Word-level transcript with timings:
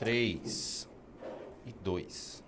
3 0.00 0.88
e 1.66 1.74
2. 1.84 2.42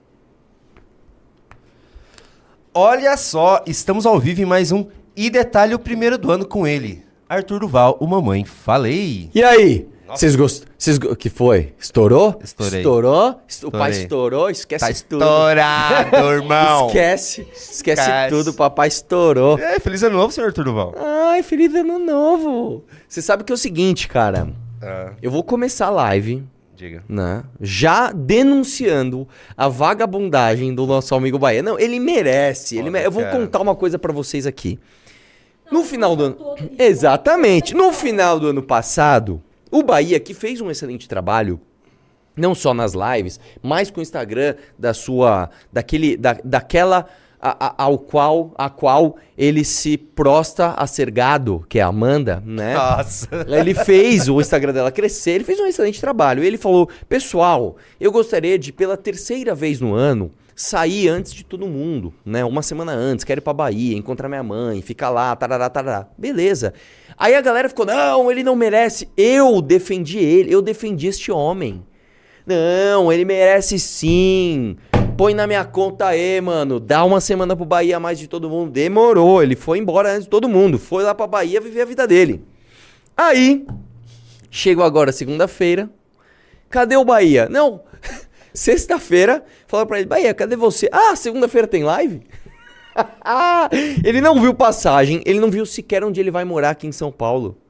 Olha 2.73 3.15
só, 3.19 3.63
estamos 3.67 4.07
ao 4.07 4.19
vivo 4.19 4.41
em 4.41 4.47
mais 4.47 4.73
um 4.73 4.87
E 5.15 5.29
Detalhe 5.29 5.75
o 5.75 5.79
primeiro 5.79 6.17
do 6.17 6.33
ano 6.33 6.47
com 6.47 6.67
ele. 6.67 7.05
Arthur 7.29 7.61
Duval, 7.61 7.99
o 8.01 8.07
mamãe 8.07 8.43
falei. 8.47 9.29
E 9.35 9.45
aí? 9.45 9.87
Vocês 10.09 10.35
gostam? 10.35 10.67
Vocês 10.79 10.97
go- 10.97 11.15
que 11.15 11.29
foi? 11.29 11.75
Estourou? 11.79 12.41
Estourei. 12.43 12.81
Estourou? 12.81 13.41
Est- 13.47 13.65
O 13.65 13.71
pai 13.71 13.91
Estourei. 13.91 14.03
estourou? 14.03 14.51
Esquece 14.51 14.81
Tá 15.03 15.07
tudo. 15.07 15.23
estourado, 15.23 16.17
irmão. 16.33 16.87
Esquece. 16.87 17.41
Esquece 17.53 18.01
Esquece. 18.01 18.29
tudo, 18.35 18.51
o 18.51 18.55
papai 18.55 18.89
estourou. 18.89 19.59
É, 19.59 19.79
feliz 19.79 20.03
ano 20.03 20.17
novo, 20.17 20.33
senhor 20.33 20.47
Arthur 20.47 20.65
Duval. 20.65 20.95
Ai, 20.97 21.43
feliz 21.43 21.75
ano 21.75 21.99
novo. 21.99 22.83
Você 23.07 23.21
sabe 23.21 23.45
que 23.45 23.53
é 23.53 23.55
o 23.55 23.59
seguinte, 23.59 24.09
cara. 24.09 24.49
Ah, 24.83 25.13
Eu 25.21 25.31
vou 25.31 25.45
começar 25.45 25.87
a 25.89 25.91
live, 25.91 26.43
diga. 26.83 27.05
né? 27.09 27.45
Já 27.61 28.13
denunciando 28.13 29.27
a 29.57 29.69
vagabundagem 29.69 30.75
do 30.75 30.87
nosso 30.87 31.15
amigo 31.15 31.39
Bahia. 31.39 31.63
Não, 31.63 31.79
ele 31.79 31.99
merece. 32.01 32.77
Ele 32.79 32.91
mere- 32.91 33.07
Eu 33.07 33.11
vou 33.11 33.25
contar 33.25 33.61
uma 33.61 33.75
coisa 33.75 33.99
pra 33.99 34.13
vocês 34.13 34.47
aqui. 34.47 34.79
No 35.71 35.83
final 35.85 36.15
do 36.15 36.25
ano. 36.25 36.37
Exatamente. 36.79 37.75
No 37.75 37.93
final 37.93 38.39
do 38.39 38.49
ano 38.49 38.63
passado, 38.63 39.43
o 39.71 39.83
Bahia, 39.83 40.21
que 40.21 40.35
fez 40.35 40.61
um 40.61 40.71
excelente 40.71 41.09
trabalho, 41.09 41.59
não 42.37 42.55
só 42.55 42.75
nas 42.75 42.93
lives, 42.95 43.41
mas 43.63 43.91
com 43.91 44.01
o 44.01 44.03
Instagram 44.03 44.55
da 44.79 44.93
sua. 44.93 45.49
daquele. 45.73 46.17
Da, 46.17 46.37
daquela. 46.45 47.07
A- 47.43 47.67
a- 47.67 47.75
ao 47.85 47.99
qual, 47.99 48.53
a 48.57 48.71
qual 48.71 49.17
ele 49.37 49.65
se 49.65 49.97
prosta 49.99 50.69
a 50.77 50.87
ser 50.87 51.11
gado, 51.11 51.67
que 51.69 51.79
é 51.81 51.83
a 51.83 51.89
Amanda, 51.89 52.41
né? 52.47 52.75
Nossa. 52.75 53.29
Ele 53.49 53.75
fez 53.75 54.29
o 54.29 54.41
Instagram 54.41 54.73
dela 54.73 54.93
crescer, 54.93 55.33
ele 55.33 55.45
fez 55.45 55.59
um 55.59 55.67
excelente 55.67 56.01
trabalho. 56.01 56.45
Ele 56.45 56.57
falou: 56.57 56.89
Pessoal, 57.09 57.77
eu 58.01 58.13
gostaria 58.13 58.57
de, 58.59 58.73
pela 58.73 58.97
terceira 58.97 59.55
vez 59.55 59.81
no 59.81 59.93
ano, 59.93 60.31
sair 60.55 61.09
antes 61.09 61.33
de 61.35 61.45
todo 61.45 61.67
mundo, 61.67 62.15
né? 62.25 62.45
Uma 62.45 62.63
semana 62.63 62.93
antes, 62.93 63.25
quero 63.25 63.41
ir 63.41 63.43
pra 63.43 63.53
Bahia, 63.53 63.97
encontrar 63.97 64.29
minha 64.29 64.43
mãe, 64.43 64.81
ficar 64.81 65.11
lá, 65.11 65.35
tarará, 65.35 65.69
tarará. 65.69 66.07
Beleza. 66.17 66.73
Aí 67.19 67.35
a 67.35 67.41
galera 67.41 67.69
ficou: 67.69 67.85
Não, 67.85 68.31
ele 68.31 68.45
não 68.45 68.55
merece. 68.55 69.09
Eu 69.17 69.61
defendi 69.61 70.19
ele, 70.19 70.55
eu 70.55 70.63
defendi 70.63 71.09
este 71.09 71.33
homem. 71.33 71.83
Não, 72.47 73.13
ele 73.13 73.25
merece 73.25 73.79
sim. 73.79 74.77
Põe 75.17 75.35
na 75.35 75.47
minha 75.47 75.65
conta 75.65 76.07
aí, 76.07 76.41
mano. 76.41 76.81
Dá 76.81 77.05
uma 77.05 77.21
semana 77.21 77.55
pro 77.55 77.65
Bahia 77.65 78.01
mais 78.01 78.19
de 78.19 78.27
todo 78.27 78.49
mundo. 78.49 78.71
Demorou. 78.71 79.43
Ele 79.43 79.55
foi 79.55 79.79
embora 79.79 80.11
antes 80.11 80.25
de 80.25 80.31
todo 80.31 80.49
mundo. 80.49 80.79
Foi 80.79 81.03
lá 81.03 81.15
pra 81.15 81.27
Bahia 81.27 81.61
viver 81.61 81.83
a 81.83 81.87
vida 81.87 82.07
dele. 82.07 82.45
Aí, 83.17 83.67
chegou 84.51 84.85
agora 84.85 85.13
segunda-feira. 85.13 85.91
Cadê 86.71 86.97
o 86.97 87.05
Bahia? 87.05 87.49
Não. 87.49 87.83
Sexta-feira, 88.55 89.45
falaram 89.67 89.87
pra 89.87 89.99
ele: 89.99 90.09
Bahia, 90.09 90.33
cadê 90.35 90.57
você? 90.57 90.89
Ah, 90.91 91.15
segunda-feira 91.15 91.67
tem 91.67 91.85
live? 91.85 92.23
ele 94.05 94.21
não 94.21 94.41
viu 94.41 94.55
passagem, 94.55 95.23
ele 95.25 95.41
não 95.41 95.51
viu 95.51 95.65
sequer 95.65 96.05
onde 96.05 96.21
ele 96.21 96.31
vai 96.31 96.45
morar 96.45 96.71
aqui 96.71 96.87
em 96.87 96.93
São 96.93 97.13
Paulo. 97.13 97.62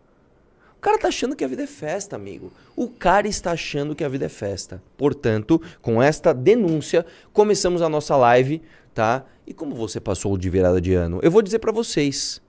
O 0.82 0.84
cara 0.84 0.98
tá 0.98 1.06
achando 1.06 1.36
que 1.36 1.44
a 1.44 1.46
vida 1.46 1.62
é 1.62 1.66
festa, 1.68 2.16
amigo. 2.16 2.52
O 2.74 2.88
cara 2.88 3.28
está 3.28 3.52
achando 3.52 3.94
que 3.94 4.02
a 4.02 4.08
vida 4.08 4.26
é 4.26 4.28
festa. 4.28 4.82
Portanto, 4.96 5.62
com 5.80 6.02
esta 6.02 6.34
denúncia, 6.34 7.06
começamos 7.32 7.82
a 7.82 7.88
nossa 7.88 8.16
live, 8.16 8.60
tá? 8.92 9.24
E 9.46 9.54
como 9.54 9.76
você 9.76 10.00
passou 10.00 10.36
de 10.36 10.50
virada 10.50 10.80
de 10.80 10.92
ano? 10.92 11.20
Eu 11.22 11.30
vou 11.30 11.40
dizer 11.40 11.60
pra 11.60 11.70
vocês. 11.70 12.42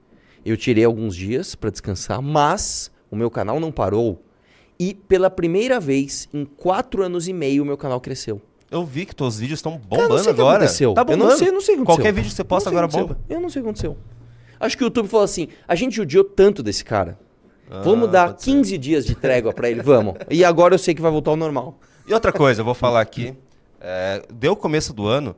Eu 0.43 0.57
tirei 0.57 0.83
alguns 0.83 1.15
dias 1.15 1.53
pra 1.53 1.69
descansar, 1.69 2.23
mas 2.23 2.89
o 3.11 3.15
meu 3.15 3.29
canal 3.29 3.59
não 3.59 3.71
parou. 3.71 4.19
E 4.79 4.95
pela 4.95 5.29
primeira 5.29 5.79
vez 5.79 6.27
em 6.33 6.43
quatro 6.43 7.03
anos 7.03 7.27
e 7.27 7.33
meio, 7.33 7.61
o 7.61 7.65
meu 7.67 7.77
canal 7.77 8.01
cresceu. 8.01 8.41
Eu 8.71 8.83
vi 8.83 9.05
que 9.05 9.15
teus 9.15 9.37
vídeos 9.37 9.59
estão 9.59 9.77
bombando 9.77 10.17
eu 10.17 10.29
agora. 10.31 10.57
aconteceu. 10.57 10.95
Tá 10.95 11.01
eu 11.01 11.05
bombando. 11.05 11.29
não 11.29 11.37
sei, 11.37 11.49
eu 11.49 11.53
não 11.53 11.61
sei 11.61 11.75
o 11.75 11.77
que 11.77 11.83
aconteceu. 11.83 12.03
Qualquer 12.03 12.13
vídeo 12.13 12.29
que 12.31 12.35
você 12.35 12.43
posta 12.43 12.71
agora 12.71 12.87
bomba. 12.87 13.15
Eu 13.29 13.39
não 13.39 13.51
sei 13.51 13.61
o 13.61 13.63
que 13.63 13.69
aconteceu. 13.69 13.95
Acho 14.59 14.75
que 14.75 14.83
o 14.83 14.85
YouTube 14.85 15.07
falou 15.07 15.23
assim: 15.23 15.49
a 15.67 15.75
gente 15.75 15.95
judiou 15.95 16.23
tanto 16.23 16.63
desse 16.63 16.83
cara. 16.83 17.21
Vamos 17.69 18.09
dar 18.09 18.29
Ah, 18.29 18.35
ser. 18.37 18.51
15 18.51 18.77
dias 18.77 19.05
de 19.05 19.15
trégua 19.15 19.51
pra 19.53 19.69
ele, 19.69 19.81
vamos. 19.81 20.15
E 20.29 20.43
agora 20.45 20.75
eu 20.75 20.79
sei 20.79 20.93
que 20.93 21.01
vai 21.01 21.11
voltar 21.11 21.31
ao 21.31 21.37
normal. 21.37 21.77
E 22.07 22.13
outra 22.13 22.31
coisa, 22.31 22.61
eu 22.61 22.65
vou 22.65 22.73
falar 22.75 23.01
aqui. 23.01 23.33
É, 23.81 24.21
deu 24.31 24.53
o 24.53 24.55
começo 24.55 24.93
do 24.93 25.07
ano, 25.07 25.35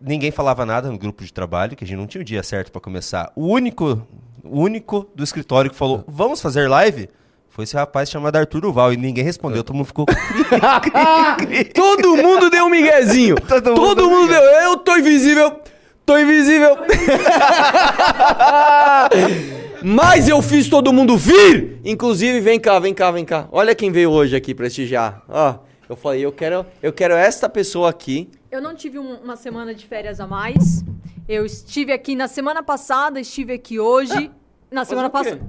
ninguém 0.00 0.30
falava 0.30 0.64
nada 0.66 0.90
no 0.90 0.98
grupo 0.98 1.24
de 1.24 1.32
trabalho, 1.32 1.74
que 1.76 1.84
a 1.84 1.86
gente 1.86 1.96
não 1.96 2.06
tinha 2.06 2.20
o 2.20 2.24
dia 2.24 2.42
certo 2.42 2.70
pra 2.70 2.80
começar. 2.80 3.32
O 3.34 3.46
único, 3.46 4.06
o 4.44 4.60
único 4.60 5.08
do 5.14 5.24
escritório 5.24 5.70
que 5.70 5.76
falou, 5.76 6.04
vamos 6.06 6.40
fazer 6.40 6.68
live? 6.68 7.08
Foi 7.48 7.64
esse 7.64 7.74
rapaz 7.74 8.08
chamado 8.08 8.36
Arthur 8.36 8.60
Duval. 8.60 8.92
E 8.92 8.96
ninguém 8.96 9.24
respondeu, 9.24 9.64
todo 9.64 9.74
mundo 9.74 9.86
ficou. 9.86 10.06
Todo 11.74 12.16
mundo 12.16 12.48
deu 12.50 12.66
um 12.66 12.70
miguezinho. 12.70 13.34
Todo 13.36 13.62
Todo, 13.74 14.08
mundo 14.08 14.20
mundo, 14.20 14.28
deu. 14.30 14.40
Eu 14.40 14.76
tô 14.76 14.96
invisível. 14.96 15.58
Tô 16.06 16.16
invisível. 16.16 16.76
Mas 19.82 20.28
eu 20.28 20.42
fiz 20.42 20.68
todo 20.68 20.92
mundo 20.92 21.16
vir. 21.16 21.80
Inclusive, 21.84 22.40
vem 22.40 22.58
cá, 22.58 22.78
vem 22.78 22.92
cá, 22.94 23.10
vem 23.10 23.24
cá. 23.24 23.48
Olha 23.52 23.74
quem 23.74 23.90
veio 23.90 24.10
hoje 24.10 24.34
aqui 24.34 24.54
prestigiar. 24.54 25.22
Ó, 25.28 25.58
eu 25.88 25.96
falei, 25.96 26.24
eu 26.24 26.32
quero, 26.32 26.66
eu 26.82 26.92
quero 26.92 27.14
esta 27.14 27.48
pessoa 27.48 27.88
aqui. 27.88 28.28
Eu 28.50 28.60
não 28.60 28.74
tive 28.74 28.98
um- 28.98 29.16
uma 29.22 29.36
semana 29.36 29.74
de 29.74 29.86
férias 29.86 30.20
a 30.20 30.26
mais. 30.26 30.84
Eu 31.28 31.44
estive 31.46 31.92
aqui 31.92 32.16
na 32.16 32.26
semana 32.26 32.62
passada, 32.62 33.20
estive 33.20 33.52
aqui 33.52 33.78
hoje. 33.78 34.30
na 34.70 34.84
semana 34.84 35.08
o 35.08 35.10
quê? 35.10 35.16
passada. 35.16 35.40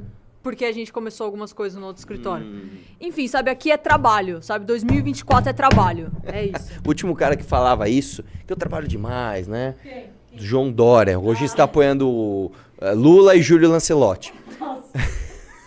Porque 0.41 0.63
a 0.63 0.71
gente 0.71 0.93
começou 0.93 1.25
algumas 1.25 1.51
coisas 1.51 1.77
no 1.77 1.85
outro 1.87 1.99
escritório. 1.99 2.69
Enfim, 3.01 3.27
sabe, 3.27 3.51
aqui 3.51 3.69
é 3.69 3.75
trabalho, 3.75 4.41
sabe? 4.41 4.63
2024 4.65 5.49
é 5.49 5.53
trabalho. 5.53 6.09
É 6.23 6.45
isso. 6.45 6.71
O 6.85 6.87
último 6.87 7.13
cara 7.13 7.35
que 7.35 7.43
falava 7.43 7.89
isso, 7.89 8.23
que 8.47 8.53
eu 8.53 8.55
trabalho 8.55 8.87
demais, 8.87 9.45
né? 9.47 9.75
João 10.33 10.71
Dória. 10.71 11.19
Hoje 11.19 11.43
está 11.43 11.63
apoiando 11.65 12.51
eh, 12.53 12.57
Lula 12.95 13.35
e 13.35 13.41
Júlio 13.41 13.69
Lancelotti. 13.69 14.33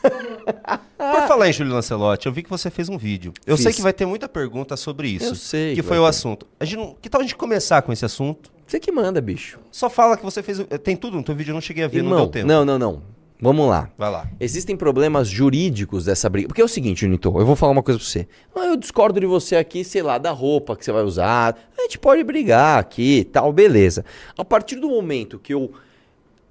Por 0.02 1.28
falar 1.28 1.48
em 1.48 1.52
Júlio 1.52 1.72
Lancelotti, 1.74 2.26
eu 2.26 2.32
vi 2.32 2.42
que 2.42 2.50
você 2.50 2.70
fez 2.70 2.88
um 2.88 2.96
vídeo. 2.98 3.32
Eu 3.46 3.56
sei 3.56 3.66
Fiz. 3.66 3.76
que 3.76 3.82
vai 3.82 3.92
ter 3.92 4.06
muita 4.06 4.28
pergunta 4.28 4.76
sobre 4.76 5.08
isso. 5.08 5.26
Eu 5.26 5.34
sei 5.34 5.74
Que 5.74 5.82
foi 5.82 5.96
vai 5.96 5.98
o 5.98 6.02
ter. 6.02 6.08
assunto. 6.08 6.46
A 6.58 6.64
gente 6.64 6.76
não- 6.78 6.96
que 7.00 7.08
tal 7.08 7.20
a 7.20 7.24
gente 7.24 7.36
começar 7.36 7.82
com 7.82 7.92
esse 7.92 8.04
assunto? 8.04 8.50
Você 8.66 8.80
que 8.80 8.90
manda, 8.90 9.20
bicho. 9.20 9.58
Só 9.70 9.90
fala 9.90 10.16
que 10.16 10.24
você 10.24 10.42
fez. 10.42 10.58
Tem 10.82 10.96
tudo 10.96 11.16
no 11.16 11.22
teu 11.22 11.34
vídeo, 11.34 11.50
eu 11.50 11.54
não 11.54 11.60
cheguei 11.60 11.84
a 11.84 11.88
ver, 11.88 11.98
Irmão, 11.98 12.18
deu 12.20 12.28
tempo. 12.28 12.46
não, 12.46 12.64
não, 12.64 12.78
não. 12.78 13.02
Vamos 13.40 13.68
lá. 13.68 13.90
Vai 13.98 14.08
lá. 14.10 14.28
Existem 14.38 14.76
problemas 14.76 15.26
jurídicos 15.28 16.04
dessa 16.04 16.30
briga. 16.30 16.46
Porque 16.46 16.62
é 16.62 16.64
o 16.64 16.68
seguinte, 16.68 17.04
Unitor, 17.04 17.36
eu 17.40 17.44
vou 17.46 17.56
falar 17.56 17.72
uma 17.72 17.82
coisa 17.82 17.98
pra 17.98 18.06
você. 18.08 18.28
Ah, 18.54 18.66
eu 18.66 18.76
discordo 18.76 19.18
de 19.18 19.26
você 19.26 19.56
aqui, 19.56 19.82
sei 19.82 20.00
lá, 20.00 20.16
da 20.16 20.30
roupa 20.30 20.76
que 20.76 20.84
você 20.84 20.92
vai 20.92 21.02
usar. 21.02 21.56
A 21.76 21.82
gente 21.82 21.98
pode 21.98 22.22
brigar 22.22 22.78
aqui 22.78 23.28
tal, 23.32 23.52
beleza. 23.52 24.04
A 24.38 24.44
partir 24.44 24.76
do 24.76 24.88
momento 24.88 25.40
que 25.40 25.52
eu 25.52 25.72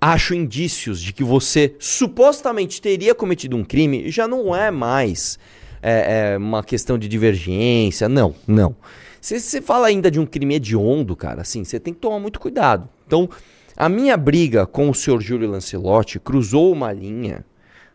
acho 0.02 0.34
indícios 0.34 1.00
de 1.00 1.14
que 1.14 1.24
você 1.24 1.76
supostamente 1.78 2.82
teria 2.82 3.14
cometido 3.14 3.56
um 3.56 3.64
crime, 3.64 4.10
já 4.10 4.28
não 4.28 4.56
é 4.56 4.72
mais 4.72 5.38
é, 5.80 6.34
é, 6.34 6.38
uma 6.38 6.64
questão 6.64 6.98
de 6.98 7.08
divergência. 7.08 8.10
Não, 8.10 8.34
não. 8.48 8.76
Se 9.22 9.40
você 9.40 9.62
fala 9.62 9.86
ainda 9.86 10.10
de 10.10 10.20
um 10.20 10.26
crime 10.26 10.56
hediondo, 10.56 11.16
cara, 11.16 11.42
assim, 11.42 11.64
você 11.64 11.80
tem 11.80 11.94
que 11.94 12.00
tomar 12.00 12.20
muito 12.20 12.40
cuidado. 12.40 12.90
Então, 13.06 13.30
a 13.78 13.88
minha 13.88 14.18
briga 14.18 14.66
com 14.66 14.90
o 14.90 14.96
senhor 14.96 15.22
Júlio 15.22 15.50
Lancelotti 15.52 16.20
cruzou 16.20 16.72
uma 16.72 16.92
linha, 16.92 17.46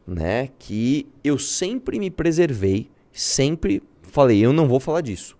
né, 0.06 0.50
que 0.61 1.09
eu 1.25 1.37
sempre 1.37 1.99
me 1.99 2.11
preservei, 2.11 2.88
sempre 3.12 3.83
falei, 4.03 4.38
eu 4.38 4.53
não 4.53 4.69
vou 4.69 4.78
falar 4.78 5.00
disso. 5.00 5.37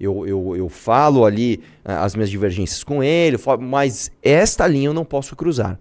Eu, 0.00 0.26
eu, 0.26 0.56
eu 0.56 0.68
falo 0.68 1.24
ali 1.24 1.60
ah, 1.84 2.02
as 2.02 2.14
minhas 2.16 2.30
divergências 2.30 2.82
com 2.82 3.04
ele, 3.04 3.38
falo, 3.38 3.62
mas 3.62 4.10
esta 4.22 4.66
linha 4.66 4.88
eu 4.88 4.94
não 4.94 5.04
posso 5.04 5.36
cruzar. 5.36 5.78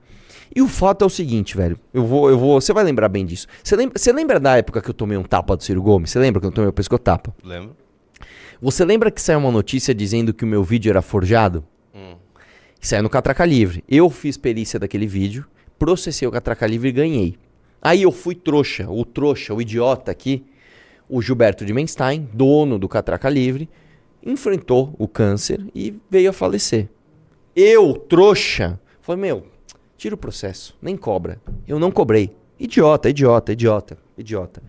E 0.55 0.61
o 0.61 0.67
fato 0.67 1.03
é 1.03 1.07
o 1.07 1.09
seguinte, 1.09 1.55
velho. 1.55 1.79
Eu 1.93 2.05
vou, 2.05 2.29
eu 2.29 2.37
vou. 2.37 2.59
Você 2.59 2.73
vai 2.73 2.83
lembrar 2.83 3.07
bem 3.09 3.25
disso. 3.25 3.47
Você 3.63 3.75
lembra, 3.75 3.99
você 3.99 4.11
lembra 4.11 4.39
da 4.39 4.57
época 4.57 4.81
que 4.81 4.89
eu 4.89 4.93
tomei 4.93 5.17
um 5.17 5.23
tapa 5.23 5.55
do 5.55 5.63
Ciro 5.63 5.81
Gomes? 5.81 6.09
Você 6.09 6.19
lembra 6.19 6.41
que 6.41 6.47
eu 6.47 6.51
tomei 6.51 6.69
o 6.69 6.73
pescotapa? 6.73 7.33
Lembro? 7.43 7.75
Você 8.61 8.83
lembra 8.83 9.09
que 9.11 9.21
saiu 9.21 9.39
uma 9.39 9.51
notícia 9.51 9.93
dizendo 9.93 10.33
que 10.33 10.43
o 10.43 10.47
meu 10.47 10.63
vídeo 10.63 10.89
era 10.89 11.01
forjado? 11.01 11.63
Saiu 12.81 13.03
no 13.03 13.09
Catraca 13.09 13.45
Livre. 13.45 13.83
Eu 13.89 14.09
fiz 14.09 14.37
perícia 14.37 14.79
daquele 14.79 15.05
vídeo, 15.05 15.45
processei 15.77 16.25
o 16.27 16.31
Catraca 16.31 16.65
Livre 16.65 16.87
e 16.87 16.93
ganhei. 16.93 17.35
Aí 17.81 18.03
eu 18.03 18.11
fui 18.11 18.35
trouxa, 18.35 18.89
o 18.89 19.03
trouxa, 19.03 19.53
o 19.53 19.61
idiota 19.61 20.11
aqui, 20.11 20.45
o 21.09 21.21
Gilberto 21.21 21.65
de 21.65 21.73
Menstein, 21.73 22.29
dono 22.33 22.79
do 22.79 22.87
Catraca 22.87 23.29
Livre, 23.29 23.69
enfrentou 24.23 24.95
o 24.97 25.07
câncer 25.07 25.65
e 25.75 25.93
veio 26.09 26.29
a 26.29 26.33
falecer. 26.33 26.87
Eu, 27.53 27.93
trouxa, 27.93 28.79
falei, 29.01 29.21
meu, 29.21 29.45
tira 29.99 30.15
o 30.15 30.17
processo, 30.17 30.75
nem 30.81 30.95
cobra. 30.95 31.39
Eu 31.67 31.77
não 31.77 31.91
cobrei. 31.91 32.35
Idiota, 32.57 33.09
idiota, 33.09 33.51
idiota, 33.51 33.97
idiota, 34.17 34.63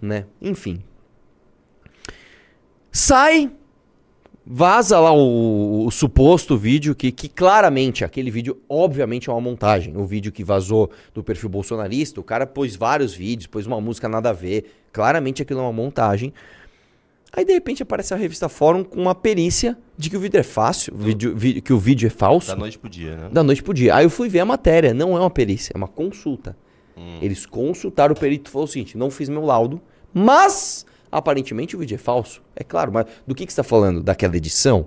né? 0.00 0.24
Enfim. 0.40 0.82
Sai, 2.90 3.50
vaza 4.46 4.98
lá 4.98 5.12
o, 5.12 5.86
o 5.86 5.90
suposto 5.90 6.56
vídeo 6.56 6.94
que, 6.94 7.10
que 7.12 7.28
claramente, 7.28 8.04
aquele 8.04 8.30
vídeo 8.30 8.58
obviamente 8.68 9.28
é 9.28 9.32
uma 9.32 9.40
montagem. 9.40 9.96
O 9.96 10.06
vídeo 10.06 10.32
que 10.32 10.44
vazou 10.44 10.90
do 11.12 11.22
perfil 11.22 11.48
bolsonarista, 11.50 12.20
o 12.20 12.24
cara 12.24 12.46
pôs 12.46 12.76
vários 12.76 13.12
vídeos, 13.12 13.48
pôs 13.48 13.66
uma 13.66 13.80
música 13.80 14.08
nada 14.08 14.30
a 14.30 14.32
ver. 14.32 14.72
Claramente 14.92 15.42
aquilo 15.42 15.60
é 15.60 15.62
uma 15.64 15.72
montagem. 15.72 16.32
Aí 17.36 17.44
de 17.44 17.52
repente 17.52 17.82
aparece 17.82 18.14
a 18.14 18.16
revista 18.16 18.48
Fórum 18.48 18.82
com 18.82 19.00
uma 19.00 19.14
perícia 19.14 19.76
de 19.96 20.08
que 20.08 20.16
o 20.16 20.20
vídeo 20.20 20.40
é 20.40 20.42
fácil, 20.42 20.94
vídeo- 20.96 21.36
vi- 21.36 21.60
que 21.60 21.72
o 21.72 21.78
vídeo 21.78 22.06
é 22.06 22.10
falso. 22.10 22.48
Da 22.48 22.56
noite 22.56 22.78
pro 22.78 22.88
dia, 22.88 23.14
né? 23.16 23.28
Da 23.30 23.42
noite 23.42 23.62
pro 23.62 23.74
dia. 23.74 23.94
Aí 23.94 24.04
eu 24.06 24.10
fui 24.10 24.28
ver 24.28 24.40
a 24.40 24.44
matéria. 24.46 24.94
Não 24.94 25.14
é 25.16 25.20
uma 25.20 25.28
perícia, 25.30 25.72
é 25.74 25.76
uma 25.76 25.88
consulta. 25.88 26.56
Eles 27.20 27.44
consultaram 27.44 28.14
o 28.14 28.18
perito 28.18 28.48
e 28.48 28.52
falou 28.52 28.64
o 28.64 28.68
seguinte: 28.68 28.96
não 28.96 29.10
fiz 29.10 29.28
meu 29.28 29.44
laudo, 29.44 29.82
mas 30.14 30.86
aparentemente 31.12 31.76
o 31.76 31.78
vídeo 31.78 31.94
é 31.94 31.98
falso. 31.98 32.42
É 32.56 32.64
claro, 32.64 32.90
mas 32.90 33.04
do 33.26 33.34
que, 33.34 33.44
que 33.44 33.52
você 33.52 33.60
está 33.60 33.62
falando? 33.62 34.02
Daquela 34.02 34.34
edição? 34.34 34.86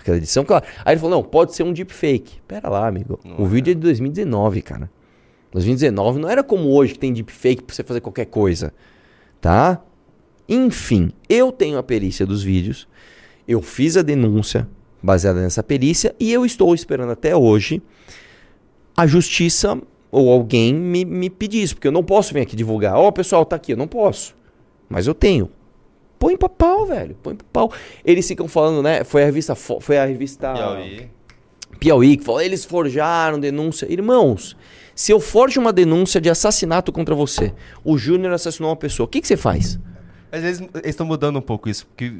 Aquela 0.00 0.16
edição, 0.16 0.44
claro. 0.44 0.64
Aí 0.84 0.94
ele 0.94 1.00
falou: 1.00 1.16
não, 1.16 1.22
pode 1.22 1.54
ser 1.54 1.62
um 1.62 1.72
deepfake. 1.72 2.40
Pera 2.48 2.68
lá, 2.68 2.88
amigo. 2.88 3.20
o 3.38 3.46
vídeo 3.46 3.70
é 3.70 3.74
de 3.74 3.80
2019, 3.80 4.60
cara. 4.60 4.90
2019 5.52 6.18
não 6.18 6.28
era 6.28 6.42
como 6.42 6.68
hoje 6.74 6.94
que 6.94 6.98
tem 6.98 7.12
deepfake 7.12 7.62
pra 7.62 7.74
você 7.76 7.84
fazer 7.84 8.00
qualquer 8.00 8.26
coisa. 8.26 8.74
Tá? 9.40 9.80
Enfim, 10.48 11.10
eu 11.28 11.50
tenho 11.52 11.78
a 11.78 11.82
perícia 11.82 12.24
dos 12.26 12.42
vídeos. 12.42 12.86
Eu 13.46 13.60
fiz 13.62 13.96
a 13.96 14.02
denúncia 14.02 14.68
baseada 15.02 15.40
nessa 15.40 15.62
perícia 15.62 16.14
e 16.18 16.32
eu 16.32 16.44
estou 16.44 16.74
esperando 16.74 17.12
até 17.12 17.34
hoje 17.36 17.80
a 18.96 19.06
justiça 19.06 19.78
ou 20.10 20.30
alguém 20.30 20.72
me, 20.74 21.04
me 21.04 21.28
pedir 21.28 21.62
isso, 21.62 21.74
porque 21.74 21.88
eu 21.88 21.92
não 21.92 22.02
posso 22.02 22.32
vir 22.32 22.40
aqui 22.40 22.56
divulgar. 22.56 22.96
Ó, 22.96 23.10
pessoal, 23.10 23.44
tá 23.44 23.56
aqui, 23.56 23.72
eu 23.72 23.76
não 23.76 23.86
posso. 23.88 24.34
Mas 24.88 25.06
eu 25.06 25.14
tenho. 25.14 25.50
Põe 26.18 26.36
pra 26.36 26.48
pau, 26.48 26.86
velho. 26.86 27.14
Põe 27.22 27.34
pra 27.34 27.46
pau. 27.52 27.72
Eles 28.04 28.26
ficam 28.26 28.48
falando, 28.48 28.82
né? 28.82 29.04
Foi 29.04 29.22
a 29.22 29.26
revista. 29.26 29.54
Fo- 29.54 29.80
Foi 29.80 29.98
a 29.98 30.06
revista. 30.06 30.52
Piauí. 30.54 31.10
Piauí 31.78 32.16
que 32.16 32.24
falou, 32.24 32.40
eles 32.40 32.64
forjaram 32.64 33.38
denúncia. 33.38 33.86
Irmãos, 33.92 34.56
se 34.94 35.12
eu 35.12 35.20
forjo 35.20 35.60
uma 35.60 35.72
denúncia 35.74 36.18
de 36.20 36.30
assassinato 36.30 36.90
contra 36.90 37.14
você, 37.14 37.52
o 37.84 37.98
Júnior 37.98 38.32
assassinou 38.32 38.70
uma 38.70 38.76
pessoa, 38.76 39.04
o 39.04 39.08
que, 39.08 39.20
que 39.20 39.28
você 39.28 39.36
faz? 39.36 39.78
Mas 40.36 40.44
eles 40.60 40.70
estão 40.84 41.06
mudando 41.06 41.38
um 41.38 41.42
pouco 41.42 41.68
isso, 41.68 41.86
porque 41.86 42.14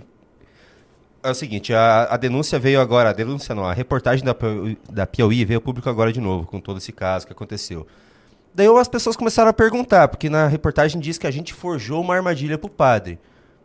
é 1.22 1.30
o 1.30 1.34
seguinte, 1.34 1.74
a, 1.74 2.04
a 2.04 2.16
denúncia 2.16 2.58
veio 2.58 2.80
agora, 2.80 3.10
a 3.10 3.12
denúncia 3.12 3.54
não, 3.54 3.64
a 3.64 3.72
reportagem 3.72 4.24
da, 4.24 4.34
Piauí- 4.34 4.78
da 4.90 5.06
Piauí 5.06 5.44
veio 5.44 5.58
ao 5.58 5.62
público 5.62 5.88
agora 5.90 6.12
de 6.12 6.20
novo, 6.20 6.46
com 6.46 6.60
todo 6.60 6.78
esse 6.78 6.92
caso 6.92 7.26
que 7.26 7.32
aconteceu. 7.32 7.86
Daí 8.54 8.66
as 8.68 8.88
pessoas 8.88 9.16
começaram 9.16 9.50
a 9.50 9.52
perguntar, 9.52 10.08
porque 10.08 10.30
na 10.30 10.46
reportagem 10.46 10.98
diz 11.00 11.18
que 11.18 11.26
a 11.26 11.30
gente 11.30 11.52
forjou 11.52 12.00
uma 12.00 12.14
armadilha 12.14 12.56
pro 12.56 12.70
padre. 12.70 13.18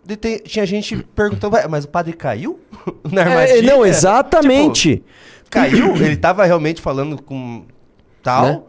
Daí 0.04 0.18
tem- 0.18 0.40
tinha 0.40 0.66
gente 0.66 0.98
perguntando, 1.16 1.56
"Ué, 1.56 1.68
mas 1.68 1.86
o 1.86 1.88
padre 1.88 2.12
caiu 2.14 2.60
na 3.10 3.22
armadilha? 3.22 3.60
É, 3.60 3.62
não, 3.62 3.86
exatamente. 3.86 4.96
Tipo, 4.98 5.06
caiu? 5.50 5.96
Ele 5.96 6.18
tava 6.18 6.44
realmente 6.46 6.82
falando 6.82 7.22
com 7.22 7.64
tal... 8.24 8.46
Né? 8.46 8.62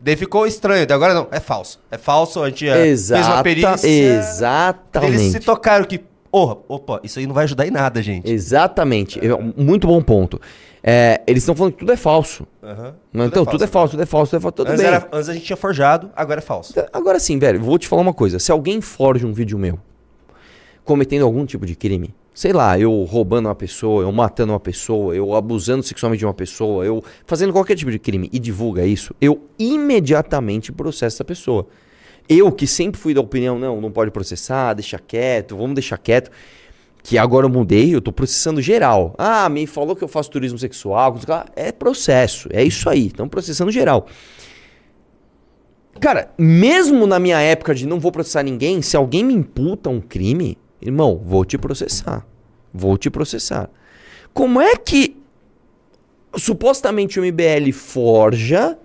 Daí 0.00 0.16
ficou 0.16 0.46
estranho, 0.46 0.86
daí 0.86 0.94
agora 0.94 1.12
não, 1.12 1.26
é 1.30 1.40
falso. 1.40 1.80
É 1.90 1.98
falso, 1.98 2.42
a 2.42 2.48
gente 2.48 2.68
é, 2.68 2.74
fez 2.74 3.10
uma 3.10 3.18
Exata, 3.18 3.42
perícia... 3.42 3.88
exatamente. 3.88 5.12
Eles 5.12 5.32
se 5.32 5.40
tocaram 5.40 5.84
que, 5.84 6.00
porra, 6.30 6.56
opa, 6.68 7.00
isso 7.02 7.18
aí 7.18 7.26
não 7.26 7.34
vai 7.34 7.44
ajudar 7.44 7.66
em 7.66 7.70
nada, 7.70 8.00
gente. 8.02 8.30
Exatamente. 8.30 9.20
Muito 9.56 9.86
bom 9.86 10.00
ponto. 10.00 10.40
É, 10.82 11.20
eles 11.26 11.42
estão 11.42 11.56
falando 11.56 11.72
que 11.72 11.80
tudo 11.80 11.92
é 11.92 11.96
falso. 11.96 12.46
Não, 13.12 13.26
então, 13.26 13.44
tudo 13.44 13.64
é 13.64 13.66
falso, 13.66 13.90
tudo 13.92 14.02
é 14.02 14.06
falso, 14.06 14.30
tudo 14.30 14.38
é 14.38 14.42
falso. 14.42 14.56
Tudo 14.56 14.68
Antes, 14.68 14.80
bem. 14.80 14.86
era- 14.94 15.08
antes 15.12 15.28
a 15.28 15.34
gente 15.34 15.44
tinha 15.44 15.56
forjado, 15.56 16.10
agora 16.14 16.38
é 16.38 16.42
falso. 16.42 16.72
Agora 16.92 17.18
sim, 17.18 17.38
velho, 17.38 17.60
vou 17.60 17.76
te 17.78 17.88
falar 17.88 18.02
uma 18.02 18.14
coisa. 18.14 18.38
Se 18.38 18.52
alguém 18.52 18.80
forja 18.80 19.26
um 19.26 19.32
vídeo 19.32 19.58
meu 19.58 19.78
cometendo 20.84 21.24
algum 21.24 21.44
tipo 21.44 21.66
de 21.66 21.74
crime, 21.74 22.14
sei 22.38 22.52
lá, 22.52 22.78
eu 22.78 23.02
roubando 23.02 23.46
uma 23.46 23.54
pessoa, 23.56 24.04
eu 24.04 24.12
matando 24.12 24.52
uma 24.52 24.60
pessoa, 24.60 25.12
eu 25.12 25.34
abusando 25.34 25.82
sexualmente 25.82 26.20
de 26.20 26.24
uma 26.24 26.32
pessoa, 26.32 26.84
eu 26.84 27.02
fazendo 27.26 27.52
qualquer 27.52 27.74
tipo 27.74 27.90
de 27.90 27.98
crime 27.98 28.30
e 28.32 28.38
divulga 28.38 28.86
isso, 28.86 29.12
eu 29.20 29.48
imediatamente 29.58 30.70
processo 30.70 31.16
essa 31.16 31.24
pessoa. 31.24 31.66
Eu 32.28 32.52
que 32.52 32.64
sempre 32.64 33.00
fui 33.00 33.12
da 33.12 33.20
opinião, 33.20 33.58
não, 33.58 33.80
não 33.80 33.90
pode 33.90 34.12
processar, 34.12 34.74
deixa 34.74 35.00
quieto, 35.00 35.56
vamos 35.56 35.74
deixar 35.74 35.98
quieto. 35.98 36.30
Que 37.02 37.18
agora 37.18 37.44
eu 37.44 37.50
mudei, 37.50 37.92
eu 37.92 38.00
tô 38.00 38.12
processando 38.12 38.62
geral. 38.62 39.16
Ah, 39.18 39.48
me 39.48 39.66
falou 39.66 39.96
que 39.96 40.04
eu 40.04 40.08
faço 40.08 40.30
turismo 40.30 40.60
sexual. 40.60 41.18
É 41.56 41.72
processo, 41.72 42.48
é 42.52 42.62
isso 42.62 42.88
aí. 42.88 43.06
Estão 43.06 43.28
processando 43.28 43.72
geral. 43.72 44.06
Cara, 45.98 46.32
mesmo 46.38 47.04
na 47.04 47.18
minha 47.18 47.40
época 47.40 47.74
de 47.74 47.84
não 47.84 47.98
vou 47.98 48.12
processar 48.12 48.44
ninguém, 48.44 48.80
se 48.80 48.96
alguém 48.96 49.24
me 49.24 49.34
imputa 49.34 49.90
um 49.90 50.00
crime, 50.00 50.56
irmão, 50.80 51.20
vou 51.24 51.44
te 51.44 51.58
processar. 51.58 52.26
Vou 52.72 52.96
te 52.96 53.10
processar. 53.10 53.70
Como 54.32 54.60
é 54.60 54.76
que 54.76 55.16
supostamente 56.36 57.18
o 57.18 57.24
MBL 57.24 57.72
forja 57.72 58.78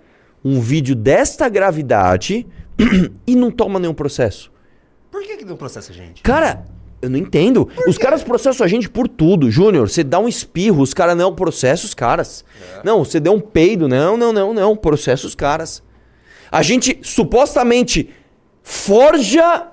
um 0.44 0.60
vídeo 0.60 0.94
desta 0.94 1.48
gravidade 1.48 2.46
e 3.26 3.34
não 3.36 3.50
toma 3.50 3.78
nenhum 3.78 3.94
processo? 3.94 4.50
Por 5.10 5.22
que, 5.22 5.36
que 5.36 5.44
não 5.44 5.56
processa 5.56 5.92
a 5.92 5.94
gente? 5.94 6.22
Cara, 6.22 6.64
eu 7.00 7.10
não 7.10 7.18
entendo. 7.18 7.68
Os 7.86 7.98
caras 7.98 8.22
processam 8.24 8.64
a 8.64 8.68
gente 8.68 8.88
por 8.88 9.06
tudo. 9.06 9.50
Júnior, 9.50 9.88
você 9.88 10.02
dá 10.02 10.18
um 10.18 10.28
espirro, 10.28 10.82
os 10.82 10.94
caras 10.94 11.16
não 11.16 11.34
processam 11.34 11.86
os 11.86 11.94
caras. 11.94 12.44
Não, 12.82 13.04
você 13.04 13.20
deu 13.20 13.34
um 13.34 13.40
peido. 13.40 13.86
Não, 13.86 14.16
não, 14.16 14.32
não, 14.32 14.54
não. 14.54 14.76
Processa 14.76 15.26
os 15.26 15.34
caras. 15.34 15.82
A 16.50 16.62
gente 16.62 16.98
supostamente 17.02 18.10
forja 18.62 19.68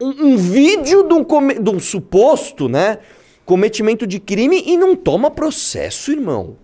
um, 0.00 0.08
um 0.32 0.36
vídeo 0.36 1.06
de 1.06 1.14
um, 1.14 1.22
come- 1.24 1.58
de 1.58 1.70
um 1.70 1.78
suposto, 1.78 2.68
né? 2.68 2.98
Cometimento 3.44 4.06
de 4.06 4.18
crime 4.20 4.62
e 4.66 4.76
não 4.76 4.94
toma 4.96 5.30
processo, 5.30 6.12
irmão. 6.12 6.56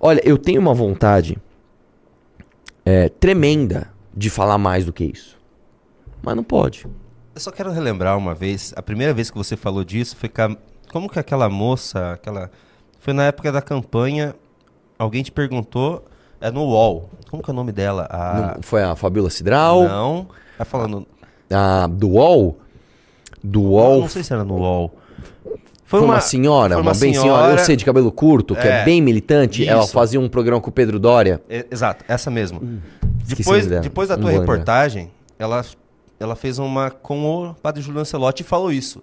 Olha, 0.00 0.20
eu 0.24 0.36
tenho 0.38 0.60
uma 0.60 0.74
vontade 0.74 1.36
é, 2.84 3.08
tremenda 3.08 3.90
de 4.14 4.30
falar 4.30 4.58
mais 4.58 4.84
do 4.84 4.92
que 4.92 5.04
isso. 5.04 5.36
Mas 6.22 6.34
não 6.36 6.44
pode. 6.44 6.86
Eu 7.34 7.40
só 7.40 7.50
quero 7.50 7.70
relembrar 7.70 8.16
uma 8.18 8.34
vez, 8.34 8.72
a 8.76 8.82
primeira 8.82 9.14
vez 9.14 9.30
que 9.30 9.36
você 9.36 9.56
falou 9.56 9.84
disso 9.84 10.16
foi 10.16 10.30
a- 10.36 10.56
como 10.92 11.08
que 11.08 11.18
aquela 11.18 11.48
moça, 11.48 12.12
aquela 12.12 12.50
foi 12.98 13.12
na 13.14 13.24
época 13.24 13.52
da 13.52 13.62
campanha, 13.62 14.34
alguém 14.98 15.22
te 15.22 15.30
perguntou, 15.30 16.04
é 16.40 16.50
no 16.50 16.62
UOL. 16.64 17.08
Como 17.30 17.42
que 17.42 17.50
é 17.50 17.52
o 17.52 17.56
nome 17.56 17.70
dela? 17.72 18.06
A 18.10 18.54
Não- 18.56 18.62
foi 18.62 18.82
a 18.82 18.96
Fabiola 18.96 19.30
Cidral, 19.30 19.84
Não, 19.84 20.28
tá 20.56 20.64
falando 20.64 21.06
a 21.50 21.86
do 21.86 22.08
UOL. 22.10 22.58
Do 23.42 23.62
UOL. 23.62 24.00
não 24.00 24.08
sei 24.08 24.22
se 24.22 24.32
era 24.32 24.44
no 24.44 24.56
UOL. 24.56 24.94
Foi 25.84 26.00
uma, 26.00 26.20
senhora, 26.20 26.74
foi 26.74 26.82
uma, 26.82 26.92
bem 26.92 27.14
senhora, 27.14 27.52
eu 27.52 27.58
sei, 27.64 27.74
de 27.74 27.82
cabelo 27.82 28.12
curto, 28.12 28.54
que 28.54 28.66
é, 28.66 28.82
É, 28.82 28.84
bem 28.84 29.00
militante. 29.00 29.66
Ela 29.66 29.84
isso. 29.84 29.92
fazia 29.92 30.20
um 30.20 30.28
programa 30.28 30.60
com 30.60 30.68
o 30.68 30.72
Pedro 30.72 30.98
Dória. 30.98 31.40
É, 31.48 31.64
exato, 31.70 32.04
essa 32.06 32.30
mesmo. 32.30 32.60
Hum, 32.62 32.78
Depois, 33.26 33.66
depois 33.66 34.08
da 34.10 34.16
Não 34.16 34.24
tua 34.24 34.32
lembrar. 34.32 34.52
reportagem, 34.52 35.10
ela, 35.38 35.64
ela 36.20 36.36
fez 36.36 36.58
uma 36.58 36.90
com 36.90 37.24
o 37.48 37.54
padre 37.54 37.80
Juliano 37.80 38.04
Celotti 38.04 38.42
e 38.42 38.44
falou 38.44 38.70
isso. 38.70 39.02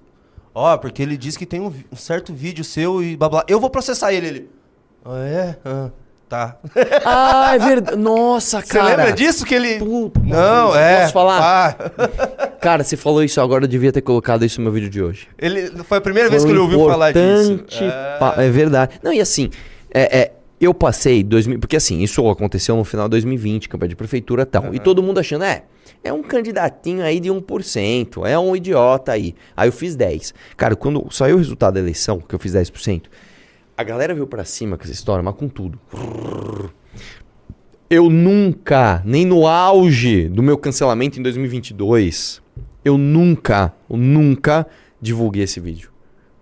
Ó, 0.53 0.77
porque 0.77 1.01
ele 1.01 1.17
disse 1.17 1.39
que 1.39 1.45
tem 1.47 1.59
um, 1.59 1.73
um 1.91 1.95
certo 1.95 2.31
vídeo 2.31 2.63
seu 2.63 3.03
e 3.03 3.17
blá 3.17 3.29
blá. 3.29 3.43
Eu 3.47 3.59
vou 3.59 3.69
processar 3.71 4.13
ele. 4.13 4.27
Ele. 4.27 4.49
Ah, 5.03 5.25
é? 5.25 5.57
Ah, 5.65 5.89
tá. 6.29 6.57
Ah, 7.05 7.55
é 7.55 7.59
verdade. 7.59 7.97
Nossa, 7.97 8.61
Você 8.61 8.73
cara. 8.73 8.89
lembra 8.95 9.11
disso 9.13 9.45
que 9.45 9.53
ele. 9.55 9.79
Puta 9.79 10.19
Não, 10.23 10.75
é. 10.75 11.01
Posso 11.01 11.13
falar? 11.13 11.73
pá. 11.75 12.47
Cara, 12.61 12.83
você 12.83 12.97
falou 12.97 13.23
isso 13.23 13.39
agora, 13.39 13.63
eu 13.65 13.67
devia 13.67 13.91
ter 13.91 14.01
colocado 14.01 14.43
isso 14.43 14.59
no 14.59 14.63
meu 14.65 14.73
vídeo 14.73 14.89
de 14.89 15.01
hoje. 15.01 15.27
Ele, 15.37 15.67
foi 15.83 15.97
a 15.97 16.01
primeira 16.01 16.29
vez 16.29 16.41
Foi 16.41 16.49
que 16.51 16.53
ele 16.57 16.61
ouviu 16.61 16.85
falar 16.89 17.11
disso. 17.11 17.63
pa- 18.19 18.35
É 18.37 18.49
verdade. 18.49 18.99
Não, 19.03 19.13
e 19.13 19.21
assim, 19.21 19.49
é, 19.93 20.19
é, 20.19 20.31
eu 20.59 20.73
passei 20.73 21.23
2000, 21.23 21.59
porque 21.59 21.75
assim, 21.75 22.01
isso 22.01 22.27
aconteceu 22.29 22.75
no 22.75 22.83
final 22.83 23.05
de 23.07 23.11
2020, 23.11 23.69
campanha 23.69 23.89
de 23.89 23.95
prefeitura 23.95 24.43
e 24.43 24.45
tal. 24.45 24.73
E 24.73 24.79
todo 24.79 25.03
mundo 25.03 25.19
achando, 25.19 25.43
é, 25.43 25.63
é 26.03 26.11
um 26.11 26.23
candidatinho 26.23 27.03
aí 27.03 27.19
de 27.19 27.29
1%, 27.29 28.25
é 28.27 28.37
um 28.39 28.55
idiota 28.55 29.11
aí. 29.11 29.35
Aí 29.55 29.67
eu 29.67 29.73
fiz 29.73 29.95
10. 29.95 30.33
Cara, 30.57 30.75
quando 30.75 31.05
saiu 31.11 31.35
o 31.35 31.37
resultado 31.39 31.75
da 31.75 31.79
eleição, 31.79 32.19
que 32.19 32.33
eu 32.33 32.39
fiz 32.39 32.53
10%, 32.53 33.03
a 33.77 33.83
galera 33.83 34.13
veio 34.13 34.27
pra 34.27 34.45
cima 34.45 34.77
com 34.77 34.83
essa 34.83 34.93
história, 34.93 35.23
mas 35.23 35.35
com 35.35 35.47
tudo. 35.47 35.79
Eu 37.89 38.09
nunca, 38.09 39.01
nem 39.05 39.25
no 39.25 39.47
auge 39.47 40.27
do 40.27 40.41
meu 40.41 40.57
cancelamento 40.57 41.19
em 41.19 41.23
2022, 41.23 42.41
eu 42.83 42.97
nunca, 42.97 43.73
eu 43.89 43.97
nunca 43.97 44.65
divulguei 45.01 45.43
esse 45.43 45.59
vídeo. 45.59 45.91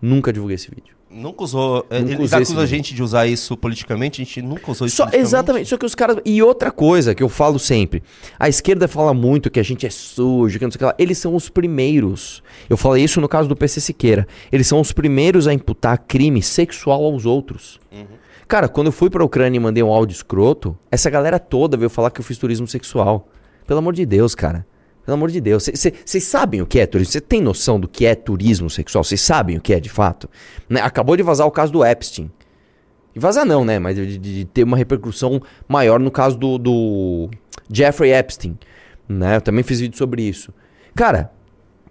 Nunca 0.02 0.32
divulguei 0.32 0.56
esse 0.56 0.70
vídeo. 0.70 0.93
Nunca 1.14 1.44
usou. 1.44 1.86
Nunca 1.92 1.96
Eles 1.96 2.34
acusam 2.34 2.60
a 2.60 2.66
gente 2.66 2.96
de 2.96 3.04
usar 3.04 3.28
isso 3.28 3.56
politicamente, 3.56 4.22
a 4.22 4.26
gente 4.26 4.42
nunca 4.42 4.72
usou 4.72 4.88
isso 4.88 4.98
Só, 4.98 5.08
exatamente, 5.14 5.70
só 5.70 5.78
que 5.78 5.86
os 5.86 5.94
caras. 5.94 6.18
E 6.26 6.42
outra 6.42 6.72
coisa 6.72 7.14
que 7.14 7.22
eu 7.22 7.30
falo 7.30 7.60
sempre: 7.60 8.02
a 8.40 8.50
esquerda 8.50 8.88
fala 8.88 9.14
muito 9.14 9.52
que 9.52 9.60
a 9.60 9.64
gente 9.64 9.86
é 9.86 9.90
sujo, 9.92 10.58
que 10.58 10.66
não 10.66 10.72
sei 10.72 10.78
o 10.78 10.80
que 10.80 10.86
lá. 10.86 10.96
Eles 10.98 11.20
são 11.20 11.36
os 11.36 11.50
primeiros. 11.50 12.42
Eu 12.68 12.76
falei 12.76 13.04
isso 13.04 13.22
no 13.22 13.30
caso 13.30 13.48
do 13.48 13.56
PC 13.56 13.80
Siqueira. 13.80 14.28
Eles 14.52 14.66
são 14.66 14.82
os 14.82 14.92
primeiros 14.92 15.48
a 15.48 15.54
imputar 15.54 16.00
crime 16.00 16.42
sexual 16.42 17.04
aos 17.06 17.26
outros. 17.26 17.80
Cara, 18.48 18.68
quando 18.68 18.88
eu 18.88 18.92
fui 18.92 19.10
pra 19.10 19.24
Ucrânia 19.24 19.58
e 19.58 19.60
mandei 19.60 19.84
um 19.84 19.92
áudio 19.92 20.14
escroto, 20.14 20.78
essa 20.92 21.10
galera 21.10 21.40
toda 21.40 21.78
veio 21.78 21.90
falar 21.90 22.12
que 22.12 22.20
eu 22.20 22.26
fiz 22.26 22.38
turismo 22.38 22.68
sexual. 22.68 23.28
Pelo 23.66 23.80
amor 23.80 23.94
de 23.94 24.06
Deus, 24.06 24.36
cara. 24.36 24.66
Pelo 25.06 25.16
amor 25.16 25.30
de 25.32 25.42
Deus. 25.42 25.70
Vocês 26.06 26.24
sabem 26.24 26.62
o 26.62 26.66
que 26.66 26.80
é 26.80 26.86
turismo? 26.86 27.12
Você 27.12 27.22
tem 27.22 27.42
noção 27.42 27.80
do 27.80 27.88
que 27.88 28.06
é 28.06 28.16
turismo 28.16 28.70
sexual? 28.70 29.04
Vocês 29.04 29.20
sabem 29.22 29.58
o 29.58 29.62
que 29.62 29.74
é 29.74 29.80
de 29.80 29.90
fato? 29.90 30.30
Né? 30.70 30.80
Acabou 30.82 31.18
de 31.18 31.24
vazar 31.24 31.46
o 31.46 31.52
caso 31.52 31.72
do 31.74 31.84
Epstein. 31.86 32.32
E 33.16 33.20
vazar 33.20 33.46
não, 33.46 33.66
né? 33.66 33.80
Mas 33.80 33.96
de, 33.98 34.18
de- 34.18 34.46
ter 34.46 34.64
uma 34.64 34.78
repercussão 34.78 35.42
maior 35.68 36.00
no 36.00 36.10
caso 36.10 36.38
do, 36.38 36.58
do 36.58 37.30
Jeffrey 37.72 38.12
Epstein. 38.14 38.58
Né? 39.08 39.36
Eu 39.36 39.42
também 39.42 39.64
fiz 39.64 39.80
vídeo 39.82 39.98
sobre 39.98 40.24
isso. 40.24 40.54
Cara, 40.96 41.32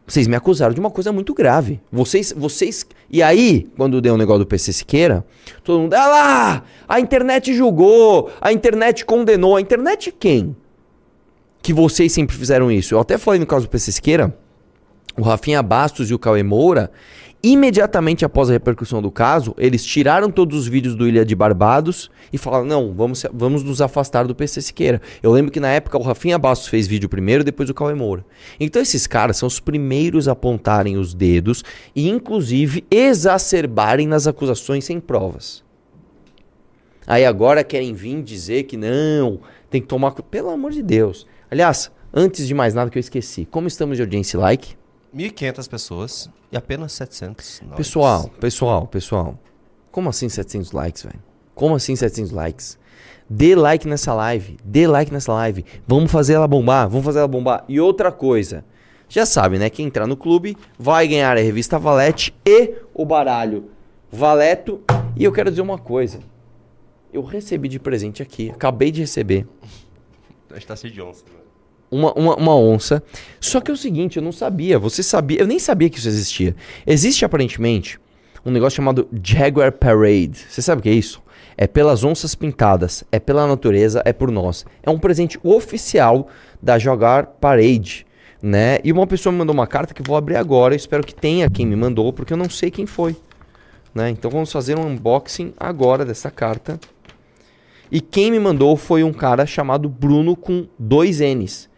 Vocês 0.06 0.26
me 0.26 0.34
acusaram 0.34 0.74
de 0.74 0.80
uma 0.80 0.90
coisa 0.90 1.12
muito 1.12 1.32
grave. 1.34 1.80
Vocês, 1.92 2.32
vocês. 2.36 2.84
E 3.10 3.22
aí, 3.22 3.68
quando 3.76 4.00
deu 4.00 4.14
o 4.14 4.16
negócio 4.16 4.40
do 4.40 4.46
PC 4.46 4.72
Siqueira, 4.72 5.24
todo 5.62 5.80
mundo. 5.80 5.94
Ah 5.94 6.06
lá! 6.08 6.64
A 6.88 6.98
internet 6.98 7.54
julgou, 7.54 8.30
a 8.40 8.52
internet 8.52 9.04
condenou. 9.04 9.54
A 9.56 9.60
internet 9.60 10.10
quem? 10.18 10.56
Que 11.62 11.72
vocês 11.72 12.12
sempre 12.12 12.36
fizeram 12.36 12.70
isso. 12.70 12.94
Eu 12.94 13.00
até 13.00 13.16
falei 13.16 13.38
no 13.38 13.46
caso 13.46 13.66
do 13.66 13.70
PC 13.70 13.92
Siqueira, 13.92 14.36
o 15.16 15.22
Rafinha 15.22 15.62
Bastos 15.62 16.10
e 16.10 16.14
o 16.14 16.18
Cauê 16.18 16.42
Moura, 16.42 16.90
imediatamente 17.42 18.24
após 18.24 18.48
a 18.48 18.52
repercussão 18.52 19.02
do 19.02 19.10
caso, 19.10 19.54
eles 19.58 19.84
tiraram 19.84 20.30
todos 20.30 20.56
os 20.58 20.68
vídeos 20.68 20.94
do 20.94 21.08
Ilha 21.08 21.24
de 21.24 21.34
Barbados 21.34 22.10
e 22.32 22.38
falaram: 22.38 22.64
não, 22.64 22.94
vamos, 22.94 23.26
vamos 23.32 23.62
nos 23.62 23.80
afastar 23.80 24.26
do 24.26 24.34
PC 24.34 24.62
Siqueira. 24.62 25.00
Eu 25.22 25.32
lembro 25.32 25.50
que 25.50 25.60
na 25.60 25.68
época 25.68 25.98
o 25.98 26.02
Rafinha 26.02 26.38
Bastos 26.38 26.68
fez 26.68 26.86
vídeo 26.86 27.08
primeiro, 27.08 27.44
depois 27.44 27.68
o 27.68 27.74
Cauê 27.74 27.94
Moura. 27.94 28.24
Então 28.58 28.80
esses 28.80 29.06
caras 29.06 29.36
são 29.36 29.46
os 29.46 29.60
primeiros 29.60 30.28
a 30.28 30.32
apontarem 30.32 30.96
os 30.96 31.14
dedos 31.14 31.64
e, 31.94 32.08
inclusive, 32.08 32.84
exacerbarem 32.90 34.06
nas 34.06 34.26
acusações 34.26 34.84
sem 34.84 35.00
provas. 35.00 35.62
Aí 37.06 37.24
agora 37.24 37.64
querem 37.64 37.92
vir 37.92 38.22
dizer 38.22 38.62
que 38.64 38.76
não, 38.76 39.40
tem 39.68 39.80
que 39.80 39.88
tomar. 39.88 40.12
Pelo 40.12 40.50
amor 40.50 40.70
de 40.70 40.82
Deus. 40.82 41.26
Aliás, 41.52 41.92
antes 42.14 42.48
de 42.48 42.54
mais 42.54 42.72
nada 42.72 42.90
que 42.90 42.96
eu 42.96 43.00
esqueci, 43.00 43.44
como 43.44 43.68
estamos 43.68 43.98
de 43.98 44.02
audiência 44.02 44.40
like? 44.40 44.74
1.500 45.14 45.68
pessoas 45.68 46.30
e 46.50 46.56
apenas 46.56 46.92
700 46.92 47.60
likes. 47.60 47.76
Pessoal, 47.76 48.30
pessoal, 48.40 48.86
pessoal. 48.86 49.38
Como 49.90 50.08
assim 50.08 50.30
700 50.30 50.72
likes, 50.72 51.02
velho? 51.02 51.22
Como 51.54 51.74
assim 51.74 51.94
700 51.94 52.32
likes? 52.32 52.78
Dê 53.28 53.54
like 53.54 53.86
nessa 53.86 54.14
live, 54.14 54.56
dê 54.64 54.86
like 54.86 55.12
nessa 55.12 55.30
live. 55.34 55.62
Vamos 55.86 56.10
fazer 56.10 56.32
ela 56.32 56.48
bombar, 56.48 56.88
vamos 56.88 57.04
fazer 57.04 57.18
ela 57.18 57.28
bombar. 57.28 57.66
E 57.68 57.78
outra 57.78 58.10
coisa, 58.10 58.64
já 59.06 59.26
sabe, 59.26 59.58
né? 59.58 59.68
Quem 59.68 59.88
entrar 59.88 60.06
no 60.06 60.16
clube 60.16 60.56
vai 60.78 61.06
ganhar 61.06 61.36
a 61.36 61.40
revista 61.42 61.78
Valete 61.78 62.34
e 62.46 62.76
o 62.94 63.04
baralho 63.04 63.68
Valeto. 64.10 64.80
E 65.14 65.22
eu 65.22 65.30
quero 65.30 65.50
dizer 65.50 65.60
uma 65.60 65.76
coisa. 65.76 66.18
Eu 67.12 67.22
recebi 67.22 67.68
de 67.68 67.78
presente 67.78 68.22
aqui, 68.22 68.48
acabei 68.48 68.90
de 68.90 69.02
receber 69.02 69.46
A 70.48 70.54
gente 70.54 70.66
tá 70.66 70.74
cheio 70.74 70.94
de 70.94 71.02
onça, 71.02 71.22
né? 71.26 71.41
Uma, 71.92 72.12
uma, 72.14 72.34
uma 72.36 72.56
onça. 72.56 73.02
Só 73.38 73.60
que 73.60 73.70
é 73.70 73.74
o 73.74 73.76
seguinte, 73.76 74.16
eu 74.16 74.22
não 74.22 74.32
sabia. 74.32 74.78
Você 74.78 75.02
sabia? 75.02 75.40
Eu 75.40 75.46
nem 75.46 75.58
sabia 75.58 75.90
que 75.90 75.98
isso 75.98 76.08
existia. 76.08 76.56
Existe 76.86 77.24
aparentemente 77.24 78.00
um 78.44 78.50
negócio 78.50 78.76
chamado 78.76 79.06
Jaguar 79.22 79.70
Parade. 79.72 80.38
Você 80.48 80.62
sabe 80.62 80.80
o 80.80 80.82
que 80.82 80.88
é 80.88 80.94
isso? 80.94 81.22
É 81.56 81.66
pelas 81.66 82.02
onças 82.02 82.34
pintadas, 82.34 83.04
é 83.12 83.20
pela 83.20 83.46
natureza, 83.46 84.02
é 84.06 84.12
por 84.12 84.30
nós. 84.30 84.64
É 84.82 84.88
um 84.88 84.98
presente 84.98 85.38
oficial 85.42 86.28
da 86.62 86.78
Jaguar 86.78 87.26
Parade, 87.38 88.06
né? 88.42 88.78
E 88.82 88.90
uma 88.90 89.06
pessoa 89.06 89.30
me 89.30 89.38
mandou 89.38 89.54
uma 89.54 89.66
carta 89.66 89.92
que 89.92 90.02
vou 90.02 90.16
abrir 90.16 90.36
agora. 90.36 90.74
Espero 90.74 91.06
que 91.06 91.14
tenha 91.14 91.50
quem 91.50 91.66
me 91.66 91.76
mandou, 91.76 92.10
porque 92.12 92.32
eu 92.32 92.38
não 92.38 92.48
sei 92.48 92.70
quem 92.70 92.86
foi. 92.86 93.14
Né? 93.94 94.08
Então 94.08 94.30
vamos 94.30 94.50
fazer 94.50 94.78
um 94.78 94.86
unboxing 94.86 95.52
agora 95.60 96.06
dessa 96.06 96.30
carta. 96.30 96.80
E 97.90 98.00
quem 98.00 98.30
me 98.30 98.40
mandou 98.40 98.74
foi 98.74 99.04
um 99.04 99.12
cara 99.12 99.44
chamado 99.44 99.86
Bruno 99.86 100.34
com 100.34 100.66
dois 100.78 101.20
N's 101.20 101.68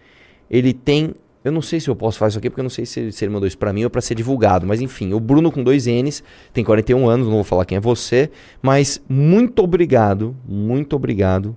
ele 0.55 0.73
tem. 0.73 1.15
Eu 1.43 1.51
não 1.51 1.61
sei 1.61 1.81
se 1.81 1.91
eu 1.91 1.97
posso 1.97 2.17
fazer 2.17 2.31
isso 2.31 2.39
aqui, 2.39 2.49
porque 2.49 2.61
eu 2.61 2.65
não 2.65 2.71
sei 2.71 2.87
se, 2.87 3.11
se 3.11 3.25
ele 3.25 3.33
mandou 3.33 3.47
isso 3.47 3.59
pra 3.59 3.73
mim 3.73 3.85
ou 3.85 3.91
pra 3.91 4.01
ser 4.01 4.15
divulgado. 4.15 4.67
Mas 4.67 4.81
enfim, 4.81 5.13
o 5.13 5.21
Bruno 5.21 5.51
com 5.51 5.63
dois 5.63 5.87
N's, 5.87 6.23
tem 6.53 6.65
41 6.65 7.07
anos, 7.09 7.27
não 7.27 7.35
vou 7.35 7.45
falar 7.45 7.65
quem 7.65 7.77
é 7.77 7.81
você. 7.81 8.31
Mas 8.63 9.03
muito 9.09 9.63
obrigado, 9.63 10.35
muito 10.47 10.95
obrigado. 10.95 11.57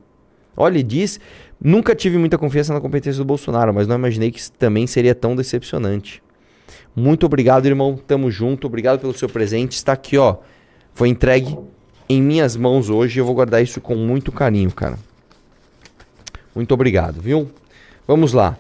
Olha, 0.58 0.74
ele 0.74 0.84
diz: 0.84 1.20
nunca 1.62 1.96
tive 1.96 2.18
muita 2.18 2.38
confiança 2.40 2.74
na 2.74 2.82
competência 2.82 3.20
do 3.20 3.26
Bolsonaro, 3.26 3.72
mas 3.72 3.88
não 3.88 3.96
imaginei 3.96 4.32
que 4.32 4.52
também 4.54 4.88
seria 4.88 5.14
tão 5.14 5.36
decepcionante. 5.36 6.24
Muito 6.96 7.28
obrigado, 7.28 7.68
irmão. 7.68 7.96
Tamo 7.96 8.32
junto. 8.32 8.66
Obrigado 8.66 9.00
pelo 9.00 9.14
seu 9.14 9.30
presente. 9.30 9.74
Está 9.74 9.94
aqui, 9.94 10.18
ó. 10.18 10.38
Foi 10.96 11.08
entregue 11.08 11.56
em 12.10 12.22
minhas 12.22 12.56
mãos 12.56 12.90
hoje. 12.90 13.20
Eu 13.20 13.26
vou 13.26 13.36
guardar 13.36 13.62
isso 13.62 13.80
com 13.80 13.96
muito 13.96 14.32
carinho, 14.32 14.72
cara. 14.72 14.98
Muito 16.56 16.74
obrigado, 16.74 17.22
viu? 17.22 17.52
Vamos 18.08 18.34
lá. 18.34 18.58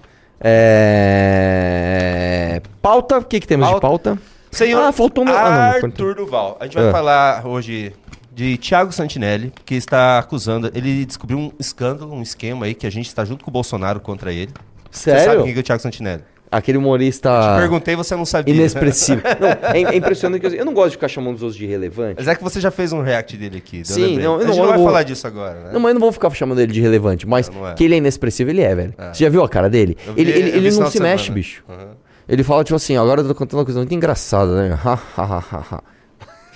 É... 1.29 2.62
Pauta, 2.82 3.17
o 3.20 3.24
que, 3.24 3.39
que 3.39 3.48
temos 3.48 3.67
de 3.74 3.79
pauta? 3.79 4.17
Senhor 4.51 4.82
Ah, 4.82 4.91
faltou 4.91 5.25
meu- 5.25 5.36
ah, 5.38 5.74
Arthur 5.84 6.15
Duval. 6.15 6.58
A 6.60 6.65
gente 6.65 6.75
vai 6.75 6.88
Ah. 6.88 6.91
falar 6.91 7.46
hoje 7.46 7.94
de 8.34 8.58
Thiago 8.58 8.91
Santinelli, 8.91 9.51
que 9.65 9.75
está 9.75 10.20
acusando. 10.20 10.72
Ele 10.74 11.06
descobriu 11.06 11.38
um 11.39 11.51
escândalo, 11.60 12.13
um 12.13 12.22
esquema 12.22 12.65
aí, 12.65 12.74
que 12.74 12.88
a 12.88 12.89
gente 12.91 13.08
está 13.08 13.25
junto 13.25 13.44
com 13.44 13.51
o 13.51 13.53
Bolsonaro 13.53 14.00
contra 14.00 14.32
ele. 14.32 14.51
Você 14.91 15.12
sabe 15.12 15.22
Sério? 15.24 15.44
quem 15.44 15.53
que 15.53 15.60
é 15.60 15.62
o 15.62 15.63
Thiago 15.63 15.82
Santinelli? 15.82 16.24
Aquele 16.50 16.77
humorista 16.77 17.30
Perguntei, 17.58 17.96
você 17.96 18.16
não 18.16 18.25
sabia. 18.25 18.54
inexpressivo. 18.56 19.22
não, 19.39 19.48
é, 19.74 19.94
é 19.94 19.96
impressionante 19.98 20.39
que 20.42 20.48
eu, 20.48 20.51
eu 20.54 20.66
não 20.66 20.74
gosto 20.74 20.89
de 20.92 20.96
ficar 20.96 21.08
chamando 21.10 21.36
os 21.36 21.42
outros 21.44 21.58
de 21.58 21.66
irrelevante. 21.66 22.16
Mas 22.18 22.27
é 22.27 22.36
que 22.36 22.44
você 22.44 22.62
já 22.62 22.72
fez 22.72 22.94
um 22.94 23.01
react 23.01 23.36
dele 23.36 23.58
aqui. 23.58 23.80
eu 23.80 23.86
Sim, 23.86 24.16
não, 24.18 24.22
eu 24.22 24.36
a 24.36 24.39
gente 24.39 24.50
não- 24.50 24.56
não, 24.56 24.63
eu 24.63 24.70
vai 24.70 24.77
vou- 24.77 24.88
falar 24.88 25.04
disso 25.04 25.27
agora, 25.27 25.60
né? 25.63 25.70
Não, 25.74 25.80
mas 25.82 25.89
eu 25.89 25.94
não 25.96 26.01
vou 26.01 26.12
ficar 26.12 26.30
chamando 26.32 26.60
ele 26.62 26.72
de 26.72 26.80
irrelevante, 26.80 27.27
mas 27.27 27.50
Não, 27.50 27.60
não 27.62 27.68
é. 27.70 27.74
que 27.74 27.84
ele 27.84 27.96
é 27.96 27.98
inexpressivo, 27.98 28.50
ele 28.50 28.62
é, 28.62 28.74
velho. 28.74 28.94
É. 28.98 29.13
Você 29.13 29.24
já 29.25 29.30
viu 29.30 29.44
a 29.44 29.50
cara 29.50 29.70
dele? 29.70 29.98
Eu 30.08 30.13
vi- 30.13 30.22
ele 30.22 30.32
ele, 30.32 30.50
eu 30.51 30.56
ele 30.56 30.72
não 30.72 30.88
se 30.89 30.98
de 30.98 31.04
mexe, 31.04 31.24
semana. 31.25 31.36
bicho. 31.36 31.63
Aham. 31.68 31.88
Ele 32.30 32.44
fala, 32.44 32.63
tipo 32.63 32.75
assim, 32.75 32.96
agora 32.98 33.22
eu 33.22 33.27
tô 33.27 33.36
contando 33.36 33.60
uma 33.60 33.66
coisa 33.66 33.80
muito 33.80 33.94
engraçada, 33.94 34.56
né? 34.70 34.80
Ha, 34.84 34.94
ha, 34.94 35.24
ha, 35.24 35.44
ha, 35.51 35.66
ha. 35.72 35.84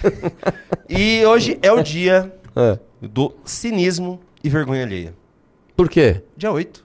E 0.89 1.25
hoje 1.25 1.57
é 1.61 1.71
o 1.71 1.81
dia 1.81 2.31
É. 2.55 2.77
do 3.01 3.33
cinismo 3.45 4.19
e 4.43 4.49
vergonha 4.49 4.83
alheia. 4.83 5.13
Por 5.75 5.89
quê? 5.89 6.21
Dia 6.35 6.51
8. 6.51 6.83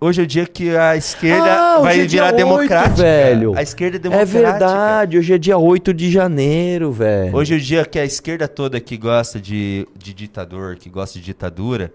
Hoje 0.00 0.20
é 0.20 0.24
o 0.24 0.26
dia 0.26 0.46
que 0.46 0.76
a 0.76 0.96
esquerda 0.96 1.52
Ah, 1.76 1.78
vai 1.80 2.00
é 2.00 2.06
virar 2.06 2.26
8, 2.26 2.36
democrática. 2.36 2.94
velho. 3.02 3.54
A 3.56 3.62
esquerda 3.62 3.96
é 3.96 3.98
É 3.98 4.00
democrática. 4.00 4.38
verdade, 4.38 5.18
hoje 5.18 5.32
é 5.34 5.38
dia 5.38 5.58
8 5.58 5.92
de 5.92 6.08
janeiro, 6.10 6.92
velho. 6.92 7.34
Hoje 7.34 7.54
é 7.54 7.56
o 7.56 7.60
dia 7.60 7.84
que 7.84 7.98
a 7.98 8.04
esquerda 8.04 8.46
toda 8.46 8.78
que 8.78 8.96
gosta 8.96 9.40
de, 9.40 9.88
de 9.96 10.14
ditador, 10.14 10.76
que 10.76 10.88
gosta 10.88 11.18
de 11.18 11.24
ditadura, 11.24 11.92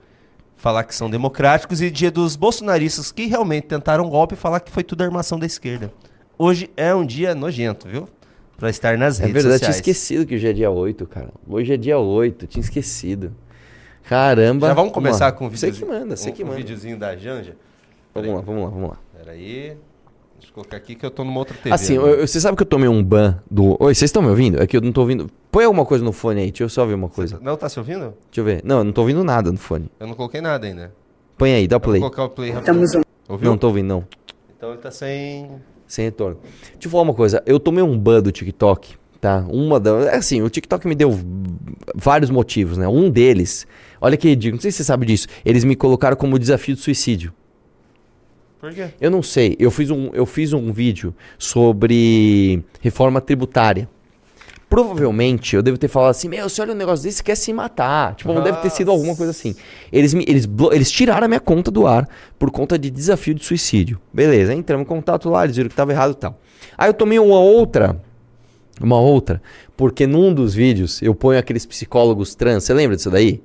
falar 0.57 0.83
que 0.83 0.93
são 0.93 1.10
democráticos 1.10 1.81
e 1.81 1.89
dia 1.89 2.12
dos 2.12 2.36
bolsonaristas 2.36 3.10
que 3.10 3.25
realmente 3.27 3.67
tentaram 3.67 4.05
um 4.05 4.10
golpe 4.10 4.36
falar 4.36 4.60
que 4.60 4.72
foi 4.72 4.83
tudo 4.83 5.01
armação 5.01 5.39
da 5.39 5.45
esquerda. 5.45 5.89
Hoje 6.38 6.69
é 6.75 6.93
um 6.93 7.05
dia 7.05 7.33
nojento, 7.33 7.88
viu? 7.88 8.10
Pra 8.57 8.69
estar 8.69 8.98
nas 8.98 9.17
É 9.19 9.25
redes 9.27 9.43
verdade, 9.43 9.60
tinha 9.63 9.72
sociais. 9.72 9.75
esquecido 9.77 10.25
que 10.25 10.36
hoje 10.36 10.48
é 10.50 10.51
dia 10.53 10.69
8, 10.69 11.05
cara. 11.07 11.29
Hoje 11.48 11.74
é 11.74 11.77
dia 11.77 11.98
8, 11.98 12.48
tinha 12.48 12.62
esquecido. 12.62 13.33
Caramba. 14.03 14.67
Já 14.67 14.74
vamos 14.74 14.91
começar 14.91 15.25
lá. 15.27 15.31
com 15.31 15.48
o 15.48 15.50
Você 15.50 15.67
videozinho. 15.72 15.88
que 15.88 16.00
manda, 16.00 16.15
você 16.17 16.29
um, 16.29 16.33
que 16.33 16.43
um 16.43 16.48
manda. 16.48 16.57
videozinho 16.57 16.98
da 16.98 17.15
Janja. 17.15 17.55
Vamos 18.13 18.34
lá, 18.36 18.41
vamos 18.41 18.63
lá, 18.63 18.70
vamos 18.70 18.89
lá. 18.91 18.98
Peraí. 19.17 19.77
Deixa 20.39 20.50
eu 20.51 20.53
colocar 20.53 20.77
aqui 20.77 20.96
que 20.96 21.05
eu 21.05 21.10
tô 21.12 21.24
numa 21.24 21.39
outra 21.39 21.55
TV. 21.55 21.74
Assim, 21.74 21.96
eu- 21.96 22.27
você 22.27 22.39
sabe 22.39 22.58
que 22.58 22.63
eu 22.63 22.67
tomei 22.67 22.88
um 22.89 23.01
ban 23.03 23.39
do. 23.50 23.77
Oi, 23.79 23.93
vocês 23.96 24.10
estão 24.10 24.22
me 24.22 24.27
ouvindo? 24.29 24.62
É 24.62 24.67
que 24.67 24.75
eu 24.75 24.82
não 24.82 24.91
tô 24.91 25.01
ouvindo. 25.01 25.29
Põe 25.51 25.63
alguma 25.65 25.86
coisa 25.86 26.03
no 26.03 26.12
fone 26.12 26.41
aí, 26.41 26.48
deixa 26.51 26.63
eu 26.63 26.70
só 26.70 26.86
ver 26.86 26.93
uma 26.96 27.08
coisa. 27.10 27.39
Não, 27.41 27.55
tá 27.55 27.70
se 27.70 27.79
ouvindo? 27.79 28.13
Deixa 28.29 28.39
eu 28.41 28.43
ver. 28.43 28.62
Não, 28.63 28.79
eu 28.79 28.84
não 28.84 28.91
tô 28.91 29.01
ouvindo 29.01 29.24
nada 29.24 29.51
no 29.51 29.58
fone. 29.58 29.89
Eu 30.00 30.08
não 30.08 30.15
coloquei 30.15 30.41
nada 30.41 30.67
ainda. 30.67 30.93
Põe 31.38 31.53
aí, 31.53 31.67
dá 31.67 31.77
Eu 31.77 31.79
Vou 31.79 31.89
play. 31.89 32.00
colocar 32.01 32.24
o 32.25 32.29
play 32.29 32.51
rapidinho. 32.51 33.03
Ouviu? 33.29 33.50
Não 33.50 33.58
tô 33.58 33.67
ouvindo, 33.67 33.88
não. 33.88 34.03
Então 34.58 34.72
ele 34.72 34.79
tá 34.82 34.91
sem... 34.91 35.50
Sem 35.88 36.05
retorno. 36.05 36.38
Deixa 36.74 36.88
eu 36.88 36.91
falar 36.91 37.03
uma 37.03 37.13
coisa. 37.13 37.41
Eu 37.46 37.60
tomei 37.60 37.84
um 37.84 37.98
ban 37.98 38.22
do 38.22 38.32
TikTok, 38.32 38.96
tá? 39.22 39.46
Uma 39.50 39.79
da. 39.79 39.91
É 40.12 40.15
assim, 40.17 40.41
o 40.41 40.50
TikTok 40.50 40.88
me 40.88 40.96
deu 40.96 41.12
vários 41.96 42.29
motivos, 42.32 42.77
né? 42.77 42.88
Um 42.88 43.10
deles. 43.10 43.65
Olha 44.01 44.17
que 44.17 44.27
ridículo, 44.27 44.58
não 44.58 44.62
sei 44.62 44.72
se 44.72 44.77
você 44.77 44.84
sabe 44.86 45.05
disso. 45.05 45.27
Eles 45.46 45.63
me 45.63 45.75
colocaram 45.75 46.17
como 46.17 46.38
desafio 46.39 46.75
de 46.75 46.82
suicídio. 46.82 47.32
Por 48.63 48.74
quê? 48.74 48.91
Eu 49.01 49.12
não 49.12 49.22
sei. 49.22 49.58
Eu 49.60 49.70
fiz 49.70 49.91
um, 49.91 50.10
eu 50.13 50.25
fiz 50.25 50.53
um 50.53 50.72
vídeo 50.72 51.13
sobre 51.38 52.63
reforma 52.79 53.20
tributária. 53.20 53.89
Provavelmente 54.70 55.58
eu 55.58 55.62
devo 55.62 55.77
ter 55.77 55.89
falado 55.89 56.12
assim: 56.12 56.29
Meu, 56.29 56.48
você 56.48 56.62
olha 56.62 56.72
um 56.72 56.77
negócio 56.77 57.03
desse 57.03 57.22
quer 57.22 57.36
se 57.36 57.51
matar. 57.51 58.15
Tipo, 58.15 58.39
deve 58.39 58.60
ter 58.60 58.70
sido 58.70 58.89
alguma 58.89 59.17
coisa 59.17 59.32
assim. 59.32 59.53
Eles, 59.91 60.13
me, 60.13 60.24
eles, 60.25 60.48
eles 60.72 60.89
tiraram 60.89 61.25
a 61.25 61.27
minha 61.27 61.41
conta 61.41 61.70
do 61.70 61.86
ar 61.86 62.08
por 62.39 62.50
conta 62.51 62.79
de 62.79 62.89
desafio 62.89 63.34
de 63.34 63.43
suicídio. 63.43 64.00
Beleza, 64.13 64.53
entramos 64.53 64.86
em 64.86 64.88
contato 64.88 65.29
lá, 65.29 65.43
eles 65.43 65.58
viram 65.58 65.70
que 65.70 65.75
tava 65.75 65.91
errado 65.91 66.12
e 66.12 66.15
tal. 66.15 66.39
Aí 66.77 66.88
eu 66.88 66.93
tomei 66.93 67.20
uma 67.20 67.41
outra. 67.41 68.01
Uma 68.79 68.98
outra, 68.98 69.41
porque 69.75 70.08
num 70.08 70.34
dos 70.34 70.53
vídeos 70.53 71.01
eu 71.01 71.13
ponho 71.13 71.38
aqueles 71.38 71.65
psicólogos 71.65 72.34
trans, 72.34 72.63
você 72.63 72.74
lembra 72.74 72.96
disso 72.96 73.12
daí? 73.12 73.41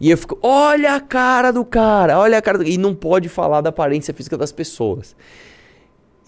E 0.00 0.10
eu 0.10 0.18
fico, 0.18 0.38
olha 0.42 0.94
a 0.94 1.00
cara 1.00 1.50
do 1.50 1.64
cara, 1.64 2.18
olha 2.18 2.38
a 2.38 2.42
cara 2.42 2.58
do... 2.58 2.64
E 2.64 2.76
não 2.76 2.94
pode 2.94 3.28
falar 3.28 3.60
da 3.60 3.70
aparência 3.70 4.12
física 4.12 4.36
das 4.36 4.52
pessoas. 4.52 5.16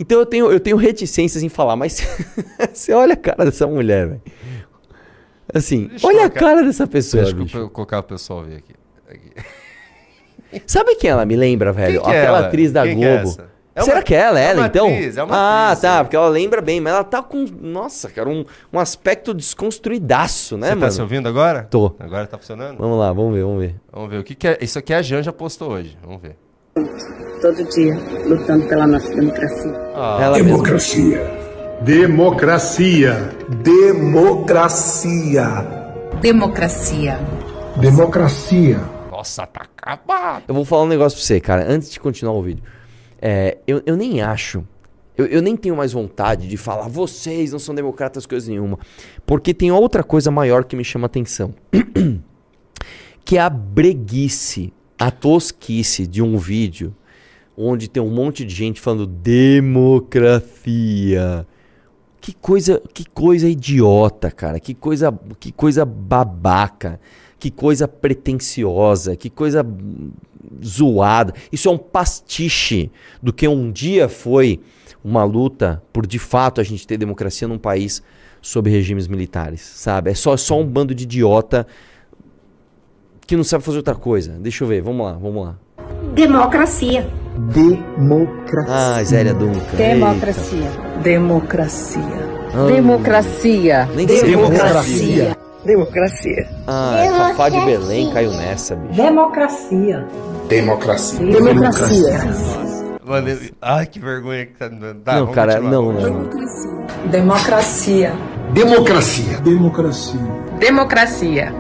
Então 0.01 0.19
eu 0.19 0.27
tenho, 0.27 0.51
eu 0.51 0.61
tenho 0.61 0.77
reticências 0.77 1.43
em 1.43 1.49
falar, 1.49 1.77
mas 1.77 2.01
você 2.73 2.93
olha 2.93 3.15
a 3.15 3.17
cara 3.17 3.45
dessa 3.45 3.67
mulher, 3.67 4.07
velho. 4.09 4.23
Assim, 5.53 5.89
Deixa 5.89 6.07
olha 6.07 6.27
a 6.27 6.31
cara 6.31 6.63
dessa 6.63 6.87
pessoa, 6.87 7.25
Deixa 7.25 7.37
bicho. 7.37 7.59
eu 7.59 7.71
colocar 7.71 7.99
o 8.01 8.03
pessoal 8.03 8.45
ver 8.45 8.57
aqui. 8.57 8.75
Aqui. 9.09 10.63
Sabe 10.67 10.95
quem 10.97 11.11
ela 11.11 11.25
me 11.27 11.37
lembra, 11.37 11.73
velho? 11.73 12.03
Quem 12.03 12.13
é 12.15 12.19
Aquela 12.21 12.39
ela? 12.39 12.47
atriz 12.47 12.73
da 12.73 12.85
Quem 12.85 12.99
que 12.99 13.05
é 13.05 13.25
É 13.79 13.83
Será 13.85 14.03
que 14.03 14.13
é 14.13 14.19
ela, 14.19 14.41
é 14.41 14.45
ela, 14.47 14.61
uma 14.61 14.67
então? 14.67 14.87
atriz, 14.87 15.17
é 15.17 15.23
uma 15.23 15.37
ah, 15.37 15.67
atriz, 15.67 15.83
tá, 15.83 15.99
é. 15.99 16.03
porque 16.03 16.17
ela 16.17 16.29
lembra 16.29 16.61
bem, 16.61 16.81
mas 16.81 16.93
ela 16.93 17.05
tá 17.05 17.23
com, 17.23 17.47
nossa, 17.61 18.11
cara, 18.11 18.29
um, 18.29 18.45
um 18.73 18.79
aspecto 18.81 19.33
desconstruidaço, 19.33 20.57
né, 20.57 20.69
Você 20.69 20.75
mano? 20.75 20.87
tá 20.87 20.91
se 20.91 21.01
ouvindo 21.01 21.29
agora? 21.29 21.63
Tô. 21.71 21.95
Agora 22.01 22.27
tá 22.27 22.37
funcionando? 22.37 22.77
Vamos 22.79 22.99
lá, 22.99 23.13
vamos 23.13 23.35
ver, 23.35 23.45
vamos 23.45 23.61
ver. 23.61 23.77
Vamos 23.93 24.11
ver. 24.11 24.19
O 24.19 24.25
que, 24.25 24.35
que 24.35 24.49
é? 24.49 24.59
Isso 24.61 24.81
aqui 24.81 24.93
a 24.93 25.01
Janja 25.01 25.33
postou 25.33 25.71
hoje. 25.71 25.97
Vamos 26.05 26.21
ver. 26.21 26.37
todo 27.41 27.63
dia 27.71 27.95
lutando 28.27 28.67
pela 28.67 28.85
nossa 28.87 29.15
democracia. 29.15 29.73
Ah, 29.95 30.19
ela 30.23 30.37
mesma. 30.39 30.51
Democracia. 30.51 31.39
Democracia. 31.83 33.31
Democracia. 33.63 35.55
Democracia. 36.21 37.19
Democracia. 37.77 38.81
Nossa, 39.11 39.47
tá 39.47 39.63
acabado. 39.63 40.43
Eu 40.49 40.55
vou 40.55 40.65
falar 40.65 40.83
um 40.83 40.89
negócio 40.89 41.17
pra 41.17 41.25
você, 41.25 41.41
cara, 41.41 41.65
antes 41.69 41.91
de 41.91 42.01
continuar 42.01 42.35
o 42.35 42.43
vídeo. 42.43 42.63
É, 43.21 43.59
eu, 43.67 43.83
eu 43.85 43.97
nem 43.97 44.21
acho, 44.21 44.65
eu, 45.17 45.27
eu 45.27 45.43
nem 45.43 45.57
tenho 45.57 45.77
mais 45.77 45.93
vontade 45.93 46.47
de 46.47 46.57
falar, 46.57 46.89
vocês 46.89 47.51
não 47.53 47.59
são 47.59 47.75
democratas, 47.75 48.25
coisa 48.25 48.49
nenhuma. 48.51 48.79
Porque 49.27 49.53
tem 49.53 49.73
outra 49.73 50.05
coisa 50.05 50.31
maior 50.31 50.65
que 50.65 50.77
me 50.77 50.85
chama 50.85 51.07
atenção. 51.07 51.53
que 53.25 53.37
é 53.37 53.41
a 53.41 53.51
breguice, 53.51 54.73
a 54.99 55.11
tosquice 55.11 56.07
de 56.07 56.23
um 56.23 56.39
vídeo 56.39 56.95
onde 57.57 57.89
tem 57.89 58.01
um 58.01 58.11
monte 58.11 58.45
de 58.45 58.55
gente 58.55 58.81
falando 58.81 59.07
democracia. 59.07 60.25
Que 62.21 62.33
coisa, 62.33 62.81
que 62.95 63.05
coisa 63.05 63.49
idiota, 63.49 64.31
cara. 64.31 64.61
Que 64.61 64.75
coisa, 64.75 65.13
que 65.41 65.51
coisa 65.51 65.85
babaca. 65.85 67.01
Que 67.39 67.51
coisa 67.51 67.87
pretensiosa, 67.87 69.17
que 69.17 69.31
coisa 69.31 69.65
zoada. 70.65 71.33
Isso 71.53 71.69
é 71.69 71.73
um 71.73 71.79
pastiche 71.79 72.91
do 73.23 73.33
que 73.33 73.47
um 73.47 73.71
dia 73.71 74.09
foi 74.09 74.61
uma 75.05 75.25
luta 75.25 75.83
por 75.93 76.07
de 76.07 76.19
fato 76.19 76.61
a 76.61 76.65
gente 76.65 76.87
ter 76.87 76.97
democracia 76.97 77.47
num 77.47 77.59
país 77.59 78.03
sob 78.43 78.69
regimes 78.71 79.09
militares, 79.09 79.61
sabe? 79.61 80.11
É 80.11 80.15
só, 80.15 80.37
só 80.37 80.59
um 80.59 80.67
bando 80.67 80.95
de 80.95 81.05
idiota 81.05 81.67
que 83.27 83.37
não 83.37 83.45
sabe 83.45 83.65
fazer 83.65 83.79
outra 83.79 83.95
coisa. 83.95 84.33
Deixa 84.39 84.65
eu 84.65 84.69
ver, 84.69 84.83
vamos 84.83 85.05
lá, 85.07 85.13
vamos 85.13 85.45
lá. 85.45 85.59
Democracia. 86.15 87.09
Democracia. 87.53 88.75
Ah, 88.75 89.03
Zélia 89.05 89.35
Duncan. 89.35 89.77
Democracia. 89.77 90.71
Democracia. 91.03 92.03
Ah, 92.55 92.67
Democracia. 92.67 93.89
Nem 93.95 94.09
sei 94.09 94.31
Democracia. 94.31 95.37
Democracia. 95.73 96.49
Ah, 96.67 97.05
Fafá 97.19 97.51
de 97.51 97.61
Belém 97.61 98.11
caiu 98.11 98.31
nessa, 98.31 98.75
bicho. 98.75 98.95
Democracia. 98.95 100.07
Democracia. 100.49 101.19
Democracia. 101.27 102.21
Mano, 103.05 103.29
eu- 103.29 103.39
ai, 103.61 103.85
que 103.87 104.01
vergonha 104.01 104.47
que 104.47 104.55
tá 104.55 104.67
dando. 104.69 105.01
Tá, 105.03 105.17
não, 105.17 105.27
cara, 105.29 105.57
continuar, 105.61 105.71
não, 105.71 105.93
não. 105.93 106.25
continuar. 106.25 107.07
Democracia. 107.11 108.13
Democracia. 108.53 109.41
Democracia. 109.43 110.23
Democracia. 110.59 111.53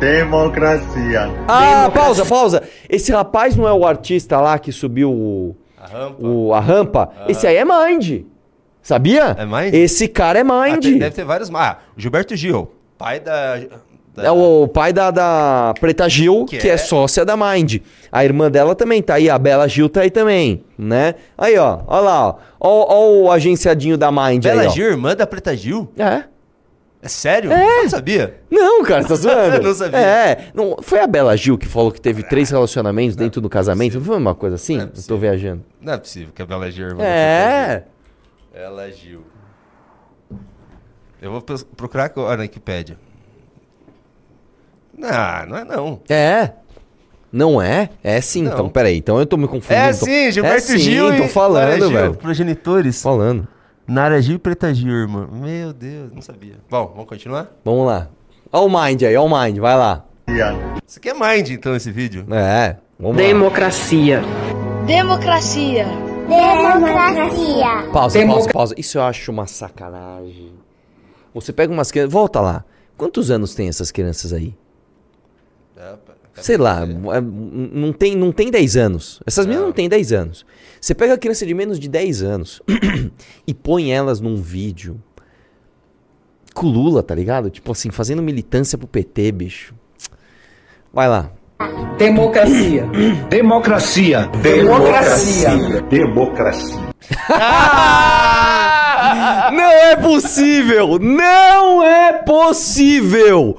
Democracia. 0.00 1.30
Ah, 1.46 1.90
pausa, 1.92 2.24
pausa. 2.24 2.62
Esse 2.88 3.12
rapaz 3.12 3.54
não 3.56 3.68
é 3.68 3.72
o 3.72 3.84
artista 3.86 4.40
lá 4.40 4.58
que 4.58 4.72
subiu 4.72 5.10
o, 5.12 5.54
A 5.78 5.86
rampa. 5.86 6.26
o- 6.26 6.54
a 6.54 6.60
rampa? 6.60 7.10
Esse 7.28 7.46
aí 7.46 7.56
é 7.56 7.64
Mind. 7.64 8.22
Sabia? 8.82 9.36
É 9.38 9.44
Mind? 9.44 9.74
Esse 9.74 10.08
cara 10.08 10.38
é 10.38 10.42
Ah, 10.42 10.44
Mind. 10.44 10.98
deve 10.98 11.10
ter 11.10 11.24
vários. 11.24 11.50
Ah, 11.54 11.78
Gilberto 11.96 12.34
Gil, 12.36 12.70
pai 12.96 13.20
da. 13.20 13.56
da- 14.14 14.24
É 14.24 14.30
o 14.30 14.66
pai 14.68 14.92
da, 14.92 15.10
da 15.10 15.74
Preta 15.80 16.08
Gil, 16.08 16.44
que, 16.46 16.58
Que 16.58 16.68
é... 16.68 16.72
é- 16.72 16.76
sócia 16.78 17.24
da 17.24 17.36
Mind. 17.36 17.76
A 18.10 18.24
irmã 18.24 18.50
dela 18.50 18.74
também 18.74 19.02
tá 19.02 19.14
aí, 19.14 19.30
a 19.30 19.38
Bela 19.38 19.68
Gil 19.68 19.88
tá 19.88 20.00
aí 20.00 20.10
também, 20.10 20.64
né? 20.76 21.14
Aí, 21.38 21.56
ó, 21.58 21.80
ó 21.86 22.00
lá, 22.00 22.26
ó. 22.28 22.34
Ó, 22.58 22.94
ó 22.94 23.10
o 23.22 23.30
agenciadinho 23.30 23.96
da 23.96 24.10
Mind 24.10 24.42
Bela 24.42 24.62
aí. 24.62 24.68
Gil, 24.70 24.86
irmã 24.90 25.14
da 25.14 25.26
Preta 25.26 25.56
Gil? 25.56 25.90
É. 25.96 26.24
É 27.02 27.08
sério? 27.08 27.48
Não 27.48 27.88
sabia. 27.88 28.34
Não, 28.50 28.82
cara, 28.84 29.00
você 29.02 29.08
tá 29.08 29.14
zoando? 29.16 29.62
Não 29.62 29.74
sabia. 29.74 29.98
É. 29.98 30.38
Não, 30.52 30.76
foi 30.82 31.00
a 31.00 31.06
Bela 31.06 31.34
Gil 31.36 31.56
que 31.56 31.66
falou 31.66 31.90
que 31.90 31.98
teve 32.00 32.22
três 32.22 32.50
relacionamentos 32.50 33.16
dentro 33.16 33.40
do 33.40 33.48
casamento? 33.48 33.96
Não 33.98 34.04
foi 34.04 34.16
uma 34.18 34.34
coisa 34.34 34.56
assim? 34.56 34.76
Não 34.76 34.84
é 34.84 34.88
Eu 34.88 35.02
tô 35.08 35.16
viajando. 35.16 35.62
Não 35.80 35.94
é 35.94 35.98
possível 35.98 36.28
que 36.34 36.42
a 36.42 36.46
Bela 36.46 36.70
Gil 36.70 36.88
é 37.00 37.84
É. 38.60 38.62
Bela 38.62 38.90
Gil. 38.90 39.24
Eu 41.20 41.30
vou 41.32 41.42
procurar 41.76 42.04
agora 42.04 42.36
na 42.36 42.42
Wikipédia. 42.42 42.98
Não, 44.96 45.46
não 45.48 45.56
é 45.56 45.64
não. 45.64 46.00
É. 46.08 46.52
Não 47.32 47.62
é? 47.62 47.90
É 48.02 48.20
sim, 48.20 48.42
Não. 48.42 48.52
então. 48.52 48.68
Peraí, 48.68 48.96
então 48.98 49.18
eu 49.18 49.24
tô 49.24 49.36
me 49.36 49.46
confundindo. 49.46 49.74
É 49.74 49.92
tô- 49.92 50.04
sim, 50.04 50.30
Gilberto 50.32 50.56
é, 50.56 50.60
sim, 50.60 50.78
Gil 50.78 51.16
tô 51.16 51.24
e 51.24 51.28
falando, 51.28 51.86
Gil, 51.88 51.90
velho. 51.90 52.14
progenitores. 52.14 53.00
Falando. 53.00 53.46
Nara 53.86 54.20
Gil 54.20 54.36
e 54.36 54.38
Preta 54.38 54.72
Gil, 54.74 54.92
irmã. 54.92 55.28
Meu 55.30 55.72
Deus, 55.72 56.12
não 56.12 56.20
sabia. 56.20 56.54
Bom, 56.68 56.86
vamos 56.88 57.06
continuar? 57.08 57.48
Vamos 57.64 57.86
lá. 57.86 58.08
Ó 58.52 58.66
o 58.66 58.68
Mind 58.68 59.02
aí, 59.02 59.16
ó 59.16 59.24
o 59.24 59.42
Mind, 59.42 59.58
vai 59.58 59.76
lá. 59.76 60.04
Isso 60.86 60.98
aqui 60.98 61.08
é 61.08 61.14
Mind, 61.14 61.50
então, 61.50 61.74
esse 61.74 61.90
vídeo. 61.90 62.26
É, 62.30 62.76
vamos 62.98 63.16
lá. 63.16 63.22
Democracia. 63.22 64.22
Democracia. 64.86 65.86
Democracia. 66.30 67.90
Pausa, 67.92 68.18
Democ- 68.18 68.36
pausa, 68.38 68.52
pausa. 68.52 68.74
Isso 68.78 68.98
eu 68.98 69.02
acho 69.02 69.30
uma 69.30 69.46
sacanagem. 69.46 70.52
Você 71.34 71.52
pega 71.52 71.72
umas 71.72 71.90
crianças. 71.90 72.12
Volta 72.12 72.40
lá. 72.40 72.64
Quantos 72.96 73.30
anos 73.30 73.54
tem 73.54 73.68
essas 73.68 73.90
crianças 73.90 74.32
aí? 74.32 74.54
É. 75.76 75.94
Sei 76.34 76.56
lá, 76.56 76.82
é, 76.84 77.20
não 77.20 77.92
tem, 77.92 78.16
não 78.16 78.32
tem 78.32 78.50
10 78.50 78.76
anos. 78.76 79.20
Essas 79.26 79.44
meninas 79.46 79.66
não 79.66 79.72
têm 79.72 79.88
10 79.88 80.12
anos. 80.12 80.46
Você 80.80 80.94
pega 80.94 81.14
a 81.14 81.18
criança 81.18 81.44
de 81.44 81.52
menos 81.52 81.78
de 81.78 81.88
10 81.88 82.22
anos 82.22 82.62
e 83.46 83.52
põe 83.52 83.92
elas 83.92 84.20
num 84.20 84.36
vídeo 84.36 85.02
com 86.54 86.66
o 86.66 86.70
Lula, 86.70 87.02
tá 87.02 87.14
ligado? 87.14 87.50
Tipo 87.50 87.72
assim, 87.72 87.90
fazendo 87.90 88.22
militância 88.22 88.78
pro 88.78 88.86
PT, 88.86 89.32
bicho. 89.32 89.74
Vai 90.92 91.08
lá. 91.08 91.30
Democracia. 91.98 92.86
Democracia. 93.28 94.30
Democracia. 94.40 95.50
Democracia. 95.90 96.80
Não 99.52 99.70
é 99.70 99.96
possível! 99.96 100.98
Não 100.98 101.82
é 101.82 102.12
possível! 102.12 103.58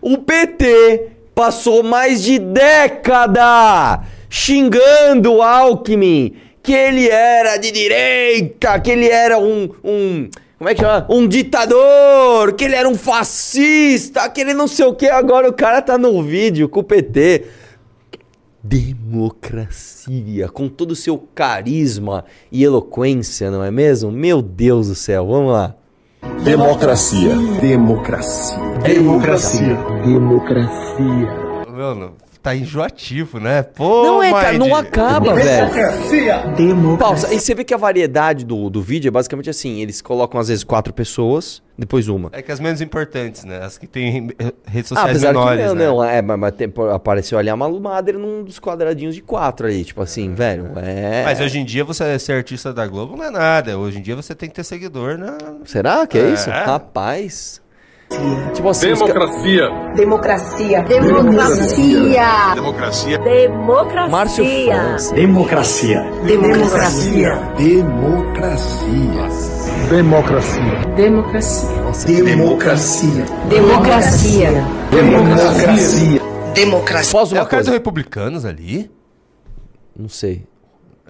O 0.00 0.18
PT 0.18 1.08
passou 1.34 1.82
mais 1.82 2.22
de 2.22 2.38
década 2.38 4.00
xingando 4.30 5.34
o 5.34 5.42
Alckmin 5.42 6.36
que 6.62 6.72
ele 6.72 7.08
era 7.08 7.58
de 7.58 7.70
direita, 7.70 8.80
que 8.80 8.90
ele 8.90 9.08
era 9.08 9.38
um, 9.38 9.68
um 9.84 10.30
como 10.58 10.70
é 10.70 10.74
que 10.74 10.80
chama? 10.80 11.06
Um 11.10 11.26
ditador, 11.26 12.52
que 12.54 12.64
ele 12.64 12.76
era 12.76 12.88
um 12.88 12.94
fascista, 12.94 14.28
que 14.28 14.40
ele 14.40 14.54
não 14.54 14.68
sei 14.68 14.86
o 14.86 14.94
que. 14.94 15.06
Agora 15.06 15.48
o 15.48 15.52
cara 15.52 15.82
tá 15.82 15.98
no 15.98 16.22
vídeo 16.22 16.68
com 16.68 16.80
o 16.80 16.84
PT. 16.84 17.44
Democracia, 18.62 20.48
com 20.48 20.68
todo 20.68 20.92
o 20.92 20.96
seu 20.96 21.18
carisma 21.34 22.24
e 22.50 22.64
eloquência, 22.64 23.50
não 23.50 23.62
é 23.62 23.70
mesmo? 23.70 24.10
Meu 24.10 24.40
Deus 24.40 24.88
do 24.88 24.94
céu, 24.94 25.26
vamos 25.26 25.52
lá. 25.52 25.74
Democracia. 26.42 27.34
Democracia. 27.60 28.58
Democracia. 28.82 29.76
Democracia. 30.04 31.44
Mano, 31.68 32.14
tá 32.44 32.54
enjoativo, 32.54 33.40
né? 33.40 33.62
Pô, 33.62 34.04
não 34.04 34.22
é, 34.22 34.30
cara, 34.30 34.52
Mind. 34.52 34.60
não 34.60 34.76
acaba, 34.76 35.34
velho. 35.34 35.66
Democracia. 35.66 36.42
Pausa. 36.98 37.32
E 37.34 37.40
você 37.40 37.54
vê 37.54 37.64
que 37.64 37.72
a 37.72 37.76
variedade 37.78 38.44
do, 38.44 38.68
do 38.68 38.82
vídeo 38.82 39.08
é 39.08 39.10
basicamente 39.10 39.48
assim: 39.48 39.80
eles 39.80 40.02
colocam 40.02 40.38
às 40.38 40.48
vezes 40.48 40.62
quatro 40.62 40.92
pessoas, 40.92 41.62
depois 41.76 42.06
uma. 42.06 42.28
É 42.32 42.42
que 42.42 42.52
as 42.52 42.60
menos 42.60 42.82
importantes, 42.82 43.44
né? 43.44 43.60
As 43.64 43.78
que 43.78 43.86
têm 43.86 44.28
redes 44.66 44.92
Ah, 44.92 44.94
sociais 44.94 45.10
apesar 45.10 45.28
menores, 45.32 45.60
que 45.62 45.68
não, 45.68 45.74
né? 45.74 45.86
não, 45.86 46.04
é, 46.04 46.20
mas, 46.22 46.38
mas 46.38 46.52
tem- 46.54 46.72
apareceu 46.92 47.38
ali 47.38 47.48
a 47.48 47.56
Malu 47.56 47.80
Mader 47.80 48.18
num 48.18 48.44
dos 48.44 48.58
quadradinhos 48.60 49.14
de 49.14 49.22
quatro 49.22 49.66
ali, 49.66 49.82
tipo 49.82 50.02
assim, 50.02 50.34
velho, 50.34 50.70
é... 50.76 51.24
Mas 51.24 51.40
hoje 51.40 51.58
em 51.58 51.64
dia 51.64 51.82
você 51.82 52.18
ser 52.18 52.32
artista 52.34 52.72
da 52.74 52.86
Globo 52.86 53.16
não 53.16 53.24
é 53.24 53.30
nada. 53.30 53.78
Hoje 53.78 53.98
em 53.98 54.02
dia 54.02 54.14
você 54.14 54.34
tem 54.34 54.48
que 54.50 54.54
ter 54.54 54.64
seguidor 54.64 55.16
na... 55.16 55.38
Será 55.64 56.06
que 56.06 56.18
é, 56.18 56.28
É. 56.28 56.34
isso? 56.34 56.50
Rapaz... 56.50 57.63
Tipo 58.54 58.68
assim, 58.68 58.86
Democracia. 58.88 59.68
Democracia. 59.94 60.82
Democracia. 60.82 62.54
Democracia. 62.54 63.18
Democracia. 63.18 64.08
Márcio 64.10 64.44
França. 64.66 65.14
Democracia. 65.14 66.02
Democracia. 66.26 67.38
Democracia. 67.56 69.14
Democracia. 69.88 70.60
Democracia. 70.96 71.74
Democracia. 73.48 74.64
Democracia. 74.90 76.20
Democracia. 76.54 77.12
Posso 77.12 77.36
É 77.36 77.40
uma 77.40 77.46
coisa? 77.46 77.70
Republicanos 77.70 78.44
ali? 78.44 78.90
Não 79.96 80.08
sei. 80.08 80.46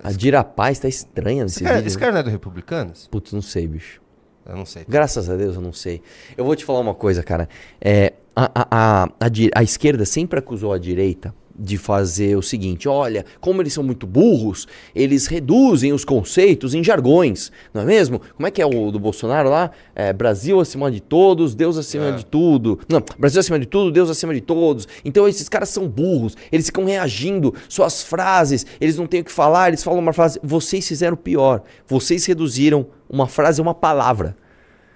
A 0.03 0.11
Dira 0.13 0.43
Paz 0.45 0.79
tá 0.79 0.89
estranha 0.89 1.45
nesse 1.45 1.57
Esse 1.57 1.65
cara, 1.65 1.77
vídeo. 1.77 1.89
esse 1.89 1.99
cara 1.99 2.13
não 2.13 2.19
é 2.21 2.23
do 2.23 2.31
Republicanos? 2.31 3.09
Putz, 3.11 3.33
não 3.33 3.41
sei, 3.41 3.67
bicho. 3.67 4.01
Eu 4.47 4.57
não 4.57 4.67
sei. 4.67 4.85
Graças 4.89 5.29
a 5.31 5.37
Deus 5.37 5.57
eu 5.57 5.63
não 5.63 5.73
sei. 5.73 6.03
Eu 6.37 6.45
vou 6.45 6.55
te 6.55 6.65
falar 6.65 6.81
uma 6.81 6.95
coisa, 6.95 7.23
cara. 7.23 7.49
É, 7.81 8.13
a, 8.37 8.51
a, 8.55 9.05
a, 9.05 9.31
a, 9.55 9.63
esquerda 9.63 10.05
sempre 10.05 10.39
acusou 10.39 10.73
a 10.73 10.79
direita 10.79 11.35
de 11.57 11.79
fazer 11.79 12.37
o 12.37 12.43
seguinte: 12.43 12.89
olha, 12.89 13.25
como 13.41 13.63
eles 13.63 13.73
são 13.73 13.85
muito 13.85 14.07
burros, 14.07 14.67
eles 14.95 15.27
reduzem 15.27 15.93
os 15.93 16.05
conceitos 16.05 16.75
em 16.75 16.83
jargões, 16.83 17.53
não 17.73 17.83
é 17.83 17.85
mesmo? 17.85 18.21
Como 18.37 18.47
é 18.47 18.51
que 18.51 18.61
é 18.61 18.67
o 18.67 18.91
do 18.91 18.99
Bolsonaro 18.99 19.49
lá? 19.49 19.71
É, 19.95 20.13
Brasil 20.13 20.59
acima 20.61 20.91
de 20.91 21.01
todos, 21.01 21.55
Deus 21.55 21.79
acima 21.79 22.07
É. 22.07 22.13
de 22.13 22.27
tudo. 22.27 22.81
Não, 22.89 23.03
Brasil 23.19 23.41
acima 23.41 23.59
de 23.59 23.67
tudo, 23.67 23.93
Deus 23.93 24.11
acima 24.11 24.35
de 24.35 24.41
todos. 24.41 24.89
Então 25.05 25.29
esses 25.29 25.49
caras 25.49 25.69
são 25.69 25.89
burros, 25.89 26.37
eles 26.51 26.67
ficam 26.67 26.85
reagindo, 26.85 27.55
suas 27.69 28.03
frases, 28.03 28.67
eles 28.81 28.97
não 28.97 29.07
têm 29.07 29.21
o 29.21 29.25
que 29.25 29.33
falar, 29.33 29.69
eles 29.69 29.83
falam 29.85 30.01
uma 30.01 30.13
frase. 30.13 30.41
Vocês 30.43 30.87
fizeram 30.87 31.17
pior, 31.17 31.63
vocês 31.87 32.27
reduziram 32.27 32.87
uma 33.15 33.27
frase 33.27 33.61
a 33.61 33.63
uma 33.63 33.75
palavra. 33.75 34.37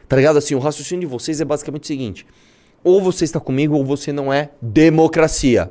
Tá 0.09 0.17
ligado? 0.17 0.37
Assim, 0.39 0.55
o 0.55 0.59
raciocínio 0.59 1.01
de 1.03 1.07
vocês 1.07 1.41
é 1.41 1.45
basicamente 1.45 1.85
o 1.85 1.87
seguinte: 1.87 2.27
ou 2.83 3.01
você 3.03 3.25
está 3.25 3.39
comigo 3.39 3.75
ou 3.77 3.85
você 3.85 4.13
não 4.13 4.33
é 4.33 4.51
democracia. 4.61 5.71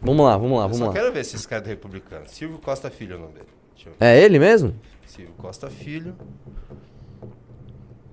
Vamos 0.00 0.24
lá, 0.26 0.36
vamos 0.36 0.58
lá, 0.58 0.64
Eu 0.64 0.68
vamos 0.68 0.78
só 0.78 0.86
lá. 0.86 0.92
quero 0.92 1.12
ver 1.12 1.24
se 1.24 1.36
esse 1.36 1.48
cara 1.48 1.64
é 1.64 1.68
republicano. 1.68 2.24
Silvio 2.28 2.58
Costa 2.58 2.90
Filho 2.90 3.14
é 3.14 3.16
o 3.16 3.20
nome 3.20 3.32
dele. 3.34 3.46
Eu. 3.86 3.92
É 4.00 4.20
ele 4.20 4.38
mesmo? 4.38 4.74
Silvio 5.06 5.34
Costa 5.38 5.70
Filho. 5.70 6.14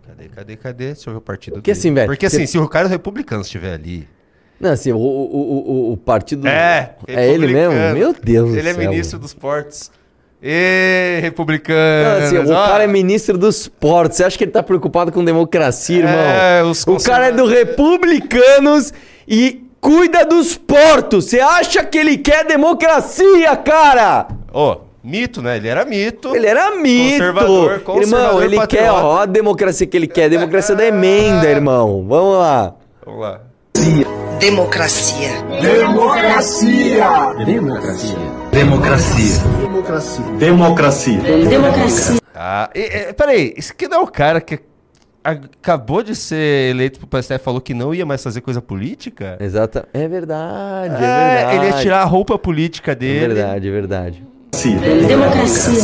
Cadê, 0.05 0.29
cadê, 0.29 0.57
cadê? 0.57 0.85
Deixa 0.93 1.09
eu 1.09 1.13
ver 1.13 1.17
o 1.17 1.21
partido 1.21 1.61
Que 1.61 1.71
assim, 1.71 1.93
velho, 1.93 2.07
Porque 2.07 2.25
assim, 2.25 2.45
se 2.45 2.57
o 2.57 2.67
cara 2.67 2.87
republicano 2.87 3.41
estiver 3.41 3.73
ali... 3.73 4.07
Não, 4.59 4.71
assim, 4.71 4.91
o, 4.91 4.97
o, 4.97 4.99
o, 4.99 5.91
o- 5.93 5.97
partido. 5.97 6.47
É, 6.47 6.95
É 7.07 7.27
ele 7.33 7.47
mesmo? 7.47 7.73
Meu 7.93 8.13
Deus 8.13 8.51
do 8.51 8.57
Ele 8.57 8.69
é 8.69 8.73
céu, 8.73 8.89
ministro 8.89 9.17
mano. 9.17 9.23
dos 9.23 9.33
portos. 9.33 9.91
Ê, 10.43 11.19
republicano. 11.21 12.19
Não, 12.19 12.25
assim, 12.25 12.37
o 12.39 12.47
cara 12.47 12.83
é 12.83 12.87
ministro 12.87 13.37
dos 13.37 13.67
portos. 13.67 14.17
Você 14.17 14.23
acha 14.23 14.37
que 14.37 14.43
ele 14.43 14.51
tá 14.51 14.63
preocupado 14.63 15.11
com 15.11 15.23
democracia, 15.23 15.99
irmão? 15.99 16.13
É, 16.15 16.63
os 16.63 16.83
o 16.87 16.97
cara 16.97 17.27
é 17.27 17.31
do 17.31 17.45
Republicanos 17.45 18.91
e 19.27 19.63
cuida 19.79 20.25
dos 20.25 20.57
portos. 20.57 21.25
Você 21.25 21.39
acha 21.39 21.83
que 21.83 21.95
ele 21.97 22.17
quer 22.17 22.43
democracia, 22.45 23.55
cara? 23.57 24.29
Ó, 24.51 24.77
mito, 25.03 25.43
né? 25.43 25.57
Ele 25.57 25.67
era 25.67 25.85
mito. 25.85 26.35
Ele 26.35 26.47
era 26.47 26.75
mito. 26.75 27.11
Conservador, 27.11 27.71
irmão, 27.71 27.95
conservador 27.95 28.43
ele 28.43 28.57
quer, 28.67 28.87
patriota. 28.87 29.03
ó, 29.03 29.17
a 29.19 29.25
democracia 29.27 29.85
que 29.85 29.95
ele 29.95 30.07
quer, 30.07 30.25
a 30.25 30.29
democracia 30.29 30.75
da 30.75 30.85
emenda, 30.85 31.45
irmão. 31.49 32.03
Vamos 32.07 32.39
lá. 32.39 32.73
Vamos 33.05 33.21
lá. 33.21 33.41
Democracia. 34.39 35.31
Democracia. 35.59 36.93
Democracia. 37.43 38.15
Democracia. 38.51 39.39
Democracia. 40.37 41.19
Democracia. 41.49 42.21
Ah, 42.35 42.69
e, 42.75 42.79
e, 42.79 43.13
peraí, 43.13 43.55
esse 43.57 43.71
aqui 43.71 43.87
não 43.87 43.97
é 43.97 44.01
o 44.01 44.07
cara 44.07 44.39
que 44.39 44.59
acabou 45.23 46.03
de 46.03 46.15
ser 46.15 46.69
eleito 46.69 46.99
pro 46.99 47.07
PSDB 47.07 47.41
e 47.41 47.43
falou 47.43 47.59
que 47.59 47.73
não 47.73 47.91
ia 47.91 48.05
mais 48.05 48.21
fazer 48.23 48.41
coisa 48.41 48.61
política? 48.61 49.35
Exata. 49.39 49.87
É 49.95 50.07
verdade, 50.07 50.93
é, 50.93 50.97
É, 50.97 51.35
verdade. 51.35 51.55
ele 51.55 51.65
ia 51.65 51.81
tirar 51.81 52.01
a 52.03 52.05
roupa 52.05 52.37
política 52.37 52.91
É 52.91 52.95
dele. 52.95 53.33
verdade, 53.33 53.67
é 53.67 53.71
verdade. 53.71 54.23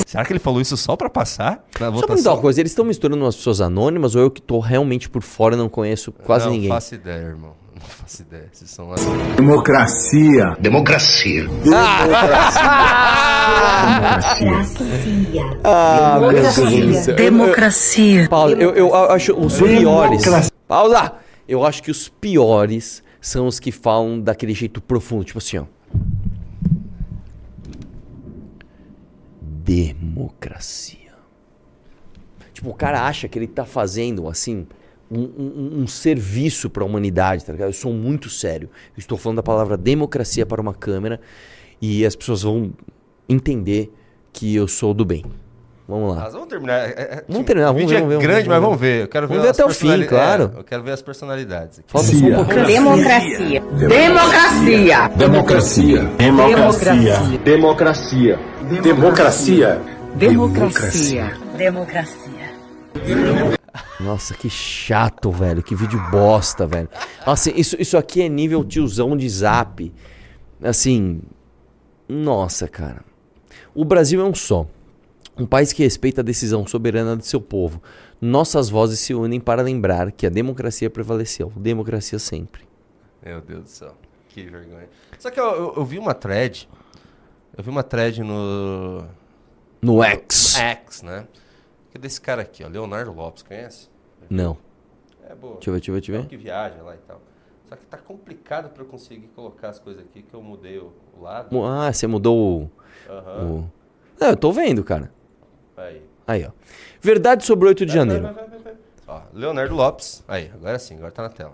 Será 0.05 0.23
que 0.23 0.33
ele 0.33 0.39
falou 0.39 0.61
isso 0.61 0.77
só 0.77 0.95
pra 0.95 1.09
passar 1.09 1.65
na 1.79 1.87
Só 1.87 1.91
votação? 1.91 2.07
perguntar 2.09 2.33
uma 2.35 2.41
coisa, 2.41 2.59
eles 2.61 2.71
estão 2.73 2.85
misturando 2.85 3.23
umas 3.23 3.35
pessoas 3.35 3.59
anônimas 3.59 4.13
ou 4.13 4.21
eu 4.21 4.29
que 4.29 4.39
tô 4.41 4.59
realmente 4.59 5.09
por 5.09 5.23
fora 5.23 5.55
e 5.55 5.57
não 5.57 5.67
conheço 5.67 6.11
quase 6.11 6.45
não, 6.45 6.51
ninguém? 6.51 6.69
Não 6.69 6.75
faço 6.75 6.93
ideia, 6.93 7.23
irmão. 7.23 7.53
Não 7.79 7.87
faço 7.87 8.23
ideia. 8.23 8.49
Vocês 8.51 8.71
são 8.71 8.89
lá. 8.89 8.95
Democracia. 9.35 10.57
Democracia. 10.59 11.47
Ah, 15.63 16.17
meu 16.19 16.31
Deus 16.31 16.55
do 16.55 16.93
céu. 16.95 17.15
Democracia. 17.15 18.27
Pausa, 18.27 18.55
eu, 18.55 18.73
eu 18.75 18.95
acho 19.11 19.33
os 19.39 19.59
piores. 19.61 20.23
Pausa! 20.67 21.13
Eu 21.47 21.63
acho 21.65 21.83
que 21.83 21.91
os 21.91 22.09
piores 22.09 23.03
são 23.21 23.47
os 23.47 23.59
que 23.59 23.71
falam 23.71 24.19
daquele 24.19 24.53
jeito 24.53 24.81
profundo, 24.81 25.23
tipo 25.23 25.37
assim, 25.37 25.59
ó. 25.59 25.65
Democracia. 29.41 30.97
Tipo, 32.53 32.71
o 32.71 32.73
cara 32.73 33.05
acha 33.05 33.27
que 33.27 33.37
ele 33.37 33.47
tá 33.47 33.65
fazendo, 33.65 34.27
assim, 34.27 34.65
um, 35.09 35.21
um- 35.21 35.79
um 35.83 35.87
serviço 35.87 36.69
pra 36.69 36.83
humanidade, 36.83 37.45
tá 37.45 37.53
ligado? 37.53 37.69
Eu 37.69 37.73
sou 37.73 37.93
muito 37.93 38.29
sério. 38.29 38.69
Eu 38.95 38.99
estou 38.99 39.17
falando 39.17 39.37
da 39.37 39.43
palavra 39.43 39.77
democracia 39.77 40.45
para 40.45 40.61
uma 40.61 40.73
câmera 40.73 41.19
e 41.81 42.05
as 42.05 42.15
pessoas 42.15 42.43
vão 42.43 42.73
entender 43.29 43.91
que 44.33 44.53
eu 44.55 44.67
sou 44.67 44.93
do 44.93 45.05
bem. 45.05 45.23
Vamos 45.87 46.15
lá. 46.17 46.23
Mas 46.23 46.33
vamos 46.33 46.49
terminar. 46.49 46.89
É, 46.89 46.93
é, 46.97 47.23
Vamos 47.29 47.45
terminar, 47.45 47.71
vamos 47.71 47.89
ver, 47.89 47.95
é 47.95 47.99
vamos 48.01 48.15
ver, 48.17 48.21
grande, 48.21 48.49
vamos 48.49 48.49
mas 48.49 48.59
ver. 48.59 48.65
vamos 48.65 48.79
ver. 48.81 49.01
Eu 49.03 49.07
quero 49.07 49.27
ver, 49.27 49.33
Vamos 49.35 49.43
ver 49.45 49.49
até 49.51 49.65
o 49.65 49.69
fim, 49.69 49.73
personali- 49.87 50.07
claro. 50.07 50.51
É, 50.53 50.59
eu 50.59 50.63
quero 50.65 50.83
ver 50.83 50.91
as 50.91 51.01
personalidades. 51.01 51.79
aqui. 51.79 51.89
Falta 51.91 52.07
só 52.07 52.25
um 52.25 52.35
pouquinho. 52.35 52.65
Democracia. 52.65 53.61
Democracia. 53.61 55.09
Democracia. 55.15 56.03
Democracia. 56.17 57.19
Democracia. 57.45 58.39
Democracia. 58.75 59.81
Democracia. 60.17 61.33
Democracia. 61.55 63.56
Nossa, 63.99 64.33
que 64.33 64.49
chato, 64.49 65.31
velho. 65.31 65.61
Que 65.63 65.75
vídeo 65.75 65.99
bosta, 66.11 66.65
velho. 66.67 66.89
Nossa, 67.25 67.49
isso, 67.51 67.75
isso 67.79 67.97
aqui 67.97 68.21
é 68.21 68.29
nível 68.29 68.63
tiozão 68.63 69.15
de 69.17 69.27
zap. 69.29 69.91
Assim. 70.61 71.21
Nossa, 72.07 72.67
cara. 72.67 73.03
O 73.75 73.83
Brasil 73.85 74.21
é 74.21 74.23
um 74.23 74.33
só. 74.35 74.65
Um 75.37 75.45
país 75.45 75.71
que 75.71 75.83
respeita 75.83 76.21
a 76.21 76.23
decisão 76.23 76.65
soberana 76.65 77.15
de 77.15 77.25
seu 77.27 77.39
povo. 77.39 77.81
Nossas 78.19 78.69
vozes 78.69 78.99
se 78.99 79.13
unem 79.13 79.39
para 79.39 79.61
lembrar 79.61 80.11
que 80.11 80.25
a 80.25 80.29
democracia 80.29 80.89
prevaleceu. 80.89 81.51
Democracia 81.55 82.17
sempre. 82.17 82.63
Meu 83.23 83.39
Deus 83.41 83.63
do 83.63 83.69
céu. 83.69 83.93
Que 84.29 84.43
vergonha. 84.43 84.87
Só 85.19 85.29
que 85.29 85.39
eu, 85.39 85.45
eu- 85.45 85.73
eu 85.77 85.85
vi 85.85 85.99
uma 85.99 86.13
thread. 86.13 86.67
Eu 87.55 87.63
vi 87.63 87.69
uma 87.69 87.83
thread 87.83 88.23
no. 88.23 89.03
No 89.81 90.03
X. 90.03 90.55
X, 90.55 91.01
né? 91.03 91.27
É 91.97 91.99
desse 91.99 92.21
cara 92.21 92.43
aqui, 92.43 92.63
ó. 92.63 92.67
Leonardo 92.67 93.11
Lopes, 93.11 93.41
conhece? 93.41 93.89
Não. 94.29 94.55
É 95.27 95.33
boa. 95.33 95.55
Deixa 95.55 95.69
eu 95.69 95.73
ver, 95.73 95.79
deixa 95.79 95.91
eu 95.91 95.95
ver, 95.95 95.99
deixa 96.01 96.11
eu 96.11 96.15
É 96.15 96.21
ver. 96.21 96.27
que 96.27 96.37
viaja 96.37 96.81
lá 96.83 96.93
e 96.93 96.99
tal. 96.99 97.19
Só 97.67 97.75
que 97.75 97.85
tá 97.87 97.97
complicado 97.97 98.69
pra 98.69 98.83
eu 98.83 98.87
conseguir 98.87 99.27
colocar 99.35 99.69
as 99.69 99.79
coisas 99.79 100.03
aqui, 100.03 100.21
que 100.21 100.33
eu 100.33 100.41
mudei 100.43 100.77
o, 100.77 100.93
o 101.17 101.23
lado. 101.23 101.63
Ah, 101.65 101.91
você 101.91 102.05
mudou 102.05 102.37
o. 102.63 102.71
Aham. 103.09 103.45
o... 103.45 103.71
Não, 104.21 104.27
eu 104.29 104.37
tô 104.37 104.51
vendo, 104.51 104.83
cara. 104.83 105.11
Aí. 105.75 106.01
Aí, 106.27 106.45
ó. 106.45 106.51
Verdade 107.01 107.43
sobre 107.43 107.67
8 107.67 107.83
de 107.85 107.91
janeiro. 107.93 108.23
Vai, 108.23 108.33
vai, 108.33 108.47
vai, 108.47 108.59
vai. 108.59 108.75
Ó, 109.07 109.21
Leonardo 109.33 109.73
Lopes. 109.75 110.23
Aí, 110.27 110.51
agora 110.53 110.77
sim, 110.77 110.97
agora 110.97 111.11
tá 111.11 111.23
na 111.23 111.29
tela. 111.29 111.53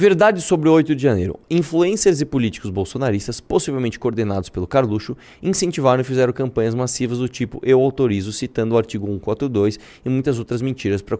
Verdade 0.00 0.40
sobre 0.40 0.66
o 0.66 0.72
8 0.72 0.96
de 0.96 1.02
janeiro. 1.02 1.38
Influencers 1.50 2.22
e 2.22 2.24
políticos 2.24 2.70
bolsonaristas, 2.70 3.38
possivelmente 3.38 3.98
coordenados 3.98 4.48
pelo 4.48 4.66
Carluxo, 4.66 5.14
incentivaram 5.42 6.00
e 6.00 6.04
fizeram 6.04 6.32
campanhas 6.32 6.74
massivas 6.74 7.18
do 7.18 7.28
tipo 7.28 7.60
Eu 7.62 7.82
autorizo, 7.82 8.32
citando 8.32 8.74
o 8.74 8.78
artigo 8.78 9.06
142 9.06 9.78
e 10.02 10.08
muitas 10.08 10.38
outras 10.38 10.62
mentiras 10.62 11.02
para 11.02 11.18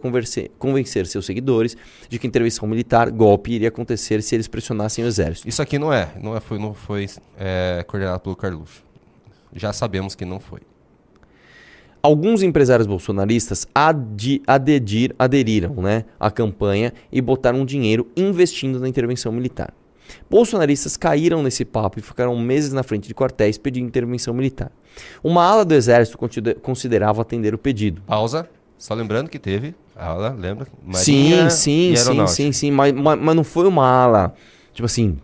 convencer 0.57 1.05
seus 1.05 1.27
seguidores 1.27 1.77
de 2.09 2.17
que 2.17 2.25
intervenção 2.25 2.67
militar, 2.67 3.11
golpe, 3.11 3.51
iria 3.51 3.67
acontecer 3.67 4.23
se 4.23 4.33
eles 4.33 4.47
pressionassem 4.47 5.05
o 5.05 5.07
exército. 5.07 5.47
Isso 5.47 5.61
aqui 5.61 5.77
não 5.77 5.93
é, 5.93 6.13
não 6.19 6.35
é, 6.35 6.39
foi, 6.39 6.57
não 6.57 6.73
foi 6.73 7.07
é, 7.37 7.85
coordenado 7.87 8.21
pelo 8.21 8.35
Carluxo. 8.35 8.83
Já 9.53 9.71
sabemos 9.71 10.15
que 10.15 10.25
não 10.25 10.39
foi. 10.39 10.70
Alguns 12.03 12.41
empresários 12.41 12.87
bolsonaristas 12.87 13.67
aderiram 15.17 15.75
né, 15.75 16.05
à 16.19 16.31
campanha 16.31 16.93
e 17.11 17.21
botaram 17.21 17.63
dinheiro 17.65 18.07
investindo 18.17 18.79
na 18.79 18.87
intervenção 18.89 19.31
militar. 19.31 19.73
Bolsonaristas 20.29 20.97
caíram 20.97 21.41
nesse 21.43 21.63
papo 21.63 21.99
e 21.99 22.01
ficaram 22.01 22.37
meses 22.37 22.73
na 22.73 22.83
frente 22.83 23.07
de 23.07 23.13
quartéis 23.13 23.57
pedindo 23.57 23.87
intervenção 23.87 24.33
militar. 24.33 24.71
Uma 25.23 25.43
ala 25.45 25.63
do 25.63 25.73
exército 25.73 26.17
consider- 26.17 26.55
considerava 26.55 27.21
atender 27.21 27.53
o 27.53 27.57
pedido. 27.57 28.01
Pausa. 28.05 28.49
Só 28.77 28.95
lembrando 28.95 29.29
que 29.29 29.37
teve 29.37 29.75
aula, 29.95 30.35
lembra? 30.37 30.65
sim, 30.93 31.29
Marinha 31.29 31.49
sim, 31.51 31.95
sim, 31.95 31.95
Aeronáutica. 31.95 32.27
sim, 32.35 32.51
sim, 32.51 32.71
mas, 32.71 32.91
mas, 32.93 33.19
mas 33.21 33.35
não 33.35 33.43
foi 33.43 33.67
uma 33.67 33.85
ala, 33.87 34.33
tipo 34.73 34.87
assim, 34.87 35.19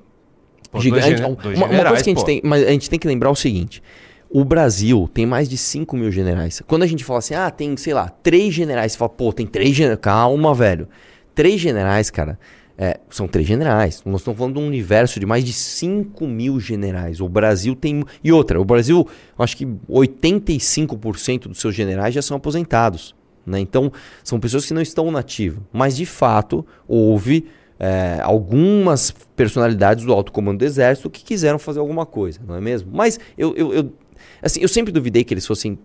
Pô, 0.71 0.79
gigante. 0.79 1.09
dois 1.41 1.57
uma, 1.57 1.65
uma 1.65 1.83
coisa 1.85 2.03
que 2.03 2.09
a 2.11 2.13
gente 2.13 2.19
pô. 2.19 2.23
tem, 2.23 2.39
mas 2.43 2.63
a 2.67 2.69
gente 2.71 2.87
tem 2.87 2.99
que 2.99 3.07
lembrar 3.07 3.31
o 3.31 3.35
seguinte: 3.35 3.81
o 4.29 4.43
Brasil 4.43 5.09
tem 5.13 5.25
mais 5.25 5.47
de 5.47 5.57
5 5.57 5.95
mil 5.95 6.11
generais. 6.11 6.61
Quando 6.67 6.83
a 6.83 6.87
gente 6.87 7.03
fala 7.03 7.19
assim, 7.19 7.33
ah, 7.33 7.49
tem, 7.49 7.75
sei 7.77 7.93
lá, 7.93 8.09
três 8.09 8.53
generais, 8.53 8.91
você 8.91 8.97
fala, 8.97 9.09
pô, 9.09 9.31
tem 9.31 9.45
três 9.45 9.75
generais. 9.75 9.99
Calma, 10.01 10.53
velho. 10.53 10.87
Três 11.33 11.59
generais, 11.61 12.09
cara. 12.09 12.37
é, 12.77 12.99
são 13.09 13.27
três 13.27 13.47
generais. 13.47 14.03
Nós 14.05 14.21
estamos 14.21 14.37
falando 14.37 14.55
de 14.55 14.59
um 14.59 14.67
universo 14.67 15.19
de 15.19 15.25
mais 15.25 15.43
de 15.43 15.51
5 15.51 16.27
mil 16.27 16.59
generais. 16.59 17.19
O 17.19 17.27
Brasil 17.27 17.75
tem. 17.75 18.03
E 18.23 18.31
outra, 18.31 18.61
o 18.61 18.65
Brasil, 18.65 19.07
acho 19.37 19.57
que 19.57 19.65
85% 19.65 21.47
dos 21.47 21.59
seus 21.59 21.73
generais 21.73 22.13
já 22.13 22.21
são 22.21 22.37
aposentados. 22.37 23.15
Né? 23.45 23.59
Então, 23.59 23.91
são 24.23 24.39
pessoas 24.39 24.65
que 24.65 24.73
não 24.73 24.81
estão 24.81 25.09
na 25.09 25.19
ativa. 25.19 25.59
Mas, 25.73 25.95
de 25.95 26.05
fato, 26.05 26.65
houve 26.87 27.45
é, 27.79 28.19
algumas 28.21 29.11
personalidades 29.35 30.05
do 30.05 30.13
alto 30.13 30.31
comando 30.31 30.59
do 30.59 30.65
exército 30.65 31.09
que 31.09 31.23
quiseram 31.23 31.57
fazer 31.57 31.79
alguma 31.79 32.05
coisa, 32.05 32.39
não 32.45 32.55
é 32.55 32.61
mesmo? 32.61 32.89
Mas 32.91 33.19
eu, 33.37 33.55
eu, 33.55 33.73
eu, 33.73 33.93
assim, 34.41 34.61
eu 34.61 34.67
sempre 34.67 34.91
duvidei 34.91 35.23
que 35.23 35.33
eles 35.33 35.45
fossem 35.45 35.77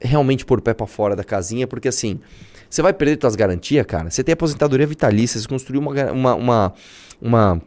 realmente 0.00 0.44
pôr 0.44 0.58
o 0.58 0.62
pé 0.62 0.74
pra 0.74 0.86
fora 0.86 1.16
da 1.16 1.24
casinha, 1.24 1.66
porque 1.66 1.88
assim, 1.88 2.20
você 2.68 2.82
vai 2.82 2.92
perder 2.92 3.18
suas 3.20 3.36
garantias, 3.36 3.84
cara. 3.86 4.10
Você 4.10 4.22
tem 4.22 4.32
aposentadoria 4.32 4.86
vitalícia, 4.86 5.40
você 5.40 5.48
construiu 5.48 5.80
uma, 5.80 6.12
uma, 6.12 6.34
uma, 6.34 6.74
uma 7.20 7.62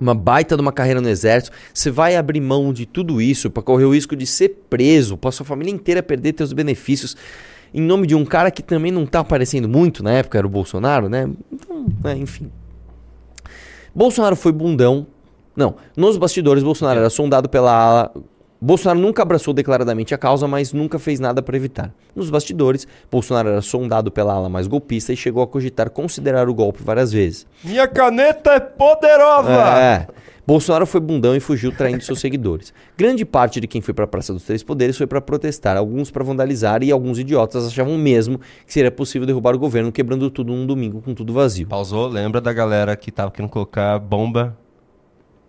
uma 0.00 0.14
baita 0.14 0.56
de 0.56 0.62
uma 0.62 0.72
carreira 0.72 1.00
no 1.00 1.08
exército, 1.08 1.54
você 1.74 1.90
vai 1.90 2.16
abrir 2.16 2.40
mão 2.40 2.72
de 2.72 2.86
tudo 2.86 3.20
isso 3.20 3.50
pra 3.50 3.62
correr 3.62 3.84
o 3.84 3.92
risco 3.92 4.16
de 4.16 4.26
ser 4.26 4.64
preso, 4.70 5.16
pra 5.16 5.30
sua 5.30 5.44
família 5.44 5.70
inteira 5.70 6.02
perder 6.02 6.32
teus 6.32 6.52
benefícios, 6.52 7.16
em 7.72 7.82
nome 7.82 8.06
de 8.06 8.14
um 8.14 8.24
cara 8.24 8.50
que 8.50 8.62
também 8.62 8.90
não 8.90 9.04
tá 9.04 9.20
aparecendo 9.20 9.68
muito 9.68 10.02
na 10.02 10.12
época, 10.12 10.38
era 10.38 10.46
o 10.46 10.50
Bolsonaro, 10.50 11.08
né? 11.08 11.28
Então, 11.52 11.86
né, 12.02 12.16
enfim. 12.16 12.50
Bolsonaro 13.94 14.34
foi 14.34 14.52
bundão. 14.52 15.06
Não, 15.54 15.76
nos 15.96 16.16
bastidores, 16.16 16.62
Bolsonaro 16.62 17.00
era 17.00 17.10
sondado 17.10 17.48
pela 17.48 17.72
ala. 17.72 18.14
Bolsonaro 18.60 19.00
nunca 19.00 19.22
abraçou 19.22 19.54
declaradamente 19.54 20.14
a 20.14 20.18
causa, 20.18 20.46
mas 20.46 20.72
nunca 20.72 20.98
fez 20.98 21.18
nada 21.18 21.40
para 21.40 21.56
evitar. 21.56 21.94
Nos 22.14 22.28
bastidores, 22.28 22.86
Bolsonaro 23.10 23.48
era 23.48 23.62
sondado 23.62 24.10
pela 24.10 24.34
ala 24.34 24.50
mais 24.50 24.66
golpista 24.66 25.12
e 25.12 25.16
chegou 25.16 25.42
a 25.42 25.46
cogitar 25.46 25.88
considerar 25.88 26.46
o 26.46 26.54
golpe 26.54 26.82
várias 26.82 27.10
vezes. 27.10 27.46
Minha 27.64 27.88
caneta 27.88 28.52
é 28.52 28.60
poderosa! 28.60 29.50
É. 29.50 30.06
Bolsonaro 30.46 30.84
foi 30.84 31.00
bundão 31.00 31.34
e 31.34 31.40
fugiu 31.40 31.70
traindo 31.70 32.02
seus 32.02 32.20
seguidores. 32.20 32.74
Grande 32.98 33.24
parte 33.24 33.60
de 33.60 33.66
quem 33.66 33.80
foi 33.80 33.94
para 33.94 34.04
a 34.04 34.08
Praça 34.08 34.32
dos 34.32 34.42
Três 34.42 34.62
Poderes 34.62 34.96
foi 34.96 35.06
para 35.06 35.20
protestar, 35.20 35.76
alguns 35.76 36.10
para 36.10 36.24
vandalizar 36.24 36.82
e 36.82 36.90
alguns 36.90 37.18
idiotas 37.18 37.66
achavam 37.66 37.96
mesmo 37.96 38.40
que 38.66 38.72
seria 38.72 38.90
possível 38.90 39.26
derrubar 39.26 39.54
o 39.54 39.58
governo 39.58 39.92
quebrando 39.92 40.28
tudo 40.30 40.52
num 40.52 40.66
domingo 40.66 41.00
com 41.00 41.14
tudo 41.14 41.32
vazio. 41.32 41.68
Pausou, 41.68 42.08
lembra 42.08 42.40
da 42.40 42.52
galera 42.52 42.96
que 42.96 43.12
tava 43.12 43.30
querendo 43.30 43.50
colocar 43.50 43.98
bomba 44.00 44.58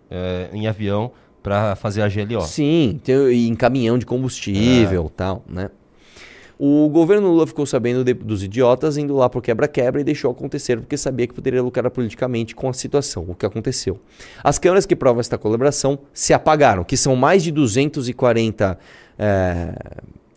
é, 0.08 0.48
em 0.52 0.66
avião 0.66 1.10
pra 1.42 1.74
fazer 1.76 2.02
a 2.02 2.08
GLO. 2.08 2.42
Sim, 2.42 3.00
tem- 3.02 3.48
em 3.48 3.54
caminhão 3.54 3.98
de 3.98 4.06
combustível 4.06 5.06
e 5.06 5.16
tal, 5.16 5.44
né? 5.48 5.70
O 6.58 6.88
governo 6.90 7.28
Lula 7.28 7.44
ficou 7.46 7.66
sabendo 7.66 8.04
de- 8.04 8.14
dos 8.14 8.44
idiotas, 8.44 8.96
indo 8.96 9.16
lá 9.16 9.28
pro 9.28 9.42
quebra-quebra 9.42 10.00
e 10.00 10.04
deixou 10.04 10.30
acontecer 10.30 10.76
porque 10.78 10.96
sabia 10.96 11.26
que 11.26 11.34
poderia 11.34 11.60
lucrar 11.60 11.90
politicamente 11.90 12.54
com 12.54 12.68
a 12.68 12.72
situação, 12.72 13.24
o 13.26 13.34
que 13.34 13.44
aconteceu. 13.44 13.98
As 14.44 14.60
câmeras 14.60 14.86
que 14.86 14.94
provam 14.94 15.18
esta 15.18 15.36
colaboração 15.36 15.98
se 16.14 16.32
apagaram, 16.32 16.84
que 16.84 16.96
são 16.96 17.16
mais 17.16 17.42
de 17.42 17.50
240 17.50 18.78
é, 19.18 19.74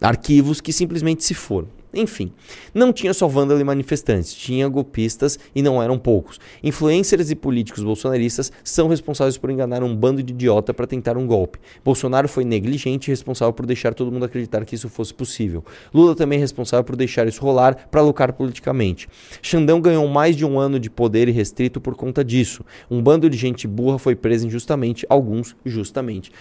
arquivos 0.01 0.59
que 0.61 0.73
simplesmente 0.73 1.23
se 1.23 1.33
foram. 1.35 1.67
Enfim, 1.95 2.31
não 2.73 2.91
tinha 2.91 3.13
só 3.13 3.25
vândalo 3.25 3.59
e 3.59 3.63
manifestantes, 3.63 4.33
tinha 4.33 4.67
golpistas 4.67 5.39
e 5.55 5.61
não 5.61 5.81
eram 5.81 5.97
poucos. 5.97 6.39
Influencers 6.61 7.31
e 7.31 7.35
políticos 7.35 7.83
bolsonaristas 7.83 8.51
são 8.63 8.89
responsáveis 8.89 9.37
por 9.37 9.49
enganar 9.49 9.81
um 9.81 9.95
bando 9.95 10.21
de 10.21 10.33
idiota 10.33 10.73
para 10.73 10.85
tentar 10.85 11.17
um 11.17 11.25
golpe. 11.25 11.57
Bolsonaro 11.83 12.27
foi 12.27 12.43
negligente 12.43 13.07
e 13.07 13.11
responsável 13.11 13.53
por 13.53 13.65
deixar 13.65 13.93
todo 13.93 14.11
mundo 14.11 14.25
acreditar 14.25 14.65
que 14.65 14.75
isso 14.75 14.89
fosse 14.89 15.13
possível. 15.13 15.63
Lula 15.93 16.15
também 16.15 16.37
é 16.37 16.41
responsável 16.41 16.83
por 16.83 16.97
deixar 16.97 17.27
isso 17.27 17.41
rolar 17.41 17.87
para 17.89 18.01
lucrar 18.01 18.33
politicamente. 18.33 19.07
Xandão 19.41 19.79
ganhou 19.79 20.05
mais 20.07 20.35
de 20.35 20.45
um 20.45 20.59
ano 20.59 20.79
de 20.79 20.89
poder 20.89 21.29
irrestrito 21.29 21.79
por 21.79 21.95
conta 21.95 22.25
disso. 22.25 22.65
Um 22.91 23.01
bando 23.01 23.29
de 23.29 23.37
gente 23.37 23.67
burra 23.67 23.97
foi 23.97 24.15
preso 24.15 24.47
injustamente, 24.47 25.05
alguns 25.09 25.55
justamente. 25.65 26.31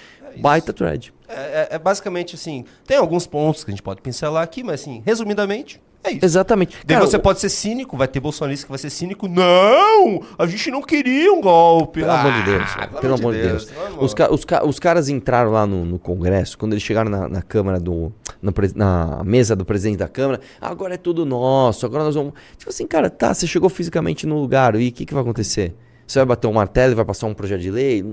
Baita 0.41 0.73
thread. 0.73 1.13
É, 1.29 1.33
é- 1.35 1.69
é 1.73 1.79
basicamente 1.79 2.35
assim, 2.35 2.65
tem 2.87 2.97
alguns 2.97 3.27
pontos 3.27 3.65
que 3.65 3.71
a 3.71 3.73
gente 3.73 3.83
pode 3.83 4.01
pincelar 4.03 4.43
aqui, 4.43 4.63
mas 4.63 4.81
assim, 4.83 5.03
resumidamente, 5.07 5.81
é 6.03 6.11
isso. 6.13 6.25
Exatamente. 6.25 6.77
Daí 6.85 6.97
Cara, 6.99 7.07
você 7.09 7.17
o- 7.17 7.21
pode 7.21 7.41
ser 7.41 7.49
cínico, 7.49 7.97
vai 7.97 8.07
ter 8.07 8.21
bolsonarista 8.21 8.67
que 8.67 8.71
vai 8.71 8.79
ser 8.79 8.91
cínico. 8.91 9.27
Não! 9.27 10.21
A 10.39 10.47
gente 10.47 10.71
não 10.71 10.83
queria 10.83 11.33
um 11.33 11.41
golpe. 11.41 12.01
Pelo 12.01 12.13
amor 12.13 12.33
de 12.33 12.41
Ah, 12.41 12.45
Deus. 12.45 13.01
Pelo 13.01 13.15
amor 13.15 13.35
de 13.35 13.41
Deus. 13.43 13.71
vamos. 13.71 14.05
Os, 14.05 14.13
ca- 14.15 14.31
os 14.31 14.45
ca- 14.45 14.65
os 14.67 14.79
caras 14.79 15.09
entraram 15.09 15.51
lá 15.51 15.67
no, 15.67 15.83
no 15.87 15.99
Congresso, 15.99 16.59
quando 16.59 16.73
eles 16.75 16.83
chegaram 16.83 17.11
na, 17.11 17.27
na 17.29 17.41
Câmara 17.43 17.81
do. 17.81 18.13
Na, 18.43 18.53
na 18.75 19.25
mesa 19.25 19.57
do 19.57 19.65
presidente 19.65 19.97
da 19.97 20.09
Câmara, 20.09 20.41
agora 20.61 20.93
é 20.95 20.99
tudo 20.99 21.25
nosso, 21.25 21.87
agora 21.87 22.05
nós 22.05 22.15
vamos. 22.15 22.35
Tipo 22.59 22.69
assim, 22.71 22.87
cara, 22.87 23.09
tá, 23.09 23.33
você 23.33 23.47
chegou 23.47 23.71
fisicamente 23.71 24.27
no 24.27 24.39
lugar, 24.39 24.75
e 24.79 24.89
o 24.89 24.93
que, 24.93 25.07
que 25.07 25.15
vai 25.15 25.23
acontecer? 25.23 25.75
Você 26.07 26.19
vai 26.19 26.27
bater 26.27 26.47
um 26.49 26.53
martelo 26.53 26.93
e 26.93 26.95
vai 26.95 27.05
passar 27.07 27.27
um 27.27 27.33
projeto 27.33 27.63
de 27.63 27.71
lei? 27.71 28.01
É, 28.01 28.05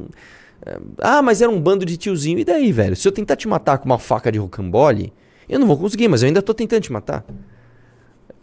Ah, 0.99 1.21
mas 1.21 1.41
era 1.41 1.51
um 1.51 1.59
bando 1.59 1.85
de 1.85 1.97
tiozinho. 1.97 2.39
E 2.39 2.45
daí, 2.45 2.71
velho? 2.71 2.95
Se 2.95 3.07
eu 3.07 3.11
tentar 3.11 3.35
te 3.35 3.47
matar 3.47 3.77
com 3.77 3.85
uma 3.85 3.99
faca 3.99 4.31
de 4.31 4.39
rocambole, 4.39 5.13
eu 5.49 5.59
não 5.59 5.67
vou 5.67 5.77
conseguir, 5.77 6.07
mas 6.07 6.21
eu 6.21 6.27
ainda 6.27 6.41
tô 6.41 6.53
tentando 6.53 6.81
te 6.81 6.91
matar. 6.91 7.25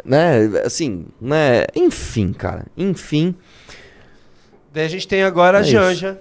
Né? 0.05 0.47
Assim, 0.65 1.07
né? 1.21 1.65
Enfim, 1.75 2.33
cara. 2.33 2.67
Enfim. 2.77 3.35
Daí 4.73 4.85
a 4.85 4.89
gente 4.89 5.07
tem 5.07 5.23
agora 5.23 5.59
É 5.59 5.61
a. 5.61 5.65
Janja 5.65 6.21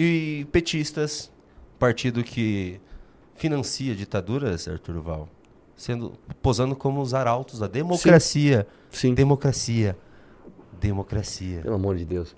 e 0.00 0.46
petistas, 0.52 1.28
partido 1.76 2.22
que 2.22 2.80
financia 3.34 3.94
ditaduras, 3.96 4.68
Arthur 4.68 5.00
Val, 5.00 5.28
sendo 5.76 6.12
posando 6.40 6.76
como 6.76 7.00
os 7.00 7.14
arautos 7.14 7.58
da 7.58 7.66
democracia. 7.66 8.66
Sim. 8.90 9.12
Democracia. 9.12 9.96
Democracia. 10.80 11.60
Pelo 11.62 11.74
amor 11.74 11.96
de 11.96 12.04
Deus. 12.04 12.36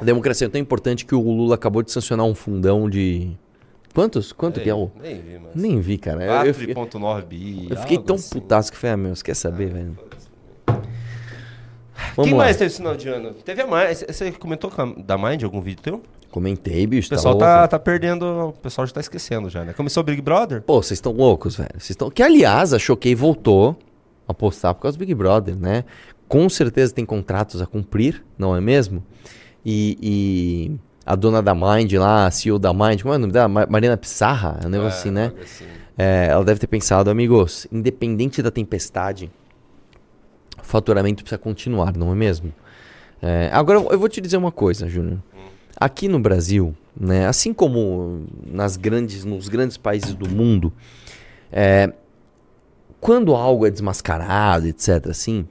A 0.00 0.04
democracia 0.04 0.46
é 0.46 0.50
tão 0.50 0.60
importante 0.60 1.04
que 1.04 1.14
o 1.14 1.20
Lula 1.20 1.54
acabou 1.54 1.82
de 1.82 1.92
sancionar 1.92 2.24
um 2.26 2.34
fundão 2.34 2.88
de. 2.88 3.36
Quantos? 3.94 4.32
Quanto 4.32 4.60
que 4.60 4.70
é 4.70 4.74
o. 4.74 4.90
Nem 5.00 5.20
vi, 5.20 5.38
mas. 5.38 5.54
Nem 5.54 5.80
vi, 5.80 5.98
cara. 5.98 6.24
Eu, 6.24 6.46
eu, 6.46 6.54
fiquei- 6.54 6.74
4,9 6.74 7.22
bi. 7.26 7.66
eu 7.70 7.76
fiquei 7.76 7.98
tão 7.98 8.16
assim. 8.16 8.30
putaço 8.30 8.70
que 8.72 8.78
foi, 8.78 8.90
ah, 8.90 8.96
meu, 8.96 9.14
você 9.14 9.22
quer 9.22 9.34
saber, 9.34 9.72
velho? 9.72 9.96
Vamos 12.16 12.30
Quem 12.30 12.32
lá. 12.32 12.44
mais 12.44 12.56
teve 12.56 12.68
esse 12.68 12.76
final 12.76 12.96
de 12.96 13.08
ano? 13.08 13.34
Teve 13.34 13.62
a 13.62 13.66
Mind. 13.66 13.98
Você 14.08 14.32
comentou 14.32 14.70
da 15.04 15.18
Mind 15.18 15.42
algum 15.42 15.60
vídeo 15.60 15.82
teu? 15.82 16.02
Comentei, 16.30 16.86
bicho. 16.86 17.08
O 17.08 17.10
pessoal 17.10 17.36
tá, 17.36 17.62
tá, 17.62 17.68
tá 17.68 17.78
perdendo. 17.78 18.48
O 18.48 18.52
pessoal 18.52 18.86
já 18.86 18.94
tá 18.94 19.00
esquecendo 19.00 19.50
já, 19.50 19.64
né? 19.64 19.72
Começou 19.72 20.02
o 20.02 20.04
Big 20.04 20.22
Brother? 20.22 20.62
Pô, 20.62 20.82
vocês 20.82 20.96
estão 20.98 21.12
loucos, 21.12 21.56
velho. 21.56 21.70
Vocês 21.72 21.90
estão. 21.90 22.10
Que 22.10 22.22
aliás, 22.22 22.72
a 22.72 22.78
Choquei 22.78 23.14
voltou 23.14 23.76
a 24.26 24.32
postar 24.32 24.72
por 24.74 24.82
causa 24.82 24.96
do 24.96 25.00
Big 25.00 25.14
Brother, 25.14 25.56
né? 25.56 25.84
Com 26.30 26.48
certeza 26.48 26.94
tem 26.94 27.04
contratos 27.04 27.60
a 27.60 27.66
cumprir, 27.66 28.24
não 28.38 28.54
é 28.54 28.60
mesmo? 28.60 29.02
E, 29.66 29.98
e 30.00 30.76
a 31.04 31.16
dona 31.16 31.42
da 31.42 31.52
Mind 31.56 31.92
lá, 31.94 32.26
a 32.26 32.30
CEO 32.30 32.56
da 32.56 32.72
Mind, 32.72 33.02
como 33.02 33.12
é 33.12 33.16
o 33.16 33.20
nome 33.20 33.32
dela? 33.32 33.48
Ma- 33.48 33.66
Marina 33.68 33.96
Pissarra, 33.96 34.60
é 34.62 34.66
um 34.68 34.70
negócio 34.70 35.00
assim, 35.00 35.10
né? 35.10 35.32
assim. 35.42 35.64
É, 35.98 36.28
ela 36.30 36.44
deve 36.44 36.60
ter 36.60 36.68
pensado, 36.68 37.10
amigos, 37.10 37.66
independente 37.72 38.40
da 38.42 38.50
tempestade, 38.52 39.28
o 40.56 40.64
faturamento 40.64 41.24
precisa 41.24 41.36
continuar, 41.36 41.96
não 41.96 42.12
é 42.12 42.14
mesmo? 42.14 42.54
É, 43.20 43.50
agora 43.52 43.80
eu 43.90 43.98
vou 43.98 44.08
te 44.08 44.20
dizer 44.20 44.36
uma 44.36 44.52
coisa, 44.52 44.88
Júnior. 44.88 45.18
Aqui 45.76 46.06
no 46.06 46.20
Brasil, 46.20 46.76
né, 46.98 47.26
assim 47.26 47.52
como 47.52 48.22
nas 48.46 48.76
grandes, 48.76 49.24
nos 49.24 49.48
grandes 49.48 49.76
países 49.76 50.14
do 50.14 50.28
mundo, 50.28 50.72
é, 51.50 51.92
quando 53.00 53.34
algo 53.34 53.66
é 53.66 53.70
desmascarado, 53.70 54.68
etc., 54.68 55.08
assim, 55.08 55.44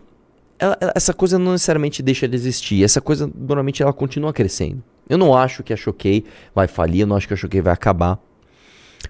ela- 0.60 0.78
essa 0.94 1.14
coisa 1.14 1.40
não 1.40 1.54
necessariamente 1.54 2.04
deixa 2.04 2.28
de 2.28 2.36
existir. 2.36 2.84
Essa 2.84 3.00
coisa, 3.02 3.32
normalmente, 3.34 3.82
ela 3.82 3.94
continua 3.94 4.34
crescendo. 4.34 4.84
Eu 5.10 5.18
não 5.18 5.36
acho 5.36 5.64
que 5.64 5.74
a 5.74 5.78
Choquei 5.78 6.26
vai 6.54 6.68
falir, 6.68 7.02
eu 7.02 7.08
não 7.08 7.16
acho 7.16 7.28
que 7.28 7.34
a 7.34 7.38
Choquei 7.38 7.62
vai 7.62 7.74
acabar. 7.74 8.20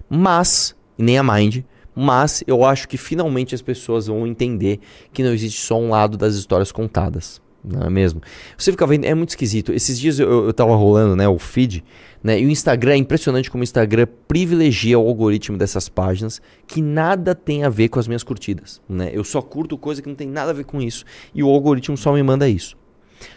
Mas, 0.08 0.74
nem 0.96 1.18
a 1.18 1.22
Mind, 1.22 1.62
mas 1.94 2.42
eu 2.46 2.64
acho 2.64 2.88
que 2.88 2.96
finalmente 2.96 3.54
as 3.54 3.60
pessoas 3.60 4.06
vão 4.06 4.26
entender 4.26 4.80
que 5.12 5.22
não 5.22 5.32
existe 5.32 5.60
só 5.60 5.78
um 5.78 5.90
lado 5.90 6.16
das 6.16 6.34
histórias 6.34 6.72
contadas. 6.72 7.42
Não 7.62 7.86
é 7.86 7.90
mesmo? 7.90 8.22
Você 8.56 8.70
fica 8.70 8.86
vendo, 8.86 9.04
é 9.04 9.14
muito 9.14 9.30
esquisito. 9.30 9.72
Esses 9.72 9.98
dias 9.98 10.18
eu, 10.18 10.46
eu, 10.46 10.52
tava 10.52 10.74
rolando, 10.74 11.14
né, 11.14 11.28
o 11.28 11.38
feed, 11.38 11.84
né, 12.22 12.40
e 12.40 12.46
o 12.46 12.50
Instagram, 12.50 12.92
é 12.92 12.96
impressionante 12.96 13.50
como 13.50 13.62
o 13.62 13.64
Instagram 13.64 14.06
privilegia 14.26 14.98
o 14.98 15.06
algoritmo 15.06 15.58
dessas 15.58 15.88
páginas 15.88 16.40
que 16.66 16.80
nada 16.80 17.34
tem 17.34 17.64
a 17.64 17.68
ver 17.68 17.88
com 17.88 17.98
as 17.98 18.06
minhas 18.06 18.22
curtidas, 18.22 18.80
né? 18.88 19.10
Eu 19.12 19.24
só 19.24 19.42
curto 19.42 19.76
coisa 19.76 20.00
que 20.00 20.08
não 20.08 20.14
tem 20.14 20.28
nada 20.28 20.50
a 20.50 20.54
ver 20.54 20.64
com 20.64 20.80
isso 20.80 21.04
e 21.34 21.42
o 21.42 21.48
algoritmo 21.48 21.96
só 21.96 22.12
me 22.12 22.22
manda 22.22 22.48
isso. 22.48 22.76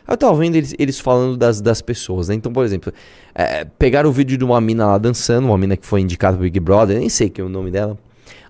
Eu 0.08 0.16
tava 0.16 0.36
vendo 0.38 0.56
eles, 0.56 0.74
eles 0.80 1.00
falando 1.00 1.36
das, 1.36 1.60
das 1.60 1.82
pessoas, 1.82 2.30
né? 2.30 2.36
Então, 2.36 2.52
por 2.52 2.64
exemplo, 2.64 2.94
é, 3.36 3.66
pegaram 3.66 4.10
o 4.10 4.14
vídeo 4.14 4.38
de 4.38 4.44
uma 4.44 4.62
mina 4.62 4.86
lá 4.88 4.98
dançando, 4.98 5.48
uma 5.48 5.58
mina 5.58 5.76
que 5.76 5.86
foi 5.86 6.02
indicada 6.02 6.38
pro 6.38 6.44
Big 6.44 6.60
Brother, 6.60 7.00
nem 7.00 7.10
sei 7.10 7.30
que 7.30 7.42
é 7.42 7.44
o 7.44 7.50
nome 7.50 7.72
dela. 7.72 7.98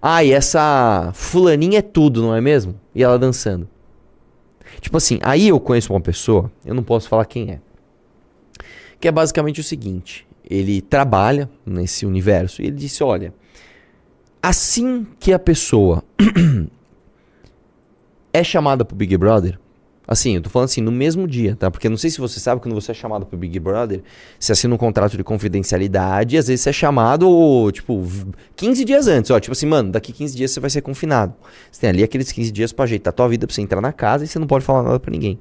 Ah, 0.01 0.23
e 0.23 0.31
essa 0.31 1.11
fulaninha 1.13 1.79
é 1.79 1.81
tudo, 1.81 2.21
não 2.21 2.35
é 2.35 2.41
mesmo? 2.41 2.75
E 2.93 3.01
ela 3.03 3.17
dançando. 3.17 3.67
Tipo 4.81 4.97
assim, 4.97 5.19
aí 5.21 5.47
eu 5.47 5.59
conheço 5.59 5.93
uma 5.93 6.01
pessoa, 6.01 6.51
eu 6.65 6.73
não 6.73 6.83
posso 6.83 7.07
falar 7.07 7.25
quem 7.25 7.51
é. 7.51 7.59
Que 8.99 9.07
é 9.07 9.11
basicamente 9.11 9.59
o 9.59 9.63
seguinte: 9.63 10.27
ele 10.49 10.81
trabalha 10.81 11.49
nesse 11.65 12.05
universo 12.05 12.61
e 12.61 12.67
ele 12.67 12.75
disse: 12.75 13.03
olha, 13.03 13.33
assim 14.41 15.05
que 15.19 15.33
a 15.33 15.39
pessoa 15.39 16.03
é 18.33 18.43
chamada 18.43 18.83
pro 18.83 18.95
Big 18.95 19.15
Brother, 19.17 19.59
assim, 20.07 20.35
eu 20.35 20.41
tô 20.41 20.49
falando 20.49 20.65
assim, 20.65 20.81
no 20.81 20.91
mesmo 20.91 21.27
dia, 21.27 21.55
tá? 21.55 21.71
Porque 21.71 21.87
não 21.89 21.97
sei 21.97 22.09
se 22.09 22.19
você 22.19 22.39
sabe, 22.39 22.61
quando 22.61 22.73
você 22.75 22.91
é 22.91 22.93
chamado 22.93 23.25
pro 23.25 23.37
Big 23.37 23.59
Brother, 23.59 24.01
você 24.39 24.51
assina 24.51 24.73
um 24.73 24.77
contrato 24.77 25.15
de 25.17 25.23
confidencialidade 25.23 26.35
e 26.35 26.39
às 26.39 26.47
vezes 26.47 26.61
você 26.61 26.69
é 26.69 26.73
chamado, 26.73 27.71
tipo, 27.71 28.01
v- 28.01 28.25
15 28.55 28.83
dias 28.85 29.07
antes, 29.07 29.31
ó, 29.31 29.39
tipo 29.39 29.53
assim, 29.53 29.65
mano, 29.65 29.91
daqui 29.91 30.11
15 30.11 30.35
dias 30.35 30.51
você 30.51 30.59
vai 30.59 30.69
ser 30.69 30.81
confinado. 30.81 31.33
Você 31.71 31.81
tem 31.81 31.89
ali 31.89 32.03
aqueles 32.03 32.31
15 32.31 32.51
dias 32.51 32.71
pra 32.73 32.83
ajeitar 32.85 33.11
a 33.11 33.15
tua 33.15 33.27
vida 33.29 33.47
pra 33.47 33.53
você 33.53 33.61
entrar 33.61 33.81
na 33.81 33.93
casa 33.93 34.23
e 34.23 34.27
você 34.27 34.37
não 34.39 34.47
pode 34.47 34.65
falar 34.65 34.83
nada 34.83 34.99
pra 34.99 35.11
ninguém. 35.11 35.39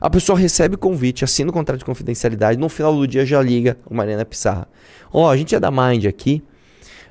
A 0.00 0.10
pessoa 0.10 0.38
recebe 0.38 0.74
o 0.74 0.78
convite, 0.78 1.24
assina 1.24 1.50
o 1.50 1.52
contrato 1.52 1.78
de 1.78 1.84
confidencialidade, 1.84 2.58
no 2.58 2.68
final 2.68 2.94
do 2.94 3.06
dia 3.08 3.24
já 3.24 3.40
liga 3.40 3.76
o 3.86 3.94
Mariana 3.94 4.24
Pissarra. 4.24 4.68
Ó, 5.12 5.30
a 5.30 5.36
gente 5.36 5.54
é 5.54 5.60
da 5.60 5.70
Mind 5.70 6.04
aqui, 6.06 6.42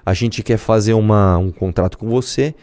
a 0.06 0.14
gente 0.14 0.44
quer 0.44 0.58
fazer 0.58 0.94
uma, 0.94 1.38
um 1.38 1.50
contrato 1.52 1.98
com 1.98 2.08
você 2.08 2.54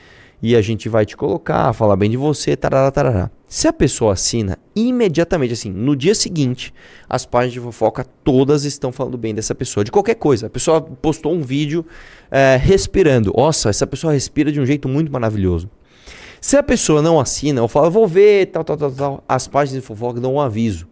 e 0.43 0.55
a 0.55 0.63
gente 0.63 0.89
vai 0.89 1.05
te 1.05 1.17
colocar, 1.17 1.73
falar 1.73 1.97
bem 1.97 2.09
de 2.11 2.17
você, 2.17 2.55
tarará, 2.57 2.91
tarará. 2.91 3.31
Se 3.51 3.67
a 3.67 3.73
pessoa 3.73 4.13
assina, 4.13 4.57
imediatamente, 4.77 5.55
assim, 5.55 5.73
no 5.73 5.97
dia 5.97 6.15
seguinte, 6.15 6.73
as 7.09 7.27
páginas 7.27 7.55
de 7.55 7.59
fofoca 7.59 8.07
todas 8.23 8.65
estão 8.65 8.93
falando 8.93 9.19
bem 9.19 9.35
dessa 9.35 9.57
pessoa, 9.57 9.83
de 9.83 9.91
qualquer 9.91 10.15
coisa. 10.15 10.47
A 10.47 10.51
pessoa 10.51 10.81
postou 10.81 11.35
um 11.35 11.43
vídeo 11.43 11.85
é, 12.31 12.57
respirando. 12.57 13.35
Nossa, 13.37 13.69
essa 13.69 13.89
pessoa 13.89 14.13
respira 14.13 14.53
de 14.53 14.61
um 14.61 14.65
jeito 14.65 14.89
muito 14.89 15.11
maravilhoso. 15.11 15.69
Se 16.41 16.57
a 16.57 16.63
pessoa 16.63 17.03
não 17.03 17.19
assina, 17.19 17.61
ou 17.61 17.67
fala, 17.67 17.91
vou 17.91 18.07
ver, 18.07 18.47
tal, 18.47 18.63
tal, 18.63 18.77
tal, 18.77 18.93
tal, 18.93 19.25
as 19.29 19.49
páginas 19.49 19.83
de 19.83 19.87
fofoca 19.87 20.21
dão 20.21 20.35
um 20.35 20.41
aviso. 20.41 20.87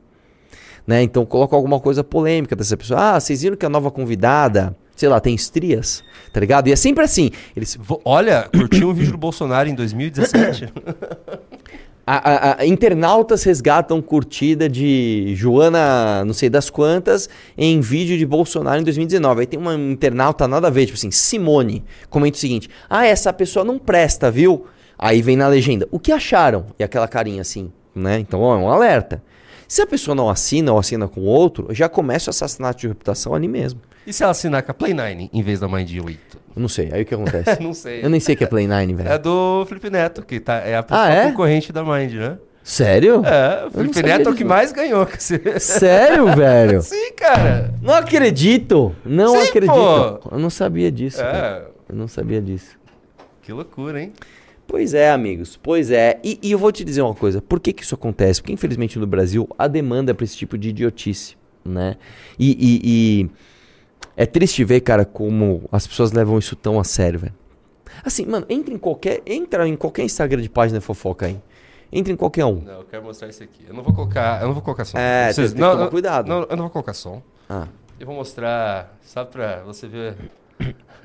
Né? 0.85 1.05
Então 1.05 1.25
coloca 1.25 1.55
alguma 1.55 1.79
coisa 1.79 2.03
polêmica 2.03 2.57
dessa 2.57 2.77
pessoa. 2.77 2.99
Ah, 2.99 3.21
vocês 3.21 3.41
viram 3.41 3.57
que 3.57 3.67
a 3.67 3.69
nova 3.69 3.89
convidada, 3.89 4.77
sei 4.97 5.09
lá, 5.09 5.21
tem 5.21 5.33
estrias, 5.33 6.03
tá 6.33 6.41
ligado? 6.41 6.67
E 6.67 6.73
é 6.73 6.77
sempre 6.77 7.05
assim. 7.05 7.31
Eles, 7.55 7.79
Olha, 8.05 8.49
curti 8.53 8.85
um 8.85 8.93
vídeo 8.93 9.13
do 9.13 9.19
Bolsonaro 9.19 9.69
em 9.69 9.77
2017. 9.77 10.73
A- 12.11 12.17
a- 12.31 12.61
a- 12.63 12.67
internautas 12.67 13.43
resgatam 13.45 14.01
curtida 14.01 14.67
de 14.69 15.35
Joana, 15.37 16.25
não 16.25 16.33
sei 16.33 16.49
das 16.49 16.71
quantas, 16.71 17.29
em 17.57 17.81
vídeo 17.81 18.17
de 18.17 18.25
Bolsonaro 18.25 18.81
em 18.81 18.85
2019. 18.85 19.41
Aí 19.43 19.47
tem 19.47 19.59
uma 19.61 19.75
internauta 19.75 20.49
nada 20.49 20.69
a 20.69 20.71
ver, 20.71 20.87
tipo 20.87 20.97
assim, 20.97 21.11
Simone, 21.11 21.85
comenta 22.09 22.37
o 22.37 22.41
seguinte: 22.41 22.71
Ah, 22.89 23.05
essa 23.05 23.31
pessoa 23.33 23.63
não 23.65 23.79
presta, 23.79 24.31
viu? 24.31 24.65
Aí 24.99 25.21
vem 25.21 25.37
na 25.37 25.49
legenda, 25.49 25.87
o 25.91 25.99
que 26.01 26.11
acharam? 26.11 26.67
E 26.79 26.83
aquela 26.83 27.07
carinha 27.07 27.43
assim, 27.43 27.71
né? 27.95 28.19
Então, 28.19 28.41
ó, 28.41 28.55
é 28.55 28.59
um 28.59 28.71
alerta. 28.71 29.23
Se 29.69 29.83
a 29.83 29.87
pessoa 29.87 30.15
não 30.15 30.31
assina 30.31 30.73
ou 30.73 30.79
assina 30.79 31.07
com 31.07 31.21
outro, 31.21 31.69
já 31.75 31.91
começa 31.91 32.31
o 32.31 32.33
assassinato 32.33 32.81
de 32.81 32.89
reputação 32.89 33.35
ali 33.35 33.47
mesmo. 33.47 33.81
e 34.07 34.13
se 34.15 34.23
ela 34.23 34.33
assinar 34.33 34.63
com 34.63 34.71
a 34.71 34.75
Play 34.75 34.95
9 34.95 35.29
em 35.31 35.43
vez 35.43 35.61
da 35.61 35.69
Mind 35.69 35.91
8? 36.03 36.38
Eu 36.59 36.61
não 36.61 36.69
sei, 36.69 36.89
aí 36.93 37.03
o 37.03 37.07
que 37.07 37.15
acontece? 37.15 37.57
Não 37.63 37.73
sei. 37.73 38.05
Eu 38.05 38.11
nem 38.11 38.19
sei 38.19 38.35
o 38.35 38.39
que 38.39 38.43
é 38.43 38.47
Play 38.49 38.67
9, 38.67 38.93
velho. 38.95 39.09
É 39.09 39.17
do 39.17 39.65
Felipe 39.69 39.89
Neto, 39.91 40.23
que 40.23 40.41
tá, 40.41 40.57
é 40.57 40.77
a 40.77 40.83
principal 40.83 41.07
Ah, 41.09 41.15
é? 41.15 41.31
concorrente 41.31 41.73
da 41.73 41.85
Mind, 41.85 42.15
né? 42.15 42.37
Sério? 42.65 43.23
É, 43.25 43.67
o 43.67 43.71
Felipe 43.71 44.03
Neto 44.03 44.29
é 44.29 44.33
o 44.33 44.35
que 44.35 44.45
mais 44.45 44.73
ganhou. 44.73 45.07
com 45.07 45.15
esse- 45.15 45.41
Sério, 45.61 46.27
velho? 46.35 46.83
Sim, 46.83 47.13
cara. 47.17 47.73
Não 47.81 47.95
acredito! 47.95 48.93
Não 49.05 49.37
Sim, 49.41 49.49
acredito! 49.49 49.73
pô. 49.73 50.29
Eu 50.33 50.39
não 50.41 50.51
sabia 50.51 50.91
disso. 50.91 51.19
cara. 51.19 51.69
É, 51.89 51.93
Eu 51.93 51.97
não 51.97 52.09
sabia 52.09 52.43
disso. 52.43 52.77
que 53.41 53.53
loucura, 53.53 54.03
hein? 54.03 54.13
Pois 54.67 54.93
é, 54.95 55.11
amigos. 55.13 55.57
Pois 55.63 55.93
é. 55.93 56.19
E, 56.25 56.41
e 56.43 56.51
eu 56.51 56.59
vou 56.59 56.73
te 56.73 56.83
dizer 56.85 57.03
uma 57.03 57.15
coisa. 57.15 57.41
Por 57.41 57.61
que, 57.61 57.73
que 57.73 57.85
isso 57.85 57.95
acontece? 57.95 58.43
Porque, 58.43 58.53
infelizmente, 58.53 58.99
no 58.99 59.07
Brasil, 59.07 59.49
a 59.57 59.69
demanda 59.69 60.11
é 60.11 60.15
pra 60.15 60.25
esse 60.25 60.37
tipo 60.37 60.59
de 60.59 60.71
idiotice, 60.71 61.37
né? 61.65 61.95
E, 62.37 62.51
e- 62.51 62.81
e 63.23 63.31
é 64.19 64.27
triste 64.27 64.65
ver, 64.65 64.81
cara, 64.81 65.05
como 65.05 65.69
as 65.71 65.87
pessoas 65.87 66.11
levam 66.13 66.39
isso 66.39 66.55
tão 66.57 66.79
a 66.81 66.85
sério, 66.85 67.21
velho. 67.21 67.35
Assim, 68.05 68.27
mano, 68.27 68.45
entra 68.51 68.75
em 68.75 68.79
qualquer, 68.79 69.23
entra 69.25 69.67
em 69.67 69.77
qualquer 69.77 70.03
Instagram 70.03 70.43
de 70.43 70.49
página 70.51 70.81
fofoca 70.81 71.27
aí. 71.27 71.41
Entra 71.91 72.13
em 72.13 72.17
qualquer 72.17 72.45
um. 72.45 72.61
Não, 72.61 72.81
eu 72.81 72.85
quero 72.85 73.03
mostrar 73.05 73.29
isso 73.29 73.43
aqui. 73.43 73.65
Eu 73.67 73.73
não 73.75 73.83
vou 73.83 73.95
colocar, 73.95 74.41
eu 74.43 74.47
não 74.49 74.55
vou 74.55 74.63
colocar 74.63 74.85
som. 74.85 74.99
É, 74.99 75.33
tem- 75.33 75.45
tem 75.47 75.55
que 75.55 75.61
não, 75.61 75.71
tomar 75.71 75.83
não, 75.85 75.91
cuidado. 75.91 76.29
Não, 76.29 76.41
eu 76.43 76.49
não 76.57 76.65
vou 76.65 76.71
colocar 76.71 76.93
som. 76.93 77.23
Ah. 77.49 77.67
Eu 77.99 78.07
vou 78.07 78.15
mostrar, 78.15 78.97
só 79.03 79.25
pra 79.25 79.63
você 79.63 79.87
ver. 79.89 80.15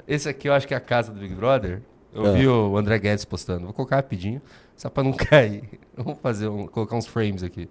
Esse 0.08 0.28
aqui 0.28 0.49
eu 0.49 0.54
acho 0.54 0.67
que 0.67 0.73
é 0.73 0.78
a 0.78 0.82
casa 0.82 1.12
do 1.12 1.19
Big 1.19 1.34
Brother. 1.36 1.82
Eu 2.13 2.26
Ah. 2.26 2.32
vi 2.32 2.47
o 2.47 2.76
André 2.78 2.99
Guedes 2.99 3.23
postando. 3.26 3.63
Vou 3.65 3.73
colocar 3.73 3.95
rapidinho, 3.95 4.41
só 4.76 4.89
pra 4.89 5.04
não 5.04 5.13
cair. 5.15 5.63
Vamos 5.95 6.19
fazer 6.19 6.47
um, 6.49 6.67
colocar 6.67 6.95
uns 6.97 7.08
frames 7.08 7.43
aqui. 7.43 7.69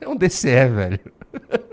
É 0.00 0.08
um 0.08 0.14
DCE, 0.16 0.68
velho. 0.68 1.00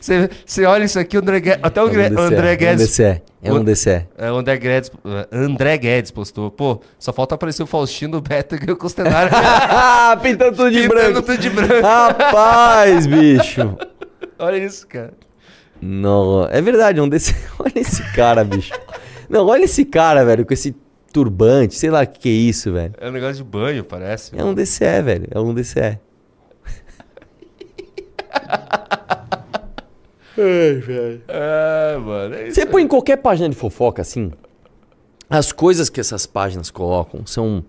Você, 0.00 0.28
você 0.44 0.64
olha 0.64 0.84
isso 0.84 0.98
aqui, 0.98 1.16
o 1.16 1.20
André 1.20 1.40
Guedes. 1.40 1.60
Até 1.62 1.82
o, 1.82 1.86
É 1.86 1.88
um 1.88 1.92
Gre- 1.92 2.08
DCE, 2.10 2.20
André 2.22 2.50
É 2.50 2.54
um 2.54 2.58
Guedes. 2.58 2.88
DCE. 2.88 3.22
É 3.42 3.52
um 3.52 3.64
DCE. 3.64 4.06
É, 4.18 4.32
o 4.32 4.36
André 4.36 4.56
Guedes, 4.58 4.90
André 5.32 5.78
Guedes 5.78 6.10
postou. 6.10 6.50
Pô, 6.50 6.80
só 6.98 7.12
falta 7.12 7.34
aparecer 7.36 7.62
o 7.62 7.66
Faustino, 7.66 8.18
o 8.18 8.20
Beto 8.20 8.56
e 8.56 8.70
o 8.70 8.76
Costenário. 8.76 9.30
Pintando 10.22 10.56
tudo 10.56 10.70
de 10.70 10.82
Pintando 10.82 10.94
branco. 11.12 11.22
tudo 11.22 11.38
de 11.38 11.50
branco. 11.50 11.86
Rapaz, 11.86 13.06
bicho. 13.06 13.76
Olha 14.38 14.56
isso, 14.56 14.86
cara. 14.86 15.12
Não, 15.80 16.46
é 16.50 16.60
verdade, 16.60 16.98
é 16.98 17.02
um 17.02 17.08
desse. 17.08 17.36
Olha 17.58 17.72
esse 17.76 18.02
cara, 18.12 18.42
bicho. 18.42 18.72
Não, 19.28 19.46
olha 19.46 19.64
esse 19.64 19.84
cara, 19.84 20.24
velho, 20.24 20.44
com 20.46 20.54
esse 20.54 20.74
turbante, 21.12 21.74
sei 21.76 21.90
lá 21.90 22.02
o 22.02 22.06
que, 22.06 22.18
que 22.20 22.28
é 22.28 22.32
isso, 22.32 22.72
velho. 22.72 22.94
É 22.98 23.08
um 23.08 23.12
negócio 23.12 23.36
de 23.36 23.44
banho, 23.44 23.84
parece. 23.84 24.32
É 24.36 24.42
um 24.42 24.54
DCE, 24.54 25.02
velho. 25.04 25.28
É 25.30 25.38
um 25.38 25.52
DCE. 25.54 25.98
É, 31.28 31.96
mano. 31.98 32.34
É. 32.34 32.50
Você 32.50 32.64
põe 32.66 32.82
em 32.82 32.88
qualquer 32.88 33.16
página 33.16 33.48
de 33.48 33.56
fofoca, 33.56 34.02
assim. 34.02 34.30
As 35.28 35.52
coisas 35.52 35.88
que 35.90 36.00
essas 36.00 36.26
páginas 36.26 36.70
colocam 36.70 37.26
são. 37.26 37.64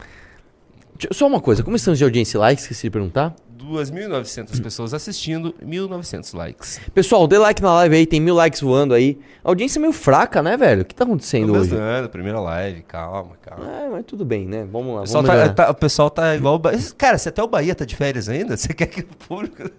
Só 1.12 1.28
uma 1.28 1.40
coisa, 1.40 1.64
como 1.64 1.76
estamos 1.76 1.98
de 1.98 2.04
audiência 2.04 2.38
e 2.38 2.40
likes? 2.40 2.64
Esqueci 2.64 2.84
de 2.88 2.92
perguntar. 2.92 3.36
2.900 3.58 4.62
pessoas 4.64 4.94
assistindo, 4.94 5.54
1.900 5.64 6.34
likes. 6.36 6.80
Pessoal, 6.94 7.28
dê 7.28 7.38
like 7.38 7.62
na 7.62 7.74
live 7.76 7.96
aí, 7.96 8.06
tem 8.06 8.20
mil 8.20 8.34
likes 8.34 8.62
voando 8.62 8.94
aí. 8.94 9.20
A 9.44 9.50
audiência 9.50 9.80
é 9.80 9.82
meio 9.82 9.94
fraca, 9.94 10.42
né, 10.42 10.58
velho? 10.58 10.82
O 10.82 10.86
que 10.86 10.96
tá 10.96 11.04
acontecendo 11.04 11.52
hoje? 11.54 11.70
Começando, 11.70 12.10
primeira 12.10 12.40
live, 12.40 12.82
calma, 12.84 13.36
calma. 13.42 13.66
É, 13.70 13.90
mas 13.90 14.06
tudo 14.06 14.26
bem, 14.26 14.46
né? 14.46 14.66
Vamos 14.72 14.96
lá. 14.96 15.02
O 15.02 15.04
pessoal, 15.04 15.24
Vamos 15.24 15.40
tá, 15.40 15.54
tá- 15.54 15.70
o 15.70 15.76
pessoal 15.76 16.10
tá 16.10 16.36
igual. 16.36 16.62
Cara, 16.98 17.18
se 17.18 17.30
até 17.30 17.44
o 17.44 17.48
Bahia 17.48 17.76
tá 17.76 17.86
de 17.86 17.96
férias 17.96 18.28
ainda, 18.30 18.56
você 18.58 18.74
quer 18.74 18.88
que 18.88 19.02
o 19.02 19.06
público. 19.06 19.70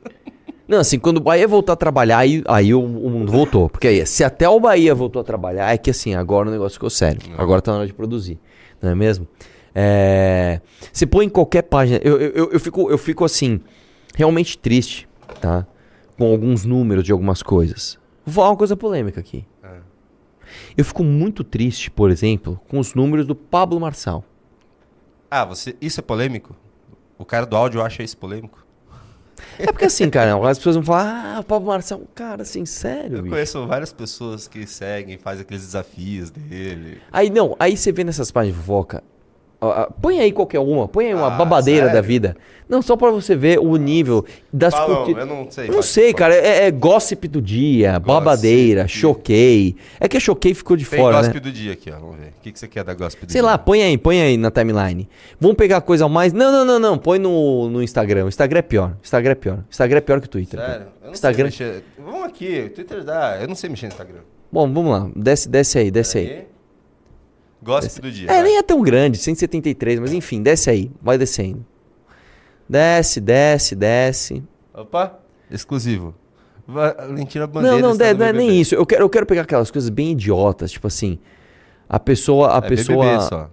Não, 0.71 0.79
assim, 0.79 1.01
quando 1.01 1.17
o 1.17 1.21
Bahia 1.21 1.49
voltar 1.49 1.73
a 1.73 1.77
trabalhar, 1.77 2.19
aí, 2.19 2.45
aí 2.47 2.73
o, 2.73 2.81
o 2.81 3.11
mundo 3.11 3.33
voltou. 3.33 3.69
Porque 3.69 3.89
aí, 3.89 4.07
se 4.07 4.23
até 4.23 4.49
o 4.49 4.61
Bahia 4.61 4.95
voltou 4.95 5.19
a 5.19 5.25
trabalhar, 5.25 5.75
é 5.75 5.77
que 5.77 5.91
assim, 5.91 6.15
agora 6.15 6.49
o 6.49 6.53
negócio 6.53 6.75
ficou 6.75 6.89
sério. 6.89 7.21
Agora 7.37 7.61
tá 7.61 7.73
na 7.73 7.79
hora 7.79 7.87
de 7.89 7.93
produzir. 7.93 8.39
Não 8.81 8.89
é 8.89 8.95
mesmo? 8.95 9.27
É... 9.75 10.61
Você 10.93 11.07
põe 11.07 11.27
em 11.27 11.29
qualquer 11.29 11.63
página. 11.63 11.99
Eu, 12.05 12.21
eu, 12.21 12.53
eu, 12.53 12.61
fico, 12.61 12.89
eu 12.89 12.97
fico 12.97 13.25
assim, 13.25 13.61
realmente 14.15 14.57
triste, 14.57 15.09
tá? 15.41 15.67
Com 16.17 16.31
alguns 16.31 16.65
números 16.65 17.03
de 17.03 17.11
algumas 17.11 17.43
coisas. 17.43 17.99
Vou 18.25 18.37
falar 18.37 18.51
uma 18.51 18.57
coisa 18.57 18.77
polêmica 18.77 19.19
aqui. 19.19 19.45
Eu 20.77 20.85
fico 20.85 21.03
muito 21.03 21.43
triste, 21.43 21.91
por 21.91 22.13
exemplo, 22.13 22.61
com 22.69 22.79
os 22.79 22.95
números 22.95 23.27
do 23.27 23.35
Pablo 23.35 23.81
Marçal. 23.81 24.25
Ah, 25.29 25.45
você. 25.45 25.75
Isso 25.81 25.99
é 25.99 26.03
polêmico? 26.03 26.55
O 27.19 27.25
cara 27.25 27.45
do 27.45 27.57
áudio 27.57 27.83
acha 27.83 28.05
isso 28.05 28.17
polêmico? 28.17 28.65
É 29.59 29.67
porque 29.73 29.85
assim, 29.85 30.09
cara, 30.11 30.37
as 30.49 30.59
pessoas 30.59 30.77
vão 30.77 30.85
falar, 30.85 31.37
ah, 31.37 31.41
o 31.41 31.45
Pablo 31.45 31.69
Marçal, 31.69 32.01
cara, 32.15 32.43
assim, 32.43 32.65
sério, 32.67 33.19
Eu 33.19 33.23
bicho. 33.23 33.35
conheço 33.35 33.67
várias 33.67 33.93
pessoas 33.93 34.47
que 34.49 34.67
seguem, 34.67 35.19
fazem 35.19 35.43
aqueles 35.43 35.63
desafios 35.65 36.31
dele. 36.31 37.01
Aí 37.13 37.31
não, 37.31 37.57
aí 37.59 37.77
você 37.77 37.93
vê 37.93 38.05
nessas 38.05 38.31
páginas 38.31 38.57
de 38.57 38.63
fofoca. 38.63 39.03
Põe 40.01 40.21
aí 40.21 40.33
qualquer 40.33 40.59
uma, 40.61 40.89
põe 40.89 41.07
aí 41.07 41.15
uma 41.15 41.27
Ah, 41.27 41.31
babadeira 41.31 41.87
da 41.87 41.93
sério? 41.95 42.09
vida. 42.09 42.37
Não, 42.69 42.81
só 42.81 42.97
pra 42.97 43.11
você 43.11 43.35
ver 43.35 43.59
o 43.59 43.77
nível 43.77 44.25
das 44.53 44.73
Falam, 44.73 44.97
curtidas. 44.99 45.29
eu 45.29 45.35
não 45.35 45.51
sei. 45.51 45.67
Não 45.67 45.75
vai, 45.75 45.83
sei, 45.83 46.05
vai. 46.05 46.15
cara, 46.15 46.35
é, 46.37 46.67
é 46.67 46.71
gossip 46.71 47.27
do 47.27 47.43
dia, 47.43 47.99
babadeira, 47.99 48.87
choquei. 48.87 49.75
É 49.99 50.09
que 50.09 50.17
a 50.17 50.21
choquei 50.21 50.55
ficou 50.55 50.77
de 50.77 50.85
Tem 50.87 50.99
fora, 51.01 51.17
gossip 51.17 51.35
né? 51.35 51.41
do 51.41 51.51
dia 51.53 51.73
aqui, 51.73 51.91
ó. 51.91 51.99
Vamos 51.99 52.17
ver. 52.17 52.29
O 52.29 52.41
que, 52.43 52.53
que 52.53 52.59
você 52.59 52.69
quer 52.69 52.85
da 52.85 52.95
gossip 52.95 53.27
do 53.27 53.33
Sei 53.33 53.41
dia? 53.41 53.51
lá, 53.51 53.59
põe 53.59 53.83
aí, 53.83 53.99
põe 53.99 54.23
aí 54.23 54.37
na 54.37 54.53
timeline. 54.53 55.09
Vamos 55.41 55.57
pegar 55.57 55.81
coisa 55.81 56.09
mais. 56.09 56.33
Não, 56.33 56.53
não, 56.53 56.65
não, 56.65 56.79
não. 56.79 56.97
Põe 56.97 57.19
no, 57.19 57.69
no 57.69 57.83
Instagram. 57.83 58.27
O 58.27 58.29
Instagram 58.29 58.61
é 58.61 58.63
pior. 58.63 58.93
Instagram 59.03 59.33
é 59.33 59.35
pior. 59.35 59.59
Instagram 59.69 59.99
é 59.99 60.01
pior 60.01 60.21
que 60.21 60.27
o 60.27 60.31
Twitter. 60.31 60.61
Sério? 60.61 60.87
Eu 61.03 61.07
não 61.07 61.13
Instagram. 61.13 61.51
sei 61.51 61.67
mexer. 61.67 61.85
Vamos 61.99 62.23
aqui, 62.25 62.71
Twitter 62.73 63.03
dá. 63.05 63.37
Eu 63.41 63.49
não 63.49 63.55
sei 63.57 63.69
mexer 63.69 63.87
no 63.87 63.93
Instagram. 63.93 64.21
Bom, 64.53 64.73
vamos 64.73 64.93
lá. 64.93 65.11
Desce, 65.17 65.49
desce 65.49 65.79
aí, 65.79 65.91
desce 65.91 66.19
aí. 66.19 66.27
Aí. 66.29 66.45
Gossip 67.63 68.01
do 68.01 68.11
dia. 68.11 68.31
É, 68.31 68.35
vai. 68.35 68.43
nem 68.45 68.57
é 68.59 68.63
tão 68.63 68.81
grande, 68.83 69.19
173, 69.19 70.01
mas 70.01 70.13
enfim, 70.13 70.43
desce 70.43 70.71
aí, 70.71 70.91
vai 71.03 71.19
descendo. 71.19 71.65
Desce, 72.69 73.21
desce, 73.21 73.75
desce. 73.75 74.43
Opa, 74.73 75.19
exclusivo. 75.51 76.15
Va- 76.67 76.95
Mentira 77.11 77.47
bandeira. 77.47 77.77
Não, 77.81 77.89
não, 77.91 77.97
de- 77.97 78.15
não 78.15 78.27
é 78.27 78.33
nem 78.33 78.61
isso. 78.61 78.75
Eu 78.75 78.87
quero, 78.87 79.03
eu 79.05 79.11
quero 79.11 79.27
pegar 79.27 79.43
aquelas 79.43 79.71
coisas 79.71 79.91
bem 79.91 80.13
idiotas, 80.13 80.71
tipo 80.71 80.87
assim. 80.87 81.19
A 81.89 81.99
pessoa. 81.99 82.55
A 82.55 82.59
É 82.59 82.69
pessoa. 82.69 83.05
BBB 83.05 83.23
só. 83.25 83.51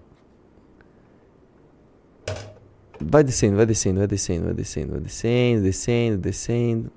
Vai 3.00 3.24
descendo, 3.24 3.56
vai 3.58 3.66
descendo, 3.66 4.00
vai 4.00 4.08
descendo, 4.08 4.46
vai 4.46 4.54
descendo, 4.54 4.92
vai 4.94 5.02
descendo, 5.02 5.62
descendo, 5.64 6.18
descendo. 6.18 6.92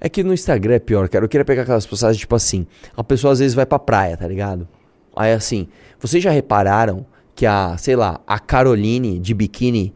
É 0.00 0.08
que 0.08 0.22
no 0.22 0.32
Instagram 0.32 0.74
é 0.74 0.78
pior, 0.78 1.08
cara. 1.08 1.24
Eu 1.24 1.28
queria 1.28 1.44
pegar 1.44 1.62
aquelas 1.62 1.86
postagens, 1.86 2.18
tipo 2.20 2.34
assim. 2.34 2.66
A 2.96 3.02
pessoa 3.04 3.32
às 3.32 3.38
vezes 3.40 3.54
vai 3.54 3.66
pra 3.66 3.78
praia, 3.78 4.16
tá 4.16 4.26
ligado? 4.26 4.66
Aí 5.14 5.32
assim, 5.32 5.68
vocês 5.98 6.22
já 6.22 6.30
repararam 6.30 7.04
que 7.34 7.46
a, 7.46 7.76
sei 7.78 7.96
lá, 7.96 8.20
a 8.26 8.38
Caroline 8.38 9.18
de 9.18 9.34
biquíni 9.34 9.94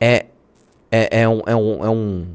é. 0.00 0.26
É, 0.90 1.20
é 1.22 1.28
um. 1.28 1.40
É 1.46 1.56
um, 1.56 1.84
é 1.84 1.90
um 1.90 2.26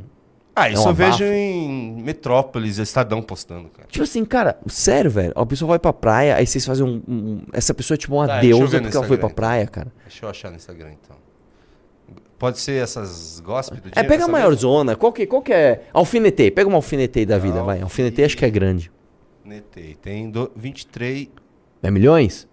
Ah, 0.56 0.70
isso 0.70 0.84
um 0.84 0.88
eu 0.90 0.94
vejo 0.94 1.24
em 1.24 2.02
Metrópolis, 2.04 2.78
Estadão 2.78 3.22
postando, 3.22 3.70
cara. 3.70 3.88
Tipo 3.88 4.04
assim, 4.04 4.26
cara, 4.26 4.60
sério, 4.68 5.10
velho. 5.10 5.32
A 5.36 5.46
pessoa 5.46 5.70
vai 5.70 5.80
pra 5.80 5.94
praia, 5.94 6.36
aí 6.36 6.46
vocês 6.46 6.66
fazem 6.66 6.86
um. 6.86 7.02
um- 7.08 7.42
essa 7.54 7.74
pessoa 7.74 7.96
é 7.96 7.98
tipo 7.98 8.14
uma 8.16 8.28
Tá, 8.28 8.40
deusa 8.40 8.82
porque 8.82 8.96
ela 8.98 9.08
foi 9.08 9.18
pra 9.18 9.30
praia, 9.30 9.66
cara. 9.68 9.92
Deixa 10.06 10.26
eu 10.26 10.30
achar 10.30 10.50
no 10.50 10.58
Instagram, 10.58 10.92
então. 11.02 11.16
Pode 12.38 12.60
ser 12.60 12.82
essas 12.82 13.40
dia? 13.40 13.92
É, 13.96 14.04
pega 14.04 14.26
a 14.26 14.28
maior 14.28 14.54
zona. 14.56 14.96
Qual 14.96 15.14
que, 15.14 15.28
qual 15.28 15.42
que 15.42 15.54
é? 15.54 15.84
Alfinetei. 15.94 16.50
Pega 16.50 16.68
uma 16.68 16.78
alfinetei 16.78 17.26
da 17.26 17.38
vida, 17.38 17.62
vai. 17.62 17.82
Alfinetei 17.82 18.26
acho 18.26 18.36
que 18.36 18.44
é 18.44 18.50
grande. 18.50 18.92
Netei. 19.46 19.96
Tem 19.96 20.30
do 20.30 20.52
23... 20.56 21.30
É 21.84 21.90
milhões? 21.92 22.48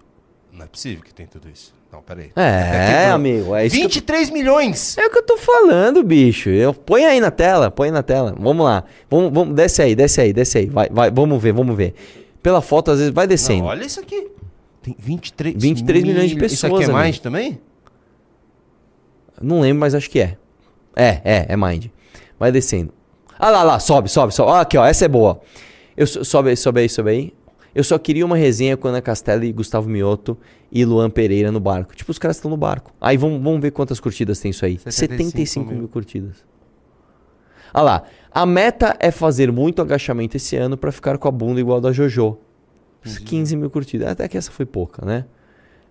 Não 0.52 0.64
é 0.64 0.68
possível 0.68 1.02
que 1.04 1.12
tem 1.14 1.26
tudo 1.26 1.48
isso. 1.48 1.72
Não, 1.92 2.02
peraí. 2.02 2.30
É, 2.36 2.98
quebrou. 3.00 3.14
amigo, 3.14 3.54
é 3.56 3.66
isso 3.66 3.76
que 3.76 3.82
eu 3.82 3.88
23 3.88 4.30
milhões! 4.30 4.98
É 4.98 5.06
o 5.06 5.10
que 5.10 5.18
eu 5.18 5.22
tô 5.22 5.38
falando, 5.38 6.02
bicho. 6.02 6.50
Eu, 6.50 6.74
põe 6.74 7.04
aí 7.06 7.18
na 7.20 7.30
tela, 7.30 7.70
põe 7.70 7.90
na 7.90 8.02
tela. 8.02 8.34
Vamos 8.38 8.64
lá. 8.66 8.84
Vamos, 9.10 9.32
vamos, 9.32 9.54
desce 9.54 9.80
aí, 9.82 9.94
desce 9.94 10.20
aí, 10.20 10.32
desce 10.32 10.58
aí. 10.58 10.66
Vai, 10.66 10.88
vai, 10.90 11.10
vamos 11.10 11.42
ver, 11.42 11.52
vamos 11.52 11.74
ver. 11.76 11.94
Pela 12.42 12.60
foto, 12.60 12.90
às 12.90 12.98
vezes, 12.98 13.12
vai 13.14 13.24
Não, 13.24 13.28
descendo. 13.30 13.64
olha 13.64 13.84
isso 13.84 14.00
aqui. 14.00 14.28
Tem 14.82 14.94
23, 14.98 15.54
23 15.58 16.04
milhões 16.04 16.28
de 16.30 16.36
mil- 16.36 16.44
Isso 16.46 16.66
aqui 16.66 16.74
pessoas, 16.76 16.88
é 16.90 16.92
mais 16.92 17.06
amigo. 17.08 17.22
também? 17.22 17.60
Não 19.40 19.60
lembro, 19.60 19.80
mas 19.80 19.94
acho 19.94 20.10
que 20.10 20.20
é. 20.20 20.36
É, 20.94 21.20
é, 21.24 21.46
é 21.50 21.56
Mind. 21.56 21.86
Vai 22.38 22.50
descendo. 22.52 22.92
Ah 23.38 23.50
lá, 23.50 23.62
lá, 23.62 23.78
sobe, 23.78 24.08
sobe, 24.08 24.34
sobe. 24.34 24.50
Ó, 24.50 24.56
aqui, 24.60 24.76
ó, 24.76 24.84
essa 24.84 25.04
é 25.04 25.08
boa. 25.08 25.40
Eu, 25.96 26.06
so- 26.06 26.24
sobe 26.24 26.50
aí, 26.50 26.56
sobe 26.56 26.80
aí, 26.80 26.88
sobe 26.88 27.10
aí. 27.10 27.34
Eu 27.78 27.84
só 27.84 27.96
queria 27.96 28.26
uma 28.26 28.36
resenha 28.36 28.76
com 28.76 28.88
Ana 28.88 29.00
Castela 29.00 29.46
e 29.46 29.52
Gustavo 29.52 29.88
Mioto 29.88 30.36
e 30.72 30.84
Luan 30.84 31.08
Pereira 31.08 31.52
no 31.52 31.60
barco. 31.60 31.94
Tipo, 31.94 32.10
os 32.10 32.18
caras 32.18 32.36
estão 32.36 32.50
no 32.50 32.56
barco. 32.56 32.92
Aí 33.00 33.16
vamos, 33.16 33.40
vamos 33.40 33.60
ver 33.60 33.70
quantas 33.70 34.00
curtidas 34.00 34.40
tem 34.40 34.50
isso 34.50 34.64
aí. 34.64 34.78
75 34.78 35.30
75 35.30 35.72
mil, 35.72 35.86
curtidas. 35.86 36.44
Ah 37.72 37.80
lá. 37.80 38.02
A 38.32 38.44
meta 38.44 38.96
é 38.98 39.12
fazer 39.12 39.52
muito 39.52 39.80
agachamento 39.80 40.36
esse 40.36 40.56
ano 40.56 40.76
pra 40.76 40.90
ficar 40.90 41.18
com 41.18 41.28
a 41.28 41.30
bunda 41.30 41.60
igual 41.60 41.78
a 41.78 41.80
da 41.82 41.92
Jojo. 41.92 42.38
15 43.24 43.54
mil 43.54 43.70
curtidas. 43.70 44.08
Até 44.08 44.26
que 44.26 44.36
essa 44.36 44.50
foi 44.50 44.66
pouca, 44.66 45.06
né? 45.06 45.24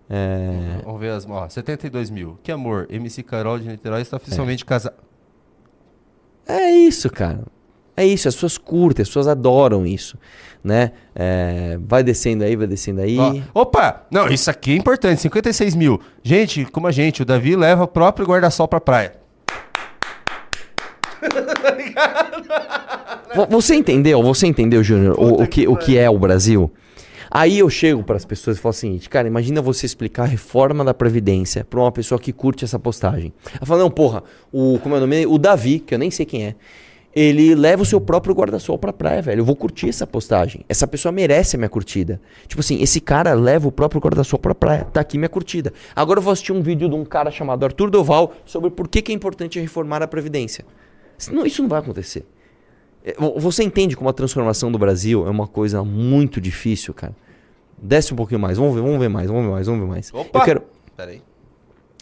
É... 0.10 0.82
Vamos 0.84 1.00
ver 1.00 1.12
as. 1.12 1.26
Ó, 1.26 1.48
72 1.48 2.10
mil. 2.10 2.38
Que 2.44 2.52
amor. 2.52 2.88
MC 2.90 3.24
Carol 3.24 3.58
de 3.58 3.66
Niterói 3.66 4.02
está 4.02 4.18
oficialmente 4.18 4.66
casada. 4.66 4.98
É 6.46 6.70
isso, 6.70 7.10
cara. 7.10 7.46
É 7.98 8.06
isso, 8.06 8.28
as 8.28 8.36
pessoas 8.36 8.58
curtem, 8.60 9.02
as 9.02 9.10
pessoas 9.10 9.28
adoram 9.28 9.84
isso, 9.86 10.18
né? 10.64 10.92
É, 11.16 11.80
vai 11.82 12.04
descendo 12.04 12.44
aí, 12.44 12.56
vai 12.56 12.68
descendo 12.68 13.02
aí. 13.02 13.18
Ó, 13.54 13.62
opa! 13.62 14.06
Não, 14.12 14.28
isso 14.28 14.52
aqui 14.52 14.74
é 14.74 14.76
importante. 14.76 15.20
56 15.22 15.74
mil. 15.74 16.00
Gente, 16.22 16.64
como 16.66 16.86
a 16.86 16.92
gente, 16.92 17.24
o 17.24 17.26
Davi 17.26 17.56
leva 17.56 17.86
o 17.86 17.88
próprio 17.88 18.28
guarda-sol 18.28 18.68
pra 18.68 18.80
praia. 18.80 19.14
Vo- 23.36 23.48
Você 23.50 23.76
entendeu? 23.76 24.22
Você 24.24 24.48
entendeu, 24.48 24.84
Júnior, 24.84 25.16
o, 25.20 25.44
o 25.44 25.48
que, 25.48 25.68
o 25.68 25.76
que 25.76 25.98
é 25.98 26.10
o 26.10 26.18
Brasil? 26.18 26.72
Aí 27.30 27.60
eu 27.60 27.70
chego 27.70 28.04
para 28.04 28.16
as 28.16 28.24
pessoas 28.24 28.58
e 28.58 28.62
falo 28.62 28.72
o 28.72 28.74
seguinte, 28.74 29.10
cara, 29.10 29.28
imagina 29.28 29.62
você 29.62 29.86
explicar 29.86 30.24
a 30.24 30.28
reforma 30.28 30.84
da 30.86 30.94
Previdência 30.94 31.66
para 31.66 31.80
uma 31.80 31.92
pessoa 31.92 32.18
que 32.20 32.32
curte 32.32 32.64
essa 32.64 32.80
postagem. 32.80 33.34
Ela 33.54 33.66
fala, 33.66 33.82
não, 33.84 33.92
porra, 33.92 34.24
o, 34.52 34.80
como 34.82 34.96
é 34.96 34.98
o 34.98 35.02
nome? 35.02 35.26
O 35.28 35.38
Davi, 35.38 35.80
que 35.80 35.94
eu 35.94 36.00
nem 36.00 36.10
sei 36.10 36.26
quem 36.26 36.46
é, 36.46 36.56
ele 37.20 37.56
leva 37.56 37.82
o 37.82 37.86
seu 37.86 38.00
próprio 38.02 38.36
guarda-sol 38.36 38.78
pra 38.78 38.92
praia, 38.94 39.22
velho. 39.22 39.40
Eu 39.42 39.46
vou 39.46 39.56
curtir 39.56 39.90
essa 39.90 40.06
postagem. 40.06 40.64
Essa 40.70 40.86
pessoa 40.86 41.12
merece 41.12 41.56
a 41.56 41.60
minha 41.60 41.70
curtida. 41.70 42.20
Tipo 42.48 42.60
assim, 42.60 42.82
esse 42.82 43.00
cara 43.02 43.34
leva 43.34 43.68
o 43.68 43.72
próprio 43.72 44.00
guarda-sol 44.02 44.38
pra 44.38 44.54
praia. 44.54 44.84
Tá 44.86 45.02
aqui 45.02 45.18
minha 45.18 45.30
curtida. 45.30 45.74
Agora 45.96 46.20
eu 46.20 46.24
vou 46.24 46.32
assistir 46.32 46.52
um 46.54 46.62
vídeo 46.62 46.88
de 46.90 46.96
um 46.96 47.04
cara 47.06 47.32
chamado 47.32 47.64
Arthur 47.64 47.90
Doval 47.90 48.34
sobre 48.46 48.70
por 48.70 48.88
que, 48.88 49.02
que 49.02 49.12
é 49.12 49.16
importante 49.16 49.60
reformar 49.60 50.02
a 50.04 50.08
Previdência. 50.08 50.66
Isso 51.18 51.34
não, 51.34 51.46
isso 51.46 51.62
não 51.62 51.70
vai 51.70 51.80
acontecer. 51.80 52.26
É, 53.04 53.14
vo- 53.18 53.40
Você 53.40 53.64
entende 53.64 53.96
como 53.98 54.10
a 54.10 54.14
transformação 54.14 54.72
do 54.72 54.78
Brasil 54.78 55.26
é 55.26 55.30
uma 55.30 55.48
coisa 55.48 55.84
muito 55.84 56.40
difícil, 56.40 56.94
cara? 56.94 57.16
Desce 57.82 58.14
um 58.14 58.18
pouquinho 58.18 58.40
mais, 58.40 58.58
vamos 58.58 58.76
ver, 58.76 58.82
vamos 58.82 59.00
ver 59.00 59.08
mais, 59.10 59.28
vamos 59.28 59.44
ver 59.46 59.52
mais, 59.52 59.68
vamos 59.68 59.82
ver 59.82 59.88
mais. 59.88 60.14
Opa! 60.14 60.40
Eu 60.40 60.44
quero, 60.46 60.64
Peraí. 60.96 61.22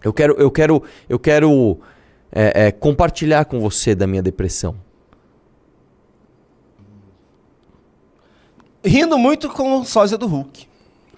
eu 0.03 0.13
quero, 0.13 0.33
eu 0.37 0.51
quero, 0.51 0.83
eu 1.09 1.19
quero 1.19 1.79
é, 2.31 2.67
é, 2.67 2.71
compartilhar 2.71 3.45
com 3.45 3.59
você 3.59 3.93
da 3.93 4.07
minha 4.07 4.21
depressão. 4.21 4.75
Rindo 8.85 9.17
muito 9.17 9.49
com 9.49 9.79
o 9.79 9.85
sósia 9.85 10.17
do 10.17 10.27
Hulk. 10.27 10.67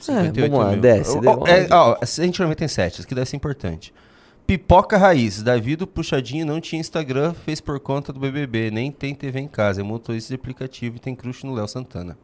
É, 0.08 0.32
vamos 0.48 0.60
lá, 0.60 0.72
mil. 0.72 0.80
desce, 0.82 1.18
Ó, 1.18 1.40
ó, 1.42 1.48
é, 1.48 1.68
ó, 1.72 1.98
197, 2.06 2.94
isso 2.94 3.02
aqui 3.02 3.16
deve 3.16 3.28
ser 3.28 3.36
importante. 3.36 3.94
Pipoca 4.46 4.98
Raiz. 4.98 5.44
Davi 5.44 5.76
do 5.76 5.86
Puxadinho 5.86 6.46
não 6.46 6.62
tinha 6.62 6.80
Instagram, 6.80 7.34
fez 7.34 7.60
por 7.60 7.80
conta 7.82 8.14
do 8.14 8.20
BBB. 8.20 8.72
Nem 8.72 8.90
tem 8.92 9.14
TV 9.14 9.42
em 9.42 9.48
casa. 9.48 9.82
É 9.82 9.84
motorista 9.84 10.30
de 10.30 10.36
aplicativo 10.36 10.96
e 10.96 11.00
tem 11.00 11.14
crush 11.14 11.44
no 11.44 11.54
Léo 11.54 11.68
Santana. 11.68 12.18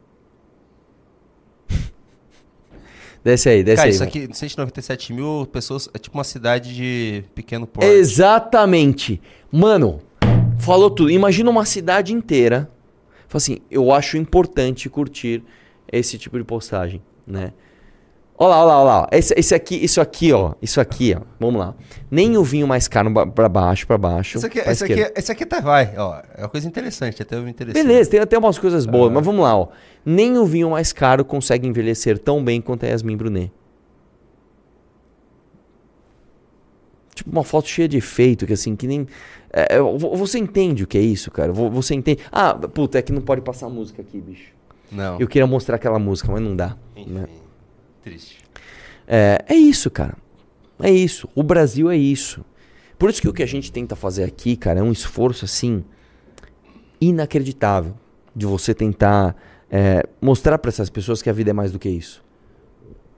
Desce 3.22 3.48
aí, 3.48 3.62
desce 3.64 3.76
Cara, 3.76 3.88
aí. 3.88 3.94
isso 3.94 4.04
aqui, 4.04 4.28
197 4.30 5.12
mil 5.12 5.48
pessoas, 5.50 5.88
é 5.94 5.98
tipo 5.98 6.16
uma 6.16 6.24
cidade 6.24 6.74
de 6.74 7.24
pequeno 7.34 7.66
porte. 7.66 7.88
Exatamente. 7.88 9.20
Mano, 9.50 10.00
falou 10.58 10.90
tudo. 10.90 11.10
Imagina 11.10 11.48
uma 11.50 11.64
cidade 11.64 12.12
inteira. 12.12 12.70
Assim, 13.36 13.58
eu 13.70 13.92
acho 13.92 14.16
importante 14.16 14.88
curtir 14.88 15.42
esse 15.90 16.18
tipo 16.18 16.38
de 16.38 16.44
postagem, 16.44 17.02
né? 17.26 17.52
Olha 18.36 18.48
lá, 18.48 18.58
olha 18.58 18.66
lá, 18.66 18.78
olha 18.78 18.84
lá. 18.84 19.08
Esse, 19.12 19.32
esse 19.36 19.54
aqui, 19.54 19.76
isso 19.76 20.00
aqui, 20.00 20.32
ó. 20.32 20.54
Isso 20.60 20.80
aqui, 20.80 21.16
ó. 21.16 21.22
Vamos 21.38 21.60
lá. 21.60 21.74
Nem 22.10 22.36
o 22.36 22.42
vinho 22.42 22.66
mais 22.66 22.88
caro 22.88 23.12
pra 23.30 23.48
baixo, 23.48 23.86
pra 23.86 23.96
baixo. 23.96 24.38
Esse 24.38 24.46
aqui, 24.46 24.58
esse, 24.58 24.84
aqui, 24.84 25.12
esse 25.16 25.32
aqui 25.32 25.46
tá, 25.46 25.60
vai, 25.60 25.94
ó. 25.96 26.20
É 26.36 26.42
uma 26.42 26.48
coisa 26.48 26.66
interessante, 26.66 27.22
até 27.22 27.38
me 27.38 27.50
interessante. 27.50 27.86
Beleza, 27.86 28.10
tem 28.10 28.18
até 28.18 28.36
umas 28.36 28.58
coisas 28.58 28.86
boas, 28.86 29.12
mas 29.12 29.24
vamos 29.24 29.42
lá, 29.44 29.56
ó. 29.56 29.68
Nem 30.04 30.36
o 30.36 30.44
vinho 30.44 30.70
mais 30.70 30.92
caro 30.92 31.24
consegue 31.24 31.68
envelhecer 31.68 32.18
tão 32.18 32.42
bem 32.44 32.60
quanto 32.60 32.84
a 32.84 32.88
Yasmin 32.88 33.16
Brunet. 33.16 33.52
Tipo, 37.14 37.30
uma 37.30 37.44
foto 37.44 37.68
cheia 37.68 37.86
de 37.88 37.96
efeito, 37.96 38.44
que 38.46 38.52
assim, 38.52 38.74
que 38.74 38.86
nem. 38.86 39.06
é, 39.52 39.76
é, 39.76 39.80
vo- 39.80 40.16
você 40.16 40.38
entende 40.38 40.82
o 40.82 40.86
que 40.86 40.98
é 40.98 41.00
isso, 41.00 41.30
cara? 41.30 41.52
Vo- 41.52 41.70
Você 41.70 41.94
entende. 41.94 42.20
Ah, 42.32 42.54
puta, 42.54 42.98
é 42.98 43.02
que 43.02 43.12
não 43.12 43.22
pode 43.22 43.40
passar 43.40 43.68
música 43.68 44.02
aqui, 44.02 44.20
bicho. 44.20 44.52
Não. 44.90 45.18
Eu 45.20 45.28
queria 45.28 45.46
mostrar 45.46 45.76
aquela 45.76 45.98
música, 45.98 46.30
mas 46.32 46.42
não 46.42 46.54
dá. 46.56 46.76
Enfim, 46.96 47.10
né? 47.10 47.26
triste. 48.02 48.38
É, 49.06 49.44
é 49.48 49.54
isso, 49.54 49.90
cara. 49.90 50.16
É 50.80 50.90
isso. 50.90 51.28
O 51.34 51.42
Brasil 51.42 51.90
é 51.90 51.96
isso. 51.96 52.44
Por 52.98 53.08
isso 53.10 53.20
que 53.22 53.28
o 53.28 53.32
que 53.32 53.42
a 53.42 53.46
gente 53.46 53.70
tenta 53.70 53.94
fazer 53.94 54.24
aqui, 54.24 54.56
cara, 54.56 54.80
é 54.80 54.82
um 54.82 54.90
esforço 54.92 55.44
assim 55.44 55.84
inacreditável 57.00 57.94
de 58.34 58.46
você 58.46 58.74
tentar 58.74 59.36
é, 59.70 60.02
mostrar 60.20 60.58
para 60.58 60.68
essas 60.68 60.90
pessoas 60.90 61.22
que 61.22 61.30
a 61.30 61.32
vida 61.32 61.50
é 61.50 61.52
mais 61.52 61.70
do 61.72 61.78
que 61.78 61.88
isso. 61.88 62.23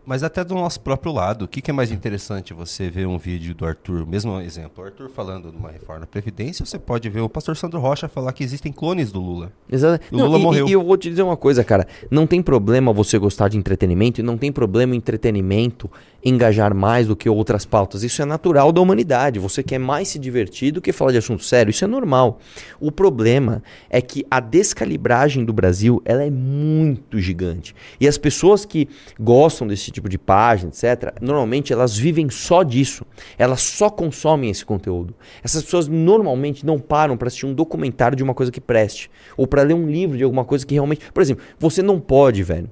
Mas 0.07 0.23
até 0.23 0.45
do 0.45 0.55
nosso 0.55 0.81
próprio 0.81 1.13
lado, 1.13 1.47
o 1.47 1.49
que, 1.49 1.61
que 1.61 1.69
é 1.69 1.75
mais 1.75 1.91
interessante 1.91 2.55
você 2.55 2.89
ver 2.89 3.09
um 3.09 3.19
vídeo 3.19 3.53
do 3.57 3.67
Arthur, 3.67 4.07
mesmo 4.07 4.41
exemplo, 4.41 4.85
o 4.85 4.87
Arthur 4.87 5.11
falando 5.11 5.51
de 5.51 5.57
uma 5.57 5.69
reforma 5.69 6.01
da 6.01 6.07
Previdência, 6.07 6.65
você 6.65 6.79
pode 6.79 7.09
ver 7.09 7.21
o 7.21 7.29
pastor 7.29 7.57
Sandro 7.57 7.81
Rocha 7.81 8.07
falar 8.07 8.33
que 8.33 8.45
existem 8.45 8.71
clones 8.71 9.11
do 9.11 9.21
Lula. 9.21 9.51
Exato. 9.69 10.05
O 10.15 10.17
Lula 10.17 10.39
e, 10.39 10.43
morreu. 10.43 10.67
E, 10.69 10.71
e 10.71 10.73
eu 10.75 10.85
vou 10.85 10.97
te 10.97 11.11
dizer 11.11 11.23
uma 11.23 11.37
coisa, 11.37 11.65
cara. 11.65 11.89
Não 12.09 12.25
tem 12.25 12.41
problema 12.41 12.93
você 12.93 13.19
gostar 13.19 13.49
de 13.49 13.59
entretenimento 13.59 14.21
e 14.21 14.23
não 14.23 14.39
tem 14.39 14.53
problema 14.53 14.93
o 14.93 14.97
entretenimento 14.97 15.91
engajar 16.29 16.75
mais 16.75 17.07
do 17.07 17.15
que 17.15 17.29
outras 17.29 17.65
pautas. 17.65 18.03
Isso 18.03 18.21
é 18.21 18.25
natural 18.25 18.73
da 18.73 18.81
humanidade. 18.81 19.39
Você 19.39 19.63
quer 19.63 19.79
mais 19.79 20.09
se 20.09 20.19
divertir 20.19 20.73
do 20.73 20.81
que 20.81 20.93
falar 20.93 21.13
de 21.13 21.19
assunto 21.19 21.45
sério. 21.45 21.71
Isso 21.71 21.85
é 21.85 21.87
normal. 21.87 22.41
O 22.81 22.91
problema 22.91 23.63
é 23.89 24.01
que 24.01 24.27
a 24.29 24.41
descalibragem 24.41 25.45
do 25.45 25.53
Brasil 25.53 26.03
ela 26.05 26.25
é 26.25 26.31
muito 26.31 27.21
gigante. 27.21 27.77
E 28.01 28.09
as 28.09 28.19
pessoas 28.19 28.65
que 28.65 28.89
gostam 29.21 29.69
desse 29.69 29.93
tipo 29.93 30.09
de 30.09 30.19
página, 30.19 30.71
etc., 30.71 31.15
normalmente 31.21 31.73
elas 31.73 31.97
vivem 31.97 32.29
só 32.29 32.65
disso. 32.65 33.07
Elas 33.39 33.61
só 33.63 33.89
consomem 33.89 34.51
esse 34.51 34.65
conteúdo. 34.65 35.15
Essas 35.45 35.63
pessoas 35.63 35.87
normalmente 35.87 36.67
não 36.67 36.81
param 36.81 37.17
para 37.17 37.29
assistir 37.29 37.47
um 37.47 37.55
documentário 37.55 38.17
de 38.17 38.25
uma 38.25 38.35
coisa 38.35 38.51
que 38.51 38.61
preste. 38.61 39.09
Ou 39.37 39.47
para 39.47 39.63
ler 39.63 39.75
um 39.75 39.89
livro 39.89 40.17
de 40.19 40.25
alguma 40.25 40.45
coisa 40.45 40.67
que 40.67 40.75
realmente. 40.75 41.03
Por 41.15 41.23
exemplo, 41.23 41.45
você 41.57 41.83
não 41.83 42.01
pode, 42.01 42.43
velho, 42.43 42.69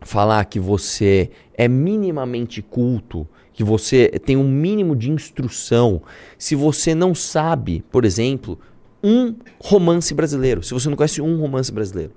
falar 0.00 0.44
que 0.46 0.58
você 0.58 1.30
é 1.54 1.68
minimamente 1.68 2.62
culto, 2.62 3.26
que 3.52 3.62
você 3.62 4.08
tem 4.24 4.36
um 4.36 4.48
mínimo 4.48 4.96
de 4.96 5.10
instrução, 5.10 6.02
se 6.38 6.54
você 6.54 6.94
não 6.94 7.14
sabe, 7.14 7.84
por 7.90 8.04
exemplo, 8.04 8.58
um 9.02 9.34
romance 9.58 10.12
brasileiro. 10.14 10.62
Se 10.62 10.72
você 10.72 10.88
não 10.88 10.96
conhece 10.96 11.20
um 11.20 11.38
romance 11.38 11.72
brasileiro. 11.72 12.12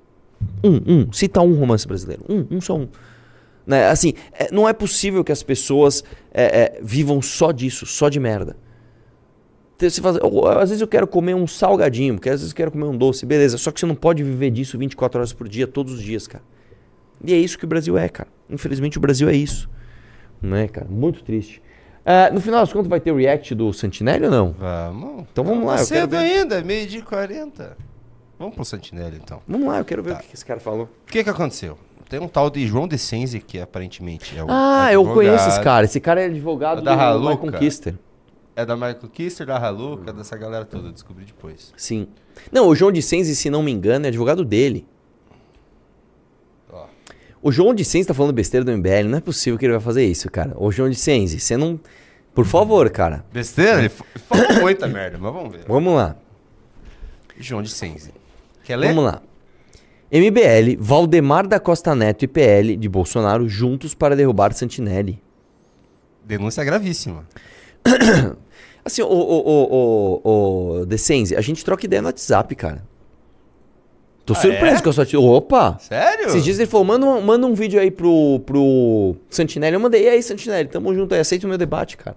Um, 0.63 0.81
um. 0.93 1.11
Cita 1.11 1.41
um 1.41 1.53
romance 1.53 1.87
brasileiro. 1.87 2.23
Um, 2.29 2.57
um 2.57 2.61
só 2.61 2.77
um. 2.77 2.87
Né? 3.65 3.87
Assim, 3.87 4.13
é- 4.33 4.51
não 4.51 4.67
é 4.67 4.73
possível 4.73 5.23
que 5.23 5.31
as 5.31 5.41
pessoas 5.41 6.03
é, 6.33 6.43
é, 6.43 6.79
vivam 6.81 7.21
só 7.21 7.51
disso, 7.51 7.85
só 7.85 8.09
de 8.09 8.19
merda. 8.19 8.57
Então, 9.75 9.89
Você 9.89 10.01
às 10.59 10.69
vezes 10.69 10.81
eu 10.81 10.87
quero 10.87 11.07
comer 11.07 11.33
um 11.33 11.47
salgadinho, 11.47 12.15
porque 12.15 12.29
às 12.29 12.39
vezes 12.39 12.51
eu 12.51 12.55
quero 12.55 12.71
comer 12.71 12.85
um 12.85 12.97
doce, 12.97 13.25
beleza. 13.25 13.57
Só 13.57 13.71
que 13.71 13.79
você 13.79 13.85
não 13.85 13.95
pode 13.95 14.23
viver 14.23 14.51
disso 14.51 14.77
24 14.77 15.19
horas 15.19 15.33
por 15.33 15.47
dia, 15.47 15.67
todos 15.67 15.93
os 15.93 16.01
dias, 16.01 16.27
cara. 16.27 16.43
E 17.23 17.33
é 17.33 17.37
isso 17.37 17.57
que 17.57 17.65
o 17.65 17.67
Brasil 17.67 17.97
é, 17.97 18.09
cara. 18.09 18.29
Infelizmente 18.49 18.97
o 18.97 19.01
Brasil 19.01 19.29
é 19.29 19.33
isso. 19.35 19.69
Não 20.41 20.57
é, 20.57 20.67
cara? 20.67 20.87
Muito 20.89 21.23
triste. 21.23 21.61
Ah, 22.05 22.29
no 22.33 22.41
final 22.41 22.59
das 22.59 22.73
contas 22.73 22.89
vai 22.89 22.99
ter 22.99 23.11
o 23.11 23.15
react 23.15 23.55
do 23.55 23.71
Santinelli 23.71 24.25
ou 24.25 24.31
não? 24.31 24.51
Vamos. 24.59 25.25
Então 25.31 25.43
vamos 25.43 25.65
lá, 25.65 25.73
eu 25.79 25.87
quero 25.87 26.01
Cedo 26.01 26.15
ainda, 26.17 26.61
meio 26.61 26.85
dia 26.85 26.99
e 26.99 27.03
40. 27.03 27.77
Vamos 28.37 28.55
pro 28.55 28.65
Sentinela 28.65 29.13
então. 29.15 29.41
Vamos 29.47 29.67
lá, 29.67 29.77
eu 29.79 29.85
quero 29.85 30.03
ver 30.03 30.15
Tá. 30.15 30.19
o 30.19 30.23
que 30.23 30.35
esse 30.35 30.45
cara 30.45 30.59
falou. 30.59 30.83
O 31.07 31.11
que 31.11 31.23
que 31.23 31.29
aconteceu? 31.29 31.77
Tem 32.09 32.19
um 32.19 32.27
tal 32.27 32.49
de 32.49 32.67
João 32.67 32.87
Decenzi, 32.87 33.39
que 33.39 33.57
aparentemente 33.59 34.37
é 34.37 34.43
o 34.43 34.47
Ah, 34.49 34.89
eu 34.91 34.99
advogado. 34.99 35.13
conheço 35.13 35.47
esse 35.49 35.61
cara. 35.61 35.85
Esse 35.85 35.99
cara 36.01 36.21
é 36.21 36.25
advogado 36.25 36.81
Da 36.81 37.13
do. 37.13 37.19
Michael 37.29 37.53
Kister. 37.53 37.95
É 38.55 38.65
da 38.65 38.75
Michael 38.75 39.09
Kister, 39.11 39.47
da 39.47 39.57
Haluca, 39.57 40.11
dessa 40.13 40.37
galera 40.37 40.63
toda, 40.65 40.89
eu 40.89 40.91
descobri 40.91 41.25
depois. 41.25 41.73
Sim. 41.77 42.07
Não, 42.51 42.67
o 42.67 42.75
João 42.75 42.91
de 42.91 43.01
Senzi, 43.01 43.35
se 43.35 43.49
não 43.49 43.63
me 43.63 43.71
engano, 43.71 44.05
é 44.05 44.09
advogado 44.09 44.43
dele. 44.45 44.85
O 47.43 47.51
João 47.51 47.75
de 47.75 47.83
Sense 47.83 48.07
tá 48.07 48.13
falando 48.13 48.31
besteira 48.31 48.63
do 48.63 48.71
MBL. 48.71 49.09
Não 49.09 49.17
é 49.17 49.21
possível 49.21 49.59
que 49.59 49.65
ele 49.65 49.73
vai 49.73 49.81
fazer 49.81 50.05
isso, 50.05 50.31
cara. 50.31 50.53
Ô, 50.55 50.71
João 50.71 50.89
de 50.89 50.95
Sense, 50.95 51.37
você 51.41 51.57
não. 51.57 51.77
Por 52.33 52.45
favor, 52.45 52.89
cara. 52.89 53.25
Besteira? 53.33 53.79
Ele 53.79 53.89
falou 53.89 54.53
muita 54.63 54.87
merda, 54.87 55.17
mas 55.19 55.33
vamos 55.33 55.51
ver. 55.51 55.65
Vamos 55.67 55.93
lá. 55.93 56.15
João 57.37 57.61
de 57.61 57.69
Sense. 57.69 58.13
Quer 58.63 58.77
ler? 58.77 58.87
Vamos 58.87 59.03
lá. 59.03 59.21
MBL, 60.09 60.77
Valdemar 60.79 61.45
da 61.45 61.59
Costa 61.59 61.93
Neto 61.93 62.23
e 62.23 62.27
PL 62.27 62.77
de 62.77 62.87
Bolsonaro 62.87 63.49
juntos 63.49 63.93
para 63.93 64.15
derrubar 64.15 64.53
Santinelli. 64.53 65.21
Denúncia 66.23 66.63
gravíssima. 66.63 67.27
Assim, 68.85 69.01
o, 69.01 69.07
o, 69.07 69.11
o, 69.11 70.21
o, 70.23 70.81
o 70.81 70.85
Decenzi, 70.85 71.35
a 71.35 71.41
gente 71.41 71.65
troca 71.65 71.85
ideia 71.85 72.01
no 72.01 72.07
WhatsApp, 72.07 72.55
cara. 72.55 72.83
Tô 74.25 74.33
Ah, 74.33 74.37
surpreso 74.37 74.77
é? 74.77 74.81
com 74.81 74.89
a 74.89 74.93
sua... 74.93 75.19
Opa! 75.19 75.77
Sério? 75.79 76.27
Esses 76.27 76.43
dias 76.43 76.57
ele 76.59 76.69
falou, 76.69 76.85
manda 76.85 77.05
um, 77.05 77.21
manda 77.21 77.45
um 77.45 77.53
vídeo 77.53 77.79
aí 77.79 77.91
pro, 77.91 78.39
pro 78.45 79.15
Santinelli. 79.29 79.73
Eu 79.75 79.79
mandei, 79.79 80.03
e 80.05 80.09
aí, 80.09 80.23
Santinelli, 80.23 80.69
tamo 80.69 80.93
junto 80.95 81.13
aí, 81.13 81.19
aceita 81.19 81.45
o 81.45 81.49
meu 81.49 81.57
debate, 81.57 81.97
cara. 81.97 82.15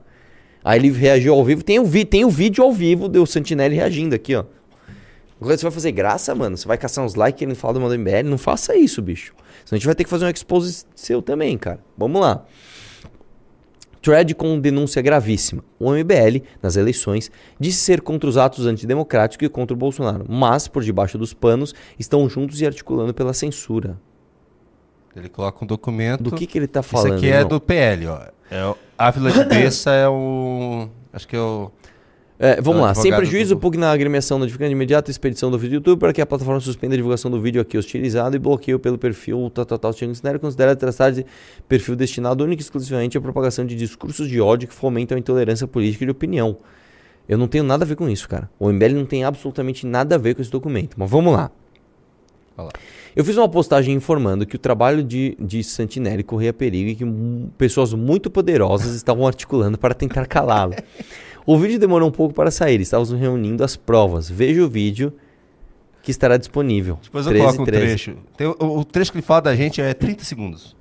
Aí 0.65 0.79
ele 0.79 0.91
reagiu 0.91 1.35
ao 1.35 1.45
vivo. 1.45 1.63
Tem 1.65 1.79
o, 1.81 1.85
vi, 1.85 2.05
tem 2.05 2.25
o 2.25 2.31
vídeo 2.31 2.63
ao 2.63 2.73
vivo 2.73 3.09
do 3.09 3.27
Santinelli 3.27 3.75
reagindo 3.77 4.15
aqui, 4.15 4.35
ó. 4.37 4.45
Agora 5.41 5.57
você 5.57 5.63
vai 5.65 5.73
fazer 5.73 5.93
graça, 5.93 6.35
mano? 6.35 6.57
Você 6.57 6.67
vai 6.67 6.79
caçar 6.79 7.05
uns 7.05 7.15
likes 7.15 7.39
querendo 7.39 7.55
falar 7.57 7.75
do 7.75 7.81
MBL? 7.81 8.25
Não 8.25 8.39
faça 8.39 8.75
isso, 8.77 9.03
bicho. 9.03 9.33
Senão 9.65 9.77
a 9.77 9.79
gente 9.79 9.87
vai 9.87 9.95
ter 9.95 10.05
que 10.05 10.11
fazer 10.11 10.25
um 10.25 10.31
expose 10.31 10.85
seu 10.95 11.21
também, 11.21 11.59
cara. 11.59 11.81
Vamos 11.99 12.21
lá. 12.21 12.45
Thread 14.07 14.37
com 14.37 14.61
denúncia 14.61 15.03
gravíssima. 15.03 15.65
O 15.81 15.91
MBL, 15.91 16.45
nas 16.63 16.77
eleições, 16.77 17.29
disse 17.59 17.81
ser 17.81 18.01
contra 18.01 18.31
os 18.31 18.37
atos 18.37 18.65
antidemocráticos 18.65 19.45
e 19.45 19.51
contra 19.51 19.75
o 19.75 19.77
Bolsonaro, 19.77 20.25
mas, 20.29 20.69
por 20.69 20.85
debaixo 20.85 21.19
dos 21.19 21.35
panos, 21.35 21.75
estão 21.99 22.29
juntos 22.29 22.61
e 22.61 22.67
articulando 22.67 23.13
pela 23.13 23.35
censura. 23.35 23.99
Ele 25.17 25.29
coloca 25.29 25.65
um 25.65 25.67
documento. 25.67 26.23
Do 26.23 26.31
que, 26.31 26.47
que 26.47 26.57
ele 26.57 26.69
tá 26.69 26.85
falando? 26.85 27.15
Isso 27.15 27.17
aqui 27.17 27.27
é 27.27 27.39
irmão? 27.39 27.49
do 27.49 27.61
PL, 27.61 28.07
ó. 28.07 28.21
É 28.49 28.75
Ávila 28.97 29.33
de 29.33 29.43
Bessa 29.51 29.91
é 29.91 30.09
o. 30.09 30.89
Acho 31.13 31.27
que 31.27 31.35
é 31.35 31.41
o. 31.41 31.73
É, 32.39 32.61
vamos 32.61 32.81
do 32.81 32.87
lá. 32.87 32.95
Sem 32.95 33.15
prejuízo, 33.15 33.57
pugna 33.57 33.89
a 33.89 33.93
agremiação 33.93 34.39
notificando 34.39 34.69
de 34.69 34.75
imediato 34.75 35.11
a 35.11 35.13
expedição 35.13 35.51
do 35.51 35.59
vídeo 35.59 35.81
do 35.81 35.91
YouTube 35.91 36.01
para 36.01 36.13
que 36.13 36.21
a 36.21 36.27
plataforma 36.27 36.61
suspenda 36.61 36.95
a 36.95 36.97
divulgação 36.97 37.31
do 37.31 37.41
vídeo 37.41 37.61
aqui 37.61 37.79
hostilizado 37.79 38.37
e 38.37 38.39
bloqueio 38.39 38.79
pelo 38.79 38.99
perfil 38.99 39.51
tal, 39.55 39.65
tal, 39.65 39.79
tal. 39.79 39.93
Considera 40.41 40.77
tratar 40.77 41.11
de 41.11 41.25
perfil 41.67 41.97
destinado 41.97 42.45
única 42.45 42.61
e 42.61 42.65
exclusivamente 42.65 43.17
à 43.17 43.21
propagação 43.21 43.65
de 43.65 43.75
discursos 43.75 44.29
de 44.29 44.41
ódio 44.41 44.69
que 44.69 44.75
fomentam 44.75 45.17
a 45.17 45.19
intolerância 45.19 45.67
política 45.67 46.05
e 46.05 46.07
de 46.07 46.11
opinião. 46.11 46.59
Eu 47.29 47.39
não 47.39 47.49
tenho 47.49 47.65
nada 47.65 47.85
a 47.85 47.87
ver 47.87 47.97
com 47.97 48.09
isso, 48.09 48.29
cara. 48.29 48.49
O 48.59 48.71
MBL 48.71 48.95
não 48.95 49.07
tem 49.07 49.25
absolutamente 49.25 49.87
nada 49.87 50.15
a 50.15 50.19
ver 50.19 50.35
com 50.35 50.43
esse 50.43 50.51
documento. 50.51 50.95
Mas 50.97 51.11
vamos 51.11 51.33
lá. 51.33 51.51
Olha 52.57 52.67
lá. 52.67 52.73
Eu 53.17 53.25
fiz 53.25 53.37
uma 53.39 53.49
postagem 53.49 53.95
informando 53.95 54.45
que 54.45 54.57
o 54.57 54.59
trabalho 54.59 55.03
de, 55.03 55.37
de 55.41 55.65
Santinelli 55.65 56.23
corria 56.23 56.53
perigo 56.53 56.91
e 56.91 56.95
que 56.95 57.05
pessoas 57.57 57.95
muito 57.95 58.31
poderosas 58.31 58.93
estavam 58.95 59.27
articulando 59.27 59.79
para 59.79 59.95
tentar 59.95 60.27
calá-lo. 60.27 60.75
O 61.47 61.57
vídeo 61.57 61.79
demorou 61.79 62.09
um 62.09 62.13
pouco 62.13 62.35
para 62.35 62.51
sair, 62.51 62.81
estávamos 62.81 63.13
reunindo 63.13 63.63
as 63.63 63.77
provas. 63.77 64.29
Veja 64.29 64.65
o 64.65 64.69
vídeo 64.69 65.13
que 66.03 66.11
estará 66.11 66.37
disponível. 66.37 66.99
Depois 67.03 67.25
eu 67.27 67.33
13, 67.33 67.45
coloco 67.45 67.63
um 67.63 67.65
13. 67.65 67.87
trecho. 67.87 68.17
Tem 68.37 68.47
o, 68.47 68.57
o 68.79 68.85
trecho 68.85 69.13
que 69.13 69.19
ele 69.19 69.27
fala 69.27 69.43
da 69.43 69.55
gente 69.57 69.81
é 69.81 69.95
30 69.95 70.25
segundos. 70.25 70.77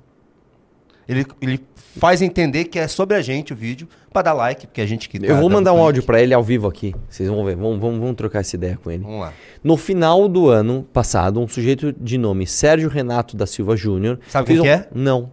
Ele, 1.08 1.24
ele 1.40 1.60
faz 2.00 2.20
entender 2.20 2.64
que 2.64 2.78
é 2.78 2.88
sobre 2.88 3.16
a 3.16 3.22
gente 3.22 3.52
o 3.52 3.56
vídeo, 3.56 3.88
pra 4.12 4.22
dar 4.22 4.32
like, 4.32 4.66
porque 4.66 4.80
a 4.80 4.86
gente 4.86 5.08
que. 5.08 5.20
tá 5.20 5.26
Eu 5.26 5.36
vou 5.36 5.44
dando 5.44 5.52
mandar 5.52 5.72
um 5.72 5.78
áudio 5.78 6.02
para 6.02 6.20
ele 6.20 6.34
ao 6.34 6.42
vivo 6.42 6.66
aqui. 6.66 6.94
Vocês 7.08 7.28
vão 7.28 7.44
ver. 7.44 7.54
Vamos, 7.54 7.78
vamos, 7.78 8.00
vamos 8.00 8.16
trocar 8.16 8.40
essa 8.40 8.56
ideia 8.56 8.76
com 8.82 8.90
ele. 8.90 9.04
Vamos 9.04 9.20
lá. 9.20 9.32
No 9.62 9.76
final 9.76 10.28
do 10.28 10.48
ano 10.48 10.82
passado, 10.92 11.40
um 11.40 11.46
sujeito 11.46 11.92
de 11.92 12.18
nome 12.18 12.44
Sérgio 12.46 12.88
Renato 12.88 13.36
da 13.36 13.46
Silva 13.46 13.76
Júnior. 13.76 14.18
Sabe 14.28 14.48
quem 14.48 14.58
um- 14.58 14.62
que 14.62 14.68
é? 14.68 14.88
Não. 14.92 15.30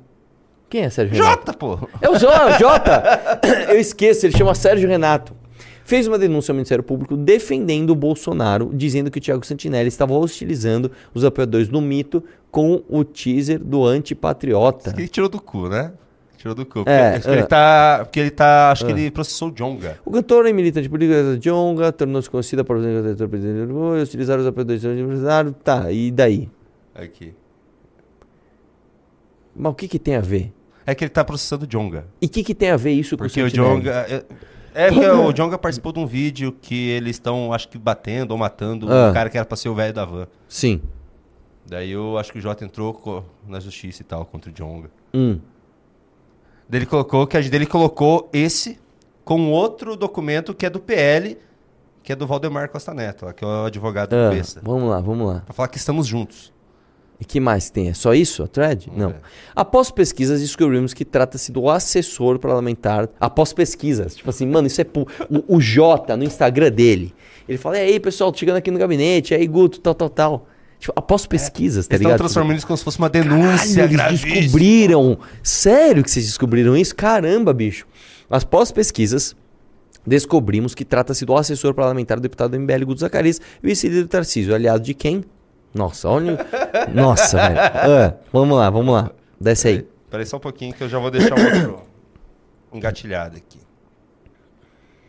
Quem 0.74 0.82
é 0.82 0.90
Sérgio 0.90 1.14
Renato? 1.14 1.30
Jota, 1.36 1.54
pô! 1.54 1.78
É 2.02 2.10
o 2.10 2.18
Jota! 2.18 3.40
Eu 3.70 3.80
esqueço, 3.80 4.26
ele 4.26 4.36
chama 4.36 4.56
Sérgio 4.56 4.90
Renato. 4.90 5.36
Fez 5.86 6.08
uma 6.08 6.18
denúncia 6.18 6.52
ao 6.52 6.56
Ministério 6.56 6.84
Público 6.84 7.16
defendendo 7.16 7.92
o 7.92 7.96
Bolsonaro, 7.96 8.72
dizendo 8.74 9.12
que 9.12 9.20
o 9.20 9.22
Thiago 9.22 9.46
Santinelli 9.46 9.88
estava 9.88 10.16
hostilizando 10.16 10.90
os 11.14 11.24
apoiadores 11.24 11.68
do 11.68 11.80
mito 11.80 12.24
com 12.50 12.82
o 12.90 13.04
teaser 13.04 13.60
do 13.60 13.86
antipatriota. 13.86 14.88
Isso 14.88 14.96
que 14.96 15.02
ele 15.04 15.10
tirou 15.10 15.30
do 15.30 15.40
cu, 15.40 15.70
né? 15.70 15.94
Tirou 16.38 16.56
do 16.56 16.66
cu. 16.66 16.80
Porque, 16.80 16.90
É, 16.90 17.18
acho 17.18 17.22
que 17.22 17.30
é. 17.30 17.34
ele 17.34 17.44
tá. 17.44 18.00
Porque 18.06 18.20
ele 18.20 18.32
tá. 18.32 18.72
Acho 18.72 18.86
que 18.88 18.92
ele 18.94 19.12
processou 19.12 19.50
o 19.50 19.52
Jonga. 19.52 20.00
O 20.04 20.10
cantor 20.10 20.48
e 20.48 20.54
militante 20.54 20.90
político 20.90 21.22
da 21.22 21.36
Jonga 21.36 21.92
tornou-se 21.92 22.28
conhecida 22.28 22.64
por 22.64 22.78
o 22.78 23.30
presidente 23.30 23.68
do 23.68 23.94
utilizar 24.02 24.40
os 24.40 24.48
apoiadores 24.48 24.82
do 24.82 25.08
Bolsonaro. 25.08 25.52
Tá, 25.52 25.92
e 25.92 26.10
daí? 26.10 26.50
Aqui. 26.96 27.36
Mas 29.56 29.72
o 29.72 29.76
que, 29.76 29.88
que 29.88 30.00
tem 30.00 30.16
a 30.16 30.20
ver? 30.20 30.52
É 30.86 30.94
que 30.94 31.04
ele 31.04 31.10
tá 31.10 31.24
processando 31.24 31.64
o 31.64 31.68
Jonga. 31.68 32.06
E 32.22 32.26
o 32.26 32.30
que, 32.30 32.44
que 32.44 32.54
tem 32.56 32.70
a 32.72 32.78
ver 32.78 32.92
isso 32.92 33.18
com 33.18 33.24
Porque 33.24 33.42
o? 33.42 33.50
Jonga. 33.50 33.92
É, 34.10 34.26
é 34.74 34.92
porque 34.92 35.08
o 35.08 35.32
Jonga 35.32 35.58
participou 35.58 35.92
de 35.94 36.00
um 36.00 36.06
vídeo 36.06 36.52
que 36.62 36.90
eles 36.90 37.16
estão, 37.16 37.54
acho 37.54 37.68
que, 37.70 37.78
batendo 37.78 38.32
ou 38.32 38.38
matando 38.38 38.92
Ah. 38.92 39.10
um 39.10 39.14
cara 39.14 39.30
que 39.30 39.38
era 39.38 39.46
pra 39.46 39.56
ser 39.56 39.70
o 39.70 39.76
velho 39.76 39.94
da 39.94 40.04
van. 40.06 40.28
Sim. 40.48 40.82
Daí 41.66 41.92
eu 41.92 42.18
acho 42.18 42.32
que 42.32 42.40
o 42.40 42.42
Jota 42.42 42.66
entrou 42.66 43.26
na 43.48 43.60
justiça 43.60 44.02
e 44.02 44.06
tal 44.06 44.26
contra 44.26 44.52
o 44.52 44.54
Jonga. 44.54 44.90
Hum. 45.14 45.40
Daí 46.68 46.80
ele 46.80 46.86
colocou 46.86 47.26
que 47.28 47.38
a 47.38 47.42
dele 47.42 47.66
colocou 47.66 48.30
esse 48.34 48.80
com 49.24 49.50
outro 49.52 49.96
documento 49.96 50.54
que 50.54 50.66
é 50.66 50.70
do 50.70 50.80
PL, 50.80 51.38
que 52.02 52.12
é 52.12 52.16
do 52.16 52.28
Valdemar 52.28 52.70
Costa 52.70 52.94
Neto, 52.94 53.26
que 53.34 53.44
é 53.44 53.48
o 53.48 53.66
advogado 53.66 54.14
Ah, 54.14 54.30
do 54.30 54.36
Besta. 54.36 54.62
vamos 54.64 54.90
lá, 54.90 55.00
vamos 55.00 55.26
lá. 55.28 55.40
Pra 55.42 55.54
falar 55.54 55.68
que 55.70 55.78
estamos 55.78 56.06
juntos. 56.08 56.53
E 57.24 57.26
que 57.26 57.40
mais 57.40 57.70
tem? 57.70 57.88
É 57.88 57.94
só 57.94 58.14
isso? 58.14 58.44
A 58.44 58.48
thread? 58.48 58.92
Não. 58.94 59.12
ver. 59.12 59.22
Após 59.56 59.90
pesquisas, 59.90 60.42
descobrimos 60.42 60.94
que 60.94 61.06
trata-se 61.06 61.54
do 61.54 61.70
assessor 61.70 62.38
parlamentar. 62.38 63.08
Após 63.18 63.54
pesquisas. 63.54 64.14
Tipo 64.18 64.30
assim, 64.30 64.46
mano, 64.46 64.68
isso 64.68 64.82
é. 64.82 64.84
Pu... 64.84 65.08
O, 65.30 65.56
o 65.56 65.62
Jota 65.62 66.18
no 66.18 66.26
Instagram 66.26 66.70
dele. 66.70 67.16
Ele 67.48 67.58
fala: 67.58 67.78
e 67.78 67.82
aí, 67.82 68.00
pessoal, 68.00 68.30
tô 68.30 68.40
chegando 68.40 68.58
aqui 68.58 68.70
no 68.70 68.78
gabinete, 68.78 69.34
e 69.34 69.38
aí, 69.38 69.48
Guto, 69.48 69.80
tal, 69.80 69.96
tal, 69.96 70.10
tal. 70.10 70.48
Tipo, 70.80 70.92
após 70.98 71.26
pesquisas, 71.26 71.88
tá 71.88 71.94
Eles 71.96 72.02
estão 72.02 72.10
ligado? 72.10 72.18
transformando 72.20 72.58
isso 72.58 72.68
como 72.68 72.76
se 72.76 72.84
fosse 72.84 73.00
uma 73.00 73.10
Caralho, 73.10 73.30
denúncia 73.30 73.84
eles 73.84 73.96
gravíssima. 73.96 74.34
descobriram. 74.34 75.18
Sério 75.42 76.04
que 76.04 76.12
vocês 76.12 76.26
descobriram 76.26 76.76
isso? 76.76 76.94
Caramba, 76.94 77.54
bicho. 77.54 77.88
Após 78.30 78.70
pesquisas, 78.70 79.34
descobrimos 80.06 80.76
que 80.76 80.84
trata-se 80.84 81.26
do 81.26 81.38
assessor 81.38 81.74
parlamentar 81.74 82.18
do 82.18 82.24
deputado 82.24 82.60
MBL 82.60 82.84
Guto 82.84 83.00
Zacarias, 83.00 83.40
vice-líder 83.62 84.10
Tarcísio, 84.10 84.54
aliado 84.54 84.84
de 84.84 84.94
quem? 84.94 85.24
Nossa, 85.74 86.08
olha. 86.10 86.34
o- 86.34 86.94
Nossa, 86.96 87.38
velho. 87.38 87.60
Ah, 87.60 88.14
vamos 88.32 88.58
lá, 88.58 88.70
vamos 88.70 88.94
lá. 88.94 89.12
Desce 89.40 89.68
aí. 89.68 89.88
Peraí 90.10 90.26
só 90.26 90.38
um 90.38 90.40
pouquinho 90.40 90.74
que 90.74 90.84
eu 90.84 90.90
já 90.90 91.00
vou 91.00 91.10
deixar 91.10 91.36
um 91.38 91.44
outro 91.44 91.82
engatilhado 92.72 93.36
aqui. 93.38 93.60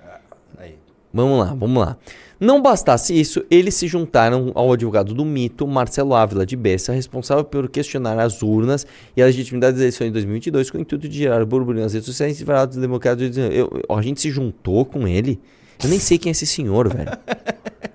Ah, 0.03 0.19
Aí. 0.59 0.79
Vamos 1.13 1.39
lá, 1.39 1.55
vamos 1.55 1.85
lá. 1.85 1.97
Não 2.41 2.61
bastasse 2.61 3.19
isso, 3.19 3.45
eles 3.51 3.75
se 3.75 3.87
juntaram 3.87 4.51
ao 4.55 4.73
advogado 4.73 5.15
do 5.15 5.25
mito, 5.25 5.67
Marcelo 5.67 6.15
Ávila 6.15 6.45
de 6.45 6.57
Bessa, 6.57 6.93
responsável 6.93 7.45
por 7.45 7.69
questionar 7.69 8.19
as 8.19 8.43
urnas 8.43 8.87
e 9.17 9.23
a 9.23 9.27
legitimidade 9.27 9.75
das 9.75 9.81
eleições 9.83 10.07
de 10.09 10.13
2022 10.15 10.71
com 10.71 10.77
o 10.79 10.81
intuito 10.81 11.09
de 11.09 11.17
gerar 11.17 11.45
burburinho 11.45 11.85
nas 11.85 11.93
redes 11.95 12.07
sociais 12.07 12.41
e 12.41 12.45
variados 12.45 12.77
democratas. 12.77 13.37
Eu, 13.37 13.51
eu- 13.89 13.97
a 13.97 14.03
gente 14.03 14.21
se 14.21 14.31
juntou 14.31 14.85
com 14.85 15.07
ele. 15.07 15.41
Eu 15.83 15.89
nem 15.89 15.99
sei 16.01 16.19
quem 16.19 16.31
é 16.31 16.33
esse 16.33 16.47
senhor, 16.47 16.89
velho. 16.93 17.11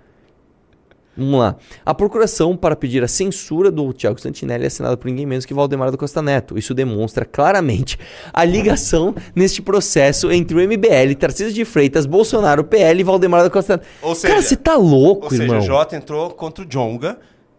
Vamos 1.20 1.40
lá. 1.40 1.56
A 1.86 1.94
procuração 1.94 2.56
para 2.58 2.76
pedir 2.76 3.04
a 3.04 3.08
censura 3.08 3.70
do 3.70 3.92
Tiago 3.94 4.20
Santinelli 4.20 4.64
é 4.64 4.68
assinada 4.68 4.98
por 4.98 5.08
ninguém 5.08 5.26
menos 5.26 5.46
que 5.46 5.54
Valdemar 5.54 5.92
da 5.92 5.98
Costa 5.98 6.22
Neto. 6.22 6.58
Isso 6.58 6.74
demonstra 6.74 7.26
claramente 7.26 7.98
a 8.34 8.44
ligação 8.46 9.14
neste 9.36 9.62
processo 9.62 10.32
entre 10.32 10.56
o 10.56 10.60
MBL, 10.68 11.14
Tarcísio 11.20 11.54
de 11.54 11.66
Freitas, 11.66 12.06
Bolsonaro, 12.06 12.64
PL 12.64 13.00
e 13.00 13.04
Valdemar 13.04 13.44
da 13.44 13.50
Costa 13.50 13.78
Neto. 13.78 13.88
Ou 14.02 14.16
Cara, 14.16 14.36
seja- 14.36 14.42
você 14.42 14.56
tá 14.56 14.76
louco, 14.76 15.26
Ou 15.26 15.30
seja, 15.30 15.44
irmão. 15.44 15.60
o 15.60 15.62
Jota 15.62 15.96
entrou 15.96 16.30
contra 16.32 16.64
o 16.64 16.68
Jonga. 16.68 17.18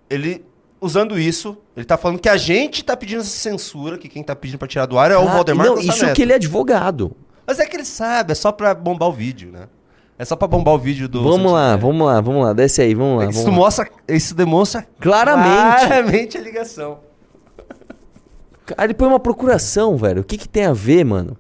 Ele, 0.08 0.44
usando 0.80 1.18
isso, 1.18 1.56
ele 1.76 1.84
tá 1.84 1.96
falando 1.96 2.18
que 2.18 2.28
a 2.28 2.36
gente 2.36 2.84
tá 2.84 2.96
pedindo 2.96 3.20
essa 3.20 3.28
censura, 3.30 3.96
que 3.98 4.08
quem 4.08 4.22
tá 4.22 4.34
pedindo 4.34 4.58
pra 4.58 4.66
tirar 4.66 4.86
do 4.86 4.98
ar 4.98 5.11
é 5.11 5.16
o 5.16 5.20
Ah, 5.22 5.34
Valdemar 5.34 5.66
não, 5.66 5.74
Costa 5.76 5.92
isso 5.92 6.04
Neto. 6.04 6.16
que 6.16 6.22
ele 6.22 6.32
é 6.32 6.36
advogado. 6.36 7.16
Mas 7.46 7.58
é 7.61 7.66
que 7.66 7.76
ele 7.76 7.84
sabe, 7.84 8.32
é 8.32 8.34
só 8.34 8.50
pra 8.52 8.74
bombar 8.74 9.08
o 9.08 9.12
vídeo, 9.12 9.50
né? 9.52 9.68
É 10.20 10.24
só 10.26 10.36
pra 10.36 10.46
bombar 10.46 10.74
o 10.74 10.78
vídeo 10.78 11.08
do. 11.08 11.22
Vamos 11.22 11.50
lá, 11.50 11.78
vamos 11.78 12.06
lá, 12.06 12.20
vamos 12.20 12.44
lá. 12.44 12.52
Desce 12.52 12.82
aí, 12.82 12.94
vamos 12.94 13.24
lá. 13.24 13.30
Isso 13.30 13.38
vamos 13.38 13.52
lá. 13.52 13.56
mostra, 13.56 13.90
isso 14.06 14.34
demonstra 14.34 14.86
Claramente. 15.00 15.86
claramente 15.86 16.36
a 16.36 16.40
ligação. 16.42 16.98
Cara, 18.66 18.84
ele 18.84 18.92
põe 18.92 19.08
uma 19.08 19.18
procuração, 19.18 19.96
velho. 19.96 20.20
O 20.20 20.24
que, 20.24 20.36
que 20.36 20.46
tem 20.46 20.66
a 20.66 20.74
ver, 20.74 21.06
mano? 21.06 21.38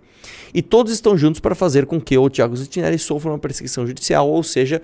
E 0.54 0.62
todos 0.62 0.94
estão 0.94 1.14
juntos 1.14 1.40
para 1.40 1.54
fazer 1.54 1.84
com 1.84 2.00
que 2.00 2.16
o 2.16 2.30
Thiago 2.30 2.56
Santinelli 2.56 2.98
sofra 2.98 3.30
uma 3.30 3.38
perseguição 3.38 3.86
judicial, 3.86 4.26
ou 4.26 4.42
seja, 4.42 4.80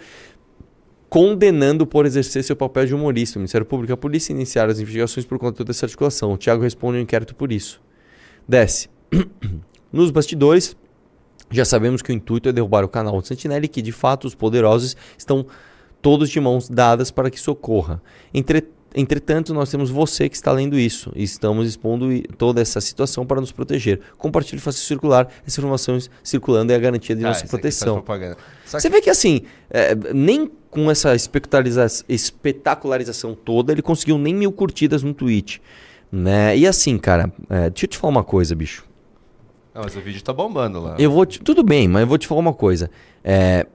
condenando 1.09 1.87
por 1.87 2.05
exercer 2.05 2.45
seu 2.45 2.55
papel 2.55 2.85
de 2.85 2.95
humorista. 2.95 3.39
O 3.39 3.41
Ministério 3.41 3.67
Público 3.67 3.93
e 3.93 3.95
a 3.95 3.97
polícia 3.97 4.31
iniciaram 4.31 4.71
as 4.71 4.79
investigações 4.79 5.25
por 5.25 5.39
conta 5.39 5.65
dessa 5.65 5.87
articulação. 5.87 6.35
O 6.35 6.37
Thiago 6.37 6.63
responde 6.63 6.99
ao 6.99 7.03
inquérito 7.03 7.35
por 7.35 7.51
isso. 7.51 7.81
Desce. 8.47 8.91
Nos 9.91 10.11
bastidores, 10.11 10.77
já 11.51 11.65
sabemos 11.65 12.03
que 12.03 12.11
o 12.11 12.15
intuito 12.15 12.49
é 12.49 12.53
derrubar 12.53 12.85
o 12.85 12.89
canal 12.89 13.21
de 13.21 13.29
Santinelli 13.29 13.67
e 13.67 13.69
que, 13.69 13.81
de 13.83 13.93
fato, 13.93 14.27
os 14.27 14.35
poderosos 14.35 14.97
estão 15.17 15.47
todos 16.03 16.29
de 16.31 16.41
mãos 16.41 16.69
dadas 16.69 17.11
para 17.11 17.31
que 17.31 17.39
socorra. 17.41 18.03
Entre- 18.33 18.65
Entretanto, 18.99 19.53
nós 19.53 19.71
temos 19.71 19.91
você 19.91 20.27
que 20.27 20.37
está 20.37 20.51
lendo 20.51 20.79
isso 20.79 21.13
e 21.15 21.23
estamos 21.23 21.69
expondo 21.69 22.07
toda 22.39 22.63
essa 22.63 22.81
situação 22.81 23.27
para 23.27 23.43
nos 23.43 23.53
proteger. 23.53 24.01
Compartilhe 24.17 24.59
faça 24.59 24.79
circular. 24.79 25.29
Essa 25.47 25.61
informação 25.61 25.99
circulando 26.23 26.73
é 26.73 26.77
a 26.77 26.79
garantia 26.79 27.15
de 27.15 27.23
Ah, 27.23 27.29
nossa 27.29 27.41
proteção. 27.47 27.97
Você 28.65 28.89
que- 28.89 28.95
vê 28.95 29.03
que 29.03 29.11
assim, 29.11 29.43
é, 29.69 29.95
nem 30.15 30.51
com 30.71 30.91
essa 30.91 31.15
espetacularização 32.09 33.35
toda, 33.35 33.73
ele 33.73 33.83
conseguiu 33.83 34.17
nem 34.17 34.35
mil 34.35 34.53
curtidas 34.53 35.03
no 35.03 35.13
tweet. 35.13 35.61
Né? 36.11 36.57
E 36.57 36.67
assim, 36.67 36.97
cara, 36.97 37.31
é, 37.51 37.69
deixa 37.69 37.85
eu 37.85 37.89
te 37.91 37.99
falar 37.99 38.13
uma 38.13 38.25
coisa, 38.25 38.55
bicho. 38.55 38.86
Não, 39.77 39.83
mas 39.83 39.95
o 39.95 40.01
vídeo 40.01 40.23
tá 40.23 40.33
bombando 40.33 40.81
lá. 40.81 40.97
Eu 40.99 41.11
vou 41.11 41.27
te- 41.27 41.39
tudo 41.39 41.63
bem, 41.63 41.87
mas 41.87 42.01
eu 42.01 42.07
vou 42.07 42.17
te 42.17 42.27
falar 42.27 42.41
uma 42.41 42.55
coisa. 42.55 42.91
É, 43.23 43.67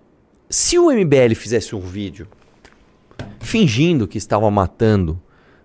se 0.50 0.80
o 0.80 0.90
MBL 0.92 1.36
fizesse 1.36 1.76
um 1.76 1.80
vídeo 1.80 2.28
fingindo 3.40 4.08
que 4.08 4.18
estava 4.18 4.50
matando 4.50 5.22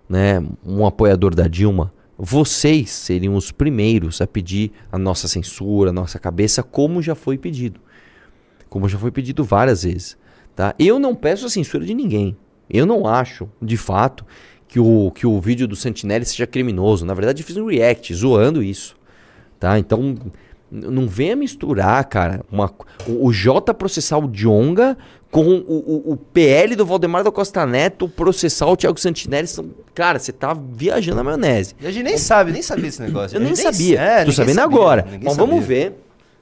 né, 0.07 0.43
um 0.63 0.85
apoiador 0.85 1.33
da 1.33 1.47
Dilma, 1.47 1.91
vocês 2.15 2.91
seriam 2.91 3.35
os 3.35 3.51
primeiros 3.51 4.21
a 4.21 4.27
pedir 4.27 4.71
a 4.91 4.97
nossa 4.99 5.27
censura, 5.27 5.89
a 5.89 5.93
nossa 5.93 6.19
cabeça, 6.19 6.61
como 6.61 7.01
já 7.01 7.15
foi 7.15 7.35
pedido. 7.35 7.79
Como 8.69 8.87
já 8.87 8.99
foi 8.99 9.09
pedido 9.09 9.43
várias 9.43 9.81
vezes. 9.81 10.15
Tá? 10.55 10.75
Eu 10.77 10.99
não 10.99 11.15
peço 11.15 11.47
a 11.47 11.49
censura 11.49 11.83
de 11.83 11.95
ninguém. 11.95 12.37
Eu 12.69 12.85
não 12.85 13.07
acho, 13.07 13.49
de 13.59 13.75
fato, 13.77 14.23
que 14.67 14.79
o, 14.79 15.09
que 15.15 15.25
o 15.25 15.39
vídeo 15.41 15.67
do 15.67 15.75
Sentinelle 15.75 16.25
seja 16.25 16.45
criminoso. 16.45 17.05
Na 17.07 17.15
verdade, 17.15 17.41
eu 17.41 17.45
fiz 17.47 17.57
um 17.57 17.65
react 17.65 18.13
zoando 18.13 18.61
isso. 18.61 18.96
Tá? 19.59 19.77
Então, 19.79 20.15
não 20.71 21.07
venha 21.07 21.35
misturar, 21.35 22.03
cara, 22.05 22.41
uma, 22.51 22.71
o, 23.07 23.27
o 23.27 23.33
J 23.33 23.73
processar 23.73 24.17
o 24.17 24.27
Djonga 24.27 24.97
com 25.31 25.45
o, 25.45 26.03
o, 26.07 26.11
o 26.13 26.17
PL 26.17 26.75
do 26.75 26.85
Valdemar 26.85 27.23
da 27.23 27.31
Costa 27.31 27.65
Neto 27.65 28.07
processar 28.07 28.67
o 28.67 28.75
Thiago 28.77 28.99
Santinelli. 28.99 29.47
São- 29.47 29.69
Cara, 29.95 30.19
você 30.19 30.31
tá 30.31 30.53
viajando 30.53 31.17
na 31.17 31.23
maionese. 31.23 31.73
E 31.81 31.87
a 31.87 31.91
gente 31.91 32.03
nem 32.03 32.17
sabe, 32.17 32.51
nem 32.51 32.61
sabia 32.61 32.87
esse 32.87 33.01
negócio. 33.01 33.35
Eu 33.37 33.41
nem 33.41 33.55
sabia. 33.55 33.99
é, 33.99 34.25
Tô 34.25 34.31
sabendo 34.31 34.55
sabia, 34.55 34.77
agora. 34.77 35.07
Mas 35.23 35.35
vamos 35.37 35.61
sabia. 35.61 35.67
ver. 35.67 35.95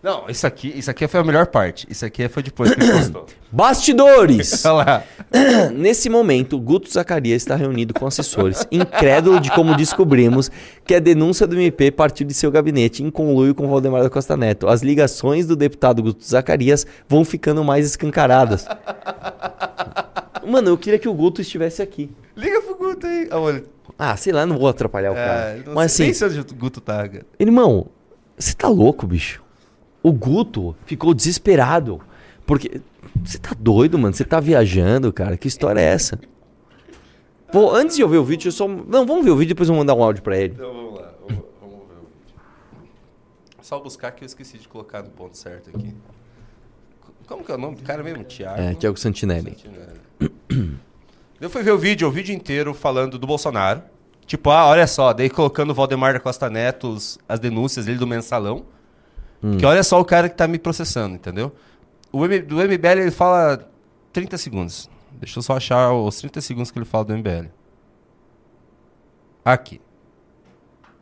Não, 0.06 0.26
isso 0.30 0.46
aqui, 0.46 0.72
isso 0.78 0.92
aqui 0.92 1.08
foi 1.08 1.20
a 1.20 1.24
melhor 1.24 1.48
parte. 1.48 1.88
Isso 1.90 2.06
aqui 2.06 2.30
foi 2.30 2.44
depois 2.44 2.72
que 2.72 2.80
ele 2.80 2.92
postou. 2.94 3.26
Bastidores! 3.52 4.64
Olha 4.64 4.74
lá. 4.76 5.04
Nesse 5.74 6.10
momento, 6.10 6.60
Guto 6.60 6.94
Zacarias 6.94 7.42
está 7.42 7.56
reunido 7.56 7.92
com 7.92 8.06
assessores, 8.06 8.68
incrédulo 8.72 9.40
de 9.40 9.50
como 9.50 9.76
descobrimos 9.76 10.52
que 10.86 10.94
a 10.94 11.00
denúncia 11.00 11.48
do 11.48 11.60
MP 11.60 11.90
partiu 11.90 12.28
de 12.28 12.36
seu 12.36 12.52
gabinete 12.52 13.02
em 13.02 13.10
conluio 13.10 13.56
com 13.56 13.68
Valdemar 13.68 14.04
da 14.04 14.10
Costa 14.12 14.38
Neto. 14.38 14.68
As 14.68 14.84
ligações 14.84 15.48
do 15.48 15.56
deputado 15.56 16.04
Guto 16.04 16.24
Zacarias 16.24 16.86
vão 17.10 17.26
ficando 17.26 17.64
mais 17.64 17.88
escancaradas. 17.88 18.68
Mano, 20.46 20.70
eu 20.70 20.78
queria 20.78 21.00
que 21.00 21.10
o 21.10 21.14
Guto 21.16 21.42
estivesse 21.42 21.82
aqui. 21.82 22.12
Liga 22.38 22.62
pro 22.62 22.76
Guto 22.76 23.08
aí. 23.08 23.28
Ah. 23.32 24.12
Ah, 24.12 24.18
sei 24.18 24.32
lá, 24.32 24.46
não 24.46 24.60
vou 24.60 24.68
atrapalhar 24.68 25.12
o 25.14 25.18
É, 25.18 25.26
cara. 25.26 25.64
Mas 25.74 25.94
assim, 25.94 26.12
nem 26.12 26.30
onde 26.30 26.54
o 26.54 26.56
Guto 26.56 26.80
tá, 26.80 27.10
cara. 27.10 27.26
irmão, 27.40 27.88
você 28.38 28.54
tá 28.54 28.68
louco, 28.68 29.08
bicho? 29.08 29.45
O 30.06 30.12
Guto 30.12 30.76
ficou 30.86 31.16
desesperado. 31.16 32.00
Porque. 32.46 32.80
Você 33.24 33.40
tá 33.40 33.56
doido, 33.58 33.98
mano? 33.98 34.14
Você 34.14 34.24
tá 34.24 34.40
viajando, 34.40 35.12
cara? 35.12 35.36
Que 35.36 35.48
história 35.48 35.80
é 35.80 35.86
essa? 35.86 36.20
Pô, 37.52 37.74
antes 37.74 37.96
de 37.96 38.04
eu 38.04 38.08
ver 38.08 38.18
o 38.18 38.24
vídeo, 38.24 38.50
eu 38.50 38.52
só. 38.52 38.68
Não, 38.68 39.04
vamos 39.04 39.26
ver 39.26 39.32
o 39.32 39.36
vídeo 39.36 39.50
e 39.50 39.56
depois 39.56 39.68
eu 39.68 39.74
vou 39.74 39.84
mandar 39.84 39.96
um 39.96 40.04
áudio 40.04 40.22
pra 40.22 40.38
ele. 40.38 40.54
Então 40.54 40.72
vamos 40.72 40.94
lá, 40.94 41.12
vamos, 41.28 41.44
vamos 41.60 41.78
ver 41.88 41.96
o 41.96 42.22
vídeo. 42.22 42.40
Só 43.64 43.80
buscar 43.80 44.12
que 44.12 44.24
eu 44.24 44.28
esqueci 44.28 44.60
de 44.60 44.68
colocar 44.68 45.02
no 45.02 45.10
ponto 45.10 45.36
certo 45.36 45.72
aqui. 45.72 45.96
Como 47.28 47.44
que 47.44 47.52
é 47.52 47.56
o 47.56 47.58
nome 47.58 47.78
do 47.78 47.82
cara 47.82 48.04
mesmo? 48.04 48.24
Thiago? 48.26 48.62
É, 48.62 48.76
Thiago 48.76 49.00
Santinelli. 49.00 49.58
Santinelli. 49.58 50.80
Eu 51.42 51.50
fui 51.50 51.64
ver 51.64 51.72
o 51.72 51.80
vídeo, 51.80 52.08
o 52.08 52.12
vídeo 52.12 52.36
inteiro 52.36 52.76
falando 52.76 53.18
do 53.18 53.26
Bolsonaro. 53.26 53.82
Tipo, 54.28 54.52
ah, 54.52 54.68
olha 54.68 54.86
só, 54.86 55.14
daí 55.14 55.32
colocando 55.32 55.72
o 55.72 55.74
Valdemar 55.74 56.14
da 56.14 56.20
Costa 56.20 56.48
Neto, 56.48 56.96
as 57.28 57.40
denúncias 57.40 57.88
dele 57.88 57.98
do 57.98 58.06
mensalão. 58.06 58.68
Hum. 59.44 59.58
Que 59.58 59.66
olha 59.66 59.84
só 59.84 60.00
o 60.00 60.06
cara 60.06 60.30
que 60.30 60.36
tá 60.36 60.48
me 60.48 60.58
processando, 60.58 61.16
entendeu? 61.16 61.52
O 62.12 62.26
M, 62.26 62.40
do 62.40 62.56
MBL 62.56 63.02
ele 63.02 63.12
fala 63.12 63.70
30 64.14 64.38
segundos. 64.38 64.90
Deixa 65.20 65.40
eu 65.40 65.44
só 65.44 65.58
achar 65.58 65.94
os 65.94 66.18
30 66.20 66.42
segundos 66.42 66.72
que 66.72 66.80
ele 66.80 66.86
fala 66.86 67.06
do 67.06 67.18
MBL. 67.18 67.48
Aqui. 69.44 69.80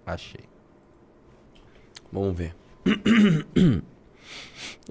Achei. 0.06 0.42
Vamos 2.12 2.38
ver. 2.38 2.56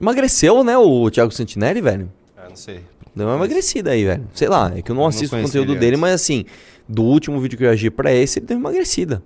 Emagreceu, 0.01 0.64
né, 0.64 0.76
o 0.78 1.11
Thiago 1.11 1.30
Santinelli, 1.30 1.80
velho? 1.80 2.11
Ah, 2.36 2.49
não 2.49 2.57
sei. 2.57 2.82
Deu 3.14 3.26
uma 3.26 3.36
emagrecida 3.36 3.90
aí, 3.90 4.05
velho. 4.05 4.26
Sei 4.34 4.49
lá, 4.49 4.72
é 4.74 4.80
que 4.80 4.90
eu 4.90 4.95
não 4.95 5.03
não 5.03 5.09
assisto 5.09 5.26
o 5.26 5.30
conheci 5.38 5.53
conteúdo 5.53 5.72
ele 5.72 5.80
dele, 5.80 5.93
antes. 5.97 6.01
mas 6.01 6.14
assim, 6.14 6.47
do 6.88 7.03
último 7.03 7.38
vídeo 7.40 7.59
que 7.59 7.64
eu 7.64 7.70
agi 7.70 7.90
pra 7.90 8.11
esse, 8.12 8.38
ele 8.38 8.47
deu 8.47 8.57
uma 8.57 8.70
emagrecida. 8.70 9.22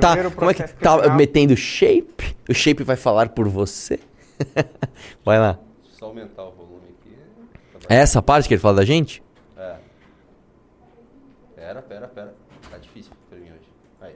Tá, 0.00 0.30
como 0.30 0.50
é 0.50 0.54
que 0.54 0.62
tá 0.62 0.96
criminal. 0.96 1.16
metendo 1.16 1.56
shape? 1.56 2.36
O 2.48 2.54
shape 2.54 2.82
vai 2.82 2.96
falar 2.96 3.28
por 3.30 3.48
você? 3.48 4.00
vai 5.24 5.38
lá. 5.38 5.58
Só 5.92 6.06
aumentar 6.06 6.44
o 6.44 6.52
volume 6.52 6.82
aqui. 6.98 7.14
É 7.88 7.96
essa 7.96 8.22
parte 8.22 8.48
que 8.48 8.54
ele 8.54 8.60
fala 8.60 8.76
da 8.76 8.84
gente? 8.84 9.22
É. 9.56 9.76
Pera, 11.54 11.82
pera, 11.82 12.08
pera. 12.08 12.34
Tá 12.70 12.78
difícil 12.78 13.12
pra 13.28 13.38
mim 13.38 13.46
hoje. 13.50 13.68
Aí. 14.00 14.14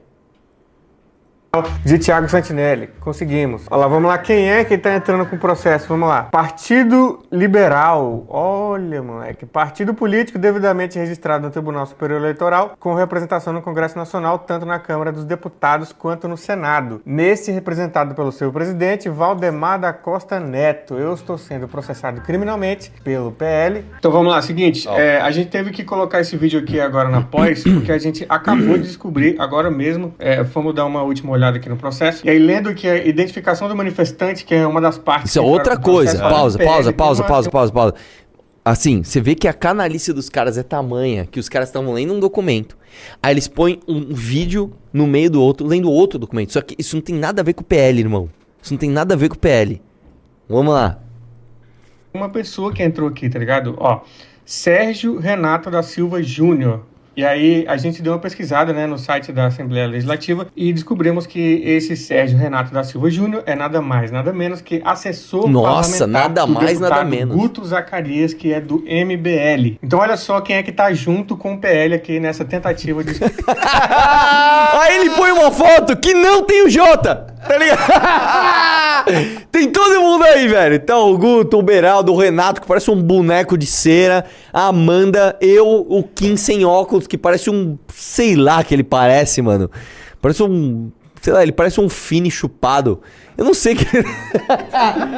De 1.84 1.98
Thiago 1.98 2.28
Santinelli. 2.28 2.88
Conseguimos. 3.00 3.66
Olha 3.70 3.80
lá, 3.80 3.88
vamos 3.88 4.08
lá. 4.08 4.18
Quem 4.18 4.50
é 4.50 4.64
que 4.64 4.78
tá 4.78 4.94
entrando 4.94 5.26
com 5.26 5.36
o 5.36 5.38
processo? 5.38 5.88
Vamos 5.88 6.08
lá. 6.08 6.24
Partido 6.24 7.22
Liberal. 7.30 8.24
Olha, 8.28 9.02
moleque. 9.02 9.46
Partido 9.46 9.94
político 9.94 10.38
devidamente 10.38 10.98
registrado 10.98 11.44
no 11.44 11.50
Tribunal 11.50 11.86
Superior 11.86 12.20
Eleitoral, 12.20 12.74
com 12.78 12.94
representação 12.94 13.52
no 13.52 13.62
Congresso 13.62 13.96
Nacional, 13.96 14.38
tanto 14.38 14.66
na 14.66 14.78
Câmara 14.78 15.12
dos 15.12 15.24
Deputados 15.24 15.92
quanto 15.92 16.28
no 16.28 16.36
Senado. 16.36 17.00
Nesse 17.04 17.52
representado 17.52 18.14
pelo 18.14 18.32
seu 18.32 18.52
presidente, 18.52 19.08
Valdemar 19.08 19.78
da 19.78 19.92
Costa 19.92 20.40
Neto. 20.40 20.94
Eu 20.94 21.14
estou 21.14 21.38
sendo 21.38 21.68
processado 21.68 22.20
criminalmente 22.20 22.92
pelo 23.02 23.32
PL. 23.32 23.84
Então 23.98 24.10
vamos 24.10 24.32
lá, 24.32 24.40
seguinte, 24.42 24.88
é, 24.88 25.20
a 25.20 25.30
gente 25.30 25.50
teve 25.50 25.70
que 25.70 25.84
colocar 25.84 26.20
esse 26.20 26.36
vídeo 26.36 26.60
aqui 26.60 26.80
agora 26.80 27.08
na 27.08 27.20
pós, 27.20 27.62
porque 27.62 27.92
a 27.92 27.98
gente 27.98 28.24
acabou 28.28 28.76
de 28.76 28.84
descobrir 28.84 29.36
agora 29.38 29.70
mesmo, 29.70 30.14
é, 30.18 30.44
fomos 30.44 30.74
dar 30.74 30.84
uma 30.84 31.02
última 31.02 31.32
olhada 31.32 31.43
aqui 31.52 31.68
no 31.68 31.76
processo, 31.76 32.26
e 32.26 32.30
aí 32.30 32.38
lendo 32.38 32.74
que 32.74 32.86
a 32.88 32.96
identificação 33.04 33.68
do 33.68 33.76
manifestante, 33.76 34.44
que 34.44 34.54
é 34.54 34.66
uma 34.66 34.80
das 34.80 34.96
partes... 34.98 35.30
Isso 35.30 35.38
é 35.38 35.42
outra 35.42 35.76
coisa. 35.76 36.18
Pausa, 36.18 36.58
PL, 36.58 36.70
pausa, 36.70 36.92
pausa, 36.92 37.22
uma- 37.22 37.28
pausa, 37.28 37.50
pausa, 37.50 37.72
pausa. 37.72 37.94
Assim, 38.64 39.02
você 39.02 39.20
vê 39.20 39.34
que 39.34 39.46
a 39.46 39.52
canalice 39.52 40.12
dos 40.12 40.30
caras 40.30 40.56
é 40.56 40.62
tamanha 40.62 41.26
que 41.26 41.38
os 41.38 41.50
caras 41.50 41.68
estavam 41.68 41.92
lendo 41.92 42.14
um 42.14 42.18
documento. 42.20 42.78
Aí 43.22 43.34
eles 43.34 43.46
põem 43.46 43.78
um 43.86 44.14
vídeo 44.14 44.72
no 44.90 45.06
meio 45.06 45.30
do 45.30 45.42
outro, 45.42 45.66
lendo 45.66 45.90
outro 45.90 46.18
documento. 46.18 46.52
Só 46.52 46.62
que 46.62 46.74
isso 46.78 46.96
não 46.96 47.02
tem 47.02 47.14
nada 47.14 47.42
a 47.42 47.44
ver 47.44 47.52
com 47.52 47.60
o 47.60 47.64
PL, 47.64 48.00
irmão. 48.00 48.30
Isso 48.62 48.72
não 48.72 48.78
tem 48.78 48.88
nada 48.88 49.12
a 49.12 49.16
ver 49.16 49.28
com 49.28 49.34
o 49.34 49.38
PL. 49.38 49.82
Vamos 50.48 50.72
lá. 50.72 50.98
uma 52.14 52.28
pessoa 52.30 52.72
que 52.72 52.82
entrou 52.82 53.08
aqui, 53.08 53.28
tá 53.28 53.38
ligado? 53.38 53.74
Ó, 53.78 54.00
Sérgio 54.46 55.18
Renato 55.18 55.70
da 55.70 55.82
Silva 55.82 56.22
Júnior. 56.22 56.86
E 57.16 57.24
aí 57.24 57.64
a 57.68 57.76
gente 57.76 58.02
deu 58.02 58.12
uma 58.12 58.18
pesquisada, 58.18 58.72
né, 58.72 58.86
no 58.86 58.98
site 58.98 59.32
da 59.32 59.46
Assembleia 59.46 59.86
Legislativa 59.86 60.46
e 60.56 60.72
descobrimos 60.72 61.26
que 61.26 61.62
esse 61.64 61.96
Sérgio 61.96 62.36
Renato 62.36 62.72
da 62.72 62.82
Silva 62.82 63.10
Júnior 63.10 63.42
é 63.46 63.54
nada 63.54 63.80
mais, 63.80 64.10
nada 64.10 64.32
menos 64.32 64.60
que 64.60 64.82
assessor 64.84 65.48
Nossa, 65.48 66.06
nada 66.06 66.44
do 66.44 66.52
mais, 66.52 66.80
nada 66.80 67.04
menos. 67.04 67.36
Guto 67.36 67.64
Zacarias, 67.64 68.34
que 68.34 68.52
é 68.52 68.60
do 68.60 68.78
MBL. 68.80 69.78
Então 69.82 69.98
olha 69.98 70.16
só 70.16 70.40
quem 70.40 70.56
é 70.56 70.62
que 70.62 70.72
tá 70.72 70.92
junto 70.92 71.36
com 71.36 71.54
o 71.54 71.58
PL 71.58 71.94
aqui 71.94 72.18
nessa 72.18 72.44
tentativa 72.44 73.04
de 73.04 73.14
Aí 74.84 74.96
ele 74.96 75.10
põe 75.10 75.30
uma 75.30 75.50
foto 75.50 75.96
que 75.96 76.12
não 76.14 76.44
tem 76.44 76.66
o 76.66 76.70
Jota, 76.70 77.26
tá 77.46 77.56
ligado? 77.56 77.84
tem 79.50 79.70
todo 79.70 80.00
mundo 80.00 80.24
aí, 80.24 80.48
velho. 80.48 80.74
Então, 80.74 81.10
o 81.10 81.18
Guto, 81.18 81.58
o 81.58 81.62
Beraldo, 81.62 82.12
o 82.12 82.16
Renato, 82.16 82.60
que 82.60 82.66
parece 82.66 82.90
um 82.90 83.00
boneco 83.00 83.56
de 83.56 83.66
cera. 83.66 84.24
A 84.52 84.68
Amanda, 84.68 85.36
eu, 85.40 85.86
o 85.88 86.02
Kim 86.02 86.36
sem 86.36 86.64
óculos, 86.64 87.03
que 87.08 87.18
parece 87.18 87.50
um. 87.50 87.78
Sei 87.92 88.34
lá 88.36 88.62
que 88.64 88.74
ele 88.74 88.84
parece, 88.84 89.40
mano. 89.42 89.70
Parece 90.20 90.42
um. 90.42 90.90
Sei 91.20 91.32
lá, 91.32 91.42
ele 91.42 91.52
parece 91.52 91.80
um 91.80 91.88
fine 91.88 92.30
chupado. 92.30 93.00
Eu 93.36 93.44
não 93.44 93.54
sei 93.54 93.74
que. 93.74 93.84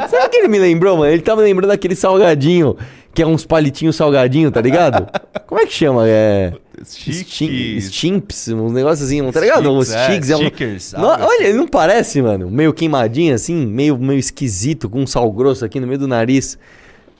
Sabe 0.09 0.27
o 0.27 0.29
que 0.31 0.37
ele 0.37 0.49
me 0.49 0.59
lembrou, 0.59 0.97
mano? 0.99 1.11
Ele 1.11 1.23
tá 1.23 1.35
me 1.35 1.43
lembrando 1.43 1.69
daquele 1.71 1.97
salgadinho, 1.97 2.77
que 3.13 3.23
é 3.23 3.27
uns 3.27 3.45
palitinhos 3.45 3.97
salgadinho, 3.97 4.51
tá 4.51 4.61
ligado? 4.61 5.07
Como 5.47 5.61
é 5.61 5.67
que 5.67 5.73
chama? 5.73 6.05
É. 6.07 6.53
Stim- 6.85 7.81
Stimps, 7.81 8.49
uns 8.49 8.73
negócios 8.73 9.09
assim, 9.09 9.31
tá 9.33 9.41
ligado? 9.41 9.71
Os 9.73 9.89
Sticks, 9.89 10.31
é. 10.31 10.33
É 10.33 10.37
um... 10.37 10.41
stickers, 10.41 10.93
No- 10.93 11.09
algo 11.11 11.25
olha, 11.25 11.45
ele 11.45 11.57
não 11.59 11.67
parece, 11.67 12.21
mano? 12.23 12.51
Meio 12.51 12.73
queimadinho 12.73 13.35
assim, 13.35 13.67
meio, 13.67 13.97
meio 13.99 14.19
esquisito, 14.19 14.89
com 14.89 15.01
um 15.01 15.07
sal 15.07 15.31
grosso 15.33 15.65
aqui 15.65 15.81
no 15.81 15.87
meio 15.87 15.99
do 15.99 16.07
nariz. 16.07 16.59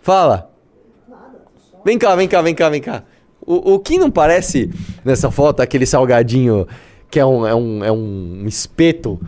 Fala. 0.03 0.51
Vem 1.85 1.99
cá, 1.99 2.15
vem 2.15 2.29
cá, 2.29 2.43
vem 2.43 2.55
cá, 2.55 2.69
vem 2.69 2.81
cá. 2.81 3.03
O, 3.47 3.75
o 3.75 3.79
que 3.79 3.97
não 3.97 4.11
parece 4.11 4.69
nessa 5.05 5.31
foto 5.31 5.61
aquele 5.61 5.87
salgadinho 5.87 6.67
que 7.09 7.21
é 7.21 7.25
um, 7.25 7.47
é 7.47 7.55
um, 7.55 7.85
é 7.85 7.93
um 7.93 8.45
espeto 8.47 9.21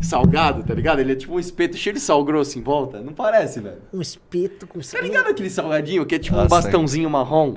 salgado, 0.00 0.62
tá 0.62 0.72
ligado? 0.72 1.00
Ele 1.00 1.12
é 1.12 1.16
tipo 1.16 1.34
um 1.34 1.40
espeto 1.40 1.76
cheio 1.76 1.94
de 1.94 2.00
sal 2.00 2.22
grosso 2.24 2.58
em 2.58 2.62
volta. 2.62 3.00
Não 3.00 3.12
parece, 3.12 3.60
velho? 3.60 3.78
Um 3.92 4.00
espeto 4.00 4.66
com 4.66 4.78
Tá 4.80 5.00
ligado 5.00 5.28
aquele 5.28 5.50
salgadinho 5.50 6.06
que 6.06 6.14
é 6.14 6.18
tipo 6.18 6.36
um 6.36 6.42
Nossa, 6.42 6.48
bastãozinho 6.48 7.10
marrom? 7.10 7.56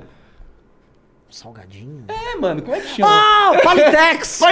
Salgadinho? 1.30 2.04
É, 2.08 2.36
mano, 2.36 2.62
como 2.62 2.74
é 2.74 2.80
que 2.80 2.88
chama? 2.88 3.08
Ah, 3.10 3.52
o 3.52 3.62
Palitex! 3.62 4.40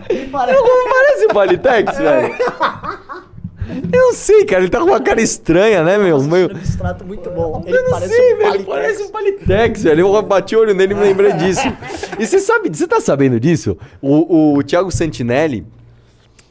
Não 0.22 0.30
parece 0.30 1.24
o 1.26 1.28
Palitex, 1.34 1.98
velho? 1.98 2.34
Eu 3.92 4.00
não 4.06 4.14
sei, 4.14 4.44
cara. 4.44 4.62
Ele 4.62 4.70
tá 4.70 4.78
com 4.78 4.86
uma 4.86 5.00
cara 5.00 5.20
estranha, 5.20 5.82
né, 5.82 5.98
meu? 5.98 6.22
Nossa, 6.22 6.44
abstrato 6.46 7.04
muito 7.04 7.30
bom. 7.30 7.62
Ele 7.66 7.76
Eu 7.76 7.84
não 7.84 7.90
parece 7.90 8.14
sei, 8.14 8.34
um 8.34 8.36
velho. 8.38 8.50
Palitex. 8.50 8.66
Parece 8.68 9.02
um 9.02 9.08
Palitex, 9.10 9.82
velho. 9.82 10.00
Eu 10.00 10.22
bati 10.22 10.56
o 10.56 10.60
olho 10.60 10.74
nele 10.74 10.92
e 10.92 10.96
me 10.96 11.02
lembrei 11.02 11.32
disso. 11.34 11.62
E 12.18 12.26
você 12.26 12.38
sabe, 12.40 12.68
você 12.68 12.86
tá 12.86 13.00
sabendo 13.00 13.38
disso? 13.40 13.76
O, 14.00 14.56
o 14.56 14.62
Thiago 14.62 14.90
Santinelli, 14.90 15.66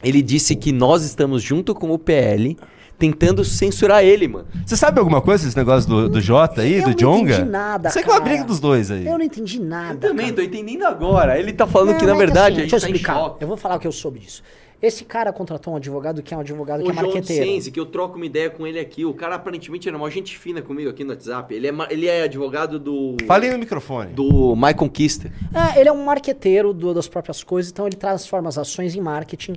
ele 0.02 0.22
disse 0.22 0.54
que 0.56 0.72
nós 0.72 1.04
estamos 1.04 1.42
junto 1.42 1.74
com 1.74 1.90
o 1.90 1.98
PL 1.98 2.56
tentando 2.98 3.42
censurar 3.42 4.04
ele, 4.04 4.28
mano. 4.28 4.46
Você 4.64 4.76
sabe 4.76 4.98
alguma 4.98 5.22
coisa 5.22 5.42
desse 5.44 5.56
negócio 5.56 5.88
do, 5.88 6.08
do 6.10 6.20
Jota 6.20 6.60
aí, 6.60 6.74
Eu 6.76 6.82
do 6.82 6.88
não 6.90 6.94
Jonga? 6.96 7.32
entendi 7.32 7.50
nada, 7.50 7.88
Sei 7.88 8.02
que 8.02 8.10
é 8.10 8.12
uma 8.12 8.20
briga 8.20 8.44
dos 8.44 8.60
dois 8.60 8.90
aí. 8.90 9.06
Eu 9.06 9.16
não 9.16 9.24
entendi 9.24 9.58
nada. 9.58 10.08
Também, 10.08 10.26
cara. 10.26 10.36
tô 10.36 10.42
entendendo 10.42 10.82
agora. 10.84 11.38
Ele 11.38 11.50
tá 11.52 11.66
falando 11.66 11.92
Não, 11.92 11.98
que, 11.98 12.04
na 12.04 12.14
é 12.14 12.18
verdade, 12.18 12.56
assim, 12.56 12.60
a 12.60 12.62
gente 12.64 12.70
deixa 12.72 12.76
eu 12.76 12.80
tá 12.80 12.86
explicar. 12.86 13.36
Eu 13.40 13.48
vou 13.48 13.56
falar 13.56 13.76
o 13.76 13.78
que 13.78 13.86
eu 13.86 13.92
soube 13.92 14.18
disso. 14.18 14.42
Esse 14.82 15.04
cara 15.04 15.30
contratou 15.30 15.74
um 15.74 15.76
advogado 15.76 16.22
que 16.22 16.32
é 16.32 16.36
um 16.36 16.40
advogado 16.40 16.82
que 16.82 16.88
O 16.88 16.90
é 16.90 16.94
João 16.94 17.06
marqueteiro. 17.12 17.44
Sense, 17.44 17.70
que 17.70 17.78
eu 17.78 17.84
troco 17.84 18.16
uma 18.16 18.24
ideia 18.24 18.48
com 18.48 18.66
ele 18.66 18.78
aqui. 18.80 19.04
O 19.04 19.12
cara 19.12 19.34
aparentemente 19.34 19.86
era 19.86 19.94
uma 19.96 20.10
gente 20.10 20.38
fina 20.38 20.62
comigo 20.62 20.88
aqui 20.88 21.04
no 21.04 21.10
WhatsApp. 21.10 21.54
Ele 21.54 21.68
é, 21.68 21.72
ele 21.90 22.06
é 22.06 22.22
advogado 22.22 22.78
do. 22.78 23.16
Fale 23.26 23.46
aí 23.46 23.52
no 23.52 23.58
microfone. 23.58 24.12
Do 24.14 24.56
My 24.56 24.72
Conquista. 24.72 25.30
É, 25.54 25.78
ele 25.80 25.90
é 25.90 25.92
um 25.92 26.02
marqueteiro 26.02 26.72
do- 26.72 26.94
das 26.94 27.06
próprias 27.08 27.44
coisas, 27.44 27.70
então 27.70 27.86
ele 27.86 27.96
transforma 27.96 28.48
as 28.48 28.56
ações 28.56 28.94
em 28.96 29.00
marketing. 29.02 29.54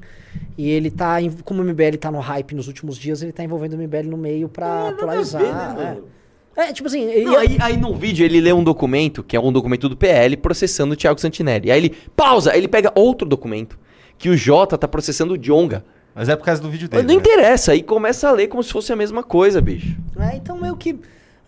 E 0.58 0.70
ele 0.70 0.92
tá, 0.92 1.22
em- 1.22 1.32
como 1.32 1.62
o 1.62 1.66
MBL 1.66 1.96
tá 1.98 2.12
no 2.12 2.20
hype 2.20 2.54
nos 2.54 2.68
últimos 2.68 2.98
dias, 2.98 3.22
ele 3.24 3.32
tá 3.32 3.44
envolvendo 3.46 3.74
o 3.74 3.78
MBL 3.78 4.10
no 4.10 4.18
meio 4.18 4.50
pra 4.50 4.92
polarizar. 5.00 5.42
ver, 5.42 5.54
né, 5.54 5.74
é. 5.80 5.84
mano? 5.86 6.04
É, 6.56 6.72
tipo 6.74 6.88
assim, 6.88 7.24
Não, 7.24 7.38
aí, 7.38 7.58
aí 7.62 7.78
no 7.78 7.96
vídeo 7.96 8.24
ele 8.26 8.40
lê 8.40 8.54
um 8.54 8.64
documento, 8.64 9.24
que 9.24 9.36
é 9.36 9.40
um 9.40 9.52
documento 9.52 9.88
do 9.90 9.96
PL, 9.98 10.38
processando 10.38 10.94
o 10.94 10.96
Thiago 10.98 11.20
Santinelli. 11.20 11.72
Aí 11.72 11.78
ele 11.80 11.96
pausa, 12.16 12.52
aí 12.52 12.60
ele 12.60 12.68
pega 12.68 12.92
outro 12.94 13.28
documento, 13.28 13.80
que 14.18 14.30
o 14.30 14.38
Jota 14.38 14.78
tá 14.78 14.88
processando 14.88 15.34
o 15.34 15.38
Jonga. 15.38 15.84
Mas 16.16 16.30
é 16.30 16.36
por 16.36 16.46
causa 16.46 16.62
do 16.62 16.70
vídeo 16.70 16.88
dele. 16.88 17.02
Não 17.04 17.16
né? 17.16 17.20
interessa, 17.20 17.72
aí 17.72 17.82
começa 17.82 18.30
a 18.30 18.32
ler 18.32 18.48
como 18.48 18.62
se 18.64 18.72
fosse 18.72 18.94
a 18.94 18.96
mesma 18.96 19.24
coisa, 19.24 19.60
bicho. 19.60 19.96
É, 20.20 20.36
então 20.36 20.60
meio 20.60 20.76
que. 20.76 20.96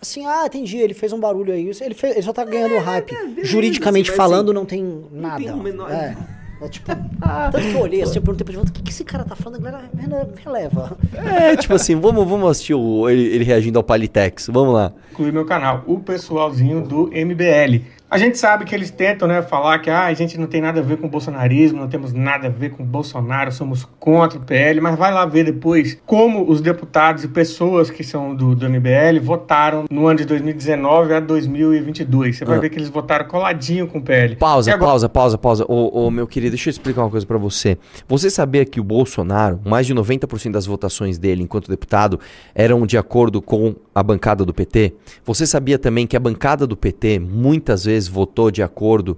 Assim, 0.02 0.26
ah, 0.26 0.44
entendi, 0.46 0.78
ele 0.78 0.94
fez 0.94 1.14
um 1.14 1.20
barulho 1.20 1.54
aí. 1.54 1.70
Ele, 1.82 1.94
fez- 1.94 2.14
ele 2.16 2.22
só 2.24 2.34
tá 2.34 2.44
ganhando 2.44 2.78
hype. 2.80 3.16
Juridicamente 3.44 4.10
assim, 4.10 4.18
mas 4.18 4.28
falando, 4.30 4.50
assim, 4.50 4.56
não 4.56 4.66
tem 4.66 5.06
nada. 5.12 5.38
tem 5.44 5.52
o 5.52 5.58
menor- 5.58 5.92
É. 5.92 6.16
É 6.62 6.70
tipo. 6.70 6.86
tanto 6.88 7.58
que 7.68 7.74
eu 7.74 7.82
olhei 7.82 8.02
assim, 8.02 8.16
eu 8.16 8.22
perguntei 8.22 8.46
pra 8.46 8.54
ele, 8.54 8.64
o 8.64 8.72
que, 8.72 8.82
que 8.82 8.90
esse 8.90 9.04
cara 9.04 9.26
tá 9.26 9.36
falando? 9.36 9.60
A 9.60 9.72
galera 9.72 9.90
rele- 9.96 10.32
releva. 10.44 10.98
É, 11.14 11.56
tipo 11.58 11.74
assim, 11.74 11.96
vamos, 12.00 12.26
vamos 12.28 12.50
assistir 12.50 12.74
o- 12.74 13.10
ele, 13.10 13.24
ele 13.26 13.44
reagindo 13.44 13.78
ao 13.78 13.84
Palitex. 13.84 14.48
Vamos 14.52 14.74
lá. 14.74 14.94
incluir 15.12 15.32
meu 15.34 15.46
canal, 15.46 15.84
o 15.86 16.00
pessoalzinho 16.00 16.82
do 16.82 17.10
MBL. 17.14 17.84
A 18.10 18.20
gente 18.20 18.38
sabe 18.38 18.66
que 18.66 18.76
eles 18.76 18.92
tentam, 18.92 19.28
né, 19.28 19.42
falar 19.42 19.80
que 19.80 19.90
ah, 19.90 20.06
a 20.06 20.14
gente 20.14 20.38
não 20.38 20.46
tem 20.46 20.62
nada 20.62 20.80
a 20.80 20.84
ver 20.84 20.98
com 20.98 21.08
o 21.08 21.10
bolsonarismo, 21.10 21.80
não 21.80 21.88
temos 21.88 22.14
nada 22.14 22.48
a 22.48 22.50
ver 22.52 22.70
com 22.70 22.84
o 22.84 22.86
Bolsonaro, 22.86 23.52
somos 23.52 23.84
contra 24.00 24.38
o 24.38 24.42
PL, 24.42 24.80
mas 24.80 24.96
vai 24.96 25.12
lá 25.12 25.26
ver 25.26 25.44
depois 25.44 25.98
como 26.06 26.48
os 26.50 26.62
deputados 26.62 27.24
e 27.24 27.28
pessoas 27.28 27.90
que 27.90 28.04
são 28.04 28.36
do, 28.36 28.56
do 28.56 28.70
MBL 28.70 29.20
votaram 29.22 29.86
no 29.90 30.06
ano 30.06 30.20
de 30.20 30.26
2019 30.26 31.14
a 31.16 31.20
2022. 31.20 32.38
Você 32.38 32.46
vai 32.46 32.58
Ah. 32.58 32.62
ver 32.62 32.70
que 32.70 32.78
eles 32.78 32.90
votaram 32.90 33.26
coladinho 33.26 33.88
com 33.88 33.98
o 33.98 34.02
PL. 34.02 34.36
Pausa, 34.36 34.72
agora- 34.74 34.92
pausa, 34.92 35.10
pausa, 35.10 35.38
pausa. 35.38 35.66
Ô, 35.68 36.06
ô, 36.06 36.12
meu 36.12 36.28
querido, 36.28 36.52
deixa 36.52 36.70
eu 36.70 36.72
explicar 36.72 37.02
uma 37.02 37.10
coisa 37.10 37.26
pra 37.26 37.40
você. 37.40 37.76
Você 38.08 38.30
sabia 38.30 38.64
que 38.66 38.80
o 38.80 38.84
Bolsonaro, 38.84 39.60
mais 39.66 39.88
de 39.88 39.96
90% 39.96 40.52
das 40.54 40.68
votações 40.68 41.18
dele 41.18 41.42
enquanto 41.42 41.68
deputado 41.70 42.20
eram 42.54 42.86
de 42.86 42.98
acordo 43.00 43.42
com 43.42 43.76
a 43.96 44.04
bancada 44.04 44.46
do 44.46 44.54
PT? 44.54 44.94
Você 45.26 45.48
sabia 45.48 45.80
também 45.80 46.06
que 46.06 46.16
a 46.16 46.20
bancada 46.20 46.68
do 46.68 46.78
PT 46.78 47.18
muitas 47.20 47.84
vezes 47.84 48.05
votou 48.08 48.50
de 48.52 48.62
acordo 48.64 49.18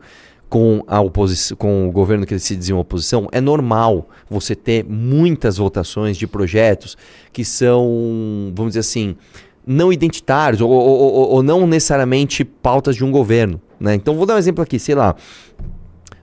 com 0.50 0.82
a 0.88 1.02
oposição, 1.02 1.58
com 1.58 1.88
o 1.88 1.92
governo 1.92 2.26
que 2.26 2.38
se 2.40 2.56
diziam 2.56 2.80
oposição? 2.80 3.28
É 3.32 3.42
normal 3.42 4.10
você 4.30 4.56
ter 4.56 4.86
muitas 4.88 5.58
votações 5.58 6.16
de 6.18 6.26
projetos 6.28 6.98
que 7.34 7.44
são, 7.44 8.52
vamos 8.56 8.72
dizer 8.72 8.80
assim, 8.82 9.16
não 9.66 9.92
identitários 9.92 10.62
ou, 10.62 10.70
ou- 10.70 10.88
ou- 11.14 11.30
ou 11.32 11.44
não 11.44 11.68
necessariamente 11.68 12.46
pautas 12.46 12.96
de 12.96 13.04
um 13.04 13.12
governo. 13.12 13.60
Né? 13.80 13.96
Então 13.96 14.16
vou 14.16 14.26
dar 14.26 14.36
um 14.36 14.38
exemplo 14.38 14.64
aqui, 14.64 14.80
sei 14.80 14.96
lá. 14.96 15.16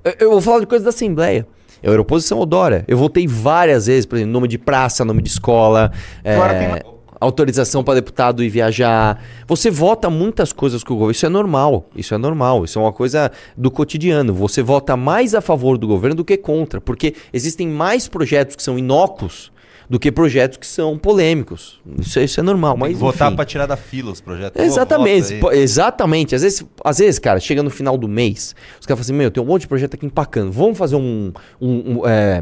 Eu, 0.02 0.14
eu 0.20 0.30
vou 0.30 0.40
falar 0.40 0.60
de 0.60 0.66
coisa 0.66 0.84
da 0.84 0.88
Assembleia. 0.90 1.46
Eu 1.82 1.92
era 1.92 2.00
oposição 2.00 2.38
ao 2.38 2.46
Dória. 2.46 2.82
Eu 2.88 2.96
votei 2.96 3.26
várias 3.26 3.86
vezes, 3.86 4.06
por 4.06 4.16
exemplo, 4.16 4.32
nome 4.32 4.48
de 4.48 4.56
praça, 4.56 5.04
nome 5.04 5.20
de 5.20 5.28
escola, 5.28 5.92
Agora 6.24 6.54
é, 6.54 6.58
tem 6.58 6.68
uma- 6.68 6.93
autorização 7.20 7.82
para 7.84 7.94
deputado 7.94 8.42
ir 8.42 8.48
viajar. 8.48 9.22
Você 9.46 9.70
vota 9.70 10.08
muitas 10.10 10.52
coisas 10.52 10.82
com 10.84 10.94
o 10.94 10.96
governo. 10.96 11.12
Isso 11.12 11.26
é 11.26 11.28
normal. 11.28 11.88
Isso 11.96 12.14
é 12.14 12.18
normal. 12.18 12.64
Isso 12.64 12.78
é 12.78 12.82
uma 12.82 12.92
coisa 12.92 13.30
do 13.56 13.70
cotidiano. 13.70 14.32
Você 14.34 14.62
vota 14.62 14.96
mais 14.96 15.34
a 15.34 15.40
favor 15.40 15.78
do 15.78 15.86
governo 15.86 16.16
do 16.16 16.24
que 16.24 16.36
contra. 16.36 16.80
Porque 16.80 17.14
existem 17.32 17.68
mais 17.68 18.08
projetos 18.08 18.56
que 18.56 18.62
são 18.62 18.78
inócuos 18.78 19.52
do 19.88 19.98
que 20.00 20.10
projetos 20.10 20.56
que 20.56 20.66
são 20.66 20.96
polêmicos. 20.96 21.78
Isso, 22.00 22.18
é- 22.18 22.24
isso 22.24 22.40
é 22.40 22.42
normal. 22.42 22.74
Mas, 22.74 22.96
Votar 22.98 23.30
pra 23.36 23.44
tirar 23.44 23.66
da 23.66 23.76
fila 23.76 24.12
os 24.12 24.20
projetos. 24.20 24.62
Exatamente, 24.62 25.34
pô, 25.40 25.52
exatamente. 25.52 26.34
Às 26.34 26.40
vezes, 26.40 26.64
às 26.82 26.98
vezes, 26.98 27.18
cara, 27.18 27.38
chega 27.38 27.62
no 27.62 27.68
final 27.68 27.98
do 27.98 28.08
mês, 28.08 28.54
os 28.80 28.86
caras 28.86 28.98
falam 28.98 29.00
assim, 29.02 29.12
meu, 29.12 29.30
tem 29.30 29.42
um 29.42 29.46
monte 29.46 29.62
de 29.62 29.68
projeto 29.68 29.92
aqui 29.94 30.06
empacando. 30.06 30.50
Vamos 30.50 30.78
fazer 30.78 30.96
um, 30.96 31.32
um- 31.60 31.98
um, 32.00 32.06
é, 32.08 32.40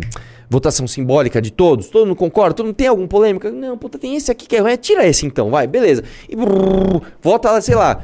votação 0.53 0.87
simbólica 0.87 1.41
de 1.41 1.51
todos? 1.51 1.89
Todo 1.89 2.07
mundo 2.07 2.17
concorda? 2.17 2.55
Todo 2.55 2.67
mundo 2.67 2.77
tem 2.77 2.87
alguma 2.87 3.09
polêmica? 3.09 3.51
Não, 3.51 3.77
puta, 3.79 3.99
tem 3.99 4.15
esse 4.15 4.31
aqui 4.31 4.47
que 4.47 4.55
é 4.57 4.61
ruim. 4.61 4.77
Tira 4.77 5.07
esse 5.07 5.25
então, 5.27 5.51
vai, 5.51 5.67
beleza. 5.67 6.05
E 6.29 6.37
brrr, 6.37 7.01
vota, 7.23 7.59
sei 7.63 7.75
lá, 7.75 8.03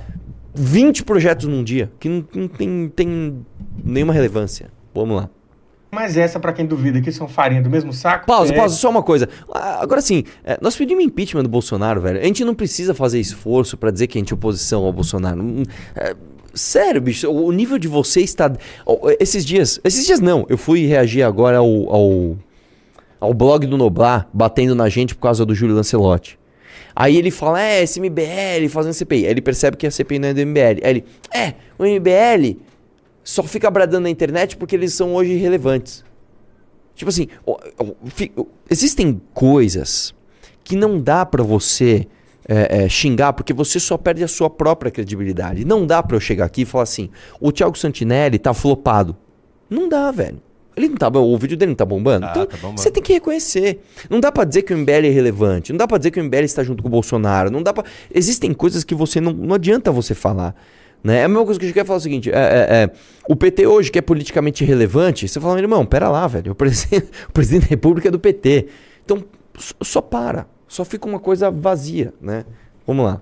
20 0.54 1.04
projetos 1.04 1.46
num 1.46 1.62
dia, 1.62 1.92
que 2.00 2.08
não, 2.08 2.24
não 2.34 2.48
tem, 2.48 2.90
tem 2.94 3.46
nenhuma 3.84 4.12
relevância. 4.14 4.70
Vamos 4.94 5.16
lá. 5.16 5.30
Mas 5.90 6.16
essa, 6.16 6.38
pra 6.38 6.52
quem 6.52 6.66
duvida 6.66 7.00
que 7.00 7.10
são 7.10 7.26
farinha 7.28 7.62
do 7.62 7.70
mesmo 7.70 7.92
saco. 7.92 8.26
Pausa, 8.26 8.52
é- 8.52 8.56
pausa, 8.56 8.76
só 8.76 8.90
uma 8.90 9.02
coisa. 9.02 9.28
Ah, 9.52 9.80
Agora 9.82 10.00
sim, 10.00 10.24
é, 10.44 10.58
nós 10.60 10.76
pedimos 10.76 11.02
impeachment 11.04 11.42
do 11.42 11.48
Bolsonaro, 11.48 12.00
velho. 12.00 12.18
A 12.20 12.24
gente 12.24 12.44
não 12.44 12.54
precisa 12.54 12.94
fazer 12.94 13.20
esforço 13.20 13.76
pra 13.76 13.90
dizer 13.90 14.06
que 14.06 14.18
a 14.18 14.20
gente 14.20 14.32
é 14.32 14.34
oposição 14.34 14.84
ao 14.84 14.92
Bolsonaro. 14.92 15.40
Hum, 15.42 15.62
é, 15.94 16.14
sério, 16.58 17.00
bicho, 17.00 17.30
o 17.30 17.50
nível 17.52 17.78
de 17.78 17.88
você 17.88 18.20
está. 18.20 18.52
ó, 18.84 18.98
Esses 19.18 19.44
dias. 19.44 19.80
Esses 19.84 20.04
dias 20.06 20.20
não, 20.20 20.44
eu 20.48 20.58
fui 20.58 20.86
reagir 20.86 21.22
agora 21.22 21.58
ao, 21.58 21.92
ao, 21.92 22.36
ao 23.20 23.34
blog 23.34 23.66
do 23.66 23.76
Noblar, 23.76 24.28
batendo 24.32 24.74
na 24.74 24.88
gente 24.88 25.14
por 25.14 25.22
causa 25.22 25.46
do 25.46 25.54
Júlio 25.54 25.76
Lancelotti. 25.76 26.38
Aí 26.94 27.16
ele 27.16 27.30
fala, 27.30 27.62
é, 27.62 27.82
esse 27.82 28.00
MBL 28.00 28.68
fazendo 28.68 28.92
CPI. 28.92 29.24
Aí 29.26 29.30
ele 29.30 29.40
percebe 29.40 29.76
que 29.76 29.86
a 29.86 29.90
CPI 29.90 30.18
não 30.18 30.28
é 30.28 30.34
do 30.34 30.44
MBL. 30.44 30.82
Aí 30.82 30.90
ele, 30.90 31.04
é, 31.32 31.54
o 31.78 31.84
MBL 31.84 32.58
só 33.22 33.42
fica 33.44 33.70
bradando 33.70 34.02
na 34.02 34.10
internet 34.10 34.56
porque 34.56 34.74
eles 34.74 34.94
são 34.94 35.14
hoje 35.14 35.32
irrelevantes. 35.32 36.04
Tipo 36.96 37.10
assim, 37.10 37.28
existem 38.68 39.20
coisas 39.32 40.12
que 40.64 40.74
não 40.74 41.00
dá 41.00 41.24
pra 41.24 41.44
você 41.44 42.08
é, 42.48 42.84
é, 42.84 42.88
xingar 42.88 43.34
porque 43.34 43.52
você 43.52 43.78
só 43.78 43.98
perde 43.98 44.24
a 44.24 44.28
sua 44.28 44.48
própria 44.48 44.90
credibilidade. 44.90 45.64
Não 45.64 45.86
dá 45.86 46.02
pra 46.02 46.16
eu 46.16 46.20
chegar 46.20 46.46
aqui 46.46 46.62
e 46.62 46.64
falar 46.64 46.84
assim: 46.84 47.10
o 47.38 47.52
Thiago 47.52 47.76
Santinelli 47.76 48.38
tá 48.38 48.54
flopado. 48.54 49.14
Não 49.68 49.88
dá, 49.88 50.10
velho. 50.10 50.40
Ele 50.74 50.88
não 50.90 50.96
tá, 50.96 51.10
bom, 51.10 51.22
o 51.22 51.36
vídeo 51.36 51.56
dele 51.56 51.70
não 51.70 51.76
tá 51.76 51.84
bombando. 51.84 52.24
Ah, 52.24 52.30
então, 52.30 52.46
tá 52.46 52.56
bombando. 52.56 52.80
você 52.80 52.90
tem 52.90 53.02
que 53.02 53.12
reconhecer. 53.12 53.80
Não 54.08 54.20
dá 54.20 54.30
pra 54.30 54.44
dizer 54.44 54.62
que 54.62 54.72
o 54.72 54.78
MBL 54.78 54.92
é 54.92 55.06
irrelevante. 55.06 55.72
Não 55.72 55.76
dá 55.76 55.88
pra 55.88 55.98
dizer 55.98 56.12
que 56.12 56.20
o 56.20 56.24
MBL 56.24 56.44
está 56.44 56.62
junto 56.62 56.82
com 56.82 56.88
o 56.88 56.92
Bolsonaro. 56.92 57.50
Não 57.50 57.62
dá 57.62 57.74
para. 57.74 57.84
Existem 58.14 58.54
coisas 58.54 58.84
que 58.84 58.94
você 58.94 59.20
não, 59.20 59.32
não 59.32 59.54
adianta 59.54 59.90
você 59.90 60.14
falar. 60.14 60.54
Né? 61.02 61.18
É 61.18 61.24
a 61.24 61.28
mesma 61.28 61.44
coisa 61.44 61.58
que 61.58 61.66
a 61.66 61.68
gente 61.68 61.74
quer 61.74 61.84
falar 61.84 61.98
o 61.98 62.00
seguinte: 62.00 62.30
é, 62.30 62.34
é, 62.34 62.84
é, 62.84 62.90
o 63.28 63.36
PT 63.36 63.66
hoje, 63.66 63.90
que 63.90 63.98
é 63.98 64.02
politicamente 64.02 64.64
relevante, 64.64 65.28
você 65.28 65.40
fala, 65.40 65.58
irmão, 65.58 65.84
pera 65.84 66.08
lá, 66.08 66.26
velho. 66.26 66.52
O 66.52 66.54
presidente, 66.54 67.08
o 67.28 67.32
presidente 67.32 67.62
da 67.62 67.68
República 67.68 68.08
é 68.08 68.10
do 68.10 68.18
PT. 68.18 68.68
Então, 69.04 69.24
só 69.82 70.00
para. 70.00 70.46
Só 70.68 70.84
fica 70.84 71.06
uma 71.08 71.18
coisa 71.18 71.50
vazia, 71.50 72.12
né? 72.20 72.44
Vamos 72.86 73.04
lá. 73.04 73.20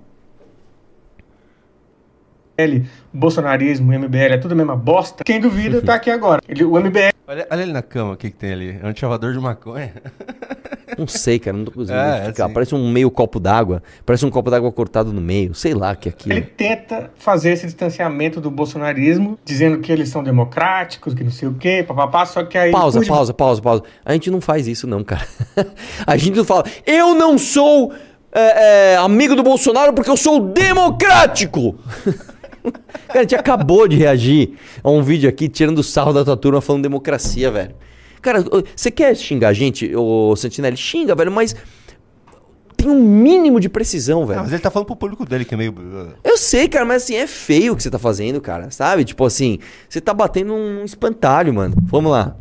MBL, 2.59 2.87
bolsonarismo, 3.13 3.93
MBL, 3.93 4.33
é 4.33 4.39
tudo 4.39 4.53
a 4.53 4.55
mesma 4.55 4.75
bosta. 4.77 5.23
Quem 5.25 5.41
duvida 5.41 5.81
tá 5.85 5.95
aqui 5.95 6.11
agora. 6.11 6.41
Ele- 6.49 6.65
o 6.65 6.77
MBL 6.79 7.11
Olha, 7.29 7.47
olha 7.51 7.63
ele 7.63 7.73
na 7.73 7.83
cama, 7.83 8.13
o 8.13 8.17
que, 8.17 8.31
que 8.31 8.37
tem 8.37 8.53
ali? 8.53 8.79
É 8.81 8.87
um 8.87 8.95
chavador 8.95 9.33
de 9.33 9.39
maconha. 9.41 9.93
Não 10.99 11.07
sei, 11.07 11.39
cara, 11.39 11.57
não 11.57 11.65
tô 11.65 11.73
conseguindo 11.73 12.01
É, 12.07 12.17
identificar. 12.19 12.45
assim. 12.45 12.55
Parece 12.55 12.75
um 12.75 12.91
meio 12.91 13.11
copo 13.11 13.39
d'água. 13.39 13.83
Parece 14.05 14.25
um 14.25 14.31
copo 14.31 14.51
d'água 14.51 14.71
cortado 14.73 15.13
no 15.13 15.21
meio. 15.21 15.55
Sei 15.55 15.75
lá 15.75 15.95
que 15.95 16.09
é 16.09 16.13
aquilo. 16.13 16.35
Ele 16.35 16.43
tenta 16.43 17.11
fazer 17.17 17.51
esse 17.51 17.67
distanciamento 17.67 18.41
do 18.41 18.51
bolsonarismo, 18.51 19.39
dizendo 19.45 19.79
que 19.79 19.93
eles 19.93 20.09
são 20.09 20.23
democráticos, 20.23 21.15
que 21.15 21.23
não 21.25 21.31
sei 21.31 21.49
o 21.49 21.55
quê, 21.55 21.85
papapá, 21.87 22.25
só 22.27 22.43
que 22.45 22.57
aí... 22.57 22.73
Pausa, 22.73 23.05
pausa, 23.05 23.35
pausa, 23.35 23.63
pausa. 23.63 23.83
A 24.05 24.13
gente 24.13 24.31
não 24.31 24.41
faz 24.41 24.67
isso, 24.67 24.87
não, 24.87 25.03
cara. 25.05 25.27
a 26.07 26.17
gente 26.17 26.37
não 26.37 26.45
fala, 26.45 26.65
eu 26.87 27.15
não 27.15 27.39
sou 27.39 27.93
é, 28.33 28.93
é, 28.93 28.97
amigo 28.97 29.35
do 29.35 29.43
Bolsonaro 29.43 29.93
porque 29.93 30.11
eu 30.11 30.17
sou 30.17 30.41
democrático. 30.41 31.77
cara, 33.09 33.21
a 33.21 33.23
gente 33.23 33.35
acabou 33.35 33.89
de 33.89 33.97
reagir 33.97 34.53
a 34.83 34.91
um 34.91 35.03
vídeo 35.03 35.29
aqui 35.29 35.49
tirando 35.49 35.83
sarro 35.83 36.13
da 36.13 36.25
tua 36.25 36.37
turma 36.37 36.61
falando 36.61 36.83
democracia, 36.83 37.51
velho. 37.51 37.75
Cara, 38.27 38.45
você 38.75 38.91
quer 38.91 39.15
xingar 39.17 39.51
a 39.51 39.53
gente, 39.53 39.95
ô 39.95 40.35
Santinelli? 40.35 40.77
Xinga, 40.77 41.15
velho, 41.15 41.31
mas 41.31 41.55
tem 42.77 42.91
um 42.91 43.01
mínimo 43.01 43.61
de 43.61 43.69
precisão, 43.69 44.27
velho. 44.27 44.39
Não, 44.39 44.43
mas 44.43 44.53
ele 44.53 44.61
tá 44.61 44.69
falando 44.69 44.87
pro 44.87 44.97
público 44.97 45.25
dele 45.25 45.45
que 45.45 45.55
é 45.55 45.57
meio. 45.57 45.73
Eu 46.25 46.37
sei, 46.37 46.67
cara, 46.67 46.85
mas 46.85 47.05
assim, 47.05 47.15
é 47.15 47.29
feio 47.29 47.73
o 47.73 47.77
que 47.77 47.85
você 47.85 47.89
tá 47.89 48.01
fazendo, 48.01 48.41
cara. 48.41 48.69
Sabe? 48.73 49.05
Tipo 49.05 49.25
assim, 49.25 49.61
você 49.89 50.01
tá 50.01 50.13
batendo 50.13 50.53
um 50.53 50.85
espantalho, 50.85 51.55
mano. 51.55 51.77
Vamos 51.85 52.11
lá. 52.11 52.37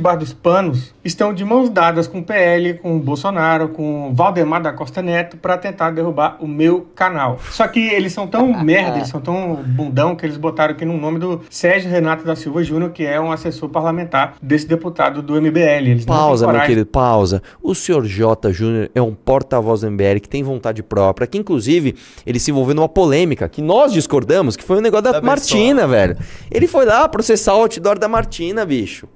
Bar 0.00 0.16
dos 0.16 0.32
Panos 0.32 0.94
estão 1.04 1.32
de 1.32 1.44
mãos 1.44 1.70
dadas 1.70 2.06
com 2.06 2.18
o 2.18 2.24
PL, 2.24 2.74
com 2.74 2.96
o 2.96 2.98
Bolsonaro, 2.98 3.68
com 3.68 4.10
o 4.10 4.14
Valdemar 4.14 4.62
da 4.62 4.72
Costa 4.72 5.02
Neto 5.02 5.36
para 5.36 5.56
tentar 5.56 5.90
derrubar 5.90 6.38
o 6.40 6.48
meu 6.48 6.88
canal. 6.94 7.38
Só 7.50 7.66
que 7.68 7.80
eles 7.80 8.12
são 8.12 8.26
tão 8.26 8.46
merda, 8.64 8.96
eles 8.96 9.08
são 9.08 9.20
tão 9.20 9.56
bundão 9.56 10.16
que 10.16 10.24
eles 10.24 10.36
botaram 10.36 10.72
aqui 10.74 10.84
no 10.84 10.96
nome 10.96 11.18
do 11.18 11.40
Sérgio 11.50 11.90
Renato 11.90 12.24
da 12.24 12.34
Silva 12.34 12.62
Júnior, 12.62 12.90
que 12.90 13.04
é 13.04 13.20
um 13.20 13.30
assessor 13.30 13.68
parlamentar 13.68 14.34
desse 14.42 14.66
deputado 14.66 15.22
do 15.22 15.40
MBL. 15.40 15.88
Eles 15.88 16.04
Pausa, 16.04 16.50
meu 16.50 16.60
querido, 16.62 16.86
pausa. 16.86 17.42
O 17.62 17.74
senhor 17.74 18.04
J. 18.04 18.52
Júnior 18.52 18.90
é 18.94 19.02
um 19.02 19.14
porta-voz 19.14 19.82
do 19.82 19.90
MBL 19.90 20.20
que 20.20 20.28
tem 20.28 20.42
vontade 20.42 20.82
própria, 20.82 21.26
que 21.26 21.38
inclusive 21.38 21.94
ele 22.26 22.38
se 22.38 22.50
envolveu 22.50 22.74
numa 22.74 22.88
polêmica 22.88 23.48
que 23.48 23.62
nós 23.62 23.92
discordamos, 23.92 24.56
que 24.56 24.64
foi 24.64 24.78
o 24.78 24.80
negócio 24.80 25.04
da, 25.04 25.12
Da 25.12 25.22
Martina, 25.22 25.86
velho. 25.86 26.16
Ele 26.50 26.66
foi 26.66 26.84
lá 26.84 27.08
processar 27.08 27.54
o 27.54 27.62
outdoor 27.62 27.98
da 27.98 28.08
Martina, 28.08 28.64
bicho. 28.64 29.06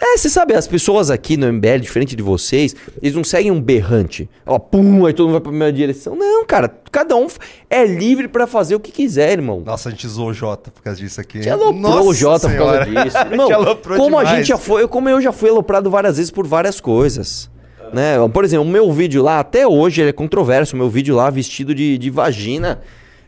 É, 0.00 0.16
você 0.16 0.28
sabe, 0.28 0.54
as 0.54 0.68
pessoas 0.68 1.10
aqui 1.10 1.36
no 1.36 1.52
MBL, 1.52 1.80
diferente 1.80 2.14
de 2.14 2.22
vocês, 2.22 2.74
eles 3.02 3.16
não 3.16 3.24
seguem 3.24 3.50
um 3.50 3.60
berrante. 3.60 4.30
Ó, 4.46 4.56
pum, 4.58 5.04
aí 5.04 5.12
todo 5.12 5.26
mundo 5.26 5.32
vai 5.32 5.40
pra 5.40 5.52
minha 5.52 5.72
direção. 5.72 6.14
Não, 6.14 6.46
cara, 6.46 6.72
cada 6.92 7.16
um 7.16 7.26
é 7.68 7.84
livre 7.84 8.28
pra 8.28 8.46
fazer 8.46 8.76
o 8.76 8.80
que 8.80 8.92
quiser, 8.92 9.32
irmão. 9.32 9.60
Nossa, 9.66 9.88
a 9.88 9.92
gente 9.92 10.06
zoou 10.06 10.28
o 10.28 10.32
Jota 10.32 10.70
por 10.70 10.82
causa 10.82 11.00
disso 11.00 11.20
aqui. 11.20 11.40
Te 11.40 11.50
aloprou 11.50 12.08
o 12.08 12.14
Jota 12.14 12.48
por 12.48 12.56
causa 12.56 12.84
disso. 12.84 13.16
A 13.18 13.24
gente 13.24 13.32
Irmão, 13.32 13.48
como 13.96 14.18
a 14.18 14.22
demais. 14.22 14.38
gente 14.38 14.48
já 14.48 14.56
foi, 14.56 14.86
como 14.86 15.08
eu 15.08 15.20
já 15.20 15.32
fui 15.32 15.50
aloprado 15.50 15.90
várias 15.90 16.16
vezes 16.16 16.30
por 16.30 16.46
várias 16.46 16.80
coisas. 16.80 17.50
Né? 17.92 18.16
Por 18.32 18.44
exemplo, 18.44 18.66
o 18.66 18.70
meu 18.70 18.92
vídeo 18.92 19.22
lá, 19.22 19.40
até 19.40 19.66
hoje, 19.66 20.00
ele 20.00 20.10
é 20.10 20.12
controverso. 20.12 20.76
O 20.76 20.78
meu 20.78 20.88
vídeo 20.88 21.16
lá, 21.16 21.28
vestido 21.28 21.74
de, 21.74 21.98
de 21.98 22.10
vagina. 22.10 22.80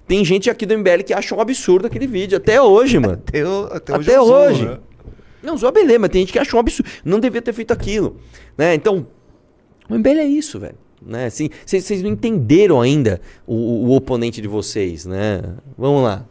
Tem 0.07 0.25
gente 0.25 0.49
aqui 0.51 0.67
do 0.67 0.77
MBL 0.79 1.03
que 1.05 1.13
acha 1.13 1.35
um 1.35 1.41
absurdo 1.41 1.87
aquele 1.87 2.07
vídeo. 2.07 2.37
Até 2.37 2.61
hoje, 2.61 2.99
mano. 2.99 3.21
Até, 3.27 3.41
até 3.41 3.97
hoje. 3.97 4.11
Até 4.11 4.15
zoo, 4.15 4.33
hoje. 4.33 4.81
Não, 5.43 5.57
zoa 5.57 5.73
beleza, 5.73 5.99
mas 5.99 6.11
tem 6.11 6.21
gente 6.23 6.33
que 6.33 6.39
acha 6.39 6.57
um 6.57 6.61
absurdo. 6.61 6.89
Não 7.05 7.19
devia 7.21 7.41
ter 7.43 7.53
feito 7.53 7.73
aquilo. 7.73 8.17
Né? 8.59 8.75
Então, 8.75 9.07
o 9.89 9.95
MBL 9.95 10.19
é 10.21 10.25
isso, 10.25 10.59
velho. 10.61 10.75
Né? 11.05 11.27
Assim, 11.27 11.49
vocês 11.65 12.03
não 12.03 12.11
entenderam 12.11 12.81
ainda 12.81 13.21
o, 13.47 13.55
o- 13.89 13.97
oponente 13.97 14.41
de 14.43 14.49
vocês, 14.49 15.07
né? 15.07 15.41
Vamos 15.79 16.03
lá. 16.03 16.25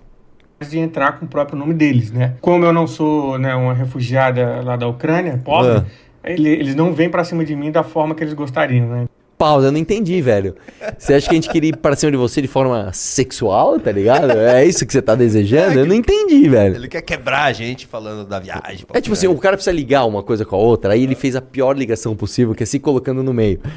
de 0.69 0.77
entrar 0.77 1.17
com 1.17 1.25
o 1.25 1.27
próprio 1.27 1.57
nome 1.57 1.73
deles, 1.73 2.11
né? 2.11 2.35
Como 2.41 2.63
eu 2.65 2.71
não 2.73 2.85
sou 2.85 3.39
né, 3.39 3.55
uma 3.55 3.73
refugiada 3.73 4.61
lá 4.61 4.75
da 4.75 4.87
Ucrânia, 4.87 5.41
pobre, 5.43 5.71
Ah. 5.71 5.85
ele- 6.23 6.49
eles 6.49 6.75
não 6.75 6.93
vêm 6.93 7.09
pra 7.09 7.23
cima 7.23 7.43
de 7.45 7.55
mim 7.55 7.71
da 7.71 7.81
forma 7.81 8.13
que 8.13 8.23
eles 8.23 8.33
gostariam, 8.33 8.87
né? 8.89 9.05
Pausa, 9.39 9.67
eu 9.67 9.71
não 9.71 9.79
entendi, 9.79 10.21
velho. 10.21 10.53
Você 10.97 11.13
acha 11.13 11.29
que 11.29 11.31
a 11.31 11.35
gente 11.35 11.49
queria 11.49 11.69
ir 11.69 11.77
pra 11.77 11.95
cima 11.95 12.11
de 12.11 12.17
você 12.17 12.41
de 12.41 12.47
forma 12.49 12.91
sexual, 12.91 13.79
tá 13.79 13.89
ligado? 13.89 14.31
É 14.31 14.65
isso 14.65 14.85
que 14.85 14.91
você 14.91 15.01
tá 15.01 15.15
desejando? 15.15 15.79
Eu 15.79 15.85
não 15.85 15.95
entendi, 15.95 16.49
velho. 16.49 16.75
Ele 16.75 16.89
quer 16.89 17.01
quebrar 17.01 17.45
a 17.45 17.53
gente 17.53 17.87
falando 17.87 18.27
da 18.27 18.37
viagem. 18.37 18.85
É 18.93 18.99
tipo 18.99 19.13
assim, 19.13 19.27
o 19.27 19.37
cara 19.37 19.55
precisa 19.55 19.73
ligar 19.73 20.05
uma 20.05 20.21
coisa 20.21 20.43
com 20.43 20.57
a 20.57 20.59
outra, 20.59 20.91
aí 20.91 21.03
ele 21.03 21.15
fez 21.15 21.37
a 21.37 21.41
pior 21.41 21.77
ligação 21.77 22.17
possível, 22.17 22.53
que 22.53 22.63
é 22.63 22.65
se 22.65 22.79
colocando 22.79 23.23
no 23.23 23.33
meio. 23.33 23.61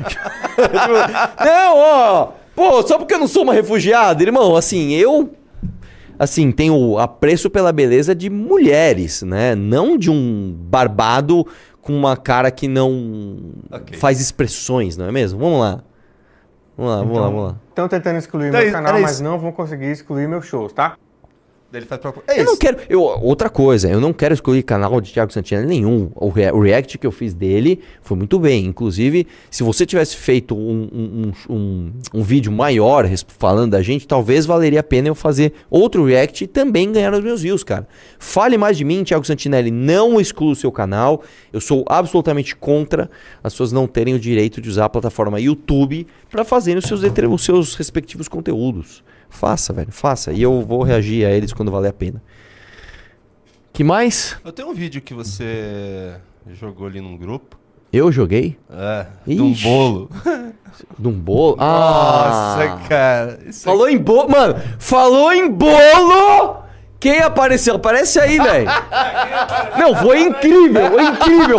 Tipo, 0.53 1.45
não, 1.45 1.77
ó, 1.79 2.29
pô, 2.57 2.83
só 2.87 2.99
porque 2.99 3.15
eu 3.15 3.19
não 3.19 3.29
sou 3.29 3.45
uma 3.45 3.55
refugiada, 3.55 4.23
irmão, 4.23 4.57
assim, 4.57 4.93
eu 4.95 5.31
assim, 6.19 6.53
tenho 6.53 6.99
apreço 6.99 7.51
pela 7.51 7.73
beleza 7.73 8.15
de 8.15 8.31
mulheres, 8.31 9.23
né? 9.23 9.55
Não 9.55 9.97
de 9.97 10.11
um 10.11 10.55
barbado 10.57 11.47
com 11.83 11.93
uma 11.95 12.17
cara 12.17 12.51
que 12.51 12.67
não 12.69 13.41
Ok. 13.71 13.99
faz 13.99 14.21
expressões, 14.21 14.97
não 14.97 15.07
é 15.07 15.13
mesmo? 15.13 15.39
Vamos 15.39 15.61
lá. 15.61 15.83
Vamos 16.79 16.93
lá, 16.93 16.99
vamos 17.03 17.17
lá, 17.19 17.23
vamos 17.29 17.45
lá. 17.45 17.57
Estão 17.69 17.89
tentando 17.89 18.17
excluir 18.19 18.49
Então, 18.49 18.61
meu 18.61 18.69
era 18.71 18.83
canal, 18.83 19.01
mas 19.03 19.21
não 19.21 19.39
vão 19.39 19.53
conseguir 19.53 19.91
excluir 19.91 20.27
meus 20.27 20.47
shows, 20.47 20.73
tá? 20.73 20.97
Ele 21.73 21.87
faz 21.87 22.01
pra... 22.01 22.13
É 22.29 22.41
Eu 22.41 22.45
não 22.45 22.53
isso. 22.53 22.61
quero. 22.61 22.79
Eu, 22.89 23.03
outra 23.03 23.49
coisa, 23.49 23.89
eu 23.89 24.01
não 24.01 24.13
quero 24.13 24.35
excluir 24.35 24.63
canal 24.63 25.01
de 25.01 25.13
Thiago 25.13 25.33
Santinelli 25.33 25.67
nenhum. 25.67 26.11
O, 26.15 26.29
rea- 26.29 26.55
o 26.55 26.61
react 26.61 26.99
que 26.99 27.07
eu 27.07 27.11
fiz 27.13 27.33
dele 27.33 27.81
foi 28.03 28.17
muito 28.17 28.39
bem. 28.39 28.67
Inclusive, 28.67 29.27
se 29.51 29.63
você 29.63 29.87
tivesse 29.87 30.17
feito 30.17 30.55
um, 30.55 30.89
um, 30.93 31.33
um, 31.55 31.93
um- 32.15 32.23
vídeo 32.23 32.53
maior 32.53 33.09
falando 33.39 33.71
da 33.73 33.81
gente, 33.83 34.07
talvez 34.07 34.45
valeria 34.45 34.81
a 34.81 34.83
pena 34.83 35.09
eu 35.09 35.15
fazer 35.15 35.53
outro 35.71 36.05
react 36.05 36.45
e 36.45 36.47
também 36.47 36.93
ganhar 36.93 37.13
os 37.15 37.21
meus 37.25 37.41
views, 37.43 37.65
cara. 37.65 37.89
Fale 38.19 38.59
mais 38.59 38.77
de 38.77 38.85
mim, 38.85 39.03
Thiago 39.03 39.27
Santinelli. 39.27 39.71
Não 39.71 40.21
exclua 40.21 40.53
o 40.53 40.57
seu 40.57 40.71
canal. 40.71 41.23
Eu 41.53 41.61
sou 41.61 41.85
absolutamente 41.89 42.55
contra 42.55 43.11
as 43.43 43.53
pessoas 43.55 43.73
não 43.73 43.87
terem 43.87 44.15
o 44.15 44.19
direito 44.19 44.61
de 44.61 44.69
usar 44.69 44.85
a 44.85 44.89
plataforma 44.91 45.41
YouTube 45.41 46.07
para 46.31 46.45
fazerem 46.45 46.79
os 46.79 46.85
seus, 46.85 47.01
os 47.03 47.45
seus 47.45 47.75
respectivos 47.75 48.29
conteúdos. 48.29 49.03
Faça, 49.33 49.73
velho, 49.73 49.91
faça. 49.91 50.31
E 50.31 50.43
eu 50.43 50.61
vou 50.63 50.83
reagir 50.83 51.27
a 51.27 51.31
eles 51.31 51.53
quando 51.53 51.73
valer 51.73 51.89
a 51.89 51.93
pena. 51.93 52.23
Que 53.73 53.83
mais? 53.83 54.37
Eu 54.45 54.53
tenho 54.53 54.69
um 54.69 54.75
vídeo 54.75 55.01
que 55.01 55.15
você 55.15 56.15
jogou 56.53 56.87
ali 56.87 57.01
num 57.01 57.17
grupo. 57.17 57.59
Eu 57.91 58.13
joguei? 58.13 58.59
É, 58.71 59.07
de 59.27 59.41
um 59.41 59.53
bolo. 59.55 60.11
De 60.99 61.07
um 61.07 61.13
bolo? 61.13 61.57
Ah! 61.59 62.57
Nossa, 62.57 62.89
cara. 62.89 63.39
Isso 63.47 63.63
Falou 63.65 63.89
em 63.89 63.99
bolo. 63.99 64.31
Mano, 64.31 64.55
falou 64.79 65.33
em 65.33 65.51
bolo! 65.51 66.63
Quem 66.99 67.19
apareceu? 67.21 67.77
Aparece 67.77 68.19
aí, 68.19 68.39
velho. 68.39 68.71
Não, 69.79 69.95
foi 69.97 70.23
incrível, 70.23 70.91
foi 70.91 71.05
incrível. 71.05 71.59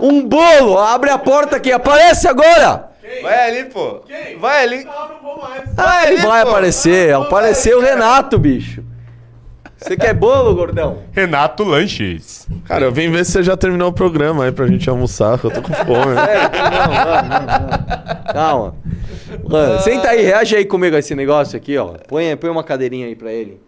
Um 0.00 0.26
bolo, 0.26 0.78
abre 0.78 1.10
a 1.10 1.18
porta 1.18 1.56
aqui, 1.56 1.70
aparece 1.70 2.26
agora! 2.26 2.87
Vai 3.22 3.48
ali, 3.48 3.64
pô. 3.70 4.00
Vai 4.38 4.62
ali. 4.62 4.86
Ah, 5.76 6.06
ele 6.06 6.18
ali, 6.18 6.26
vai 6.26 6.42
pô. 6.42 6.50
aparecer. 6.50 7.14
Apareceu 7.14 7.78
o 7.78 7.80
Renato, 7.80 8.38
bicho. 8.38 8.84
Você 9.76 9.96
quer 9.96 10.12
bolo, 10.12 10.54
gordão? 10.56 10.98
Renato 11.12 11.62
Lanches. 11.62 12.48
Cara, 12.64 12.86
eu 12.86 12.92
vim 12.92 13.10
ver 13.10 13.24
se 13.24 13.30
você 13.32 13.42
já 13.44 13.56
terminou 13.56 13.90
o 13.90 13.92
programa 13.92 14.44
aí 14.44 14.52
pra 14.52 14.66
gente 14.66 14.90
almoçar, 14.90 15.38
que 15.38 15.44
eu 15.44 15.50
tô 15.52 15.62
com 15.62 15.72
fome. 15.72 16.16
Calma. 18.32 18.74
Mano, 19.48 19.80
senta 19.80 20.08
aí, 20.08 20.22
reage 20.22 20.56
aí 20.56 20.64
comigo 20.64 20.96
a 20.96 20.98
esse 20.98 21.14
negócio 21.14 21.56
aqui, 21.56 21.78
ó. 21.78 21.92
Põe, 22.08 22.36
põe 22.36 22.50
uma 22.50 22.64
cadeirinha 22.64 23.06
aí 23.06 23.14
pra 23.14 23.32
ele. 23.32 23.60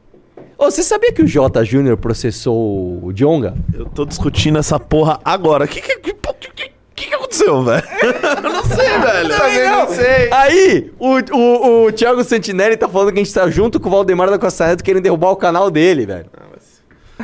Ô, 0.58 0.64
você 0.64 0.82
sabia 0.82 1.12
que 1.12 1.22
o 1.22 1.26
J 1.26 1.64
Júnior 1.64 1.96
processou 1.96 2.98
o 3.04 3.12
Jonga? 3.12 3.54
Eu 3.72 3.86
tô 3.86 4.04
discutindo 4.04 4.58
essa 4.58 4.80
porra 4.80 5.20
agora. 5.24 5.64
O 5.64 5.68
que 5.68 5.80
que, 5.80 5.96
que, 5.98 6.12
que, 6.12 6.69
que 7.10 7.10
que 7.10 7.14
aconteceu, 7.14 7.62
velho? 7.62 7.82
eu 8.44 8.52
não 8.52 8.64
sei, 8.64 8.98
velho. 8.98 9.36
Também 9.36 9.70
não 9.70 9.88
sei. 9.88 10.32
Aí, 10.32 10.92
o, 10.98 11.36
o, 11.36 11.86
o 11.86 11.92
Thiago 11.92 12.22
Santinelli 12.24 12.76
tá 12.76 12.88
falando 12.88 13.12
que 13.12 13.20
a 13.20 13.24
gente 13.24 13.34
tá 13.34 13.50
junto 13.50 13.80
com 13.80 13.88
o 13.88 13.92
Valdemar 13.92 14.30
da 14.30 14.38
Costa 14.38 14.68
Neto 14.68 14.84
querendo 14.84 15.02
derrubar 15.02 15.30
o 15.30 15.36
canal 15.36 15.70
dele, 15.70 16.06
velho. 16.06 16.26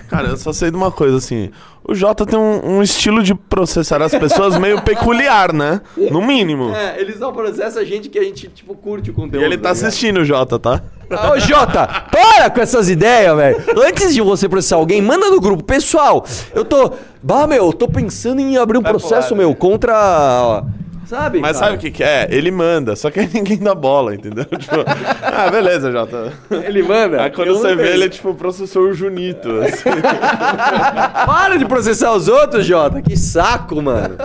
Cara, 0.09 0.29
eu 0.29 0.37
só 0.37 0.53
sei 0.53 0.71
de 0.71 0.77
uma 0.77 0.91
coisa, 0.91 1.17
assim. 1.17 1.51
O 1.89 1.95
Jota 1.95 2.27
tem 2.27 2.39
um, 2.39 2.79
um 2.79 2.83
estilo 2.83 3.23
de 3.23 3.33
processar 3.33 4.03
as 4.03 4.11
pessoas 4.13 4.59
meio 4.59 4.83
peculiar, 4.83 5.53
né? 5.53 5.81
No 6.11 6.21
mínimo. 6.21 6.75
É, 6.75 7.01
eles 7.01 7.21
não 7.21 7.33
processam 7.33 7.81
a 7.81 7.85
gente 7.85 8.09
que 8.09 8.19
a 8.19 8.25
gente, 8.25 8.49
tipo, 8.49 8.75
curte 8.75 9.11
o 9.11 9.15
conteúdo. 9.15 9.43
E 9.43 9.45
ele 9.45 9.57
tá 9.57 9.71
ligado? 9.71 9.87
assistindo 9.87 10.19
o 10.19 10.25
Jota, 10.25 10.59
tá? 10.59 10.83
Ah, 11.09 11.31
Ô, 11.31 11.39
Jota, 11.39 11.87
para 12.11 12.51
com 12.51 12.61
essas 12.61 12.91
ideias, 12.91 13.37
velho. 13.37 13.65
Antes 13.87 14.13
de 14.13 14.21
você 14.21 14.49
processar 14.49 14.77
alguém, 14.77 15.01
manda 15.01 15.31
no 15.31 15.41
grupo. 15.41 15.63
Pessoal, 15.63 16.25
eu 16.53 16.65
tô. 16.65 16.91
Bah, 17.23 17.47
meu, 17.47 17.67
eu 17.67 17.73
tô 17.73 17.87
pensando 17.87 18.41
em 18.41 18.57
abrir 18.57 18.79
um 18.79 18.83
Vai 18.83 18.91
processo, 18.91 19.29
pular, 19.29 19.39
meu, 19.39 19.55
contra. 19.55 20.65
Sabe? 21.07 21.39
Mas 21.39 21.53
cara? 21.57 21.67
sabe 21.67 21.77
o 21.77 21.81
que 21.81 21.91
que 21.93 22.03
é? 22.03 22.27
Ele 22.31 22.51
manda, 22.51 22.97
só 22.97 23.11
que 23.11 23.21
aí 23.21 23.31
ninguém 23.33 23.59
dá 23.59 23.75
bola, 23.75 24.15
entendeu? 24.15 24.45
Tipo, 24.59 24.85
ah, 25.23 25.49
beleza, 25.51 25.93
Jota. 25.93 26.33
Ele 26.51 26.83
manda. 26.83 27.23
Aí 27.23 27.31
quando 27.31 27.57
você 27.57 27.77
vê, 27.77 27.83
vejo. 27.83 27.93
ele 27.95 28.05
é 28.05 28.09
tipo 28.09 28.31
o 28.31 28.35
professor 28.35 28.93
Junito. 28.93 29.49
assim. 29.61 29.85
Para 31.27 31.57
de 31.57 31.65
processar 31.65 32.13
os 32.13 32.27
outros, 32.27 32.67
Jota. 32.67 33.01
Que 33.01 33.17
saco, 33.17 33.81
mano. 33.81 34.17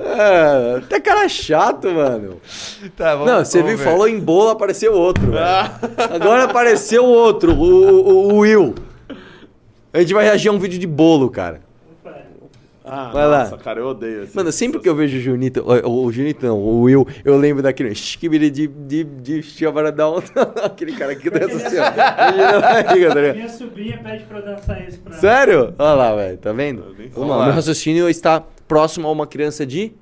é, 0.00 0.76
até 0.78 1.00
cara 1.00 1.28
chato, 1.28 1.90
mano. 1.90 2.36
Tá, 2.96 3.14
vamos, 3.14 3.32
Não, 3.32 3.44
você 3.44 3.62
viu, 3.62 3.78
falou 3.78 4.06
em 4.08 4.18
bolo, 4.20 4.50
apareceu 4.50 4.92
outro. 4.92 5.32
velho. 5.32 5.44
Agora 6.14 6.44
apareceu 6.44 7.04
outro, 7.04 7.54
o, 7.54 7.64
o, 7.64 8.34
o 8.34 8.38
Will. 8.40 8.74
A 9.92 10.00
gente 10.00 10.12
vai 10.12 10.24
reagir 10.24 10.50
a 10.50 10.52
um 10.52 10.58
vídeo 10.58 10.78
de 10.78 10.86
bolo, 10.86 11.30
cara. 11.30 11.67
Ah, 12.90 13.10
Vai 13.12 13.26
lá. 13.26 13.44
nossa, 13.44 13.58
cara, 13.58 13.80
eu 13.80 13.86
odeio 13.88 14.24
esse. 14.24 14.36
Mano, 14.36 14.50
sempre 14.50 14.80
que 14.80 14.88
eu 14.88 14.94
vejo 14.94 15.16
o 15.18 15.20
Junito, 15.20 15.62
o, 15.62 16.04
o, 16.04 16.12
Junito 16.12 16.46
não, 16.46 16.58
o 16.58 16.82
Will, 16.82 17.06
eu 17.24 17.36
lembro 17.36 17.62
daquele 17.62 17.94
Shkibiri 17.94 18.50
de, 18.50 18.66
de, 18.66 19.04
de 19.04 19.42
Chiavaradão, 19.42 20.22
aquele 20.64 20.92
cara 20.92 21.14
que 21.14 21.28
dança 21.30 21.66
assim, 21.66 21.78
ó. 21.78 21.90
tá 21.90 22.94
ligado? 22.94 23.20
Minha 23.34 23.48
sobrinha 23.48 23.98
pede 24.02 24.24
pra 24.24 24.38
eu 24.38 24.44
dançar 24.44 24.88
isso 24.88 24.98
pra 25.00 25.12
ela. 25.12 25.20
Sério? 25.20 25.74
Olha 25.78 25.94
lá, 25.94 26.16
velho, 26.16 26.38
tá 26.38 26.52
vendo? 26.52 26.84
Vamos 27.12 27.30
lá, 27.30 27.36
lá. 27.36 27.44
meu 27.46 27.54
raciocínio 27.54 28.08
está 28.08 28.42
próximo 28.66 29.08
a 29.08 29.12
uma 29.12 29.26
criança 29.26 29.66
de 29.66 29.92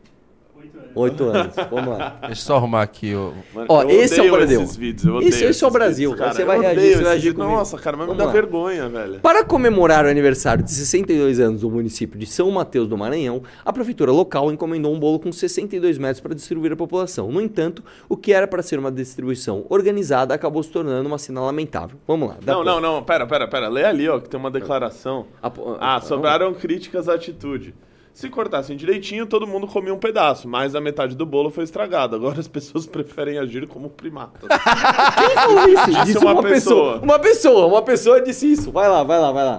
Oito 0.97 1.25
anos. 1.25 1.55
Vamos 1.71 1.99
lá. 1.99 2.17
Deixa 2.23 2.33
eu 2.43 2.47
só 2.47 2.57
arrumar 2.57 2.83
aqui 2.83 3.15
o. 3.15 3.33
Mano, 3.55 3.67
Ó, 3.69 3.83
eu 3.83 3.91
esse 3.91 4.19
é 4.19 4.23
o 4.23 4.33
Brasil. 4.33 4.63
esses 4.63 4.77
vídeos, 4.77 5.05
eu 5.05 5.15
odeio 5.17 5.29
Esse- 5.29 5.45
esse 5.45 5.63
é 5.63 5.67
o 5.67 5.71
Brasil. 5.71 6.11
vídeos, 6.11 6.19
cara. 6.27 6.35
Você 6.35 6.45
vai 6.45 6.59
reagir, 6.59 6.97
você 6.97 7.03
vai 7.05 7.13
agir 7.17 7.35
comigo. 7.35 7.53
Nossa, 7.53 7.77
cara, 7.79 7.97
mas 7.97 8.07
me 8.07 8.15
Vamos 8.15 8.19
dá 8.19 8.27
lá. 8.27 8.33
vergonha, 8.33 8.89
velho. 8.89 9.21
Para 9.21 9.45
comemorar 9.45 10.05
o 10.07 10.09
aniversário 10.09 10.65
de 10.65 10.71
62 10.73 11.39
anos 11.39 11.61
do 11.61 11.71
município 11.71 12.19
de 12.19 12.27
São 12.27 12.51
Mateus 12.51 12.89
do 12.89 12.97
Maranhão, 12.97 13.43
a 13.65 13.73
prefeitura 13.73 14.11
local 14.11 14.51
encomendou 14.51 14.93
um 14.95 14.99
bolo 14.99 15.21
com 15.21 15.31
62 15.31 15.99
metros 15.99 16.21
para 16.21 16.35
distribuir 16.35 16.73
à 16.73 16.77
população. 16.77 17.31
No 17.31 17.41
entanto, 17.41 17.85
o 18.09 18.17
que 18.17 18.33
era 18.33 18.47
para 18.49 18.63
ser 18.63 18.79
uma 18.79 18.91
distribuição 18.91 19.67
organizada 19.69 20.33
acabou 20.35 20.63
se 20.63 20.71
tornando 20.71 21.07
uma 21.07 21.19
cena 21.19 21.41
lamentável. 21.43 21.99
Vamos 22.09 22.31
lá. 22.31 22.37
Não, 22.45 22.65
não, 22.65 22.81
não, 22.81 23.03
pera, 23.03 23.27
pera, 23.27 23.47
pera. 23.47 23.69
Lê 23.69 23.85
ali, 23.85 24.09
ó, 24.09 24.19
que 24.19 24.29
tem 24.29 24.41
uma 24.41 24.51
declaração. 24.51 25.27
Ah, 25.43 25.53
ah, 25.81 26.01
sobraram 26.01 26.55
críticas 26.55 27.09
à 27.09 27.15
atitude. 27.15 27.75
Se 28.17 28.31
cortassem 28.31 28.79
direitinho, 28.79 29.27
todo 29.27 29.47
mundo 29.47 29.67
comia 29.67 29.93
um 29.93 29.99
pedaço, 29.99 30.49
mas 30.49 30.75
a 30.75 30.81
metade 30.81 31.15
do 31.15 31.27
bolo 31.27 31.51
foi 31.51 31.65
estragada. 31.65 32.17
Agora 32.17 32.41
as 32.41 32.49
pessoas 32.49 32.87
preferem 32.89 33.37
agir 33.39 33.67
como 33.67 33.91
primatas. 33.91 34.49
Quem 34.49 35.35
falou 35.35 35.69
isso? 35.69 35.85
Disse 35.91 36.05
Disse 36.07 36.19
uma 36.21 36.33
uma, 36.33 36.43
pessoa. 36.43 36.93
pessoa. 36.95 37.01
Uma 37.05 37.19
pessoa, 37.19 37.67
uma 37.67 37.83
pessoa 37.83 38.23
disse 38.23 38.51
isso. 38.51 38.73
Vai 38.73 38.89
lá, 38.89 39.03
vai 39.03 39.21
lá, 39.21 39.33
vai 39.33 39.45
lá. 39.45 39.59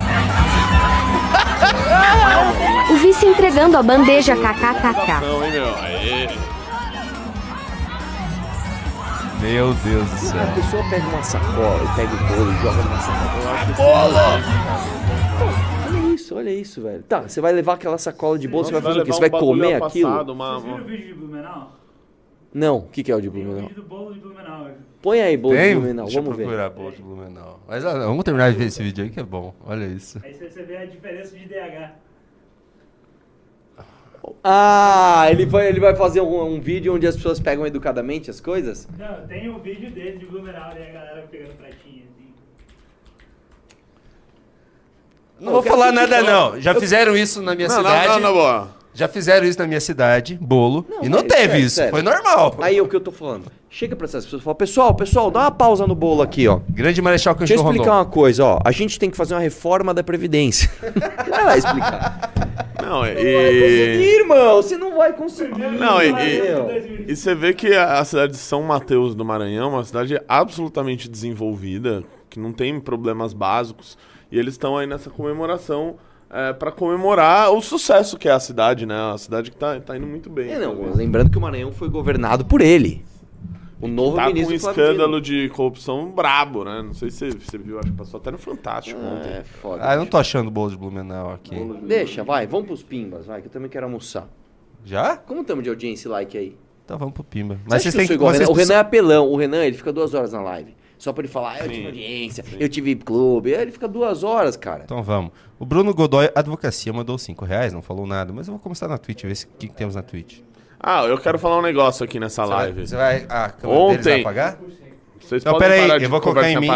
O 2.89 2.95
vice 2.95 3.27
entregando 3.27 3.77
a 3.77 3.83
bandeja 3.83 4.35
kkkk. 4.35 5.21
Não, 5.21 5.45
hein, 5.45 5.51
meu? 5.51 5.75
Aê. 5.75 6.27
Meu 9.39 9.71
Deus 9.75 10.09
do 10.09 10.15
A 10.15 10.17
céu. 10.17 10.47
pessoa 10.55 10.83
pega 10.89 11.05
uma 11.09 11.21
sacola 11.21 11.79
e 11.83 11.95
pega 11.95 12.11
o 12.11 12.17
bolo 12.27 12.51
e 12.51 12.55
joga 12.63 12.81
numa 12.81 12.99
sacola. 12.99 13.53
Acho 13.53 13.65
isso 16.27 16.35
Olha 16.35 16.49
isso, 16.49 16.81
velho. 16.81 17.03
Tá, 17.03 17.21
você 17.21 17.39
vai 17.41 17.53
levar 17.53 17.73
aquela 17.73 17.97
sacola 17.97 18.37
de 18.37 18.47
bolo, 18.47 18.65
você 18.65 18.71
vai 18.73 18.81
fazer 18.81 18.99
o 19.01 19.05
quê? 19.05 19.11
Você 19.11 19.19
vai 19.29 19.29
um 19.29 19.43
comer 19.43 19.81
aquilo? 19.81 20.09
passado, 20.09 20.33
uma- 20.33 20.53
Vocês 20.59 20.63
viram 20.65 20.83
o 20.83 20.87
vídeo 20.87 21.07
de 21.07 21.13
Blumenau? 21.13 21.71
Não, 22.53 22.77
o 22.77 22.87
que, 22.87 23.03
que 23.03 23.11
é 23.11 23.15
o 23.15 23.21
de 23.21 23.29
Tem 23.29 23.41
o 23.41 23.43
Blumenau? 23.45 23.69
vídeo 23.69 23.83
do 23.83 23.87
bolo 23.87 24.13
de 24.13 24.19
Blumenau. 24.19 24.67
Põe 25.01 25.21
aí, 25.21 25.37
bolo 25.37 25.55
de 25.55 25.61
Tem? 25.61 25.75
Blumenau, 25.75 26.05
Deixa 26.05 26.19
eu 26.19 26.23
vamos 26.23 26.37
ver. 26.37 26.43
procurar 26.43 26.69
bolo 26.69 26.91
de 26.91 27.01
Blumenau. 27.01 27.59
Mas 27.67 27.85
ah, 27.85 27.99
vamos 27.99 28.23
terminar 28.23 28.51
de 28.51 28.57
ver 28.57 28.65
esse 28.65 28.81
vídeo 28.83 29.03
aí 29.03 29.09
que 29.09 29.19
é 29.19 29.23
bom. 29.23 29.53
Olha 29.65 29.85
isso. 29.85 30.19
Aí 30.23 30.33
você 30.33 30.63
vê 30.63 30.77
a 30.77 30.85
diferença 30.85 31.35
de 31.37 31.45
DH. 31.45 31.91
Ah, 34.43 35.27
ele 35.29 35.45
vai, 35.45 35.67
ele 35.67 35.79
vai 35.79 35.95
fazer 35.95 36.19
um, 36.19 36.55
um 36.55 36.59
vídeo 36.59 36.93
onde 36.93 37.07
as 37.07 37.15
pessoas 37.15 37.39
pegam 37.39 37.65
educadamente 37.65 38.29
as 38.29 38.41
coisas? 38.41 38.87
Não, 38.97 39.25
tem 39.27 39.47
o 39.49 39.57
vídeo 39.59 39.89
dele 39.91 40.17
de 40.17 40.25
Blumenau 40.25 40.71
e 40.77 40.83
a 40.83 40.91
galera 40.91 41.27
pegando 41.31 41.55
pratinho 41.55 42.03
assim. 42.03 42.33
Não 45.39 45.53
vou 45.53 45.63
falar 45.63 45.91
nada, 45.91 46.21
não. 46.21 46.59
Já 46.59 46.73
fizeram 46.75 47.15
isso 47.15 47.41
na 47.41 47.53
minha 47.55 47.67
Não, 47.67 47.75
não, 47.77 47.83
cidade. 47.83 48.07
não, 48.07 48.19
não, 48.19 48.33
boa. 48.33 48.77
Já 48.93 49.07
fizeram 49.07 49.45
isso 49.45 49.59
na 49.59 49.67
minha 49.67 49.79
cidade, 49.79 50.39
bolo. 50.41 50.83
e 51.03 51.07
não 51.07 51.19
Sério, 51.19 51.27
teve 51.35 51.47
sério, 51.49 51.65
isso. 51.67 51.75
sério. 51.75 51.91
Foi 51.91 52.01
normal. 52.01 52.55
Aí 52.59 52.77
é 52.77 52.81
o 52.81 52.87
que 52.87 52.95
eu 52.95 52.99
tô 52.99 53.11
falando. 53.11 53.45
Chega 53.69 53.95
pra 53.95 54.05
essas 54.05 54.23
pessoas 54.25 54.41
e 54.41 54.43
fala, 54.43 54.55
pessoal, 54.55 54.95
pessoal, 54.95 55.29
dá 55.29 55.41
uma 55.41 55.51
pausa 55.51 55.85
no 55.85 55.93
bolo 55.93 56.23
aqui, 56.23 56.47
ó. 56.47 56.59
Grande 56.67 56.99
Marechal 56.99 57.35
Deixa 57.35 57.53
eu 57.53 57.57
Cândido 57.57 57.73
explicar 57.75 57.91
Rondon. 57.91 58.05
uma 58.07 58.11
coisa, 58.11 58.43
ó. 58.43 58.59
A 58.65 58.71
gente 58.71 58.97
tem 58.97 59.11
que 59.11 59.15
fazer 59.17 59.35
uma 59.35 59.39
reforma 59.39 59.93
da 59.93 60.03
Previdência. 60.03 60.71
Vai 61.29 61.45
lá 61.45 61.55
explicar. 61.57 62.31
Não, 62.81 63.01
Vai 63.01 63.11
e... 63.11 63.15
conseguir, 63.15 64.15
irmão, 64.19 64.55
você 64.55 64.77
não 64.77 64.95
vai 64.97 65.13
conseguir. 65.13 65.59
Não, 65.59 66.01
e, 66.01 66.11
e, 66.11 67.05
e 67.11 67.15
você 67.15 67.35
vê 67.35 67.53
que 67.53 67.73
a, 67.75 67.99
a 67.99 68.05
cidade 68.05 68.31
de 68.31 68.39
São 68.39 68.63
Mateus 68.63 69.13
do 69.13 69.23
Maranhão 69.23 69.65
é 69.65 69.73
uma 69.75 69.83
cidade 69.83 70.19
absolutamente 70.27 71.07
desenvolvida, 71.09 72.03
que 72.29 72.39
não 72.39 72.51
tem 72.53 72.79
problemas 72.79 73.33
básicos, 73.33 73.95
e 74.31 74.37
eles 74.37 74.53
estão 74.53 74.77
aí 74.77 74.87
nessa 74.87 75.09
comemoração 75.09 75.95
é, 76.29 76.53
para 76.53 76.71
comemorar 76.71 77.51
o 77.51 77.61
sucesso 77.61 78.17
que 78.17 78.27
é 78.27 78.31
a 78.31 78.39
cidade, 78.39 78.85
né? 78.85 78.95
A 79.13 79.17
cidade 79.17 79.51
que 79.51 79.57
tá, 79.57 79.79
tá 79.79 79.95
indo 79.97 80.07
muito 80.07 80.29
bem. 80.29 80.51
É, 80.51 80.59
não, 80.59 80.93
lembrando 80.93 81.29
que 81.29 81.37
o 81.37 81.41
Maranhão 81.41 81.71
foi 81.71 81.89
governado 81.89 82.45
por 82.45 82.61
ele. 82.61 83.05
O 83.79 83.87
novo 83.87 84.15
Tá 84.15 84.23
com 84.23 84.31
um 84.31 84.33
ministro 84.33 84.59
Flávio 84.59 84.83
escândalo 84.83 85.21
de 85.21 85.49
corrupção 85.49 86.09
brabo, 86.11 86.63
né? 86.63 86.81
Não 86.81 86.93
sei 86.93 87.11
se 87.11 87.29
você, 87.29 87.57
viu, 87.57 87.79
acho 87.79 87.91
que 87.91 87.97
passou 87.97 88.19
até 88.19 88.31
no 88.31 88.37
Fantástico 88.37 88.99
Dino. 88.99 89.15
ontem. 89.15 89.29
É, 89.29 89.43
foda. 89.43 89.87
Ah, 89.87 89.93
eu 89.93 89.99
não 89.99 90.07
tô 90.07 90.17
achando 90.17 90.49
bolo 90.49 90.71
de 90.71 90.77
Blumenau 90.77 91.31
aqui. 91.31 91.55
Deixa, 91.83 92.23
vai, 92.23 92.47
vamos 92.47 92.65
pros 92.65 92.81
pimbas, 92.81 93.27
vai, 93.27 93.39
que 93.39 93.47
eu 93.47 93.51
também 93.51 93.69
quero 93.69 93.85
almoçar. 93.85 94.27
Já? 94.83 95.17
Como 95.17 95.41
estamos 95.41 95.63
de 95.63 95.69
audiência 95.69 96.07
e 96.07 96.11
like 96.11 96.37
aí? 96.37 96.57
Então 96.85 96.97
vamos 96.97 97.13
pro 97.13 97.23
Pimba. 97.23 97.59
Mas 97.69 97.83
vocês 97.83 97.93
têm 97.93 98.07
que. 98.07 98.17
Vocês? 98.17 98.47
O 98.47 98.53
Renan 98.53 98.75
é 98.75 98.79
apelão, 98.79 99.27
o 99.29 99.35
Renan 99.35 99.65
ele 99.65 99.75
fica 99.75 99.91
duas 99.91 100.13
horas 100.13 100.31
na 100.31 100.41
live. 100.41 100.73
Só 101.07 101.13
pra 101.13 101.21
ele 101.23 101.31
falar, 101.31 101.51
ah, 101.53 101.59
eu 101.63 101.69
tive 101.69 101.85
audiência, 101.85 102.43
eu 102.59 102.67
tive 102.67 102.93
clube. 102.95 103.55
Aí 103.55 103.61
ele 103.61 103.71
fica 103.71 103.87
duas 103.87 104.23
horas, 104.25 104.57
cara. 104.57 104.81
Então 104.83 105.01
vamos. 105.01 105.31
O 105.57 105.65
Bruno 105.65 105.93
Godoy 105.93 106.29
Advocacia 106.35 106.91
mandou 106.91 107.17
5 107.17 107.45
reais, 107.45 107.71
não 107.71 107.81
falou 107.81 108.05
nada, 108.05 108.33
mas 108.33 108.45
eu 108.49 108.53
vou 108.55 108.59
começar 108.61 108.89
na 108.89 108.97
Twitch, 108.97 109.23
ver 109.23 109.33
se- 109.37 109.45
o 109.45 109.49
que, 109.57 109.69
que 109.69 109.73
temos 109.73 109.95
na 109.95 110.01
Twitch. 110.01 110.39
Ah, 110.77 111.05
eu 111.05 111.17
quero 111.17 111.39
falar 111.39 111.59
um 111.59 111.61
negócio 111.61 112.03
aqui 112.03 112.19
nessa 112.19 112.43
Você 112.43 112.49
vai- 112.49 112.57
live. 112.65 112.87
Você 112.87 112.95
vai. 112.97 113.25
A 113.29 113.49
câmera 113.49 113.87
deles 113.87 114.03
vai 114.03 114.13
Ontem. 114.15 114.21
apagar? 114.21 114.57
Vocês 115.21 115.43
Não, 115.45 115.53
podem 115.53 115.71
aí, 115.71 115.81
parar 115.87 115.97
de 115.97 116.03
eu 116.03 116.09
vou 116.09 116.19
colocar 116.19 116.49
em 116.49 116.59
mim. 116.59 116.67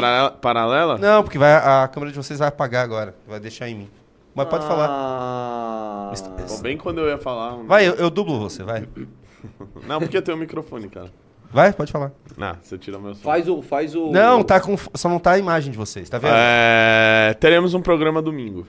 paralela-? 0.42 0.98
Não, 0.98 1.24
porque 1.24 1.38
vai, 1.38 1.52
a 1.54 1.90
câmera 1.92 2.12
de 2.14 2.18
vocês 2.18 2.40
vai 2.40 2.48
apagar 2.48 2.86
agora. 2.86 3.14
Vai 3.28 3.40
deixar 3.42 3.68
em 3.68 3.76
mim. 3.76 3.90
Mas 4.34 4.48
pode 4.48 4.66
falar. 4.66 4.88
Ah, 4.90 6.14
Pô, 6.48 6.58
Bem 6.62 6.78
quando 6.78 7.00
eu 7.00 7.10
ia 7.10 7.18
falar. 7.18 7.56
um- 7.56 7.66
Vai, 7.68 7.86
eu, 7.86 7.96
eu 7.96 8.10
dublo 8.10 8.40
você, 8.40 8.64
vai. 8.64 8.88
Não, 9.86 10.00
porque 10.00 10.16
eu 10.16 10.22
tenho 10.22 10.38
um 10.38 10.40
microfone, 10.40 10.88
cara. 10.88 11.12
Vai, 11.54 11.74
pode 11.74 11.91
falar. 11.91 12.12
Não, 12.38 12.56
você 12.62 12.78
tira 12.78 12.97
meu 12.99 13.14
som. 13.14 13.22
Faz 13.24 13.47
o. 13.49 13.62
Faz 13.62 13.95
o. 13.95 14.12
Não, 14.12 14.43
tá 14.43 14.60
com. 14.60 14.76
Só 14.95 15.10
não 15.10 15.20
tá 15.20 15.32
a 15.32 15.38
imagem 15.39 15.72
de 15.72 15.78
vocês, 15.78 16.10
tá 16.10 16.18
vendo? 16.18 16.34
É, 16.36 17.36
teremos 17.39 17.74
um 17.74 17.82
programa 17.82 18.22
domingo. 18.22 18.66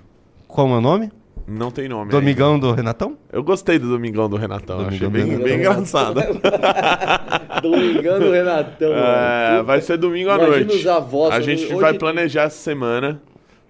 Qual 0.48 0.66
é 0.66 0.70
o 0.70 0.72
meu 0.72 0.80
nome? 0.80 1.10
Não 1.46 1.70
tem 1.70 1.88
nome. 1.88 2.10
Domingão 2.10 2.58
do 2.58 2.72
Renatão? 2.72 3.08
ainda. 3.08 3.20
Eu 3.32 3.42
gostei 3.42 3.78
do 3.78 3.88
Domingão 3.88 4.28
do 4.28 4.36
Renatão. 4.36 4.78
Domingão 4.78 4.94
achei 4.96 5.08
do 5.08 5.10
bem, 5.10 5.24
Renatão. 5.24 5.44
bem 5.44 5.58
engraçado. 5.58 6.20
Domingão 7.62 8.20
do 8.20 8.30
Renatão. 8.30 8.92
É, 8.94 9.62
vai 9.62 9.80
ser 9.80 9.96
domingo 9.96 10.30
à 10.30 10.36
Imagina 10.36 10.56
noite. 10.58 10.76
os 10.76 10.86
avós, 10.86 11.34
a 11.34 11.40
gente 11.40 11.64
hoje 11.64 11.74
vai 11.76 11.94
planejar 11.94 12.44
essa 12.44 12.58
semana. 12.58 13.20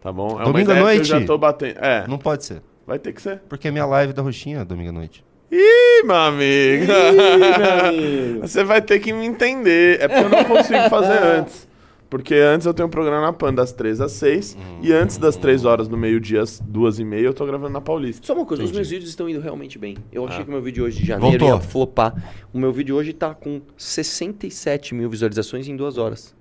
Tá 0.02 0.12
bom? 0.12 0.40
É 0.40 0.44
Domingo 0.44 0.72
à 0.72 0.74
noite? 0.74 1.12
Eu 1.12 1.20
já 1.20 1.26
tô 1.26 1.38
batendo. 1.38 1.78
É, 1.78 2.06
Não 2.08 2.18
pode 2.18 2.44
ser. 2.44 2.60
vai 2.86 2.98
ter 2.98 3.12
que 3.12 3.22
ser. 3.22 3.40
Porque 3.48 3.68
é 3.68 3.70
minha 3.70 3.86
live 3.86 4.12
da 4.12 4.20
roxinha 4.22 4.58
é 4.60 4.64
domingo 4.64 4.90
à 4.90 4.92
noite. 4.92 5.24
Ih, 5.52 6.02
meu 6.06 6.16
amigo. 6.16 6.86
meu 6.86 7.84
amigo. 7.88 8.40
Você 8.40 8.64
vai 8.64 8.80
ter 8.80 8.98
que 9.00 9.12
me 9.12 9.26
entender. 9.26 10.00
É 10.00 10.08
porque 10.08 10.24
eu 10.24 10.28
não 10.30 10.44
consigo 10.44 10.88
fazer 10.88 11.18
antes. 11.22 11.68
Porque 12.08 12.34
antes 12.34 12.66
eu 12.66 12.74
tenho 12.74 12.88
um 12.88 12.90
programa 12.90 13.22
na 13.26 13.32
PAN 13.32 13.54
das 13.54 13.72
3 13.72 14.00
às 14.00 14.12
6. 14.12 14.56
E 14.82 14.92
antes 14.92 15.16
das 15.18 15.34
3 15.36 15.64
horas 15.64 15.88
do 15.88 15.96
meio-dia, 15.96 16.42
às 16.42 16.58
2 16.60 16.98
e 16.98 17.04
meia, 17.04 17.24
eu 17.26 17.32
tô 17.34 17.44
gravando 17.46 17.72
na 17.72 17.80
Paulista. 17.80 18.26
Só 18.26 18.34
uma 18.34 18.44
coisa, 18.44 18.62
os 18.62 18.68
Entendi. 18.70 18.78
meus 18.80 18.90
vídeos 18.90 19.10
estão 19.10 19.28
indo 19.28 19.40
realmente 19.40 19.78
bem. 19.78 19.96
Eu 20.12 20.26
achei 20.26 20.40
Ah. 20.40 20.44
que 20.44 20.48
o 20.50 20.52
meu 20.52 20.60
vídeo 20.62 20.84
hoje 20.84 20.98
de 21.00 21.06
janeiro 21.06 21.38
Voltou. 21.38 21.56
ia 21.58 21.62
flopar. 21.62 22.14
O 22.52 22.58
meu 22.58 22.70
vídeo 22.72 22.96
hoje 22.96 23.12
tá 23.14 23.34
com 23.34 23.60
67 23.76 24.94
mil 24.94 25.08
visualizações 25.08 25.68
em 25.68 25.76
duas 25.76 25.96
horas. 25.98 26.34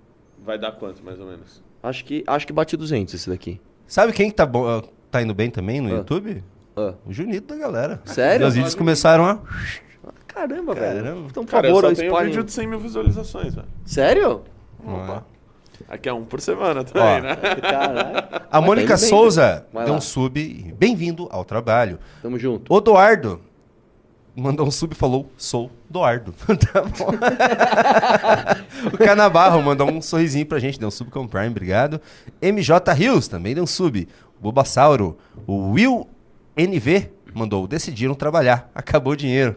Vai 0.44 0.58
dar 0.60 0.72
quanto, 0.74 1.04
mais 1.04 1.20
ou 1.20 1.26
menos? 1.28 1.64
Acho 1.84 2.04
que, 2.04 2.24
acho 2.28 2.46
que 2.48 2.52
bati 2.54 2.76
200 2.76 3.14
esse 3.14 3.30
daqui. 3.30 3.60
Sabe 3.88 4.12
quem 4.14 4.30
que 4.30 4.36
tá, 4.36 4.46
bom, 4.46 4.68
ah, 4.68 4.84
tá 5.10 5.22
indo 5.22 5.34
bem 5.34 5.50
também 5.50 5.80
no 5.80 5.88
Ah. 5.90 5.98
YouTube? 6.00 6.44
Ah. 6.76 6.94
O 7.06 7.12
Junito 7.12 7.54
da 7.54 7.60
galera. 7.60 8.02
Sério? 8.06 8.42
Meus 8.42 8.56
vídeos 8.56 8.76
começaram 8.76 9.26
a. 9.26 9.40
Caramba, 10.28 10.74
Caramba. 10.74 11.02
velho. 11.04 11.26
Então, 11.30 11.44
por 11.44 11.52
Cara, 11.52 11.68
favor, 11.68 11.84
eu 11.84 11.90
só 11.90 11.96
tenho 12.02 12.16
um 12.16 12.24
vídeo 12.24 12.44
de 12.44 12.52
100 12.52 12.68
mil 12.68 12.80
visualizações, 12.80 13.54
velho. 13.54 13.68
Sério? 13.86 14.42
Opa. 14.84 15.26
Aqui 15.90 16.08
é 16.08 16.14
um 16.14 16.24
por 16.24 16.40
semana 16.40 16.84
também, 16.84 17.20
Ó. 17.20 17.22
né? 17.22 17.36
Caralho. 17.36 18.42
A 18.50 18.62
Mônica 18.62 18.96
bem, 18.96 19.10
Souza 19.10 19.66
deu 19.86 19.94
um 19.94 20.02
sub. 20.02 20.74
Bem-vindo 20.78 21.28
ao 21.32 21.44
trabalho. 21.44 22.00
Tamo 22.22 22.40
junto. 22.40 22.74
O 22.74 22.78
Eduardo 22.78 23.42
mandou 24.36 24.66
um 24.66 24.72
sub 24.72 24.94
e 24.94 24.98
falou: 24.98 25.30
Sou 25.38 25.70
Doardo. 25.90 26.34
tá 26.72 26.82
bom. 26.84 27.12
o 28.94 28.98
Canabarro 28.98 29.62
mandou 29.62 29.90
um 29.90 30.02
sorrisinho 30.02 30.46
pra 30.46 30.60
gente, 30.60 30.80
deu 30.80 30.88
um 30.88 30.92
sub 30.92 31.12
com 31.12 31.24
o 31.24 31.28
Prime, 31.28 31.48
obrigado. 31.48 32.00
MJ 32.42 32.94
Rios 32.94 33.28
também 33.28 33.54
deu 33.54 33.64
um 33.64 33.68
sub. 33.68 34.08
O 34.40 34.42
Bulbasauro. 34.42 35.18
O 35.46 35.72
Will 35.72 36.08
NV 36.56 37.10
mandou: 37.34 37.68
Decidiram 37.68 38.14
trabalhar, 38.16 38.70
acabou 38.76 39.14
o 39.14 39.16
dinheiro. 39.16 39.56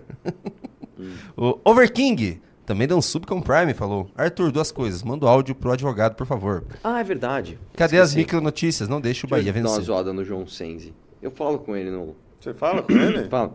o 1.37 1.59
Overking 1.65 2.41
também 2.67 2.89
deu 2.89 2.97
um 2.97 3.03
sub 3.03 3.27
com 3.27 3.39
o 3.39 3.43
Prime, 3.43 3.75
falou: 3.75 4.09
Arthur, 4.17 4.51
duas 4.51 4.73
coisas. 4.73 5.03
Manda 5.03 5.27
o 5.27 5.29
áudio 5.29 5.55
pro 5.55 5.73
advogado, 5.73 6.15
por 6.15 6.27
favor. 6.27 6.65
Ah, 6.83 7.01
é 7.01 7.05
verdade. 7.05 7.59
Cadê 7.77 7.99
as 7.99 8.11
Esqueci. 8.11 8.19
micronotícias? 8.25 8.89
Não 8.89 9.01
deixa 9.01 9.27
o 9.27 9.31
Bahia 9.31 9.51
eu 9.51 9.53
dar 9.55 9.61
uma 9.61 9.69
vencer. 9.69 9.85
zoada 9.85 10.13
no 10.13 10.25
João 10.25 10.47
Senzi. 10.47 10.95
Eu 11.21 11.31
falo 11.31 11.59
com 11.59 11.75
ele 11.77 11.91
no... 11.91 12.15
Você 12.41 12.53
fala 12.55 12.83
com 12.83 12.93
ele? 12.93 13.25
Fala. 13.31 13.55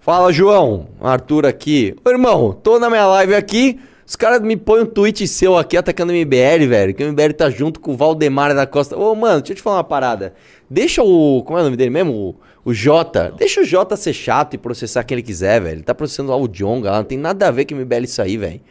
Fala, 0.00 0.32
João. 0.32 0.88
Arthur 1.00 1.44
aqui. 1.44 1.94
Ô, 2.04 2.10
irmão, 2.10 2.52
tô 2.52 2.78
na 2.78 2.88
minha 2.88 3.06
live 3.06 3.34
aqui. 3.34 3.78
Os 4.08 4.16
caras 4.16 4.40
me 4.40 4.56
põem 4.56 4.84
um 4.84 4.86
tweet 4.86 5.28
seu 5.28 5.54
aqui 5.54 5.76
atacando 5.76 6.14
o 6.14 6.16
MBL, 6.16 6.66
velho. 6.66 6.94
Que 6.94 7.04
o 7.04 7.12
MBL 7.12 7.34
tá 7.36 7.50
junto 7.50 7.78
com 7.78 7.92
o 7.92 7.94
Valdemar 7.94 8.54
da 8.54 8.66
Costa. 8.66 8.96
Ô, 8.96 9.14
mano, 9.14 9.42
deixa 9.42 9.52
eu 9.52 9.56
te 9.56 9.60
falar 9.60 9.76
uma 9.76 9.84
parada. 9.84 10.32
Deixa 10.70 11.02
o. 11.02 11.42
Como 11.44 11.58
é 11.58 11.60
o 11.60 11.64
nome 11.66 11.76
dele 11.76 11.90
mesmo? 11.90 12.14
O, 12.14 12.34
o 12.64 12.72
Jota. 12.72 13.34
Deixa 13.36 13.60
o 13.60 13.64
Jota 13.64 13.98
ser 13.98 14.14
chato 14.14 14.54
e 14.54 14.58
processar 14.58 15.04
quem 15.04 15.16
ele 15.16 15.22
quiser, 15.22 15.60
velho. 15.60 15.74
Ele 15.74 15.82
tá 15.82 15.94
processando 15.94 16.30
lá 16.30 16.38
o 16.38 16.48
Jonga. 16.48 16.90
Não 16.90 17.04
tem 17.04 17.18
nada 17.18 17.48
a 17.48 17.50
ver 17.50 17.66
com 17.66 17.74
o 17.74 17.76
MBL 17.76 18.04
isso 18.04 18.22
aí, 18.22 18.38
velho. 18.38 18.62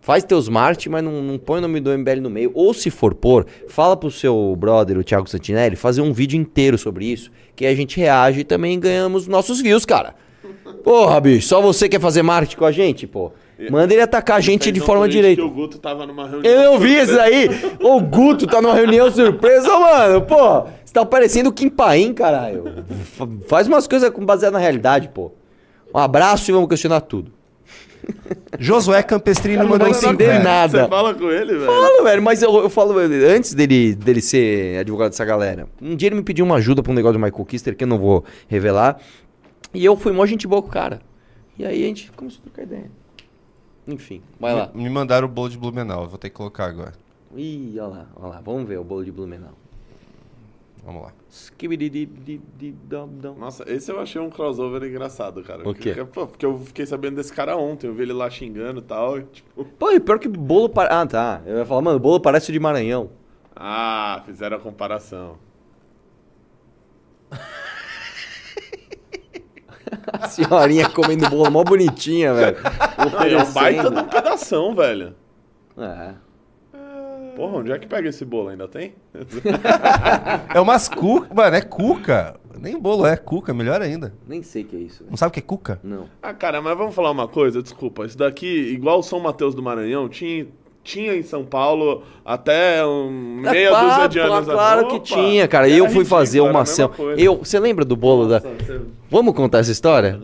Faz 0.00 0.24
teus 0.24 0.48
marketing, 0.48 0.88
mas 0.88 1.04
não, 1.04 1.20
não 1.20 1.36
põe 1.36 1.58
o 1.58 1.60
nome 1.60 1.78
do 1.78 1.90
MBL 1.90 2.22
no 2.22 2.30
meio. 2.30 2.50
Ou 2.54 2.72
se 2.72 2.88
for 2.88 3.12
pôr, 3.12 3.44
fala 3.68 3.98
pro 3.98 4.10
seu 4.10 4.56
brother, 4.58 4.96
o 4.96 5.04
Thiago 5.04 5.28
Santinelli, 5.28 5.76
fazer 5.76 6.00
um 6.00 6.14
vídeo 6.14 6.40
inteiro 6.40 6.78
sobre 6.78 7.04
isso. 7.04 7.30
Que 7.54 7.66
a 7.66 7.74
gente 7.74 8.00
reage 8.00 8.40
e 8.40 8.44
também 8.44 8.80
ganhamos 8.80 9.26
nossos 9.26 9.60
views, 9.60 9.84
cara. 9.84 10.14
Porra, 10.82 11.20
bicho, 11.20 11.46
só 11.46 11.60
você 11.60 11.86
quer 11.86 12.00
fazer 12.00 12.22
marketing 12.22 12.56
com 12.56 12.64
a 12.64 12.72
gente, 12.72 13.06
pô? 13.06 13.30
Manda 13.70 13.92
ele 13.94 14.02
atacar 14.02 14.36
a 14.36 14.40
gente 14.40 14.70
de 14.70 14.80
forma 14.80 15.08
direita. 15.08 15.40
que 15.40 15.46
o 15.48 15.50
Guto 15.50 15.78
tava 15.78 16.06
numa 16.06 16.28
reunião. 16.28 16.52
Eu 16.52 16.78
vi 16.78 16.98
isso 17.00 17.18
aí. 17.18 17.48
O 17.80 18.00
Guto 18.00 18.46
tá 18.46 18.60
numa 18.60 18.74
reunião 18.74 19.10
surpresa, 19.10 19.78
mano. 19.78 20.22
Pô, 20.22 20.62
você 20.84 20.92
tá 20.92 21.04
parecendo 21.06 21.48
o 21.48 21.52
Kim 21.52 21.68
Paim, 21.70 22.12
caralho. 22.12 22.84
Fa- 23.16 23.28
Faz 23.48 23.66
umas 23.66 23.86
coisas 23.86 24.10
com- 24.10 24.24
baseadas 24.24 24.52
na 24.52 24.58
realidade, 24.58 25.08
pô. 25.08 25.32
Um 25.94 25.98
abraço 25.98 26.50
e 26.50 26.52
vamos 26.52 26.68
questionar 26.68 27.00
tudo. 27.00 27.32
Josué 28.58 29.02
Campestrini 29.02 29.56
Cara, 29.56 29.68
mandou 29.68 29.88
não 29.88 29.94
5 29.94 30.12
entender 30.12 30.38
nada. 30.42 30.82
Você 30.82 30.88
fala 30.88 31.14
com 31.14 31.30
ele, 31.30 31.54
velho? 31.54 31.66
Falo, 31.66 32.04
velho, 32.04 32.22
mas 32.22 32.42
eu, 32.42 32.54
eu 32.56 32.70
falo 32.70 32.96
antes 32.98 33.52
dele, 33.54 33.94
dele 33.94 34.20
ser 34.20 34.78
advogado 34.78 35.10
dessa 35.10 35.24
galera. 35.24 35.66
Um 35.80 35.96
dia 35.96 36.08
ele 36.08 36.16
me 36.16 36.22
pediu 36.22 36.44
uma 36.44 36.56
ajuda 36.56 36.82
pra 36.82 36.92
um 36.92 36.94
negócio 36.94 37.18
do 37.18 37.24
Michael 37.24 37.44
Kister 37.44 37.76
que 37.76 37.84
eu 37.84 37.88
não 37.88 37.98
vou 37.98 38.24
revelar. 38.48 38.98
E 39.74 39.84
eu 39.84 39.96
fui 39.96 40.12
mó 40.12 40.24
gente 40.26 40.46
boa 40.46 40.62
com 40.62 40.68
o 40.68 40.70
cara. 40.70 41.00
E 41.58 41.64
aí 41.64 41.82
a 41.84 41.86
gente 41.86 42.12
começou 42.14 42.40
a 42.46 42.50
trocar 42.50 42.62
ideia. 42.62 42.90
Enfim, 43.86 44.20
vai 44.40 44.54
lá. 44.54 44.70
Me 44.74 44.88
mandaram 44.90 45.26
o 45.26 45.30
bolo 45.30 45.48
de 45.48 45.58
Blumenau, 45.58 46.02
eu 46.02 46.08
vou 46.08 46.18
ter 46.18 46.28
que 46.30 46.36
colocar 46.36 46.66
agora. 46.66 46.92
Ih, 47.34 47.78
olha 47.78 47.88
lá, 47.88 48.06
olha 48.16 48.28
lá. 48.34 48.40
Vamos 48.40 48.66
ver 48.66 48.78
o 48.78 48.84
bolo 48.84 49.04
de 49.04 49.12
Blumenau. 49.12 49.52
Vamos 50.84 51.02
lá. 51.02 51.12
Nossa, 53.36 53.64
esse 53.66 53.90
eu 53.90 53.98
achei 54.00 54.20
um 54.20 54.30
crossover 54.30 54.84
engraçado, 54.84 55.42
cara. 55.42 55.68
O 55.68 55.74
quê? 55.74 55.92
Porque, 55.94 56.04
pô, 56.12 56.26
porque 56.28 56.46
eu 56.46 56.58
fiquei 56.60 56.86
sabendo 56.86 57.16
desse 57.16 57.32
cara 57.32 57.56
ontem, 57.56 57.88
eu 57.88 57.94
vi 57.94 58.02
ele 58.02 58.12
lá 58.12 58.30
xingando 58.30 58.78
e 58.80 58.82
tal. 58.84 59.18
e, 59.18 59.24
tipo, 59.24 59.64
Pô, 59.64 59.90
e 59.90 59.98
pior 59.98 60.18
que 60.18 60.28
bolo... 60.28 60.68
Pa... 60.68 60.84
Ah, 60.84 61.04
tá. 61.04 61.42
Eu 61.44 61.58
ia 61.58 61.66
falar, 61.66 61.82
mano, 61.82 61.98
bolo 61.98 62.20
parece 62.20 62.50
o 62.50 62.52
de 62.52 62.60
Maranhão. 62.60 63.10
ah, 63.54 64.22
fizeram 64.24 64.56
a 64.58 64.60
comparação. 64.60 65.36
A 70.12 70.28
senhorinha 70.28 70.88
comendo 70.88 71.28
bolo 71.28 71.50
mó 71.50 71.62
bonitinha, 71.62 72.34
velho. 72.34 72.56
É 72.58 73.42
um 73.42 73.52
baita 73.52 73.90
de 73.90 73.98
um 73.98 74.04
pedação, 74.04 74.74
velho. 74.74 75.14
É. 75.78 76.14
Porra, 77.36 77.58
onde 77.58 77.70
é 77.70 77.78
que 77.78 77.86
pega 77.86 78.08
esse 78.08 78.24
bolo? 78.24 78.48
Ainda 78.48 78.66
tem? 78.66 78.94
É 80.54 80.60
umas 80.60 80.88
cuca. 80.88 81.34
Mano, 81.34 81.56
é 81.56 81.60
cuca. 81.60 82.40
Nem 82.58 82.78
bolo 82.80 83.06
é 83.06 83.16
cuca, 83.16 83.52
melhor 83.52 83.82
ainda. 83.82 84.14
Nem 84.26 84.42
sei 84.42 84.62
o 84.62 84.64
que 84.64 84.76
é 84.76 84.78
isso, 84.78 85.00
velho. 85.00 85.10
Não 85.10 85.16
sabe 85.18 85.28
o 85.28 85.32
que 85.34 85.40
é 85.40 85.42
cuca? 85.42 85.78
Não. 85.84 86.08
Ah, 86.22 86.32
cara, 86.32 86.62
mas 86.62 86.76
vamos 86.76 86.94
falar 86.94 87.10
uma 87.10 87.28
coisa, 87.28 87.62
desculpa. 87.62 88.06
Isso 88.06 88.16
daqui, 88.16 88.46
igual 88.72 89.02
São 89.02 89.20
Mateus 89.20 89.54
do 89.54 89.62
Maranhão, 89.62 90.08
tinha, 90.08 90.46
tinha 90.86 91.14
em 91.14 91.22
São 91.22 91.44
Paulo 91.44 92.02
até 92.24 92.84
um, 92.86 93.42
É 93.46 93.50
meia 93.50 93.68
claro, 93.70 93.88
dúzia 93.88 94.08
de 94.08 94.18
anos 94.20 94.44
Claro 94.46 94.80
atrás. 94.86 94.86
que 95.02 95.12
Opa, 95.14 95.22
tinha, 95.22 95.48
cara. 95.48 95.68
Eu 95.68 95.90
fui 95.90 96.04
fazer 96.04 96.40
uma 96.40 96.62
ação. 96.62 96.90
Eu, 97.18 97.36
você 97.38 97.58
lembra 97.60 97.84
do 97.84 97.96
bolo 97.96 98.26
Nossa, 98.26 98.40
da. 98.48 98.54
você- 98.64 98.80
Vamos 99.10 99.34
contar 99.34 99.58
essa 99.58 99.70
história? 99.72 100.18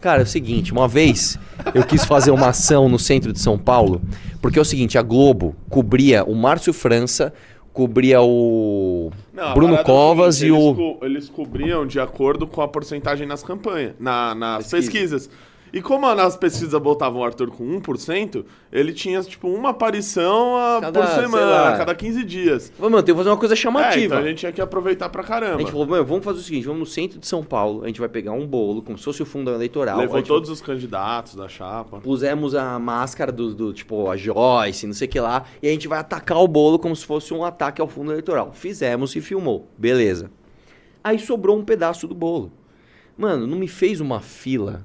Cara, 0.00 0.22
é 0.22 0.24
o 0.24 0.26
seguinte, 0.26 0.72
uma 0.72 0.88
vez 0.88 1.38
eu 1.74 1.84
quis 1.84 2.04
fazer 2.04 2.30
uma 2.30 2.48
ação 2.48 2.88
no 2.88 2.98
centro 2.98 3.32
de 3.32 3.40
São 3.40 3.56
Paulo, 3.58 4.00
porque 4.42 4.58
é 4.58 4.62
o 4.62 4.64
seguinte, 4.64 4.98
a 4.98 5.02
Globo 5.02 5.54
cobria 5.70 6.24
o 6.24 6.34
Márcio 6.34 6.72
França, 6.72 7.32
cobria 7.72 8.20
o 8.22 9.10
Não, 9.32 9.54
Bruno 9.54 9.74
é 9.76 9.82
Covas 9.84 10.36
seguinte, 10.36 10.52
e 10.52 10.56
eles 10.56 10.68
o 10.68 10.74
co- 10.74 11.04
Eles 11.06 11.28
cobriam 11.28 11.86
de 11.86 11.98
acordo 12.00 12.46
com 12.46 12.60
a 12.60 12.68
porcentagem 12.68 13.26
nas 13.26 13.42
campanhas, 13.42 13.92
na- 13.98 14.34
nas 14.34 14.70
pesquisas. 14.70 15.30
E 15.76 15.82
como 15.82 16.14
nas 16.14 16.36
pesquisas 16.36 16.80
botavam 16.80 17.20
o 17.20 17.24
Arthur 17.24 17.50
com 17.50 17.64
1%, 17.80 18.44
ele 18.70 18.92
tinha, 18.92 19.20
tipo, 19.24 19.48
uma 19.48 19.70
aparição 19.70 20.56
a- 20.56 20.78
Cada, 20.80 21.00
por 21.00 21.08
semana, 21.08 21.68
a 21.70 21.76
cada 21.78 21.94
15 21.96 22.22
dias. 22.22 22.72
Vamos, 22.78 22.92
mano, 22.92 23.02
tem 23.02 23.12
que 23.12 23.18
fazer 23.18 23.30
uma 23.30 23.36
coisa 23.36 23.54
É, 23.54 23.56
chamativa. 23.56 24.04
então 24.04 24.18
a 24.18 24.22
gente 24.22 24.38
tinha 24.38 24.52
que 24.52 24.60
aproveitar 24.60 25.08
pra 25.08 25.22
A 25.22 25.26
caramba. 25.26 25.58
gente 25.58 25.72
falou, 25.72 25.84
"Meu, 25.84 26.04
vamos 26.04 26.24
fazer 26.24 26.38
o 26.38 26.42
seguinte, 26.42 26.64
vamos 26.64 26.78
no 26.78 26.86
centro 26.86 27.18
de 27.18 27.26
São 27.26 27.42
Paulo, 27.42 27.82
a 27.82 27.88
gente 27.88 27.98
vai 27.98 28.08
pegar 28.08 28.30
um 28.30 28.46
bolo, 28.46 28.82
como 28.82 28.96
se 28.96 29.02
fosse 29.04 29.20
o 29.20 29.26
fundo 29.26 29.50
eleitoral. 29.50 29.98
Levou 29.98 30.14
a 30.14 30.18
gente 30.20 30.28
todos 30.28 30.48
os 30.48 30.60
candidatos 30.60 31.34
da 31.34 31.48
chapa. 31.48 31.98
Pusemos 31.98 32.54
a 32.54 32.78
máscara 32.78 33.32
do, 33.32 33.52
do, 33.52 33.72
tipo, 33.72 34.08
a 34.08 34.16
Joyce, 34.16 34.86
não 34.86 34.94
sei 34.94 35.08
o 35.08 35.10
que 35.10 35.18
lá, 35.18 35.42
e 35.60 35.66
a 35.66 35.70
gente 35.72 35.88
vai 35.88 35.98
atacar 35.98 36.38
o 36.38 36.46
bolo 36.46 36.78
como 36.78 36.94
se 36.94 37.04
fosse 37.04 37.34
um 37.34 37.44
ataque 37.44 37.80
ao 37.82 37.88
fundo 37.88 38.12
eleitoral. 38.12 38.52
Fizemos 38.52 39.16
e 39.16 39.20
filmou. 39.20 39.66
Beleza. 39.76 40.30
Aí 41.02 41.18
sobrou 41.18 41.58
um 41.58 41.64
pedaço 41.64 42.06
do 42.06 42.14
bolo. 42.14 42.52
Mano, 43.18 43.44
não 43.46 43.58
me 43.58 43.66
fez 43.68 44.00
uma 44.00 44.20
fila 44.20 44.84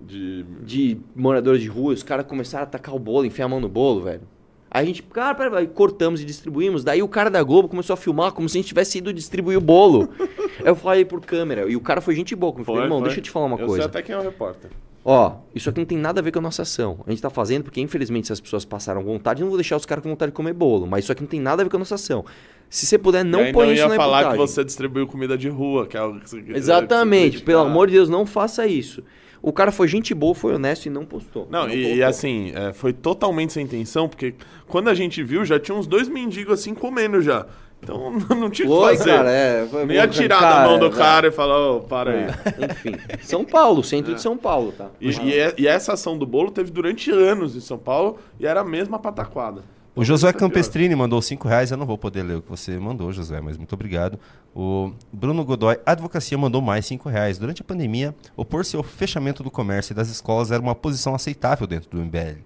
De... 0.00 0.44
de 0.62 0.98
moradores 1.14 1.62
de 1.62 1.68
rua, 1.68 1.92
os 1.92 2.02
caras 2.02 2.26
começaram 2.26 2.64
a 2.64 2.66
atacar 2.66 2.94
o 2.94 2.98
bolo, 2.98 3.24
enfiar 3.26 3.44
a 3.44 3.48
mão 3.48 3.60
no 3.60 3.68
bolo, 3.68 4.02
velho. 4.02 4.22
Aí 4.70 4.84
a 4.84 4.86
gente, 4.86 5.02
cara, 5.02 5.34
pera, 5.34 5.58
aí 5.58 5.66
cortamos 5.66 6.20
e 6.20 6.24
distribuímos. 6.24 6.84
Daí 6.84 7.02
o 7.02 7.08
cara 7.08 7.28
da 7.28 7.42
Globo 7.42 7.68
começou 7.68 7.94
a 7.94 7.96
filmar 7.96 8.30
como 8.32 8.48
se 8.48 8.56
a 8.56 8.60
gente 8.60 8.68
tivesse 8.68 8.98
ido 8.98 9.12
distribuir 9.12 9.58
o 9.58 9.60
bolo. 9.60 10.08
Eu 10.64 10.76
falei 10.76 11.04
por 11.04 11.20
câmera, 11.20 11.68
e 11.68 11.74
o 11.74 11.80
cara 11.80 12.00
foi 12.00 12.14
gente 12.14 12.36
boa. 12.36 12.54
Eu 12.56 12.64
falei, 12.64 12.82
irmão, 12.82 12.98
foi. 12.98 13.08
deixa 13.08 13.20
eu 13.20 13.24
te 13.24 13.30
falar 13.30 13.46
uma 13.46 13.58
eu 13.58 13.66
coisa. 13.66 13.82
sei 13.82 13.86
até 13.86 14.02
quem 14.02 14.14
é 14.14 14.18
o 14.18 14.22
repórter. 14.22 14.70
Ó, 15.02 15.36
isso 15.54 15.70
aqui 15.70 15.80
não 15.80 15.86
tem 15.86 15.96
nada 15.96 16.20
a 16.20 16.22
ver 16.22 16.30
com 16.30 16.38
a 16.38 16.42
nossa 16.42 16.62
ação. 16.62 17.00
A 17.06 17.10
gente 17.10 17.22
tá 17.22 17.30
fazendo 17.30 17.64
porque, 17.64 17.80
infelizmente, 17.80 18.26
se 18.26 18.32
as 18.34 18.40
pessoas 18.40 18.64
passaram 18.66 19.02
vontade, 19.02 19.40
eu 19.40 19.44
não 19.46 19.50
vou 19.50 19.56
deixar 19.56 19.76
os 19.76 19.86
caras 19.86 20.02
com 20.02 20.10
vontade 20.10 20.30
de 20.30 20.36
comer 20.36 20.52
bolo. 20.52 20.86
Mas 20.86 21.04
isso 21.04 21.12
aqui 21.12 21.22
não 21.22 21.28
tem 21.28 21.40
nada 21.40 21.62
a 21.62 21.64
ver 21.64 21.70
com 21.70 21.76
a 21.76 21.78
nossa 21.78 21.94
ação. 21.94 22.24
Se 22.68 22.84
você 22.84 22.98
puder, 22.98 23.24
não 23.24 23.46
e 23.46 23.52
põe 23.52 23.68
não 23.68 23.72
isso 23.72 23.82
ia 23.82 23.88
na 23.88 23.96
falar 23.96 24.18
que 24.18 24.30
reportagem. 24.30 24.54
você 24.54 24.64
distribuiu 24.64 25.06
comida 25.06 25.38
de 25.38 25.48
rua, 25.48 25.86
que 25.86 25.96
é 25.96 26.00
algo 26.00 26.20
que 26.20 26.28
você 26.28 26.44
Exatamente. 26.48 27.42
Pelo 27.42 27.62
amor 27.62 27.86
de 27.86 27.94
Deus, 27.94 28.10
não 28.10 28.26
faça 28.26 28.66
isso. 28.66 29.02
O 29.42 29.52
cara 29.52 29.72
foi 29.72 29.88
gente 29.88 30.12
boa, 30.14 30.34
foi 30.34 30.54
honesto 30.54 30.86
e 30.86 30.90
não 30.90 31.04
postou. 31.04 31.46
Não, 31.50 31.64
e, 31.68 31.72
postou. 31.72 31.96
e 31.96 32.02
assim, 32.02 32.52
é, 32.54 32.72
foi 32.72 32.92
totalmente 32.92 33.52
sem 33.52 33.64
intenção, 33.64 34.08
porque 34.08 34.34
quando 34.66 34.88
a 34.88 34.94
gente 34.94 35.22
viu, 35.22 35.44
já 35.44 35.58
tinha 35.58 35.76
uns 35.76 35.86
dois 35.86 36.08
mendigos 36.08 36.60
assim 36.60 36.74
comendo 36.74 37.22
já. 37.22 37.46
Então 37.82 38.12
não 38.36 38.50
tinha 38.50 38.68
o 38.68 38.78
que 38.90 38.96
fazer. 38.98 39.10
cara, 39.10 39.30
é. 39.30 39.66
Nem 39.86 39.96
ia 39.96 40.06
tirar 40.06 40.40
da 40.40 40.68
mão 40.68 40.78
do 40.78 40.90
cara 40.90 41.28
e 41.28 41.30
falar, 41.30 41.70
ô, 41.70 41.80
para 41.80 42.10
aí. 42.10 42.24
É, 42.60 42.66
enfim. 42.70 42.92
São 43.22 43.42
Paulo, 43.44 43.82
centro 43.82 44.14
de 44.14 44.20
São 44.20 44.36
Paulo, 44.36 44.72
tá? 44.76 44.88
E, 45.00 45.08
e 45.10 45.34
é- 45.38 45.54
e 45.56 45.66
essa 45.66 45.94
ação 45.94 46.18
do 46.18 46.26
bolo 46.26 46.50
teve 46.50 46.70
durante 46.70 47.10
anos 47.10 47.56
em 47.56 47.60
São 47.60 47.78
Paulo 47.78 48.18
e 48.38 48.46
era 48.46 48.60
a 48.60 48.64
mesma 48.64 48.98
pataquada. 48.98 49.62
O 49.94 50.04
Josué 50.04 50.32
pior. 50.32 50.40
Campestrini 50.40 50.94
mandou 50.94 51.20
5 51.20 51.48
reais. 51.48 51.70
Eu 51.70 51.76
não 51.76 51.86
vou 51.86 51.98
poder 51.98 52.22
ler 52.22 52.36
o 52.36 52.42
que 52.42 52.48
você 52.48 52.78
mandou, 52.78 53.12
Josué, 53.12 53.40
mas 53.40 53.56
muito 53.56 53.72
obrigado. 53.72 54.18
O 54.54 54.92
Bruno 55.12 55.44
Godoy, 55.44 55.78
Advocacia, 55.84 56.38
mandou 56.38 56.62
mais 56.62 56.86
5 56.86 57.08
reais. 57.08 57.38
Durante 57.38 57.62
a 57.62 57.64
pandemia, 57.64 58.14
opor-se 58.36 58.76
ao 58.76 58.82
fechamento 58.82 59.42
do 59.42 59.50
comércio 59.50 59.92
e 59.92 59.96
das 59.96 60.08
escolas 60.08 60.50
era 60.50 60.62
uma 60.62 60.74
posição 60.74 61.14
aceitável 61.14 61.66
dentro 61.66 61.90
do 61.90 61.98
MBL. 61.98 62.40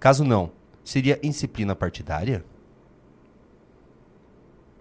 Caso 0.00 0.24
não, 0.24 0.50
seria 0.84 1.18
indisciplina 1.22 1.74
partidária? 1.74 2.44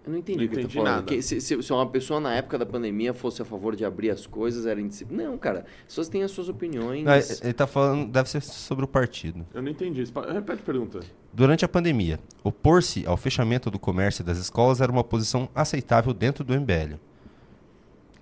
Eu 0.08 0.12
não 0.14 0.20
entendi 0.20 0.40
Não 0.40 0.46
o 0.46 0.48
que 0.50 0.54
eu 0.56 0.60
tô 0.60 0.62
entendi 0.62 0.76
falando. 0.78 0.94
nada. 0.96 1.06
Que 1.06 1.22
se, 1.22 1.42
se- 1.42 1.62
se 1.62 1.74
uma 1.74 1.86
pessoa 1.86 2.20
na 2.20 2.34
época 2.34 2.58
da 2.58 2.66
pandemia 2.66 3.14
fosse 3.14 3.42
a 3.42 3.46
favor 3.46 3.76
de 3.76 3.84
abrir 3.84 4.10
as 4.10 4.26
coisas, 4.26 4.66
era 4.66 4.80
indisciplina. 4.80 5.24
Não, 5.26 5.38
cara. 5.38 5.66
As 5.82 5.86
pessoas 5.88 6.08
têm 6.08 6.24
as 6.24 6.32
suas 6.32 6.48
opiniões. 6.48 7.04
Não, 7.04 7.14
ele 7.44 7.54
tá 7.54 7.68
falando, 7.68 8.10
deve 8.10 8.30
ser 8.30 8.42
sobre 8.42 8.86
o 8.86 8.88
partido. 8.88 9.46
Eu 9.54 9.62
não 9.62 9.70
entendi. 9.70 10.04
Repete 10.34 10.62
a 10.62 10.66
pergunta. 10.66 11.02
Durante 11.34 11.66
a 11.66 11.68
pandemia, 11.68 12.20
opor-se 12.44 13.06
ao 13.06 13.18
fechamento 13.18 13.70
do 13.70 13.78
comércio 13.78 14.22
e 14.22 14.26
das 14.26 14.38
escolas 14.38 14.80
era 14.82 14.92
uma 14.92 15.04
posição 15.04 15.50
aceitável 15.54 16.14
dentro 16.14 16.44
do 16.44 16.54
MBL. 16.54 16.96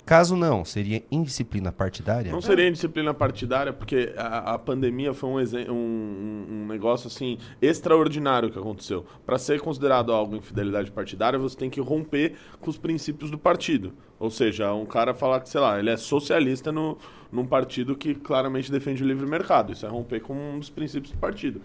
Caso 0.05 0.35
não, 0.35 0.63
seria 0.63 1.03
indisciplina 1.11 1.71
partidária? 1.71 2.31
Não 2.31 2.39
seria 2.39 2.67
indisciplina 2.67 3.11
partidária, 3.11 3.73
porque 3.73 4.13
a, 4.15 4.53
a 4.53 4.59
pandemia 4.59 5.13
foi 5.15 5.29
um, 5.29 5.71
um- 5.71 6.45
um 6.51 6.67
negócio 6.67 7.07
assim 7.07 7.39
extraordinário 7.61 8.51
que 8.51 8.59
aconteceu. 8.59 9.03
Para 9.25 9.39
ser 9.39 9.59
considerado 9.61 10.11
algo 10.11 10.35
infidelidade 10.35 10.91
partidária, 10.91 11.39
você 11.39 11.57
tem 11.57 11.69
que 11.71 11.81
romper 11.81 12.33
com 12.61 12.69
os 12.69 12.77
princípios 12.77 13.31
do 13.31 13.37
partido. 13.39 13.93
Ou 14.19 14.29
seja, 14.29 14.71
um 14.73 14.85
cara 14.85 15.13
falar 15.15 15.39
que, 15.39 15.49
sei 15.49 15.59
lá, 15.59 15.79
ele 15.79 15.89
é 15.89 15.97
socialista 15.97 16.71
no, 16.71 16.97
num 17.31 17.45
partido 17.45 17.95
que 17.95 18.13
claramente 18.13 18.71
defende 18.71 19.03
o 19.03 19.07
livre 19.07 19.25
mercado. 19.27 19.73
Isso 19.73 19.85
é 19.85 19.89
romper 19.89 20.19
com 20.21 20.33
um 20.35 20.59
dos 20.59 20.69
princípios 20.69 21.11
do 21.13 21.17
partido. 21.17 21.61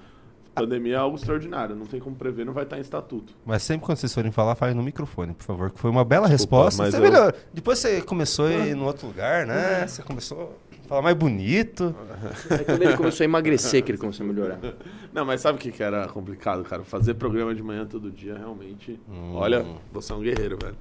Pandemia 0.55 0.95
é 0.95 0.99
algo 0.99 1.17
extraordinário, 1.17 1.75
não 1.77 1.87
tem 1.87 2.01
como 2.01 2.15
prever, 2.17 2.45
não 2.45 2.53
vai 2.53 2.65
estar 2.65 2.77
em 2.77 2.81
estatuto. 2.81 3.35
Mas 3.47 3.63
sempre 3.63 3.87
quando 3.87 3.99
vocês 3.99 4.13
forem 4.13 4.31
falar, 4.33 4.55
falem 4.57 4.75
no 4.75 4.83
microfone, 4.83 5.33
por 5.33 5.45
favor, 5.45 5.71
que 5.71 5.79
foi 5.79 5.91
uma 5.91 6.05
bela 6.05 6.29
Desculpa, 6.29 6.57
resposta. 6.65 6.83
mas 6.83 6.93
Você 6.95 6.99
eu- 6.99 7.03
melhor- 7.03 7.35
Depois 7.55 7.79
você 7.79 8.03
começou 8.03 8.47
a 8.47 8.53
ir 8.53 8.75
no 8.75 8.85
outro 8.85 9.07
lugar, 9.07 9.47
né? 9.47 9.87
Você 9.87 10.03
começou 10.03 10.59
a 10.85 10.89
falar 10.89 11.03
mais 11.03 11.17
bonito. 11.17 11.95
É 12.51 12.59
quando 12.65 12.83
ele 12.83 12.97
começou 12.97 13.25
a 13.25 13.27
emagrecer 13.27 13.83
que 13.83 13.93
ele 13.93 13.99
começou 13.99 14.25
a 14.25 14.29
melhorar. 14.29 14.59
Não, 15.15 15.25
mas 15.25 15.41
sabe 15.41 15.57
o 15.57 15.61
que, 15.61 15.71
que 15.73 15.83
era 15.83 16.07
complicado, 16.09 16.63
cara? 16.65 16.83
Fazer 16.85 17.15
programa 17.15 17.55
de 17.55 17.63
manhã 17.63 17.87
todo 17.87 18.11
dia, 18.11 18.37
realmente. 18.37 19.01
Hum. 19.09 19.35
Olha, 19.37 19.65
você 19.93 20.13
é 20.13 20.17
um 20.17 20.21
guerreiro, 20.21 20.59
velho. 20.61 20.77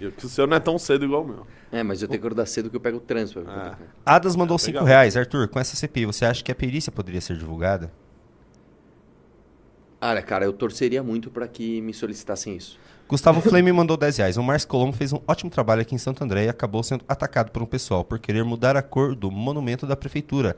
E 0.00 0.06
o 0.06 0.10
que 0.12 0.26
o 0.26 0.28
seu 0.28 0.46
não 0.48 0.56
é 0.56 0.60
tão 0.60 0.76
cedo 0.78 1.04
igual 1.04 1.22
o 1.22 1.28
meu. 1.28 1.46
É, 1.70 1.82
mas 1.82 2.02
eu 2.02 2.08
tenho 2.08 2.20
que 2.20 2.26
acordar 2.26 2.44
cedo 2.46 2.68
que 2.68 2.74
eu 2.76 2.80
pego 2.80 2.96
o 2.98 3.00
trânsito. 3.00 3.40
cá. 3.42 3.78
Adas 4.04 4.34
mandou 4.34 4.56
Ah, 4.56 4.58
5 4.58 4.72
legal. 4.72 4.84
reais. 4.84 5.16
Arthur, 5.16 5.46
com 5.48 5.60
essa 5.60 5.76
CPI, 5.76 6.06
você 6.06 6.24
acha 6.24 6.42
que 6.42 6.50
a 6.50 6.54
perícia 6.54 6.90
poderia 6.90 7.20
ser 7.20 7.36
divulgada? 7.36 7.90
Olha, 10.04 10.20
cara, 10.20 10.44
eu 10.44 10.52
torceria 10.52 11.00
muito 11.00 11.30
pra 11.30 11.46
que 11.46 11.80
me 11.80 11.94
solicitassem 11.94 12.56
isso. 12.56 12.76
Gustavo 13.08 13.40
Flame 13.40 13.70
mandou 13.72 13.96
10 13.96 14.16
reais. 14.16 14.36
O 14.36 14.42
Márcio 14.42 14.68
Colombo 14.68 14.96
fez 14.96 15.12
um 15.12 15.20
ótimo 15.28 15.48
trabalho 15.48 15.82
aqui 15.82 15.94
em 15.94 15.98
Santo 15.98 16.24
André 16.24 16.46
e 16.46 16.48
acabou 16.48 16.82
sendo 16.82 17.04
atacado 17.06 17.52
por 17.52 17.62
um 17.62 17.66
pessoal 17.66 18.02
por 18.02 18.18
querer 18.18 18.42
mudar 18.42 18.76
a 18.76 18.82
cor 18.82 19.14
do 19.14 19.30
monumento 19.30 19.86
da 19.86 19.94
prefeitura. 19.94 20.56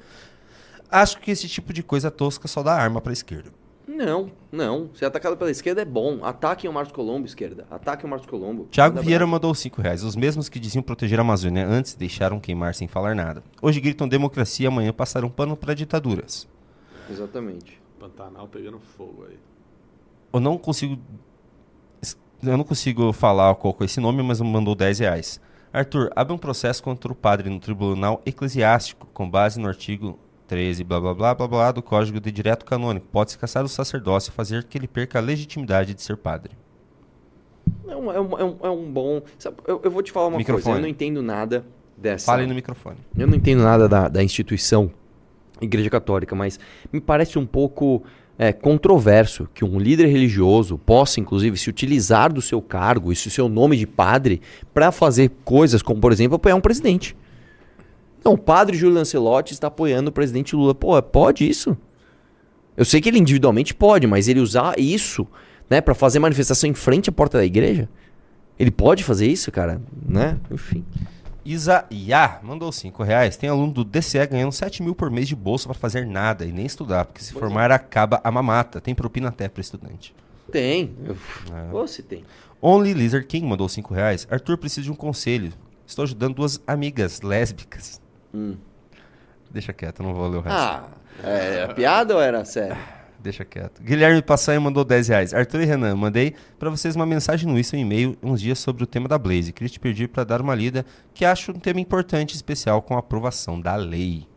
Acho 0.91 1.21
que 1.21 1.31
esse 1.31 1.47
tipo 1.47 1.75
de 1.75 1.83
coisa 1.83 2.11
tosca 2.11 2.49
só 2.49 2.63
dá 2.63 2.73
arma 2.73 3.03
pra 3.03 3.13
esquerda. 3.13 3.51
Não, 3.87 4.31
não. 4.51 4.89
Ser 4.95 5.05
atacado 5.05 5.37
pela 5.37 5.51
esquerda 5.51 5.83
é 5.83 5.85
bom. 5.85 6.25
Ataquem 6.25 6.71
o 6.71 6.73
Marcos 6.73 6.95
Colombo, 6.95 7.27
esquerda. 7.27 7.67
Ataquem 7.71 8.07
o 8.07 8.09
Marcos 8.09 8.27
Colombo. 8.27 8.67
Tiago 8.71 9.03
Vieira 9.03 9.27
mandou 9.27 9.55
5 9.55 9.83
reais. 9.83 10.03
Os 10.03 10.17
mesmos 10.17 10.49
que 10.49 10.59
diziam 10.59 10.83
proteger 10.83 11.19
a 11.19 11.23
Amazônia 11.23 11.67
antes 11.67 11.95
deixaram 11.95 12.41
queimar 12.41 12.75
sem 12.75 12.89
falar 12.89 13.15
nada. 13.15 13.43
Hoje 13.61 13.79
gritam 13.79 14.09
democracia, 14.09 14.69
amanhã 14.69 14.91
passaram 14.91 15.29
pano 15.29 15.55
para 15.55 15.75
ditaduras. 15.75 16.49
Exatamente. 17.11 17.84
Pantanal 18.05 18.47
pegando 18.49 18.79
fogo 18.79 19.25
aí. 19.29 19.39
Eu 20.33 20.41
não 20.41 20.59
consigo. 20.59 20.99
Eu 22.43 22.57
não 22.59 22.65
consigo 22.65 23.13
falar 23.15 23.55
qual 23.55 23.73
que 23.73 23.85
é 23.85 23.87
esse 23.87 23.99
nome, 24.01 24.23
mas 24.23 24.41
me 24.41 24.51
mandou 24.51 24.75
10 24.75 24.99
reais. 24.99 25.41
Arthur, 25.73 26.11
abre 26.15 26.35
um 26.35 26.39
processo 26.39 26.83
contra 26.83 27.11
o 27.11 27.15
padre 27.15 27.49
no 27.49 27.59
tribunal 27.59 28.21
eclesiástico, 28.27 29.09
com 29.15 29.29
base 29.29 29.59
no 29.59 29.67
artigo 29.67 30.19
13, 30.47 30.85
blá 30.85 31.01
blá 31.01 31.15
blá 31.15 31.35
blá 31.35 31.49
blá, 31.49 31.73
do 31.73 31.83
Código 31.83 32.21
de 32.21 32.31
Direito 32.31 32.67
Canônico. 32.67 33.07
Pode-se 33.11 33.39
caçar 33.39 33.65
o 33.65 33.69
sacerdócio 33.69 34.31
e 34.31 34.33
fazer 34.35 34.65
que 34.65 34.77
ele 34.77 34.87
perca 34.87 35.19
a 35.19 35.23
legitimidade 35.23 35.95
de 35.95 36.03
ser 36.03 36.19
padre. 36.19 36.53
É 37.89 37.97
um, 37.97 38.13
é 38.13 38.21
um, 38.21 38.39
é 38.39 38.45
um, 38.45 38.57
é 38.65 38.71
um 38.71 38.93
bom. 38.93 39.23
sabe, 39.39 39.57
eu, 39.67 39.81
eu 39.83 39.91
vou 39.91 40.03
te 40.03 40.13
falar 40.13 40.27
uma 40.29 40.37
Microfone. 40.37 40.63
coisa. 40.63 40.79
Eu 40.79 40.83
não 40.83 40.89
entendo 40.89 41.23
nada 41.23 41.65
dessa. 41.97 42.27
Fale 42.27 42.47
no 42.47 42.55
microfone. 42.55 42.99
Eu 43.17 43.27
não 43.27 43.35
entendo 43.35 43.63
nada 43.63 43.89
da, 43.89 44.09
da 44.09 44.23
instituição 44.23 44.91
Igreja 45.61 45.91
Católica, 45.91 46.35
mas 46.35 46.59
me 46.93 47.01
parece 47.01 47.39
um 47.39 47.47
pouco 47.47 48.03
é, 48.39 48.53
controverso 48.53 49.49
que 49.55 49.65
um 49.65 49.79
líder 49.79 50.07
religioso 50.07 50.77
possa, 50.79 51.21
inclusive, 51.21 51.57
se 51.57 51.71
utilizar 51.71 52.33
do 52.33 52.43
seu 52.43 52.61
cargo 52.61 53.13
e 53.13 53.15
do 53.15 53.31
seu 53.31 53.49
nome 53.49 53.77
de 53.77 53.87
padre 53.87 54.41
para 54.73 54.91
fazer 54.91 55.31
coisas 55.45 55.83
como, 55.83 56.01
por 56.01 56.13
exemplo, 56.13 56.37
apoiar 56.37 56.57
um 56.57 56.61
presidente. 56.61 57.17
Não, 58.25 58.33
o 58.33 58.39
padre 58.39 58.77
Júlio 58.77 58.97
Lancelotti 58.97 59.53
está 59.53 59.69
apoiando 59.69 60.09
o 60.09 60.13
presidente 60.13 60.57
Lula. 60.57 60.75
Pô, 60.75 61.01
pode 61.03 61.49
isso? 61.49 61.77
Eu 62.77 62.85
sei 62.85 63.01
que 63.01 63.09
ele 63.09 63.19
individualmente 63.19 63.75
pode, 63.75 64.07
mas 64.07 64.27
ele 64.27 64.41
usar 64.41 64.79
isso, 64.79 65.27
né, 65.71 65.81
para 65.81 65.95
fazer 65.95 66.19
manifestação 66.19 66.69
em 66.69 66.75
frente 66.75 67.11
à 67.11 67.13
porta 67.13 67.39
da 67.39 67.45
igreja, 67.45 67.89
ele 68.59 68.71
pode 68.71 69.05
fazer 69.05 69.27
isso, 69.27 69.53
cara, 69.53 69.81
né? 70.07 70.39
Enfim. 70.51 70.85
Isa 71.45 71.85
Iá 71.91 72.41
mandou 72.43 72.73
5 72.73 73.03
reais. 73.03 73.37
Tem 73.37 73.51
aluno 73.51 73.73
do 73.73 73.85
DCE 73.85 74.27
ganhando 74.27 74.53
7 74.53 74.83
mil 74.83 74.95
por 74.95 75.11
mês 75.11 75.29
de 75.29 75.37
bolsa 75.37 75.69
para 75.69 75.75
fazer 75.75 76.07
nada 76.07 76.47
e 76.47 76.53
nem 76.53 76.65
estudar, 76.65 77.05
porque 77.05 77.23
se 77.23 77.33
formar 77.33 77.71
acaba 77.71 78.21
a 78.25 78.31
mamata. 78.31 78.81
Tem 78.81 78.95
propina 78.95 79.29
até 79.29 79.49
para 79.49 79.61
estudante. 79.61 80.15
Tem. 80.51 80.95
Eu... 81.05 81.17
É. 81.83 81.87
Se 81.87 82.03
tem. 82.03 82.25
Only 82.63 82.95
Lizard 82.95 83.27
King 83.27 83.47
mandou 83.47 83.69
5 83.69 83.93
reais. 83.93 84.27
Arthur 84.31 84.57
precisa 84.57 84.83
de 84.83 84.91
um 84.91 84.95
conselho. 84.95 85.53
Estou 85.87 86.03
ajudando 86.03 86.37
duas 86.37 86.61
amigas 86.67 87.21
lésbicas. 87.21 88.01
Hum. 88.33 88.57
Deixa 89.51 89.73
quieto, 89.73 90.03
não 90.03 90.15
vou 90.15 90.27
ler 90.27 90.39
o 90.39 90.41
resto. 90.41 90.59
Ah, 90.59 90.89
é 91.23 91.73
piada 91.75 92.15
ou 92.15 92.21
era 92.21 92.45
sério? 92.45 92.77
Deixa 93.25 93.43
quieto. 93.43 93.83
Guilherme 93.83 94.21
Passanha 94.21 94.61
mandou 94.61 94.85
10 94.85 95.09
reais. 95.09 95.33
Arthur 95.33 95.63
e 95.63 95.65
Renan, 95.65 95.97
mandei 95.97 96.35
para 96.59 96.69
vocês 96.69 96.95
uma 96.95 97.07
mensagem 97.07 97.51
no 97.51 97.59
Isso, 97.59 97.75
um 97.75 97.79
e-mail, 97.79 98.19
uns 98.23 98.39
dias 98.39 98.59
sobre 98.59 98.85
o 98.85 98.87
tema 98.87 99.09
da 99.09 99.17
Blaze. 99.17 99.51
Queria 99.51 99.71
te 99.71 99.81
pedir 99.81 100.11
para 100.11 100.25
dar 100.25 100.43
uma 100.43 100.55
lida, 100.55 100.85
que 101.15 101.25
acho 101.25 101.51
um 101.51 101.59
tema 101.59 101.81
importante 101.81 102.33
e 102.33 102.37
especial 102.37 102.83
com 102.83 102.95
a 102.95 102.99
aprovação 102.99 103.59
da 103.59 103.77
lei. 103.77 104.29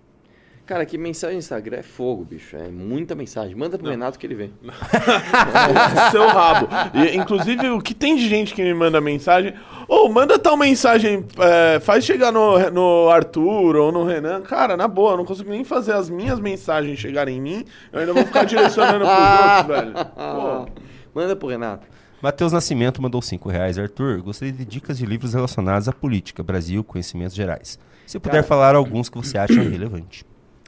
Cara, 0.68 0.85
que 0.85 0.98
mensagem 0.98 1.38
no 1.38 1.39
Instagram 1.39 1.77
é 1.77 1.81
fogo, 1.81 2.26
bicho. 2.26 2.57
É 2.57 2.68
muita 2.68 3.15
mensagem. 3.15 3.56
Manda 3.56 3.77
pro 3.77 3.89
Renato 3.89 4.19
que 4.19 4.27
ele 4.27 4.35
vê. 4.35 4.49
Seu 6.11 6.27
rabo. 6.27 6.68
E, 6.94 7.15
inclusive, 7.15 7.69
o 7.69 7.80
que 7.80 7.94
tem 7.94 8.18
de 8.18 8.27
gente 8.27 8.53
que 8.53 8.61
me 8.61 8.73
manda 8.73 8.99
mensagem. 8.99 9.53
Ô, 9.88 10.10
manda 10.10 10.38
tal 10.38 10.57
mensagem, 10.57 11.26
é, 11.39 11.80
faz 11.80 12.03
chegar 12.03 12.34
no, 12.34 12.69
no 12.69 13.10
Arthur 13.10 13.77
ou 13.77 13.94
no 13.94 14.03
Renan. 14.03 14.41
Cara, 14.41 14.76
na 14.76 14.89
boa, 14.89 15.14
eu 15.14 15.18
não 15.18 15.23
consigo 15.23 15.49
nem 15.49 15.64
fazer 15.64 15.94
as 15.94 16.10
minhas 16.10 16.38
mensagens 16.38 16.99
chegarem 16.99 17.38
em 17.38 17.41
mim. 17.41 17.65
Eu 17.94 18.02
ainda 18.02 18.11
vou 18.14 18.26
ficar 18.26 18.44
direcionando 18.44 19.06
pros 19.06 19.18
outros, 19.39 19.68
velho. 19.68 19.94
Pô. 20.15 20.68
Manda 21.15 21.34
pro 21.34 21.48
Renato. 21.48 21.88
Matheus 22.22 22.52
Nascimento 22.52 23.02
mandou 23.02 23.22
5 23.22 23.48
reais. 23.48 23.80
Arthur, 23.80 24.22
gostaria 24.22 24.52
de 24.52 24.65
dicas 24.65 24.98
de 24.98 25.06
livros 25.06 25.34
relacionados 25.34 25.88
à 25.88 25.94
política, 25.94 26.44
Brasil, 26.44 26.84
conhecimentos 26.84 27.34
gerais. 27.38 27.80
Se 28.06 28.19
puder 28.19 28.34
Cara. 28.34 28.44
falar 28.44 28.76
alguns 28.76 29.07
que 29.07 29.18
você 29.18 29.38
acha 29.38 29.53
relevante. 29.64 30.26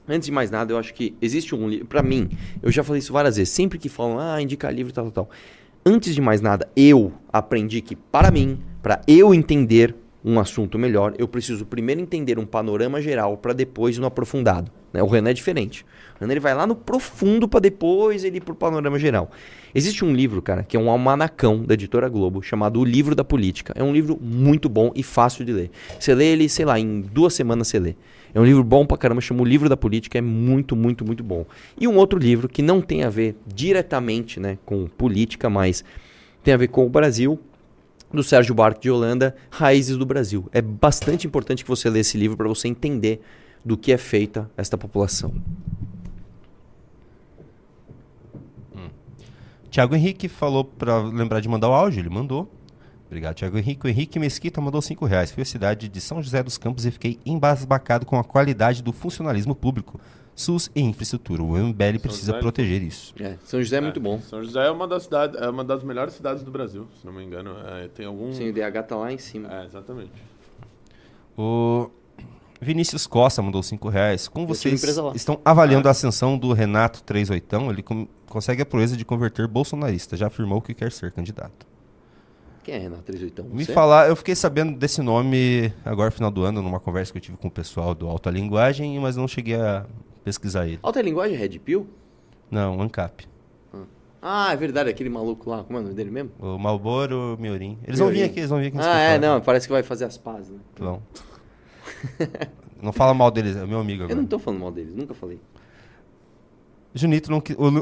Antes 0.09 0.25
de 0.25 0.31
mais 0.31 0.49
nada, 0.49 0.73
eu 0.73 0.77
acho 0.77 0.93
que 0.93 1.15
existe 1.21 1.53
um 1.53 1.69
livro. 1.69 1.85
Pra 1.85 2.01
mim, 2.01 2.29
eu 2.61 2.71
já 2.71 2.83
falei 2.83 2.99
isso 2.99 3.13
várias 3.13 3.37
vezes. 3.37 3.53
Sempre 3.53 3.77
que 3.77 3.89
falam, 3.89 4.19
ah, 4.19 4.41
indicar 4.41 4.73
livro, 4.73 4.91
tal, 4.91 5.11
tal, 5.11 5.25
tal. 5.25 5.29
Antes 5.85 6.13
de 6.15 6.21
mais 6.21 6.41
nada, 6.41 6.69
eu 6.75 7.13
aprendi 7.31 7.81
que, 7.81 7.95
para 7.95 8.31
mim, 8.31 8.59
para 8.81 9.01
eu 9.07 9.33
entender 9.33 9.95
um 10.23 10.39
assunto 10.39 10.77
melhor, 10.77 11.13
eu 11.17 11.27
preciso 11.27 11.65
primeiro 11.65 12.01
entender 12.01 12.37
um 12.37 12.45
panorama 12.45 13.01
geral 13.01 13.37
para 13.37 13.53
depois 13.53 13.95
ir 13.95 13.99
no 14.01 14.07
aprofundado. 14.07 14.71
né? 14.91 15.01
O 15.01 15.07
Renan 15.07 15.29
é 15.29 15.33
diferente. 15.33 15.85
O 16.17 16.19
Renan 16.19 16.33
ele 16.33 16.39
vai 16.39 16.53
lá 16.53 16.67
no 16.67 16.75
profundo 16.75 17.47
para 17.47 17.61
depois 17.61 18.23
ele 18.23 18.37
ir 18.37 18.41
pro 18.41 18.53
panorama 18.53 18.99
geral. 18.99 19.31
Existe 19.73 20.03
um 20.03 20.13
livro, 20.13 20.41
cara, 20.41 20.63
que 20.63 20.75
é 20.75 20.79
um 20.79 20.89
almanacão 20.89 21.63
da 21.63 21.73
editora 21.73 22.09
Globo, 22.09 22.41
chamado 22.41 22.79
O 22.79 22.85
Livro 22.85 23.15
da 23.15 23.23
Política. 23.23 23.73
É 23.75 23.83
um 23.83 23.93
livro 23.93 24.19
muito 24.21 24.67
bom 24.67 24.91
e 24.95 25.03
fácil 25.03 25.45
de 25.45 25.53
ler. 25.53 25.71
Você 25.97 26.13
lê 26.13 26.25
ele, 26.33 26.49
sei 26.49 26.65
lá, 26.65 26.79
em 26.79 27.01
duas 27.01 27.33
semanas 27.33 27.67
você 27.67 27.79
lê. 27.79 27.95
É 28.33 28.39
um 28.39 28.45
livro 28.45 28.63
bom 28.63 28.85
pra 28.85 28.97
caramba, 28.97 29.21
chama 29.21 29.41
O 29.41 29.45
Livro 29.45 29.67
da 29.67 29.77
Política, 29.77 30.17
é 30.17 30.21
muito, 30.21 30.75
muito, 30.75 31.05
muito 31.05 31.23
bom. 31.23 31.45
E 31.79 31.87
um 31.87 31.95
outro 31.97 32.19
livro 32.19 32.47
que 32.47 32.61
não 32.61 32.81
tem 32.81 33.03
a 33.03 33.09
ver 33.09 33.35
diretamente 33.47 34.39
né, 34.39 34.57
com 34.65 34.87
política, 34.87 35.49
mas 35.49 35.83
tem 36.43 36.53
a 36.53 36.57
ver 36.57 36.67
com 36.67 36.85
o 36.85 36.89
Brasil, 36.89 37.39
do 38.13 38.23
Sérgio 38.23 38.55
Buarque 38.55 38.81
de 38.81 38.91
Holanda, 38.91 39.35
Raízes 39.49 39.97
do 39.97 40.05
Brasil. 40.05 40.47
É 40.51 40.61
bastante 40.61 41.27
importante 41.27 41.63
que 41.63 41.69
você 41.69 41.89
lê 41.89 41.99
esse 41.99 42.17
livro 42.17 42.37
para 42.37 42.47
você 42.47 42.67
entender 42.67 43.21
do 43.63 43.77
que 43.77 43.91
é 43.91 43.97
feita 43.97 44.49
esta 44.57 44.77
população. 44.77 45.33
Tiago 49.69 49.95
Henrique 49.95 50.27
falou 50.27 50.65
para 50.65 50.97
lembrar 50.97 51.39
de 51.39 51.47
mandar 51.47 51.69
o 51.69 51.73
áudio, 51.73 51.99
ele 51.99 52.09
mandou. 52.09 52.51
Obrigado, 53.09 53.35
Tiago 53.35 53.57
Henrique. 53.57 53.87
O 53.87 53.89
Henrique 53.89 54.19
Mesquita 54.19 54.61
mandou 54.61 54.81
5 54.81 55.03
reais. 55.05 55.31
Fui 55.31 55.41
à 55.41 55.45
cidade 55.45 55.89
de 55.89 55.99
São 55.99 56.21
José 56.21 56.43
dos 56.43 56.57
Campos 56.57 56.85
e 56.85 56.91
fiquei 56.91 57.19
embasbacado 57.25 58.05
com 58.05 58.17
a 58.19 58.23
qualidade 58.23 58.83
do 58.83 58.93
funcionalismo 58.93 59.55
público, 59.55 59.99
SUS 60.35 60.69
e 60.75 60.81
infraestrutura. 60.81 61.41
O 61.41 61.57
MBL 61.57 61.97
precisa 61.99 62.27
José- 62.33 62.39
proteger 62.39 62.83
isso. 62.83 63.13
É, 63.19 63.35
São 63.43 63.59
José 63.63 63.77
é 63.77 63.81
muito 63.81 63.99
bom. 63.99 64.21
São 64.21 64.43
José 64.43 64.63
é 64.67 64.69
uma 64.69 64.87
das 64.87 65.03
cidades, 65.03 65.41
é 65.41 65.49
uma 65.49 65.63
das 65.63 65.83
melhores 65.83 66.13
cidades 66.13 66.43
do 66.43 66.51
Brasil, 66.51 66.87
se 66.99 67.05
não 67.05 67.11
me 67.11 67.23
engano. 67.23 67.55
É, 67.65 67.87
tem 67.87 68.05
algum. 68.05 68.31
Sim, 68.31 68.49
o 68.49 68.53
DH 68.53 68.83
tá 68.87 68.95
lá 68.95 69.11
em 69.11 69.17
cima. 69.17 69.51
É, 69.51 69.65
exatamente. 69.65 70.11
O 71.37 71.89
Vinícius 72.61 73.07
Costa 73.07 73.41
mandou 73.41 73.63
5 73.63 73.89
reais. 73.89 74.27
Como 74.27 74.45
vocês 74.45 74.83
estão 75.15 75.39
avaliando 75.43 75.87
a 75.87 75.91
ascensão 75.91 76.37
do 76.37 76.53
Renato 76.53 77.01
38, 77.03 77.55
ele 77.71 77.81
com- 77.81 78.07
consegue 78.27 78.61
a 78.61 78.65
proeza 78.65 78.95
de 78.95 79.03
converter 79.05 79.47
bolsonarista. 79.47 80.15
Já 80.15 80.27
afirmou 80.27 80.61
que 80.61 80.73
quer 80.73 80.91
ser 80.91 81.11
candidato. 81.11 81.65
Quem 82.69 82.77
é 82.77 82.81
Renato 82.81 83.01
38? 83.01 83.43
Me 83.45 83.65
Você? 83.65 83.73
falar, 83.73 84.09
eu 84.09 84.15
fiquei 84.15 84.35
sabendo 84.35 84.77
desse 84.77 85.01
nome 85.01 85.73
agora 85.83 86.11
final 86.11 86.29
do 86.29 86.43
ano, 86.43 86.61
numa 86.61 86.79
conversa 86.79 87.11
que 87.11 87.17
eu 87.17 87.21
tive 87.21 87.35
com 87.35 87.47
o 87.47 87.51
pessoal 87.51 87.95
do 87.95 88.07
Alta 88.07 88.29
Linguagem, 88.29 88.99
mas 88.99 89.15
não 89.15 89.27
cheguei 89.27 89.55
a 89.55 89.87
pesquisar 90.23 90.67
ele. 90.67 90.77
Alta 90.83 91.01
linguagem 91.01 91.35
é 91.35 91.39
Red 91.39 91.57
Pill? 91.57 91.87
Não, 92.51 92.79
ANCAP. 92.79 93.27
Ah, 94.21 94.53
é 94.53 94.55
verdade, 94.55 94.87
aquele 94.87 95.09
maluco 95.09 95.49
lá. 95.49 95.63
Como 95.63 95.79
é 95.79 95.81
o 95.81 95.83
nome 95.83 95.95
dele 95.95 96.11
mesmo? 96.11 96.29
O 96.39 96.59
Malboro, 96.59 97.35
o 97.35 97.41
Miorim. 97.41 97.79
Eles 97.87 97.97
vão 97.97 98.09
vir 98.09 98.21
aqui, 98.21 98.39
eles 98.39 98.51
vão 98.51 98.59
vir 98.59 98.67
aqui 98.67 98.77
Ah, 98.79 98.99
é, 98.99 99.17
não, 99.17 99.41
parece 99.41 99.65
que 99.65 99.73
vai 99.73 99.81
fazer 99.81 100.05
as 100.05 100.19
pazes, 100.19 100.49
né? 100.51 100.59
Vão. 100.77 101.01
não 102.83 102.93
fala 102.93 103.15
mal 103.15 103.31
deles, 103.31 103.55
é 103.55 103.65
meu 103.65 103.79
amigo 103.79 104.01
Eu 104.03 104.05
agora. 104.05 104.21
não 104.21 104.27
tô 104.27 104.37
falando 104.37 104.59
mal 104.59 104.71
deles, 104.71 104.93
nunca 104.93 105.15
falei. 105.15 105.41
Junito, 106.93 107.31
não, 107.31 107.41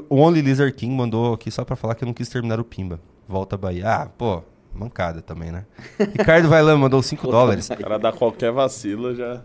o, 0.09 0.15
Only 0.15 0.41
Lizard 0.41 0.71
King 0.73 0.95
mandou 0.95 1.33
aqui 1.33 1.51
só 1.51 1.65
pra 1.65 1.75
falar 1.75 1.93
que 1.95 2.05
eu 2.05 2.07
não 2.07 2.13
quis 2.13 2.29
terminar 2.29 2.57
o 2.57 2.63
Pimba. 2.63 3.01
Volta 3.27 3.57
Bahia. 3.57 3.89
Ah, 3.89 4.05
pô, 4.05 4.43
mancada 4.77 5.21
também, 5.21 5.51
né? 5.51 5.65
Ricardo 5.99 6.47
Vailan 6.47 6.77
mandou 6.77 7.01
5 7.01 7.27
dólares. 7.29 7.69
O 7.69 7.75
cara 7.77 7.97
dá 7.97 8.11
qualquer 8.11 8.51
vacila 8.51 9.13
já. 9.15 9.41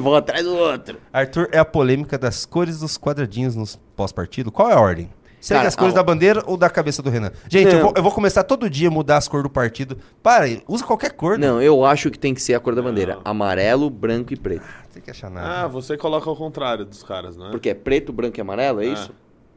Vou 0.00 0.16
atrás 0.16 0.44
do 0.44 0.56
outro. 0.56 0.98
Arthur, 1.12 1.48
é 1.52 1.58
a 1.58 1.64
polêmica 1.64 2.18
das 2.18 2.44
cores 2.46 2.80
dos 2.80 2.96
quadradinhos 2.98 3.54
nos 3.54 3.76
pós-partido? 3.94 4.50
Qual 4.50 4.70
é 4.70 4.74
a 4.74 4.80
ordem? 4.80 5.10
Segue 5.40 5.58
Cara, 5.60 5.68
as 5.68 5.76
cores 5.76 5.94
a- 5.94 5.96
da 5.96 6.02
bandeira 6.02 6.42
ou 6.46 6.54
da 6.56 6.68
cabeça 6.68 7.02
do 7.02 7.08
Renan? 7.08 7.30
Gente, 7.48 7.68
eu 7.68 7.74
Não. 7.76 7.80
vou, 7.84 7.92
eu 7.96 8.02
vou 8.02 8.12
começar 8.12 8.44
todo 8.44 8.68
dia 8.68 8.88
a 8.88 8.90
mudar 8.90 9.16
as 9.16 9.26
cores 9.26 9.42
do 9.44 9.48
partido. 9.48 9.96
Para, 10.22 10.44
aí, 10.44 10.62
usa 10.68 10.84
qualquer 10.84 11.12
cor. 11.12 11.38
né? 11.38 11.46
Não, 11.46 11.62
eu 11.62 11.82
acho 11.82 12.10
que 12.10 12.18
tem 12.18 12.34
que 12.34 12.42
ser 12.42 12.52
a 12.54 12.60
cor 12.60 12.74
da 12.74 12.82
bandeira. 12.82 13.18
Amarelo, 13.24 13.88
branco 13.88 14.34
e 14.34 14.36
preto. 14.36 14.64
Tem 14.92 15.02
que 15.02 15.10
achar 15.10 15.30
nada. 15.30 15.62
Ah, 15.62 15.66
você 15.66 15.96
coloca 15.96 16.28
ao 16.28 16.36
contrário 16.36 16.84
dos 16.84 17.02
caras, 17.02 17.38
né? 17.38 17.48
Porque 17.50 17.70
é 17.70 17.74
preto, 17.74 18.12
branco 18.12 18.38
e 18.38 18.40
amarelo, 18.42 18.82
é, 18.82 18.86
É. 18.86 18.92
isso? 18.92 19.12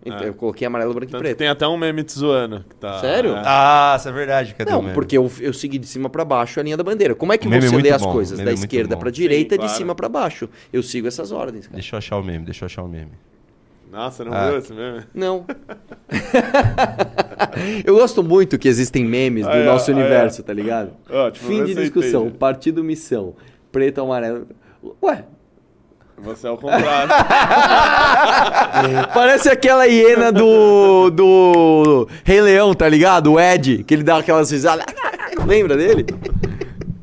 Então, 0.06 0.20
É. 0.20 0.28
eu 0.28 0.34
coloquei 0.34 0.68
amarelo, 0.68 0.94
branco 0.94 1.12
Tanto 1.12 1.22
e 1.22 1.24
preto. 1.28 1.38
tem 1.38 1.48
até 1.48 1.66
um 1.68 1.78
meme 1.78 2.04
te 2.04 2.12
zoando. 2.14 2.66
que 2.70 2.76
tá- 2.76 3.00
Sério? 3.00 3.36
é. 3.38 3.42
Ah, 3.46 3.96
isso 3.98 4.10
é 4.10 4.12
verdade. 4.12 4.54
Cadê 4.54 4.70
o 4.72 4.74
Não, 4.76 4.82
meme? 4.82 4.94
porque 4.94 5.18
eu, 5.18 5.32
eu 5.40 5.54
segui 5.54 5.78
de 5.78 5.88
cima 5.88 6.10
pra 6.10 6.26
baixo 6.26 6.60
a 6.60 6.64
linha 6.64 6.76
da 6.76 6.84
bandeira. 6.84 7.16
Como 7.16 7.32
é 7.32 7.38
que 7.38 7.48
é 7.48 7.62
você 7.62 7.70
muito 7.72 7.84
lê 7.84 7.92
as 7.92 8.02
bom, 8.02 8.12
coisas 8.12 8.38
da 8.38 8.52
é 8.52 8.54
esquerda 8.54 8.98
pra 8.98 9.10
direita, 9.10 9.56
Sim, 9.56 9.60
de 9.62 9.66
claro. 9.68 9.78
cima 9.78 9.96
pra 9.96 10.10
baixo? 10.10 10.50
Eu 10.74 10.84
sigo 10.84 11.08
essas 11.08 11.32
ordens, 11.32 11.68
cara. 11.68 11.76
Deixa 11.78 11.96
eu 11.96 11.98
achar 12.00 12.18
o 12.18 12.24
meme, 12.24 12.44
deixa 12.46 12.64
eu 12.64 12.66
achar 12.66 12.84
o 12.84 12.88
meme. 12.90 13.12
Nossa, 13.92 14.26
não 14.26 14.34
Ah. 14.34 14.50
viu 14.50 14.58
esse 14.58 14.74
meme? 14.74 15.04
Não. 15.14 15.46
eu 17.86 17.96
gosto 17.96 18.24
muito 18.24 18.58
que 18.58 18.68
existem 18.68 19.06
memes 19.06 19.46
do 19.46 19.52
Ah, 19.52 19.58
é, 19.58 19.66
nosso 19.66 19.90
ah, 19.92 19.94
é. 19.94 19.98
universo, 19.98 20.44
tá 20.44 20.54
ligado? 20.54 20.92
Ótimo, 21.10 21.48
Fim 21.48 21.64
de 21.64 21.76
discussão, 21.76 22.24
entendi. 22.24 22.38
partido 22.38 22.84
missão, 22.84 23.36
preto, 23.72 24.02
amarelo. 24.02 24.48
Ué, 25.02 25.24
Você 26.24 26.48
é 26.48 26.52
o 26.52 26.58
contrário. 26.58 27.10
Parece 29.14 29.50
aquela 29.50 29.86
hiena 29.86 30.32
do. 30.32 31.10
do. 31.10 32.08
Rei 32.24 32.42
Leão, 32.42 32.74
tá 32.74 32.88
ligado? 32.88 33.34
O 33.34 33.40
Ed, 33.40 33.84
que 33.84 33.94
ele 33.94 34.04
dá 34.04 34.18
aquelas 34.18 34.52
risadas. 34.52 34.86
Lembra 35.46 35.76
dele? 35.76 36.06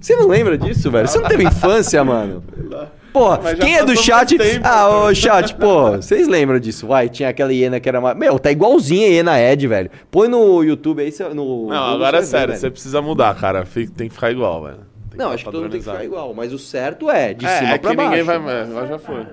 Você 0.00 0.16
não 0.16 0.28
lembra 0.28 0.56
disso, 0.56 0.90
velho? 0.90 1.06
Você 1.06 1.18
não 1.18 1.28
teve 1.28 1.44
infância, 1.44 2.02
mano? 2.02 2.42
Pô, 3.12 3.36
quem 3.60 3.76
é 3.76 3.84
do 3.84 3.96
chat? 3.96 4.38
tempo, 4.38 4.60
ah, 4.66 4.88
ô 5.06 5.14
chat, 5.14 5.52
pô, 5.56 5.90
vocês 5.96 6.28
lembram 6.28 6.60
disso? 6.60 6.86
Vai, 6.86 7.08
tinha 7.08 7.28
aquela 7.28 7.52
hiena 7.52 7.80
que 7.80 7.88
era 7.88 8.00
mais. 8.00 8.16
Meu, 8.16 8.38
tá 8.38 8.52
igualzinha 8.52 9.08
a 9.08 9.10
hiena 9.10 9.40
Ed, 9.40 9.66
velho. 9.66 9.90
Põe 10.12 10.28
no 10.28 10.62
YouTube 10.62 11.02
aí, 11.02 11.10
cê- 11.10 11.28
no. 11.30 11.66
Não, 11.66 11.94
agora 11.94 12.18
é 12.18 12.22
sério, 12.22 12.54
você 12.56 12.70
precisa 12.70 13.02
mudar, 13.02 13.34
cara. 13.34 13.66
Fica- 13.66 13.92
Tem 13.96 14.06
que 14.08 14.14
ficar 14.14 14.30
igual, 14.30 14.62
velho. 14.62 14.89
Tem 15.10 15.18
Não, 15.18 15.28
que 15.28 15.34
acho 15.34 15.44
que 15.44 15.50
todo 15.50 15.62
mundo 15.62 15.70
tem 15.72 15.80
que 15.80 15.86
ficar 15.90 16.04
igual, 16.04 16.32
mas 16.34 16.52
o 16.52 16.58
certo 16.58 17.10
é 17.10 17.34
de 17.34 17.44
é, 17.44 17.58
cima 17.58 17.70
é 17.74 17.78
pra 17.78 17.94
baixo. 17.94 18.10
ninguém 18.10 18.24
vai. 18.24 18.36
é, 18.36 18.62
Agora 18.62 18.86
já 18.86 18.98
foi. 18.98 19.26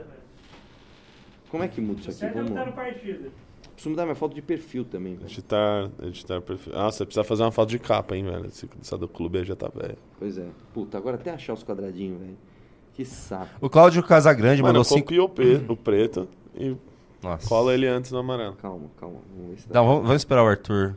Como 1.50 1.64
é 1.64 1.68
que 1.68 1.80
muda 1.80 2.00
isso 2.02 2.10
aqui? 2.10 2.20
Certo 2.20 2.34
Vamos 2.36 2.50
não 2.52 2.58
tá 2.58 2.66
no 2.66 2.74
partido. 2.74 3.32
Preciso 3.74 3.90
mudar 3.92 4.04
minha 4.06 4.16
foto 4.16 4.34
de 4.34 4.42
perfil 4.42 4.84
também, 4.84 5.14
velho. 5.16 5.28
Editar, 5.30 5.90
editar 6.02 6.42
perfil. 6.42 6.74
Ah, 6.76 6.86
você 6.92 7.06
precisa 7.06 7.24
fazer 7.24 7.44
uma 7.44 7.52
foto 7.52 7.70
de 7.70 7.78
capa, 7.78 8.18
hein, 8.18 8.24
velho. 8.26 8.48
Esse- 8.48 8.68
Essa 8.82 8.98
do 8.98 9.08
clube 9.08 9.38
aí 9.38 9.46
já 9.46 9.56
tá 9.56 9.70
velho. 9.74 9.98
Pois 10.18 10.38
é. 10.38 10.48
Puta, 10.74 10.98
agora 10.98 11.16
até 11.16 11.30
achar 11.32 11.54
os 11.54 11.64
quadradinhos, 11.64 12.20
velho. 12.20 12.38
Que 12.96 13.06
saco. 13.06 13.50
O 13.62 13.70
Cláudio 13.70 14.02
Casagrande 14.02 14.64
Mano, 14.64 14.80
mandou 14.80 14.82
eu 14.82 14.84
5. 14.86 15.16
copio 15.28 15.66
o, 15.70 15.74
o 15.74 15.78
preto 15.78 16.28
e 16.56 16.76
Nossa. 17.22 17.48
cola 17.48 17.72
ele 17.76 17.86
antes 17.86 18.12
no 18.12 18.18
amarelo. 18.18 18.56
Calma, 18.56 18.90
calma. 19.00 19.18
Vamos 19.36 19.52
ver 19.52 19.62
se 19.62 19.70
dá. 19.70 19.76
Não, 19.80 19.86
vamos, 19.88 20.02
vamos 20.02 20.16
esperar 20.22 20.44
o 20.44 20.48
Arthur 20.48 20.96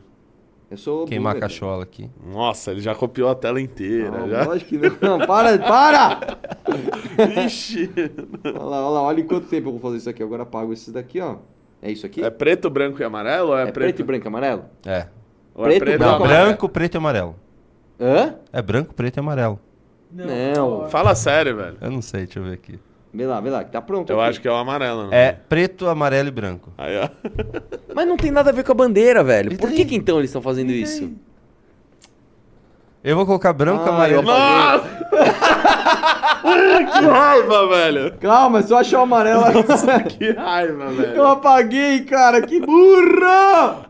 Eu 0.71 0.77
sou 0.77 1.05
queimar 1.05 1.35
a 1.35 1.39
cachola 1.41 1.83
aqui. 1.83 2.09
Nossa, 2.25 2.71
ele 2.71 2.79
já 2.79 2.95
copiou 2.95 3.29
a 3.29 3.35
tela 3.35 3.59
inteira. 3.59 4.09
Não, 4.09 4.29
já. 4.29 4.45
lógico 4.45 4.69
que 4.69 4.77
não. 4.77 5.17
Não, 5.17 5.27
para, 5.27 5.59
para! 5.59 6.37
Ixi. 7.45 7.91
Olha 8.45 8.53
lá, 8.53 8.63
olha 8.63 8.89
lá, 8.89 9.01
olha 9.01 9.19
em 9.19 9.27
quanto 9.27 9.47
tempo 9.47 9.67
eu 9.67 9.73
vou 9.73 9.81
fazer 9.81 9.97
isso 9.97 10.09
aqui. 10.09 10.23
Agora 10.23 10.43
apago 10.43 10.71
esses 10.71 10.93
daqui, 10.93 11.19
ó. 11.19 11.35
É 11.81 11.91
isso 11.91 12.05
aqui? 12.05 12.23
É 12.23 12.29
preto, 12.29 12.69
branco 12.69 13.01
e 13.01 13.03
amarelo 13.03 13.49
ou 13.49 13.57
é, 13.57 13.63
É 13.63 13.71
preto 13.71 13.99
e 13.99 14.03
branco 14.03 14.25
e 14.25 14.29
amarelo? 14.29 14.63
É. 14.85 15.07
Ou 15.53 15.65
é 15.65 15.69
preto, 15.71 15.83
preto, 15.83 15.99
Não, 15.99 16.19
branco, 16.19 16.27
branco, 16.27 16.69
preto 16.69 16.95
e 16.95 16.97
amarelo. 16.97 17.35
Hã? 17.99 18.35
É 18.53 18.61
branco, 18.61 18.93
preto 18.93 19.17
e 19.17 19.19
amarelo. 19.19 19.59
Não. 20.09 20.87
Fala 20.87 21.13
sério, 21.15 21.57
velho. 21.57 21.77
Eu 21.81 21.91
não 21.91 22.01
sei, 22.01 22.25
deixa 22.25 22.39
eu 22.39 22.43
ver 22.43 22.53
aqui. 22.53 22.79
Vê 23.13 23.25
lá, 23.25 23.41
vê 23.41 23.49
lá, 23.49 23.63
que 23.63 23.71
tá 23.71 23.81
pronto. 23.81 24.09
Eu 24.09 24.21
aqui. 24.21 24.29
acho 24.29 24.41
que 24.41 24.47
é 24.47 24.51
o 24.51 24.55
amarelo, 24.55 25.03
não 25.07 25.13
É 25.13 25.33
preto, 25.33 25.87
amarelo 25.89 26.29
e 26.29 26.31
branco. 26.31 26.71
Aí, 26.77 26.97
ó. 26.97 27.09
Mas 27.93 28.07
não 28.07 28.15
tem 28.15 28.31
nada 28.31 28.49
a 28.51 28.53
ver 28.53 28.63
com 28.63 28.71
a 28.71 28.75
bandeira, 28.75 29.21
velho. 29.23 29.51
E 29.53 29.57
Por 29.57 29.67
daí? 29.67 29.75
que, 29.77 29.85
que 29.85 29.95
então 29.95 30.17
eles 30.17 30.29
estão 30.29 30.41
fazendo 30.41 30.71
isso? 30.71 31.11
Eu 33.03 33.15
vou 33.17 33.25
colocar 33.25 33.51
branco, 33.51 33.83
Ah, 33.85 33.89
amarelo. 33.89 34.21
eu 34.23 34.31
apaguei. 34.31 34.91
que 36.91 37.05
raiva, 37.05 37.67
velho. 37.67 38.17
Calma, 38.19 38.59
é 38.59 38.61
só 38.61 38.77
achar 38.77 38.99
o 38.99 39.03
amarelo. 39.03 39.43
Que 40.17 40.31
raiva, 40.31 40.87
velho. 40.91 41.15
Eu 41.15 41.27
apaguei, 41.27 42.05
cara, 42.05 42.41
que 42.43 42.59
burro! 42.61 43.85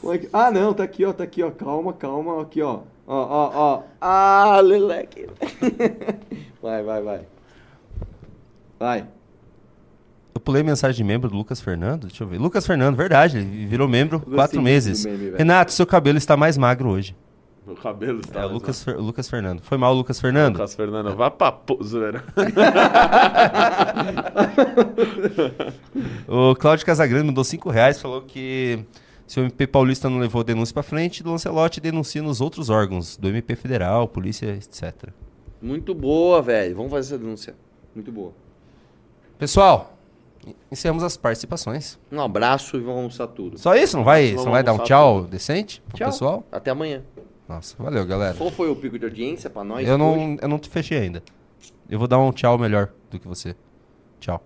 Como 0.00 0.12
é 0.14 0.18
que- 0.18 0.28
Ah, 0.32 0.50
não, 0.50 0.72
tá 0.74 0.82
aqui, 0.82 1.04
ó, 1.04 1.12
tá 1.12 1.24
aqui, 1.24 1.42
ó. 1.42 1.50
Calma, 1.50 1.92
calma, 1.92 2.40
aqui, 2.42 2.60
ó. 2.62 2.80
Ó, 3.06 3.14
ó, 3.16 3.50
ó. 3.54 3.82
Ah, 4.00 4.60
leleque. 4.62 5.26
Vai, 6.62 6.82
vai, 6.82 7.02
vai. 7.02 7.20
Vai. 8.78 9.06
Eu 10.34 10.40
pulei 10.40 10.62
mensagem 10.62 10.96
de 10.96 11.04
membro 11.04 11.30
do 11.30 11.36
Lucas 11.36 11.60
Fernando. 11.60 12.06
Deixa 12.08 12.24
eu 12.24 12.28
ver. 12.28 12.38
Lucas 12.38 12.66
Fernando, 12.66 12.96
verdade, 12.96 13.38
ele 13.38 13.66
virou 13.66 13.86
membro 13.88 14.20
quatro 14.20 14.60
meses. 14.60 15.04
do 15.04 15.08
meme. 15.10 15.36
Renato, 15.36 15.72
seu 15.72 15.86
cabelo 15.86 16.18
está 16.18 16.36
mais 16.36 16.58
magro 16.58 16.88
hoje. 16.90 17.16
Meu 17.66 17.76
cabelo 17.76 18.20
está. 18.20 18.40
É, 18.40 18.44
Lucas, 18.44 18.84
Fer- 18.84 18.96
o 18.98 19.00
Lucas 19.02 19.28
Fernando. 19.30 19.62
Foi 19.62 19.78
mal, 19.78 19.94
Lucas 19.94 20.20
Fernando? 20.20 20.54
Lucas 20.56 20.74
Fernando, 20.74 21.14
vá 21.16 21.30
pra 21.30 21.54
zoeira. 21.82 22.22
O 26.26 26.54
Cláudio 26.56 26.84
Casagrande 26.86 27.24
mandou 27.24 27.44
5 27.44 27.70
reais, 27.70 28.00
falou 28.00 28.22
que 28.22 28.84
se 29.26 29.40
o 29.40 29.44
MP 29.44 29.66
Paulista 29.66 30.08
não 30.10 30.18
levou 30.18 30.40
a 30.40 30.44
denúncia 30.44 30.72
pra 30.74 30.82
frente, 30.82 31.22
o 31.22 31.30
Lancelotti 31.30 31.80
denuncia 31.80 32.22
nos 32.22 32.40
outros 32.40 32.68
órgãos, 32.70 33.16
do 33.16 33.28
MP 33.28 33.54
Federal, 33.56 34.06
polícia, 34.08 34.46
etc. 34.54 35.10
Muito 35.62 35.94
boa, 35.94 36.42
velho. 36.42 36.76
Vamos 36.76 36.90
fazer 36.90 37.14
essa 37.14 37.18
denúncia. 37.22 37.54
Muito 37.94 38.10
boa. 38.12 38.32
Pessoal, 39.38 39.96
encerramos 40.70 41.02
as 41.02 41.16
participações. 41.16 41.98
Um 42.10 42.20
abraço 42.20 42.76
e 42.76 42.80
vamos 42.80 42.96
almoçar 42.96 43.26
tudo. 43.28 43.58
Só 43.58 43.74
isso? 43.74 43.96
Não 43.96 44.04
vai, 44.04 44.32
não 44.32 44.50
vai 44.50 44.62
dar 44.62 44.72
um 44.72 44.78
tchau 44.78 45.24
decente 45.24 45.80
pro 45.88 45.98
Tchau. 45.98 46.08
pessoal? 46.08 46.44
Até 46.50 46.70
amanhã. 46.70 47.02
Nossa, 47.48 47.74
valeu, 47.78 48.06
galera. 48.06 48.34
Qual 48.36 48.50
foi 48.50 48.70
o 48.70 48.76
pico 48.76 48.98
de 48.98 49.04
audiência 49.04 49.50
pra 49.50 49.64
nós? 49.64 49.86
Eu 49.86 49.94
hoje? 49.94 49.98
não, 50.02 50.36
eu 50.40 50.48
não 50.48 50.58
te 50.58 50.68
fechei 50.68 50.98
ainda. 50.98 51.22
Eu 51.88 51.98
vou 51.98 52.08
dar 52.08 52.18
um 52.18 52.32
tchau 52.32 52.56
melhor 52.58 52.90
do 53.10 53.18
que 53.18 53.28
você. 53.28 53.54
Tchau. 54.18 54.42